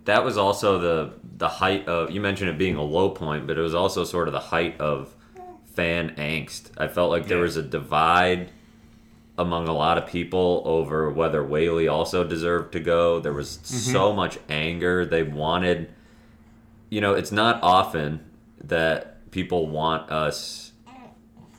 That 0.06 0.24
was 0.24 0.36
also 0.38 0.78
the 0.78 1.12
the 1.36 1.48
height 1.48 1.86
of. 1.86 2.10
You 2.10 2.20
mentioned 2.20 2.48
it 2.50 2.56
being 2.58 2.76
a 2.76 2.82
low 2.82 3.10
point, 3.10 3.46
but 3.46 3.58
it 3.58 3.60
was 3.60 3.74
also 3.74 4.02
sort 4.04 4.26
of 4.28 4.32
the 4.32 4.40
height 4.40 4.80
of 4.80 5.14
fan 5.74 6.14
angst. 6.16 6.70
I 6.78 6.88
felt 6.88 7.10
like 7.10 7.26
there 7.26 7.36
Yeah. 7.38 7.42
was 7.44 7.56
a 7.58 7.62
divide 7.62 8.50
among 9.38 9.68
a 9.68 9.72
lot 9.72 9.98
of 9.98 10.06
people 10.06 10.62
over 10.64 11.10
whether 11.10 11.44
Whaley 11.44 11.86
also 11.88 12.24
deserved 12.24 12.72
to 12.72 12.80
go. 12.80 13.20
There 13.20 13.34
was 13.34 13.58
Mm-hmm. 13.58 13.92
so 13.92 14.12
much 14.12 14.38
anger. 14.48 15.04
They 15.04 15.22
wanted. 15.22 15.92
You 16.88 17.00
know, 17.00 17.14
it's 17.14 17.32
not 17.32 17.60
often 17.62 18.20
that 18.64 19.30
people 19.30 19.68
want 19.68 20.10
us 20.10 20.72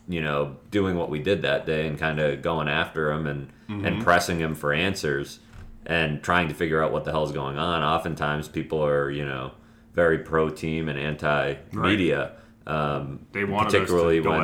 you 0.08 0.22
know, 0.22 0.56
doing 0.72 0.98
what 0.98 1.10
we 1.10 1.20
did 1.20 1.42
that 1.42 1.66
day 1.66 1.88
and 1.88 1.98
kind 2.00 2.20
of 2.20 2.42
going 2.42 2.68
after 2.68 3.12
him 3.12 3.28
and 3.28 3.50
and 3.86 4.02
pressing 4.04 4.40
him 4.40 4.56
for 4.56 4.72
answers 4.74 5.40
and 5.86 6.24
trying 6.24 6.48
to 6.48 6.54
figure 6.54 6.82
out 6.82 6.92
what 6.94 7.04
the 7.04 7.12
hell's 7.12 7.32
going 7.34 7.58
on. 7.58 7.84
Oftentimes, 7.84 8.48
people 8.48 8.84
are 8.86 9.10
you 9.12 9.26
know 9.26 9.52
very 9.94 10.20
pro 10.20 10.50
team 10.50 10.88
and 10.90 10.98
anti 11.00 11.56
media. 11.74 12.34
Um, 12.66 13.26
They 13.32 13.42
to 13.42 13.48
particularly 13.80 14.22
go 14.22 14.32
when. 14.32 14.42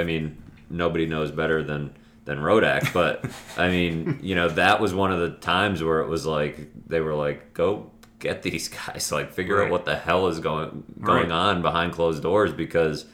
I 0.00 0.04
mean 0.04 0.42
nobody 0.70 1.06
knows 1.06 1.30
better 1.30 1.62
than 1.62 1.92
than 2.24 2.38
Rodak, 2.38 2.92
but 2.92 3.24
I 3.56 3.68
mean 3.68 4.18
you 4.22 4.34
know 4.34 4.48
that 4.48 4.80
was 4.80 4.92
one 4.94 5.12
of 5.12 5.20
the 5.20 5.30
times 5.30 5.82
where 5.82 6.00
it 6.00 6.08
was 6.08 6.26
like 6.26 6.68
they 6.88 7.00
were 7.00 7.14
like 7.14 7.54
go 7.54 7.90
get 8.18 8.42
these 8.42 8.68
guys 8.86 9.12
like 9.12 9.32
figure 9.32 9.62
out 9.62 9.70
what 9.70 9.84
the 9.84 9.94
hell 9.96 10.26
is 10.26 10.40
going 10.40 10.82
going 11.00 11.28
Right. 11.28 11.32
on 11.32 11.62
behind 11.62 11.92
closed 11.92 12.22
doors 12.22 12.52
because 12.52 13.06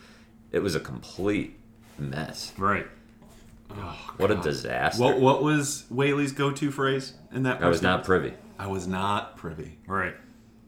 it 0.50 0.60
was 0.60 0.74
a 0.74 0.80
complete 0.80 1.58
mess. 2.10 2.52
Right. 2.58 2.86
Oh, 3.70 3.98
what 4.18 4.30
a 4.30 4.36
disaster. 4.36 5.02
What 5.02 5.18
what 5.20 5.42
was 5.42 5.84
Whaley's 5.90 6.32
go-to 6.32 6.70
phrase 6.70 7.14
in 7.32 7.44
that? 7.44 7.62
I 7.62 7.68
was 7.68 7.80
not 7.82 8.04
privy. 8.04 8.34
I 8.58 8.66
was 8.66 8.86
not 8.86 9.36
privy. 9.36 9.78
Right. 9.86 10.14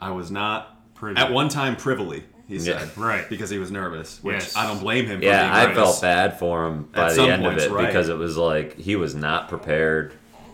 I 0.00 0.10
was 0.10 0.30
not 0.30 0.70
Privy. 0.94 1.18
At 1.20 1.32
one 1.32 1.48
time, 1.48 1.74
privily, 1.76 2.22
he 2.46 2.56
Yeah. 2.56 2.78
said, 2.78 2.96
Right. 2.96 3.28
because 3.28 3.50
he 3.50 3.58
was 3.58 3.70
nervous. 3.70 4.20
Which 4.22 4.34
Yes. 4.36 4.56
I 4.56 4.66
don't 4.68 4.78
blame 4.78 5.06
him. 5.06 5.22
Yeah, 5.22 5.52
I 5.52 5.62
nervous. 5.66 5.76
felt 5.76 6.00
bad 6.02 6.38
for 6.38 6.66
him 6.66 6.88
by 6.94 7.02
At 7.06 7.08
the 7.10 7.14
some 7.16 7.30
end 7.30 7.42
points, 7.42 7.64
of 7.64 7.72
it 7.72 7.74
right. 7.74 7.86
because 7.88 8.08
it 8.08 8.16
was 8.16 8.36
like 8.36 8.78
he 8.78 8.94
was 8.96 9.14
not 9.14 9.48
prepared 9.48 10.12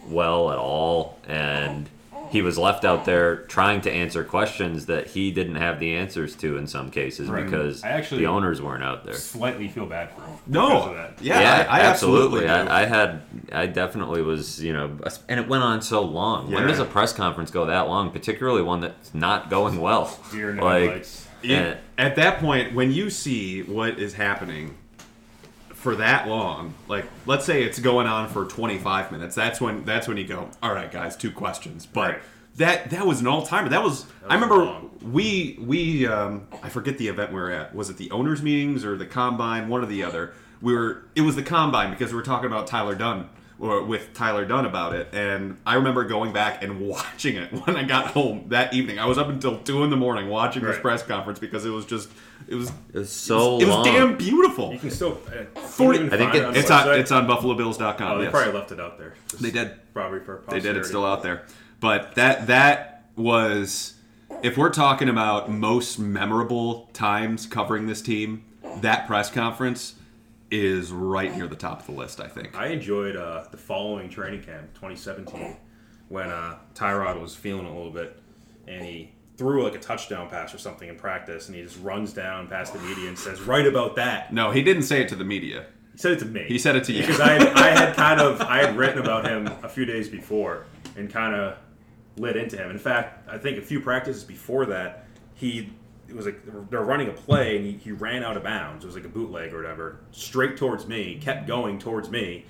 well 0.08 0.50
at 0.50 0.56
all, 0.58 1.18
and 1.28 1.88
he 2.30 2.42
was 2.42 2.56
left 2.56 2.84
out 2.84 3.04
there 3.04 3.36
trying 3.46 3.80
to 3.82 3.90
answer 3.90 4.22
questions 4.24 4.86
that 4.86 5.08
he 5.08 5.30
didn't 5.30 5.56
have 5.56 5.80
the 5.80 5.94
answers 5.96 6.34
to 6.36 6.56
in 6.56 6.66
some 6.66 6.90
cases 6.90 7.28
Right. 7.28 7.44
because 7.44 7.82
I 7.84 7.88
actually- 7.88 8.20
the 8.20 8.26
owners 8.26 8.62
weren't 8.62 8.84
out 8.84 9.04
there. 9.04 9.14
Slightly 9.14 9.68
feel 9.68 9.86
bad 9.86 10.10
for 10.14 10.22
him. 10.22 10.36
No, 10.46 10.82
of 10.84 10.94
that. 10.94 11.14
yeah, 11.20 11.66
I, 11.68 11.78
I 11.78 11.80
absolutely. 11.80 12.40
do. 12.42 12.46
I, 12.46 12.82
I 12.82 12.86
had, 12.86 13.22
I 13.52 13.66
definitely 13.66 14.22
was, 14.22 14.62
you 14.62 14.72
know, 14.72 14.96
and 15.28 15.40
it 15.40 15.48
went 15.48 15.62
on 15.64 15.82
so 15.82 16.02
long. 16.02 16.50
When 16.50 16.66
does 16.66 16.78
a 16.78 16.84
press 16.84 17.12
conference 17.12 17.50
go 17.50 17.66
that 17.66 17.88
long? 17.88 18.10
Particularly 18.10 18.62
one 18.62 18.80
that's 18.80 19.12
not 19.14 19.50
going 19.50 19.80
well. 19.80 20.16
Deer 20.32 20.50
in 20.50 20.56
the 20.56 20.62
like, 20.64 20.82
headlights. 20.84 21.26
You- 21.42 21.54
and- 21.56 21.66
eh. 21.74 21.76
at 21.98 22.16
that 22.16 22.38
point, 22.38 22.74
when 22.74 22.92
you 22.92 23.10
see 23.10 23.62
what 23.62 23.98
is 23.98 24.14
happening 24.14 24.76
for 25.80 25.96
that 25.96 26.28
long, 26.28 26.74
like 26.88 27.06
let's 27.26 27.44
say 27.46 27.62
it's 27.62 27.78
going 27.78 28.06
on 28.06 28.28
for 28.28 28.44
25 28.44 29.10
minutes, 29.12 29.34
that's 29.34 29.60
when 29.60 29.84
that's 29.84 30.06
when 30.06 30.16
you 30.18 30.24
go, 30.26 30.48
all 30.62 30.72
right, 30.74 30.92
guys, 30.92 31.16
two 31.16 31.30
questions. 31.32 31.86
But 31.86 32.00
Right. 32.14 32.22
that 32.56 32.90
that 32.90 33.06
was 33.06 33.20
an 33.20 33.26
all 33.26 33.46
timer. 33.46 33.68
That 33.70 33.82
was, 33.82 34.04
I 34.28 34.34
was 34.36 34.42
remember 34.42 34.64
long. 34.64 34.90
we 35.12 35.58
we 35.60 36.06
um, 36.06 36.46
I 36.62 36.68
forget 36.68 36.98
the 36.98 37.08
event 37.08 37.30
we 37.32 37.40
were 37.40 37.50
at. 37.50 37.74
Was 37.74 37.88
it 37.90 37.96
the 37.96 38.10
owners 38.10 38.42
meetings 38.42 38.84
or 38.84 38.96
the 38.98 39.06
combine? 39.06 39.68
One 39.68 39.82
or 39.82 39.86
the 39.86 40.04
other. 40.04 40.34
We 40.60 40.74
were. 40.74 41.04
It 41.14 41.22
was 41.22 41.34
the 41.36 41.42
combine 41.42 41.90
because 41.90 42.10
we 42.10 42.16
were 42.16 42.22
talking 42.22 42.46
about 42.46 42.66
Tyler 42.66 42.94
Dunne. 42.94 43.30
Or 43.62 43.82
with 43.84 44.14
Tyler 44.14 44.46
Dunne 44.46 44.64
about 44.64 44.94
it, 44.94 45.08
and 45.12 45.58
I 45.66 45.74
remember 45.74 46.04
going 46.04 46.32
back 46.32 46.62
and 46.64 46.80
watching 46.88 47.36
it 47.36 47.52
when 47.52 47.76
I 47.76 47.82
got 47.84 48.06
home 48.06 48.46
that 48.48 48.72
evening. 48.72 48.98
I 48.98 49.04
was 49.04 49.18
up 49.18 49.28
until 49.28 49.58
two 49.58 49.84
in 49.84 49.90
the 49.90 49.98
morning 49.98 50.28
watching 50.30 50.62
this 50.64 50.78
press 50.78 51.02
conference 51.02 51.38
because 51.38 51.66
it 51.66 51.68
was 51.68 51.84
just, 51.84 52.08
it 52.48 52.54
was 52.54 52.70
it 52.94 52.98
was 53.00 53.12
so 53.12 53.58
it 53.60 53.66
was 53.66 53.74
long. 53.74 53.84
damn 53.84 54.16
beautiful. 54.16 54.72
You 54.72 54.78
can 54.78 54.90
still. 54.90 55.20
Uh, 55.28 55.60
Forty- 55.60 55.98
I 56.06 56.08
think 56.08 56.32
find 56.32 56.34
it- 56.36 56.44
on 56.46 56.56
It's 56.56 56.70
on 56.70 56.86
website. 56.86 56.98
it's 57.00 57.10
on 57.12 57.26
BuffaloBills.com. 57.28 58.12
Oh, 58.12 58.16
they 58.18 58.24
yes. 58.24 58.30
probably 58.32 58.52
left 58.54 58.72
it 58.72 58.80
out 58.80 58.96
there. 58.96 59.12
Just 59.28 59.42
They 59.42 59.50
did. 59.50 59.72
Probably 59.92 60.20
for 60.20 60.42
They 60.48 60.60
did. 60.60 60.78
It's 60.78 60.88
still 60.88 61.04
out 61.04 61.22
there. 61.22 61.44
But 61.80 62.14
that 62.14 62.46
that 62.46 63.04
was 63.14 63.92
if 64.42 64.56
we're 64.56 64.70
talking 64.70 65.10
about 65.10 65.50
most 65.50 65.98
memorable 65.98 66.88
times 66.94 67.44
covering 67.44 67.88
this 67.88 68.00
team, 68.00 68.42
that 68.80 69.06
press 69.06 69.30
conference 69.30 69.96
is 70.50 70.92
right 70.92 71.34
near 71.36 71.46
the 71.46 71.56
top 71.56 71.80
of 71.80 71.86
the 71.86 71.92
list. 71.92 72.20
I 72.20 72.28
think. 72.28 72.56
I 72.56 72.68
enjoyed 72.68 73.16
uh, 73.16 73.44
the 73.50 73.56
following 73.56 74.08
training 74.08 74.42
camp, 74.42 74.74
2017, 74.74 75.56
when 76.08 76.30
uh, 76.30 76.58
Tyrod 76.74 77.20
was 77.20 77.34
feeling 77.34 77.66
a 77.66 77.74
little 77.74 77.92
bit, 77.92 78.20
and 78.66 78.84
he 78.84 79.12
threw 79.36 79.64
like 79.64 79.74
a 79.74 79.78
touchdown 79.78 80.28
pass 80.28 80.54
or 80.54 80.58
something 80.58 80.88
in 80.88 80.96
practice, 80.96 81.48
and 81.48 81.56
he 81.56 81.62
just 81.62 81.80
runs 81.80 82.12
down 82.12 82.46
past 82.48 82.72
the 82.72 82.78
media 82.80 83.08
and 83.08 83.18
says, 83.18 83.40
"Right 83.40 83.66
about 83.66 83.96
that." 83.96 84.32
No, 84.32 84.50
he 84.50 84.62
didn't 84.62 84.82
say 84.82 85.00
it 85.00 85.08
to 85.08 85.16
the 85.16 85.24
media. 85.24 85.66
He 85.92 85.98
said 85.98 86.12
it 86.12 86.18
to 86.20 86.26
me. 86.26 86.44
He 86.46 86.58
said 86.58 86.76
it 86.76 86.84
to 86.84 86.92
you. 86.92 87.00
because 87.00 87.20
I 87.20 87.32
had, 87.32 87.48
I 87.48 87.68
had 87.70 87.96
kind 87.96 88.20
of 88.20 88.40
I 88.42 88.58
had 88.58 88.76
written 88.76 88.98
about 88.98 89.26
him 89.26 89.46
a 89.62 89.68
few 89.68 89.84
days 89.84 90.08
before 90.08 90.66
and 90.96 91.10
kind 91.10 91.34
of 91.34 91.56
lit 92.16 92.36
into 92.36 92.56
him. 92.56 92.70
In 92.70 92.78
fact, 92.78 93.28
I 93.28 93.38
think 93.38 93.58
a 93.58 93.62
few 93.62 93.80
practices 93.80 94.24
before 94.24 94.66
that, 94.66 95.06
he 95.34 95.72
it 96.10 96.16
was 96.16 96.26
like 96.26 96.40
they're 96.70 96.82
running 96.82 97.08
a 97.08 97.12
play 97.12 97.56
and 97.56 97.64
he, 97.64 97.72
he 97.72 97.92
ran 97.92 98.22
out 98.22 98.36
of 98.36 98.42
bounds. 98.42 98.84
It 98.84 98.88
was 98.88 98.96
like 98.96 99.04
a 99.04 99.08
bootleg 99.08 99.54
or 99.54 99.58
whatever, 99.62 100.00
straight 100.12 100.56
towards 100.56 100.86
me, 100.86 101.18
kept 101.20 101.46
going 101.46 101.78
towards 101.78 102.10
me, 102.10 102.44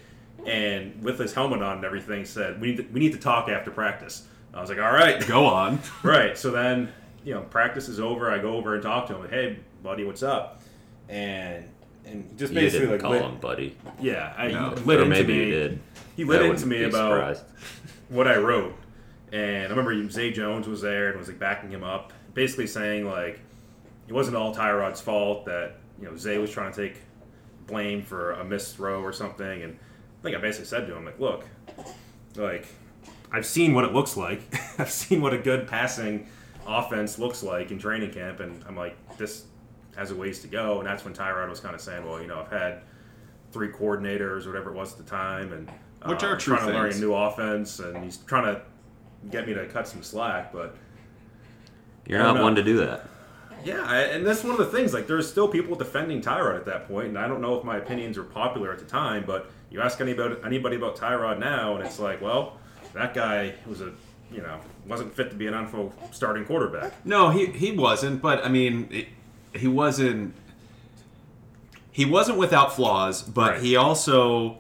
and 0.46 1.02
with 1.02 1.18
his 1.18 1.32
helmet 1.34 1.62
on 1.62 1.76
and 1.76 1.84
everything, 1.84 2.24
said, 2.24 2.61
"We 2.61 2.68
need 2.68 2.76
to, 2.78 2.82
we 2.92 3.00
need 3.00 3.12
to 3.12 3.18
talk 3.18 3.48
after 3.48 3.70
practice." 3.70 4.26
I 4.52 4.61
was 4.61 4.70
like, 4.70 4.78
"All 4.80 4.92
right." 4.92 5.24
Go 5.26 5.46
on. 5.46 5.78
Right. 6.02 6.36
So 6.36 6.50
then, 6.50 6.92
you 7.24 7.34
know, 7.34 7.42
practice 7.42 7.88
is 7.88 8.00
over. 8.00 8.30
I 8.32 8.38
go 8.38 8.56
over 8.56 8.74
and 8.74 8.82
talk 8.82 9.06
to 9.08 9.14
him. 9.14 9.20
Like, 9.20 9.30
hey, 9.30 9.58
buddy, 9.82 10.04
what's 10.04 10.22
up? 10.22 10.62
And 11.08 11.68
and 12.06 12.36
just 12.38 12.52
You 12.52 12.61
basically 12.61 12.86
didn't 12.86 12.92
like 12.92 13.00
call 13.02 13.11
lit, 13.12 13.22
him 13.22 13.36
buddy, 13.38 13.76
yeah, 14.00 14.32
I, 14.36 14.48
No. 14.48 14.70
he 14.70 14.80
lit 14.82 14.98
or 15.00 15.02
into 15.04 15.14
maybe 15.16 15.34
me. 15.34 15.44
you 15.44 15.50
did. 15.50 15.80
He 16.16 16.24
lit 16.24 16.42
into 16.42 16.66
me 16.66 16.84
about 16.84 17.12
surprised. 17.12 17.44
what 18.08 18.26
I 18.26 18.36
wrote, 18.36 18.74
and 19.32 19.66
I 19.66 19.68
remember 19.76 20.08
Zay 20.11 20.32
Jones 20.32 20.66
was 20.66 20.80
there 20.80 21.11
and 21.11 21.18
was 21.18 21.28
like 21.28 21.38
backing 21.38 21.70
him 21.70 21.84
up, 21.84 22.12
basically 22.34 22.66
saying 22.66 23.04
like 23.06 23.38
it 24.11 24.12
wasn't 24.12 24.36
all 24.36 24.52
Tyrod's 24.52 25.00
fault 25.00 25.44
that 25.44 25.76
you 26.00 26.04
know 26.04 26.16
Zay 26.16 26.36
was 26.38 26.50
trying 26.50 26.72
to 26.72 26.88
take 26.88 27.00
blame 27.68 28.02
for 28.02 28.32
a 28.32 28.44
missed 28.44 28.74
throw 28.74 29.00
or 29.00 29.12
something, 29.12 29.62
and 29.62 29.78
I 29.78 30.22
think 30.24 30.36
I 30.36 30.40
basically 30.40 30.66
said 30.66 30.88
to 30.88 30.96
him 30.96 31.04
like, 31.04 31.20
look, 31.20 31.46
like 32.34 32.66
I've 33.30 33.46
seen 33.46 33.72
what 33.72 33.84
it 33.84 33.92
looks 33.92 34.16
like, 34.16 34.42
I've 34.80 34.90
seen 34.90 35.20
what 35.20 35.32
a 35.32 35.38
good 35.38 35.68
passing 35.68 36.26
offense 36.66 37.20
looks 37.20 37.44
like 37.44 37.70
in 37.70 37.78
training 37.78 38.11
camp, 38.11 38.40
and 38.40 38.64
I'm 38.66 38.76
like 38.76 38.96
this 39.16 39.44
has 39.94 40.11
a 40.11 40.16
ways 40.16 40.40
to 40.40 40.48
go, 40.48 40.80
and 40.80 40.88
that's 40.88 41.04
when 41.04 41.14
Tyrod 41.14 41.48
was 41.48 41.61
kind 41.61 41.76
of 41.76 41.80
saying, 41.80 42.04
well, 42.04 42.20
you 42.20 42.26
know, 42.26 42.40
I've 42.40 42.50
had 42.50 42.80
three 43.52 43.68
coordinators 43.68 44.44
or 44.44 44.48
whatever 44.48 44.70
it 44.70 44.76
was 44.76 44.90
at 44.90 44.98
the 44.98 45.04
time, 45.04 45.52
and 45.52 45.70
Which 46.04 46.24
uh, 46.24 46.28
are 46.28 46.36
true 46.36 46.56
trying 46.56 46.66
to 46.66 46.74
learn 46.74 46.92
a 46.92 46.98
new 46.98 47.14
offense, 47.14 47.78
and 47.78 48.02
he's 48.02 48.16
trying 48.16 48.56
to 48.56 48.62
get 49.30 49.46
me 49.46 49.54
to 49.54 49.66
cut 49.66 49.86
some 49.86 50.02
slack. 50.02 50.52
But 50.52 50.74
You're 52.08 52.18
don't 52.18 52.26
not 52.26 52.36
know. 52.38 52.42
one 52.42 52.56
to 52.56 52.64
do 52.64 52.76
that. 52.78 53.06
Yeah, 53.64 53.92
and 53.94 54.26
that's 54.26 54.42
one 54.42 54.52
of 54.52 54.58
the 54.58 54.66
things. 54.66 54.92
Like, 54.94 55.06
there's 55.06 55.28
still 55.30 55.48
people 55.48 55.76
defending 55.76 56.20
Tyrod 56.20 56.56
at 56.56 56.66
that 56.66 56.88
point, 56.88 57.08
and 57.08 57.18
I 57.18 57.26
don't 57.28 57.40
know 57.40 57.56
if 57.58 57.64
my 57.64 57.76
opinions 57.76 58.16
were 58.18 58.24
popular 58.24 58.72
at 58.72 58.78
the 58.78 58.84
time. 58.84 59.24
But 59.26 59.50
you 59.70 59.80
ask 59.80 60.00
anybody 60.00 60.36
anybody 60.44 60.76
about 60.76 60.96
Tyrod 60.96 61.38
now, 61.38 61.76
and 61.76 61.84
it's 61.84 61.98
like, 61.98 62.20
well, 62.20 62.58
that 62.94 63.14
guy 63.14 63.54
was 63.66 63.80
a 63.80 63.92
you 64.32 64.42
know 64.42 64.61
wasn't 64.86 65.14
fit 65.14 65.30
to 65.30 65.36
be 65.36 65.46
an 65.46 65.54
NFL 65.54 65.92
starting 66.12 66.44
quarterback. 66.44 66.92
No, 67.04 67.30
he 67.30 67.46
he 67.46 67.72
wasn't. 67.72 68.22
But 68.22 68.44
I 68.44 68.48
mean, 68.48 68.88
it, 68.90 69.08
he 69.58 69.68
wasn't. 69.68 70.34
He 71.92 72.04
wasn't 72.04 72.38
without 72.38 72.74
flaws, 72.74 73.22
but 73.22 73.50
Right. 73.54 73.61
he 73.62 73.76
also 73.76 74.58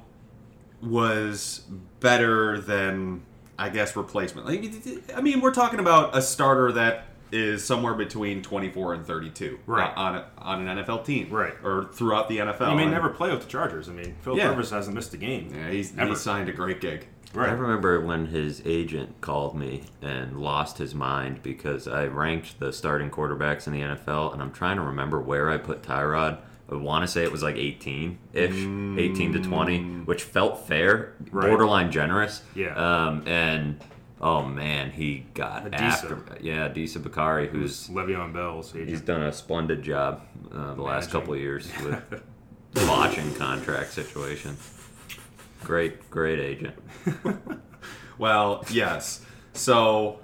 was 0.82 1.62
better 2.00 2.58
than 2.60 3.22
I 3.58 3.68
guess 3.68 3.94
replacement. 3.94 4.46
Like, 4.46 4.64
I 5.14 5.20
mean, 5.20 5.40
we're 5.40 5.52
talking 5.52 5.80
about 5.80 6.16
a 6.16 6.22
starter 6.22 6.72
that 6.72 7.04
is 7.32 7.64
somewhere 7.64 7.94
between 7.94 8.42
24 8.42 8.94
and 8.94 9.06
32 9.06 9.58
Right. 9.66 9.92
on 9.96 10.16
a, 10.16 10.24
on 10.38 10.66
an 10.66 10.78
NFL 10.78 11.04
team, 11.04 11.28
Right. 11.30 11.54
or 11.64 11.88
throughout 11.92 12.28
the 12.28 12.38
NFL. 12.38 12.70
He 12.70 12.76
may 12.76 12.82
And- 12.84 12.92
never 12.92 13.08
play 13.10 13.30
with 13.30 13.42
the 13.42 13.48
Chargers. 13.48 13.88
I 13.88 13.92
mean, 13.92 14.14
Phil 14.22 14.36
Yeah. 14.36 14.48
Rivers 14.48 14.70
hasn't 14.70 14.94
missed 14.96 15.14
a 15.14 15.16
game. 15.16 15.52
Yeah, 15.54 15.70
he's, 15.70 15.96
Ever. 15.96 16.10
he 16.10 16.16
signed 16.16 16.48
a 16.48 16.52
great 16.52 16.80
gig. 16.80 17.06
I 17.36 17.52
remember 17.52 18.00
when 18.00 18.26
his 18.26 18.60
agent 18.64 19.20
called 19.20 19.56
me 19.56 19.84
and 20.02 20.36
lost 20.40 20.78
his 20.78 20.96
mind 20.96 21.44
because 21.44 21.86
I 21.86 22.06
ranked 22.06 22.58
the 22.58 22.72
starting 22.72 23.08
quarterbacks 23.08 23.68
in 23.68 23.72
the 23.72 23.82
NFL, 23.82 24.32
and 24.32 24.42
I'm 24.42 24.50
trying 24.50 24.76
to 24.78 24.82
remember 24.82 25.20
where 25.20 25.48
I 25.48 25.56
put 25.56 25.82
Tyrod. 25.82 26.38
I 26.68 26.74
want 26.74 27.04
to 27.04 27.08
say 27.08 27.22
it 27.22 27.30
was 27.30 27.42
like 27.42 27.56
18 27.56 28.18
ish, 28.32 28.50
18 28.54 29.32
to 29.34 29.40
20, 29.40 29.78
which 30.06 30.24
felt 30.24 30.66
fair, 30.66 31.12
Right. 31.30 31.48
borderline 31.48 31.92
generous. 31.92 32.42
Yeah. 32.54 32.74
Um, 32.74 33.22
and 33.26 33.76
oh 34.20 34.42
man, 34.44 34.90
he 34.90 35.26
got 35.34 35.70
Adisa. 35.70 35.80
after. 35.80 36.18
Yeah, 36.40 36.68
Disa 36.68 36.98
Bakari, 37.00 37.48
who's 37.48 37.88
Le'Veon 37.88 38.32
Bell's 38.32 38.74
agent. 38.74 38.90
he's 38.90 39.00
done 39.00 39.22
a 39.22 39.32
splendid 39.32 39.82
job 39.82 40.22
uh, 40.52 40.74
the 40.74 40.82
last 40.82 41.04
Managing. 41.06 41.12
couple 41.20 41.34
of 41.34 41.40
years 41.40 41.68
with 41.84 42.22
botching 42.74 43.34
contract 43.34 43.92
situation. 43.92 44.56
Great, 45.64 46.10
great 46.10 46.38
agent. 46.40 46.74
Well, 48.18 48.64
yes. 48.70 49.24
So 49.54 50.20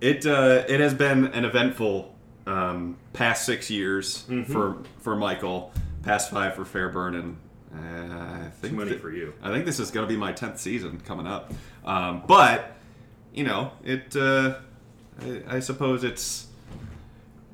it 0.00 0.24
uh, 0.26 0.62
it 0.68 0.78
has 0.78 0.94
been 0.94 1.26
an 1.26 1.44
eventful 1.44 2.14
um, 2.46 2.96
past 3.12 3.44
six 3.44 3.68
years 3.68 4.24
Mm-hmm. 4.28 4.52
for 4.52 4.78
for 5.00 5.16
Michael, 5.16 5.72
past 6.02 6.30
five 6.30 6.54
for 6.54 6.64
Fairburn, 6.64 7.16
and 7.16 7.36
uh, 7.74 8.44
I 8.46 8.50
think 8.60 8.74
Too 8.74 8.78
many 8.78 8.90
that- 8.92 9.00
for 9.00 9.10
you. 9.10 9.34
I 9.42 9.50
think 9.50 9.64
this 9.64 9.80
is 9.80 9.90
going 9.90 10.06
to 10.06 10.08
be 10.12 10.16
my 10.16 10.32
tenth 10.32 10.60
season 10.60 11.00
coming 11.00 11.26
up. 11.26 11.52
Um, 11.84 12.22
but 12.28 12.75
you 13.36 13.44
know, 13.44 13.70
it. 13.84 14.16
Uh, 14.16 14.56
I, 15.22 15.56
I 15.56 15.60
suppose 15.60 16.02
it's. 16.04 16.46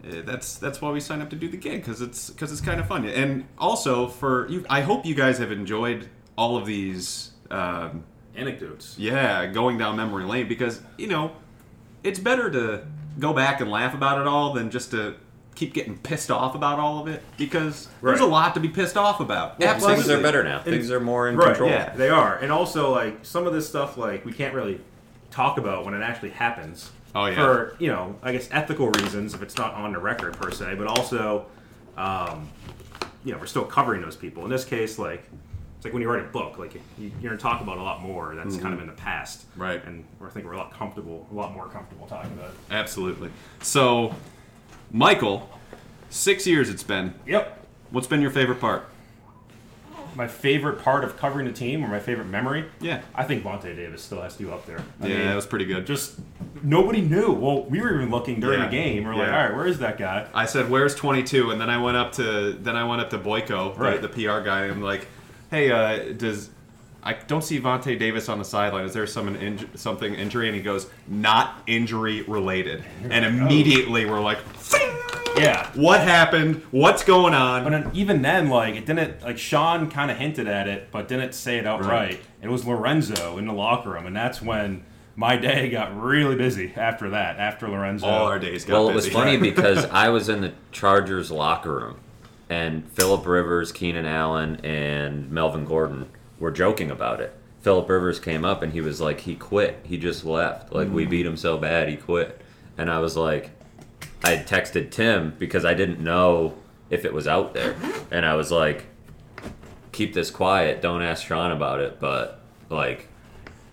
uh, 0.05 0.23
That's 0.25 0.57
that's 0.57 0.81
why 0.81 0.91
we 0.91 1.01
signed 1.01 1.23
up 1.23 1.31
to 1.31 1.37
do 1.37 1.49
the 1.49 1.57
gig 1.57 1.81
because 1.83 2.01
it's 2.01 2.31
because 2.31 2.51
it's 2.53 2.61
kind 2.61 2.81
of 2.81 2.87
fun 2.89 3.05
and 3.07 3.45
also 3.59 4.09
for 4.09 4.49
you. 4.49 4.65
I 4.71 4.81
hope 4.81 5.05
you 5.05 5.15
guys 5.15 5.39
have 5.39 5.53
enjoyed 5.53 6.09
all 6.39 6.57
of 6.57 6.65
these 6.67 7.33
um, 7.51 8.05
Anecdotes. 8.35 8.95
yeah, 8.99 9.47
going 9.47 9.77
down 9.79 9.97
memory 9.97 10.25
lane 10.25 10.49
because 10.49 10.81
you 10.97 11.07
know 11.09 11.33
it's 12.03 12.19
better 12.19 12.51
to 12.51 12.85
go 13.19 13.33
back 13.33 13.61
and 13.61 13.71
laugh 13.71 13.95
about 13.95 14.21
it 14.21 14.27
all 14.27 14.55
than 14.55 14.71
just 14.71 14.91
to 14.93 15.15
keep 15.55 15.75
getting 15.75 15.99
pissed 15.99 16.31
off 16.31 16.55
about 16.55 16.79
all 16.79 16.99
of 16.99 17.07
it 17.09 17.23
because 17.37 17.87
there's 18.03 18.21
a 18.21 18.25
lot 18.25 18.55
to 18.55 18.61
be 18.61 18.69
pissed 18.69 18.97
off 18.97 19.21
about. 19.21 19.57
yeah, 19.61 19.79
Things 19.79 20.09
are 20.09 20.21
better 20.23 20.43
now. 20.43 20.63
Things 20.63 20.91
are 20.91 20.99
more 20.99 21.29
in 21.29 21.37
Right, 21.37 21.49
control. 21.49 21.69
yeah. 21.71 21.95
They 21.95 22.09
are, 22.09 22.37
and 22.39 22.51
also 22.51 22.91
like 22.91 23.19
some 23.25 23.47
of 23.47 23.53
this 23.53 23.69
stuff, 23.69 23.99
like 23.99 24.25
we 24.25 24.33
can't 24.33 24.55
really 24.55 24.81
talk 25.33 25.59
about 25.59 25.85
when 25.85 25.95
it 25.95 26.03
actually 26.03 26.31
happens. 26.31 26.91
Oh, 27.15 27.27
yeah. 27.27 27.35
For 27.35 27.77
you 27.79 27.89
know, 27.89 28.17
I 28.23 28.33
guess 28.33 28.49
ethical 28.53 28.91
reasons, 28.91 29.35
if 29.35 29.43
it's 29.43 29.57
not 29.57 29.75
on 29.75 29.93
the 29.93 29.99
record 29.99 30.35
per 30.35 30.51
se, 30.51 30.77
but 30.77 30.87
also, 30.87 31.47
um, 31.97 32.49
you 33.25 33.33
know 33.33 33.39
we're 33.39 33.47
still 33.47 33.65
covering 33.65 34.01
those 34.01 34.17
people. 34.17 34.45
In 34.45 34.51
this 34.51 34.65
case, 34.65 34.99
like 34.99 35.25
it's 35.83 35.87
like 35.87 35.95
when 35.95 36.03
you 36.03 36.09
write 36.09 36.21
a 36.25 36.29
book, 36.29 36.59
like 36.59 36.75
you, 36.75 36.81
you're 36.97 37.11
going 37.31 37.37
to 37.37 37.43
talk 37.43 37.61
about 37.61 37.77
a 37.77 37.83
lot 37.83 38.01
more 38.01 38.37
that's 38.37 38.57
kind 38.57 38.73
of 38.73 38.81
in 38.81 38.87
the 38.87 38.93
past, 38.93 39.47
Right. 39.57 39.85
And 39.85 40.05
I 40.25 40.29
think 40.29 40.47
we're 40.47 40.53
a 40.53 40.57
lot 40.57 40.73
comfortable, 40.73 41.27
a 41.29 41.35
lot 41.35 41.53
more 41.53 41.67
comfortable 41.67 42.07
talking 42.07 42.31
about 42.35 42.51
it. 42.51 42.55
Absolutely. 42.71 43.31
So, 43.63 44.15
Michael, 44.93 45.51
six 46.09 46.47
years 46.47 46.71
it's 46.71 46.85
been. 46.85 47.15
Yep. 47.27 47.67
What's 47.91 48.07
been 48.07 48.23
your 48.23 48.31
favorite 48.31 48.61
part? 48.61 48.89
My 50.15 50.29
favorite 50.29 50.79
part 50.83 51.05
of 51.05 51.17
covering 51.17 51.47
the 51.47 51.53
team, 51.53 51.83
or 51.85 51.89
my 51.89 51.99
favorite 52.01 52.27
memory, 52.29 52.67
Yeah. 52.81 53.01
I 53.15 53.25
think 53.25 53.43
Vontae 53.45 53.75
Davis 53.75 54.03
still 54.03 54.21
has 54.21 54.37
to 54.37 54.43
go 54.45 54.53
up 54.53 54.67
there. 54.67 54.81
I 55.01 55.07
yeah, 55.07 55.17
mean, 55.19 55.27
that 55.29 55.37
was 55.37 55.47
pretty 55.47 55.65
good. 55.65 55.87
just 55.87 56.19
nobody 56.63 57.01
knew. 57.01 57.33
Well, 57.33 57.65
we 57.65 57.81
were 57.81 57.95
even 57.97 58.11
looking 58.11 58.39
during 58.41 58.61
Yeah. 58.61 58.67
the 58.67 58.71
game. 58.73 59.05
We're 59.05 59.15
like, 59.15 59.29
all 59.29 59.35
right, 59.35 59.55
where 59.57 59.67
is 59.67 59.79
that 59.79 59.99
guy? 59.99 60.27
I 60.35 60.45
said, 60.47 60.69
"Where's 60.71 60.95
22?" 60.95 61.51
And 61.51 61.61
then 61.61 61.71
I 61.71 61.79
went 61.79 61.97
up 61.97 62.13
to 62.13 62.53
then 62.53 62.77
I 62.77 62.85
went 62.85 63.01
up 63.01 63.11
to 63.11 63.19
Boyko, 63.19 63.77
Right. 63.79 64.01
the, 64.03 64.09
the 64.09 64.15
PR 64.27 64.41
guy, 64.45 64.63
and 64.65 64.73
I'm 64.73 64.83
like, 64.83 65.07
"Hey, 65.51 65.71
uh, 65.71 66.13
does 66.13 66.51
I 67.05 67.15
don't 67.15 67.43
see 67.43 67.59
Vontae 67.59 67.99
Davis 67.99 68.29
on 68.29 68.39
the 68.39 68.45
sideline? 68.45 68.85
Is 68.85 68.93
there 68.93 69.07
some 69.09 69.35
inj- 69.35 69.67
something 69.79 70.15
injury?" 70.15 70.47
And 70.47 70.55
he 70.55 70.63
goes, 70.63 70.89
"Not 71.09 71.63
injury 71.67 72.23
related." 72.23 72.85
And 73.11 73.25
immediately 73.25 74.05
we're 74.07 74.21
like! 74.21 74.39
Yeah. 75.37 75.71
"What 75.75 76.01
happened? 76.01 76.63
What's 76.71 77.05
going 77.05 77.35
on?" 77.35 77.65
But 77.65 77.71
then, 77.71 77.91
even 77.95 78.23
then, 78.23 78.49
like 78.49 78.75
it 78.75 78.87
didn't 78.87 79.23
like 79.23 79.39
Sean 79.39 79.91
kind 79.91 80.11
of 80.11 80.17
hinted 80.17 80.49
at 80.49 80.69
it, 80.69 80.89
but 80.91 81.09
didn't 81.09 81.33
say 81.35 81.59
it 81.59 81.67
outright. 81.67 81.89
Right. 81.89 82.21
It 82.43 82.49
was 82.49 82.67
Lorenzo 82.67 83.39
in 83.39 83.47
the 83.47 83.53
locker 83.53 83.91
room, 83.91 84.07
and 84.07 84.17
that's 84.17 84.43
when 84.43 84.85
my 85.17 85.37
day 85.37 85.69
got 85.71 85.99
really 86.01 86.37
busy. 86.37 86.73
After 86.77 87.11
that, 87.11 87.39
after 87.39 87.69
Lorenzo, 87.69 88.07
All 88.07 88.27
our 88.27 88.39
days 88.39 88.65
got 88.65 88.73
busy. 88.73 88.73
Well, 88.73 88.89
it 88.91 88.95
was 88.95 89.09
funny 89.09 89.37
because 89.39 89.85
I 89.87 90.09
was 90.09 90.29
in 90.29 90.41
the 90.41 90.53
Chargers 90.71 91.31
locker 91.31 91.75
room, 91.75 91.99
and 92.49 92.91
Philip 92.91 93.27
Rivers, 93.27 93.73
Keenan 93.73 94.07
Allen, 94.07 94.57
and 94.65 95.31
Melvin 95.31 95.65
Gordon 95.65 96.09
were 96.39 96.51
joking 96.51 96.91
about 96.91 97.21
it. 97.21 97.35
Philip 97.63 97.89
Rivers 97.89 98.19
came 98.19 98.45
up 98.45 98.63
and 98.63 98.73
he 98.73 98.81
was 98.81 99.01
like, 99.01 99.21
he 99.21 99.37
quit. 99.37 99.79
He 99.85 99.97
just 99.97 100.25
left. 100.25 100.73
Like 100.73 100.91
we 100.91 101.07
mm. 101.07 101.11
beat 101.11 101.25
him 101.25 101.37
so 101.37 101.57
bad, 101.57 101.89
he 101.89 101.97
quit. 101.97 102.41
And 102.77 102.91
I 102.91 102.99
was 102.99 103.17
like, 103.17 103.51
I 104.25 104.31
had 104.37 104.47
texted 104.47 104.91
Tim 104.91 105.35
because 105.39 105.65
I 105.65 105.75
didn't 105.75 106.01
know 106.01 106.55
if 106.91 107.05
it 107.05 107.13
was 107.13 107.27
out 107.27 107.55
there, 107.55 107.75
and 108.11 108.25
I 108.27 108.35
was 108.35 108.51
like, 108.53 108.87
keep 109.93 110.15
this 110.15 110.31
quiet. 110.31 110.81
Don't 110.83 111.03
ask 111.03 111.27
Sean 111.27 111.53
about 111.53 111.81
it, 111.81 111.99
but 112.01 112.41
like 112.71 113.09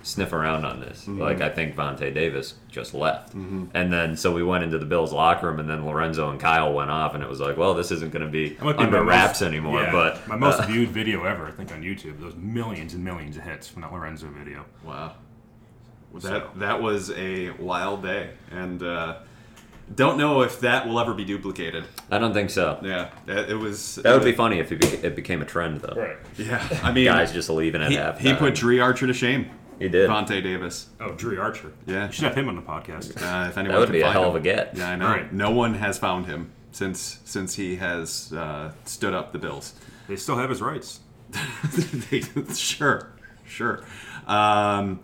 sniff 0.01 0.31
around 0.33 0.65
on 0.65 0.79
this. 0.79 1.01
Mm-hmm. 1.01 1.19
Like 1.21 1.41
I 1.41 1.49
think 1.49 1.75
Vontae 1.75 2.13
Davis 2.13 2.55
just 2.69 2.93
left, 2.93 3.33
and 3.33 3.93
then 3.93 4.15
so 4.17 4.33
we 4.33 4.41
went 4.43 4.63
into 4.63 4.77
the 4.79 4.85
Bills 4.85 5.11
locker 5.13 5.47
room, 5.47 5.59
and 5.59 5.69
then 5.69 5.85
Lorenzo 5.85 6.29
and 6.29 6.39
Kyle 6.39 6.73
went 6.73 6.89
off, 6.89 7.13
and 7.13 7.23
it 7.23 7.29
was 7.29 7.39
like, 7.39 7.57
well, 7.57 7.73
this 7.73 7.91
isn't 7.91 8.11
going 8.11 8.25
to 8.25 8.31
be 8.31 8.49
That 8.55 8.77
be 8.77 8.83
under 8.85 9.03
wraps 9.03 9.41
most- 9.41 9.47
anymore. 9.47 9.81
yeah, 9.81 9.91
But 9.91 10.27
my 10.27 10.35
most 10.35 10.61
uh, 10.61 10.65
viewed 10.65 10.89
video 10.89 11.25
ever, 11.25 11.45
I 11.47 11.51
think, 11.51 11.71
on 11.71 11.83
YouTube. 11.83 12.19
Those 12.19 12.35
millions 12.35 12.93
and 12.93 13.03
millions 13.03 13.37
of 13.37 13.43
hits 13.43 13.67
from 13.67 13.81
that 13.83 13.91
Lorenzo 13.93 14.27
video. 14.29 14.65
Wow. 14.83 15.13
That 16.13 16.21
So- 16.23 16.49
that 16.55 16.81
was 16.81 17.11
a 17.11 17.51
wild 17.51 18.01
day, 18.01 18.31
and 18.51 18.81
uh, 18.81 19.17
don't 19.95 20.17
know 20.17 20.41
if 20.41 20.59
that 20.61 20.87
will 20.87 20.99
ever 20.99 21.13
be 21.13 21.25
duplicated. 21.25 21.83
I 22.11 22.17
don't 22.19 22.33
think 22.33 22.49
so. 22.49 22.79
Yeah, 22.83 23.09
it, 23.27 23.51
it 23.51 23.55
was. 23.55 23.95
That 23.95 24.13
would 24.13 24.23
be 24.23 24.31
funny 24.33 24.59
if 24.59 24.71
it, 24.71 24.79
beca- 24.81 25.03
it 25.03 25.15
became 25.15 25.41
a 25.41 25.45
trend, 25.45 25.81
though. 25.81 25.99
Right. 26.01 26.17
Yeah, 26.37 26.65
I 26.83 26.91
mean, 26.91 27.05
Guys 27.05 27.31
just 27.33 27.49
leaving 27.49 27.81
at 27.81 27.89
he, 27.91 27.97
half. 27.97 28.19
he 28.19 28.33
put 28.33 28.55
Dri 28.55 28.79
Archer 28.79 29.07
to 29.07 29.13
shame. 29.13 29.49
He 29.79 29.87
did. 29.87 30.09
Vontae 30.09 30.43
Davis. 30.43 30.87
Oh, 30.99 31.13
Dri 31.13 31.37
Archer. 31.37 31.71
Yeah. 31.85 32.07
You 32.07 32.11
should 32.11 32.25
have 32.25 32.37
him 32.37 32.49
on 32.49 32.55
the 32.57 32.61
podcast. 32.61 33.15
Uh, 33.21 33.47
if 33.49 33.57
anyone 33.57 33.73
That 33.75 33.79
would 33.79 33.85
can 33.85 33.93
be 33.93 33.99
a 34.01 34.03
find 34.03 34.13
hell 34.13 34.23
him. 34.23 34.29
of 34.29 34.35
a 34.35 34.39
get. 34.41 34.75
Yeah, 34.75 34.89
I 34.89 34.95
know. 34.97 35.05
Right. 35.07 35.31
No 35.33 35.51
one 35.51 35.73
has 35.75 35.97
found 35.97 36.25
him 36.25 36.51
since 36.71 37.19
since 37.25 37.55
he 37.55 37.77
has 37.77 38.33
uh, 38.33 38.71
stood 38.85 39.13
up 39.13 39.31
the 39.31 39.39
Bills. 39.39 39.73
They 40.09 40.17
still 40.17 40.35
have 40.37 40.49
his 40.49 40.61
rights. 40.61 40.99
They- 42.11 42.21
sure, 42.53 43.11
sure. 43.45 43.83
Um, 44.27 44.99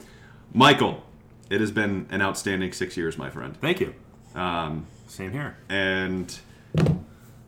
Michael, 0.53 1.03
it 1.49 1.61
has 1.61 1.71
been 1.71 2.07
an 2.09 2.21
outstanding 2.21 2.73
six 2.73 2.97
years, 2.97 3.17
my 3.17 3.29
friend. 3.29 3.55
Thank 3.57 3.79
you. 3.79 3.93
Um, 4.36 4.86
Same 5.07 5.31
here. 5.31 5.55
and 5.69 6.38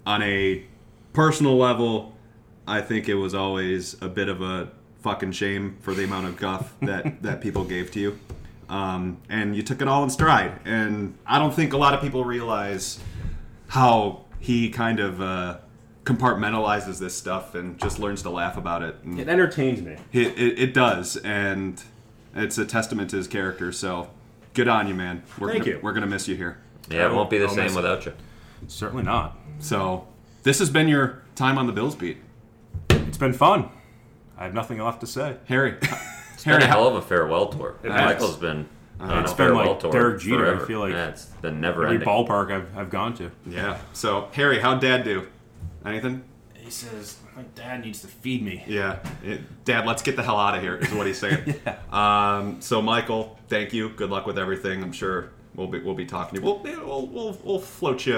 on 0.05 0.21
a 0.23 0.63
personal 1.13 1.57
level, 1.57 2.15
I 2.67 2.81
think 2.81 3.09
it 3.09 3.15
was 3.15 3.33
always 3.35 4.01
a 4.01 4.07
bit 4.07 4.29
of 4.29 4.41
a 4.41 4.69
fucking 5.01 5.33
shame 5.33 5.77
for 5.81 5.93
the 5.93 6.03
amount 6.03 6.27
of 6.27 6.37
guff 6.37 6.73
that 6.81 7.21
that 7.23 7.41
people 7.41 7.63
gave 7.65 7.91
to 7.91 7.99
you. 7.99 8.19
Um, 8.69 9.17
and 9.29 9.55
you 9.55 9.63
took 9.63 9.81
it 9.81 9.87
all 9.87 10.03
in 10.03 10.09
stride. 10.09 10.59
And 10.65 11.17
I 11.25 11.39
don't 11.39 11.53
think 11.53 11.71
a 11.73 11.77
lot 11.77 11.93
of 11.93 12.01
people 12.01 12.25
realize 12.25 12.99
how 13.69 14.25
he 14.39 14.69
kind 14.69 14.99
of 14.99 15.21
uh, 15.21 15.57
compartmentalizes 16.03 16.99
this 16.99 17.15
stuff 17.15 17.55
and 17.55 17.79
just 17.79 17.99
learns 17.99 18.21
to 18.23 18.29
laugh 18.29 18.57
about 18.57 18.81
it. 18.83 18.95
And 19.03 19.19
It 19.19 19.29
entertains 19.29 19.81
me. 19.81 19.97
it, 20.11 20.37
it, 20.37 20.59
it 20.59 20.73
does, 20.73 21.17
and 21.17 21.81
it's 22.35 22.57
a 22.57 22.65
testament 22.65 23.09
to 23.11 23.17
his 23.17 23.27
character. 23.27 23.71
So 23.71 24.09
good 24.53 24.67
on 24.67 24.87
you, 24.87 24.93
man. 24.93 25.23
We're 25.39 25.51
Thank 25.51 25.63
gonna, 25.63 25.77
you. 25.77 25.79
We're 25.83 25.93
gonna 25.93 26.07
miss 26.07 26.27
you 26.27 26.35
here. 26.35 26.57
Yeah, 26.89 27.09
it 27.09 27.13
won't 27.13 27.29
be 27.29 27.37
the 27.37 27.45
I'll 27.45 27.49
same 27.53 27.65
miss 27.65 27.73
it. 27.73 27.75
without 27.77 28.05
you. 28.05 28.13
Certainly 28.67 29.03
not. 29.03 29.37
So 29.59 30.07
this 30.43 30.59
has 30.59 30.69
been 30.69 30.87
your 30.87 31.21
time 31.35 31.57
on 31.57 31.67
the 31.67 31.73
Bills 31.73 31.95
beat, 31.95 32.17
It's 32.89 33.17
been 33.17 33.33
fun. 33.33 33.69
I 34.37 34.43
have 34.43 34.53
nothing 34.53 34.79
left 34.79 35.01
to 35.01 35.07
say. 35.07 35.37
Harry. 35.45 35.75
It's 36.37 36.43
been 36.43 36.51
Harry, 36.53 36.63
a 36.65 36.67
how- 36.67 36.73
hell 36.81 36.87
of 36.89 36.95
a 36.95 37.01
farewell 37.01 37.47
tour. 37.47 37.77
It 37.83 37.89
has. 37.91 37.99
Michael's 38.01 38.37
been 38.37 38.69
on 38.99 39.23
It's 39.23 39.31
a 39.31 39.35
been 39.35 39.47
farewell 39.47 39.71
like 39.71 39.79
tour 39.79 39.91
Derek 39.91 40.21
Jeter, 40.21 40.35
I 40.45 40.49
forever. 40.51 40.65
feel 40.67 40.79
like. 40.81 40.93
yeah, 40.93 41.07
it's 41.07 41.25
been 41.25 41.59
never 41.59 41.83
Every 41.83 41.95
ending. 41.95 42.07
ballpark 42.07 42.51
I've, 42.51 42.77
I've 42.77 42.89
gone 42.91 43.15
to. 43.15 43.31
yeah. 43.47 43.79
So 43.93 44.29
Harry, 44.33 44.59
how'd 44.59 44.79
Dad 44.79 45.03
do? 45.03 45.25
Anything? 45.83 46.23
He 46.53 46.69
says, 46.69 47.17
my 47.35 47.41
dad 47.55 47.83
needs 47.83 48.01
to 48.01 48.07
feed 48.07 48.43
me. 48.43 48.63
Yeah. 48.67 48.99
It- 49.23 49.65
Dad, 49.65 49.87
let's 49.87 50.03
get 50.03 50.15
the 50.15 50.21
hell 50.21 50.37
out 50.37 50.53
of 50.55 50.61
here. 50.61 50.75
Is 50.75 50.91
what 50.93 51.07
he's 51.07 51.17
saying. 51.17 51.55
um, 51.91 52.61
so 52.61 52.83
Michael, 52.83 53.39
thank 53.47 53.73
you. 53.73 53.89
Good 53.89 54.11
luck 54.11 54.27
with 54.27 54.37
everything. 54.37 54.83
I'm 54.83 54.91
sure 54.91 55.31
we'll 55.57 55.67
be 55.67 55.79
we'll 55.79 55.93
be 55.95 56.05
talking 56.05 56.39
to 56.39 56.45
you. 56.45 56.45
We'll 56.45 56.59
we'll 56.85 57.07
we'll, 57.07 57.37
we'll 57.43 57.59
float 57.59 58.05
you 58.05 58.17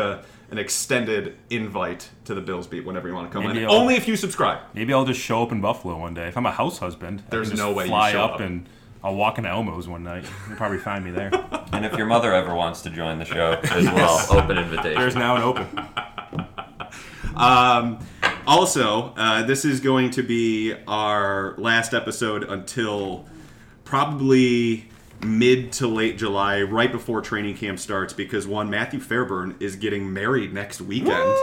an 0.52 0.58
extended 0.60 1.38
invite 1.50 2.10
to 2.26 2.36
the 2.36 2.42
Bills 2.42 2.68
beat 2.68 2.86
whenever 2.86 3.08
you 3.08 3.14
want 3.16 3.28
to 3.30 3.34
come 3.34 3.48
Maybe 3.48 3.64
in. 3.64 3.66
I'll- 3.70 3.76
Only 3.76 3.96
if 3.96 4.08
you 4.08 4.16
subscribe. 4.16 4.60
Maybe 4.76 4.94
I'll 4.94 5.06
just 5.06 5.20
show 5.20 5.42
up 5.42 5.52
in 5.52 5.62
Buffalo 5.62 5.98
one 5.98 6.14
day. 6.14 6.28
If 6.28 6.38
I'm 6.38 6.46
a 6.46 6.52
house 6.52 6.78
husband, 6.78 7.24
I 7.28 7.30
There's 7.32 7.50
can 7.50 7.58
just 7.58 7.68
no 7.68 7.74
way 7.74 7.86
you 7.86 7.90
fly 7.90 8.12
show 8.12 8.24
up, 8.24 8.34
up. 8.36 8.40
and 8.42 8.68
I'll 9.04 9.16
walk 9.16 9.38
into 9.38 9.50
Elmo's 9.50 9.88
one 9.88 10.04
night. 10.04 10.26
You'll 10.48 10.58
probably 10.58 10.78
find 10.80 11.04
me 11.04 11.12
there. 11.12 11.32
And 11.72 11.86
if 11.86 11.94
your 11.96 12.08
mother 12.08 12.34
ever 12.34 12.56
wants 12.56 12.82
to 12.82 12.90
join 12.90 13.20
the 13.20 13.26
show 13.26 13.52
as 13.64 13.86
well, 13.86 14.26
open 14.32 14.58
invitation. 14.58 15.00
There's 15.00 15.16
now 15.16 15.36
an 15.36 15.44
open. 15.44 15.68
Um, 17.36 18.00
also, 18.46 19.14
uh, 19.16 19.44
this 19.44 19.64
is 19.64 19.80
going 19.80 20.10
to 20.12 20.24
be 20.24 20.74
our 20.88 21.54
last 21.58 21.94
episode 21.94 22.44
until 22.44 23.26
probably 23.86 24.90
mid 25.22 25.72
to 25.74 25.88
late 25.88 26.18
July, 26.18 26.62
right 26.62 26.92
before 26.92 27.22
training 27.22 27.56
camp 27.58 27.80
starts, 27.80 28.14
because 28.14 28.48
one, 28.48 28.70
Matthew 28.70 29.00
Fairburn 29.00 29.56
is 29.60 29.76
getting 29.76 30.14
married 30.14 30.54
next 30.54 30.82
weekend. 30.82 31.36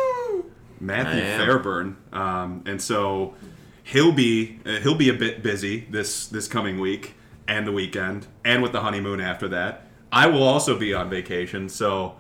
Matthew 0.81 1.23
Fairburn, 1.23 1.97
um, 2.13 2.63
and 2.67 2.81
so 2.81 3.35
he'll 3.83 4.13
be 4.13 4.59
uh, 4.67 4.81
he'll 4.81 4.95
be 4.95 5.09
a 5.09 5.15
bit 5.15 5.43
busy 5.43 5.87
this 5.91 6.27
this 6.27 6.49
coming 6.49 6.79
week 6.79 7.15
and 7.49 7.67
the 7.67 7.73
weekend, 7.73 8.27
and 8.45 8.63
with 8.63 8.73
the 8.73 8.81
honeymoon 8.81 9.21
after 9.21 9.49
that. 9.49 9.87
I 10.13 10.27
will 10.27 10.43
also 10.43 10.79
be 10.79 10.95
on 10.95 11.11
vacation, 11.11 11.69
so 11.69 12.17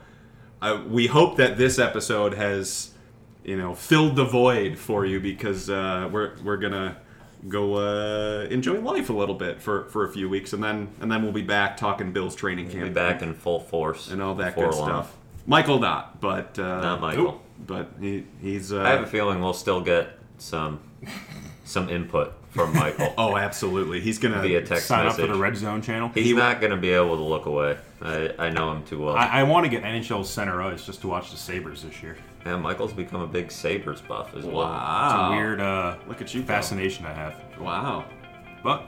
uh, 0.63 0.83
we 0.89 1.07
hope 1.07 1.37
that 1.37 1.59
this 1.59 1.79
episode 1.79 2.35
has 2.35 2.93
you 3.45 3.57
know 3.57 3.75
filled 3.75 4.17
the 4.17 4.25
void 4.25 4.79
for 4.79 5.05
you 5.05 5.21
because 5.21 5.69
uh, 5.69 6.09
we're 6.11 6.33
we're 6.43 6.57
gonna 6.57 6.97
go 7.49 7.75
uh, 7.75 8.45
enjoy 8.51 8.81
life 8.81 9.09
a 9.11 9.13
little 9.13 9.35
bit 9.35 9.61
for, 9.61 9.85
for 9.91 10.05
a 10.05 10.09
few 10.13 10.29
weeks 10.29 10.53
and 10.53 10.63
then 10.63 10.89
and 11.01 11.11
then 11.11 11.23
we'll 11.23 11.33
be 11.33 11.43
back 11.43 11.77
talking 11.77 12.13
Bills 12.13 12.35
training 12.35 12.69
camp 12.71 12.85
Be 12.85 12.91
back 12.91 13.23
in 13.23 13.35
full 13.35 13.61
force 13.61 14.11
and 14.11 14.23
all 14.23 14.35
that 14.37 14.55
good 14.57 14.75
long. 14.75 14.89
stuff. 14.89 15.17
Michael 15.47 15.79
not, 15.79 16.21
but 16.21 16.59
uh, 16.59 16.81
Not 16.81 17.01
Michael. 17.01 17.41
but 17.59 17.91
he, 18.01 18.25
he's 18.41 18.73
uh, 18.73 18.83
I 18.83 18.91
have 18.91 19.03
a 19.03 19.07
feeling 19.07 19.41
we'll 19.41 19.53
still 19.53 19.81
get 19.81 20.09
some 20.39 20.81
some 21.65 21.89
input 21.89 22.33
from 22.51 22.75
Michael 22.75 23.13
oh 23.19 23.37
absolutely 23.37 24.01
he's 24.01 24.19
gonna 24.19 24.41
via 24.41 24.63
text 24.65 24.87
Sign 24.87 25.01
up 25.01 25.13
message. 25.13 25.27
for 25.27 25.33
the 25.33 25.39
Red 25.39 25.57
Zone 25.57 25.83
channel. 25.83 26.09
He's 26.15 26.35
not 26.35 26.61
going 26.61 26.71
to 26.71 26.77
be 26.79 26.91
able 26.91 27.17
to 27.17 27.23
look 27.23 27.47
away. 27.47 27.77
I, 28.01 28.33
I 28.39 28.51
know 28.51 28.73
him 28.73 28.85
too 28.85 29.05
well. 29.05 29.15
I, 29.17 29.27
I 29.27 29.43
want 29.45 29.65
to 29.65 29.71
get 29.71 29.83
NHL 29.83 30.25
center 30.25 30.63
ice 30.63 30.85
just 30.87 31.01
to 31.03 31.09
watch 31.09 31.31
the 31.31 31.37
Sabres 31.37 31.83
this 31.83 32.03
year. 32.03 32.17
Yeah, 32.47 32.57
Michael's 32.57 32.93
become 32.93 33.23
a 33.23 33.27
big 33.27 33.51
Sabres 33.51 34.01
buff 34.01 34.35
as 34.37 34.45
well. 34.45 34.63
It's 34.63 35.15
wow 35.15 35.33
a 35.33 35.37
weird 35.37 35.61
uh, 35.61 35.97
look 36.07 36.21
at 36.21 36.33
you 36.33 36.43
go. 36.43 36.47
fascination 36.47 37.05
I 37.05 37.13
have. 37.13 37.35
wow 37.59 38.05
But 38.63 38.85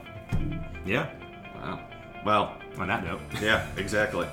yeah, 0.86 1.10
wow 1.56 1.80
well 2.24 2.56
on 2.78 2.88
that 2.88 3.04
note, 3.04 3.20
Yeah, 3.42 3.66
exactly. 3.76 4.26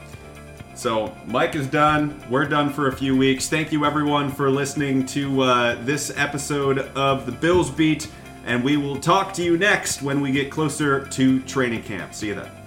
So 0.75 1.15
Mike 1.25 1.55
is 1.55 1.67
done. 1.67 2.21
We're 2.29 2.45
done 2.45 2.69
for 2.69 2.89
a 2.89 2.91
few 2.91 3.15
weeks. 3.15 3.47
Thank 3.47 3.71
you 3.71 3.85
everyone 3.85 4.29
for 4.29 4.49
listening 4.49 5.05
to 5.07 5.41
uh, 5.41 5.83
this 5.83 6.11
episode 6.17 6.79
of 6.79 7.25
the 7.25 7.31
Bills 7.31 7.71
Beat, 7.71 8.09
and 8.45 8.63
we 8.63 8.75
will 8.75 8.97
talk 8.97 9.33
to 9.35 9.43
you 9.43 9.57
next 9.57 10.01
when 10.01 10.19
we 10.19 10.31
get 10.31 10.51
closer 10.51 11.05
to 11.07 11.39
training 11.43 11.83
camp. 11.83 12.13
See 12.13 12.27
you 12.27 12.35
then. 12.35 12.64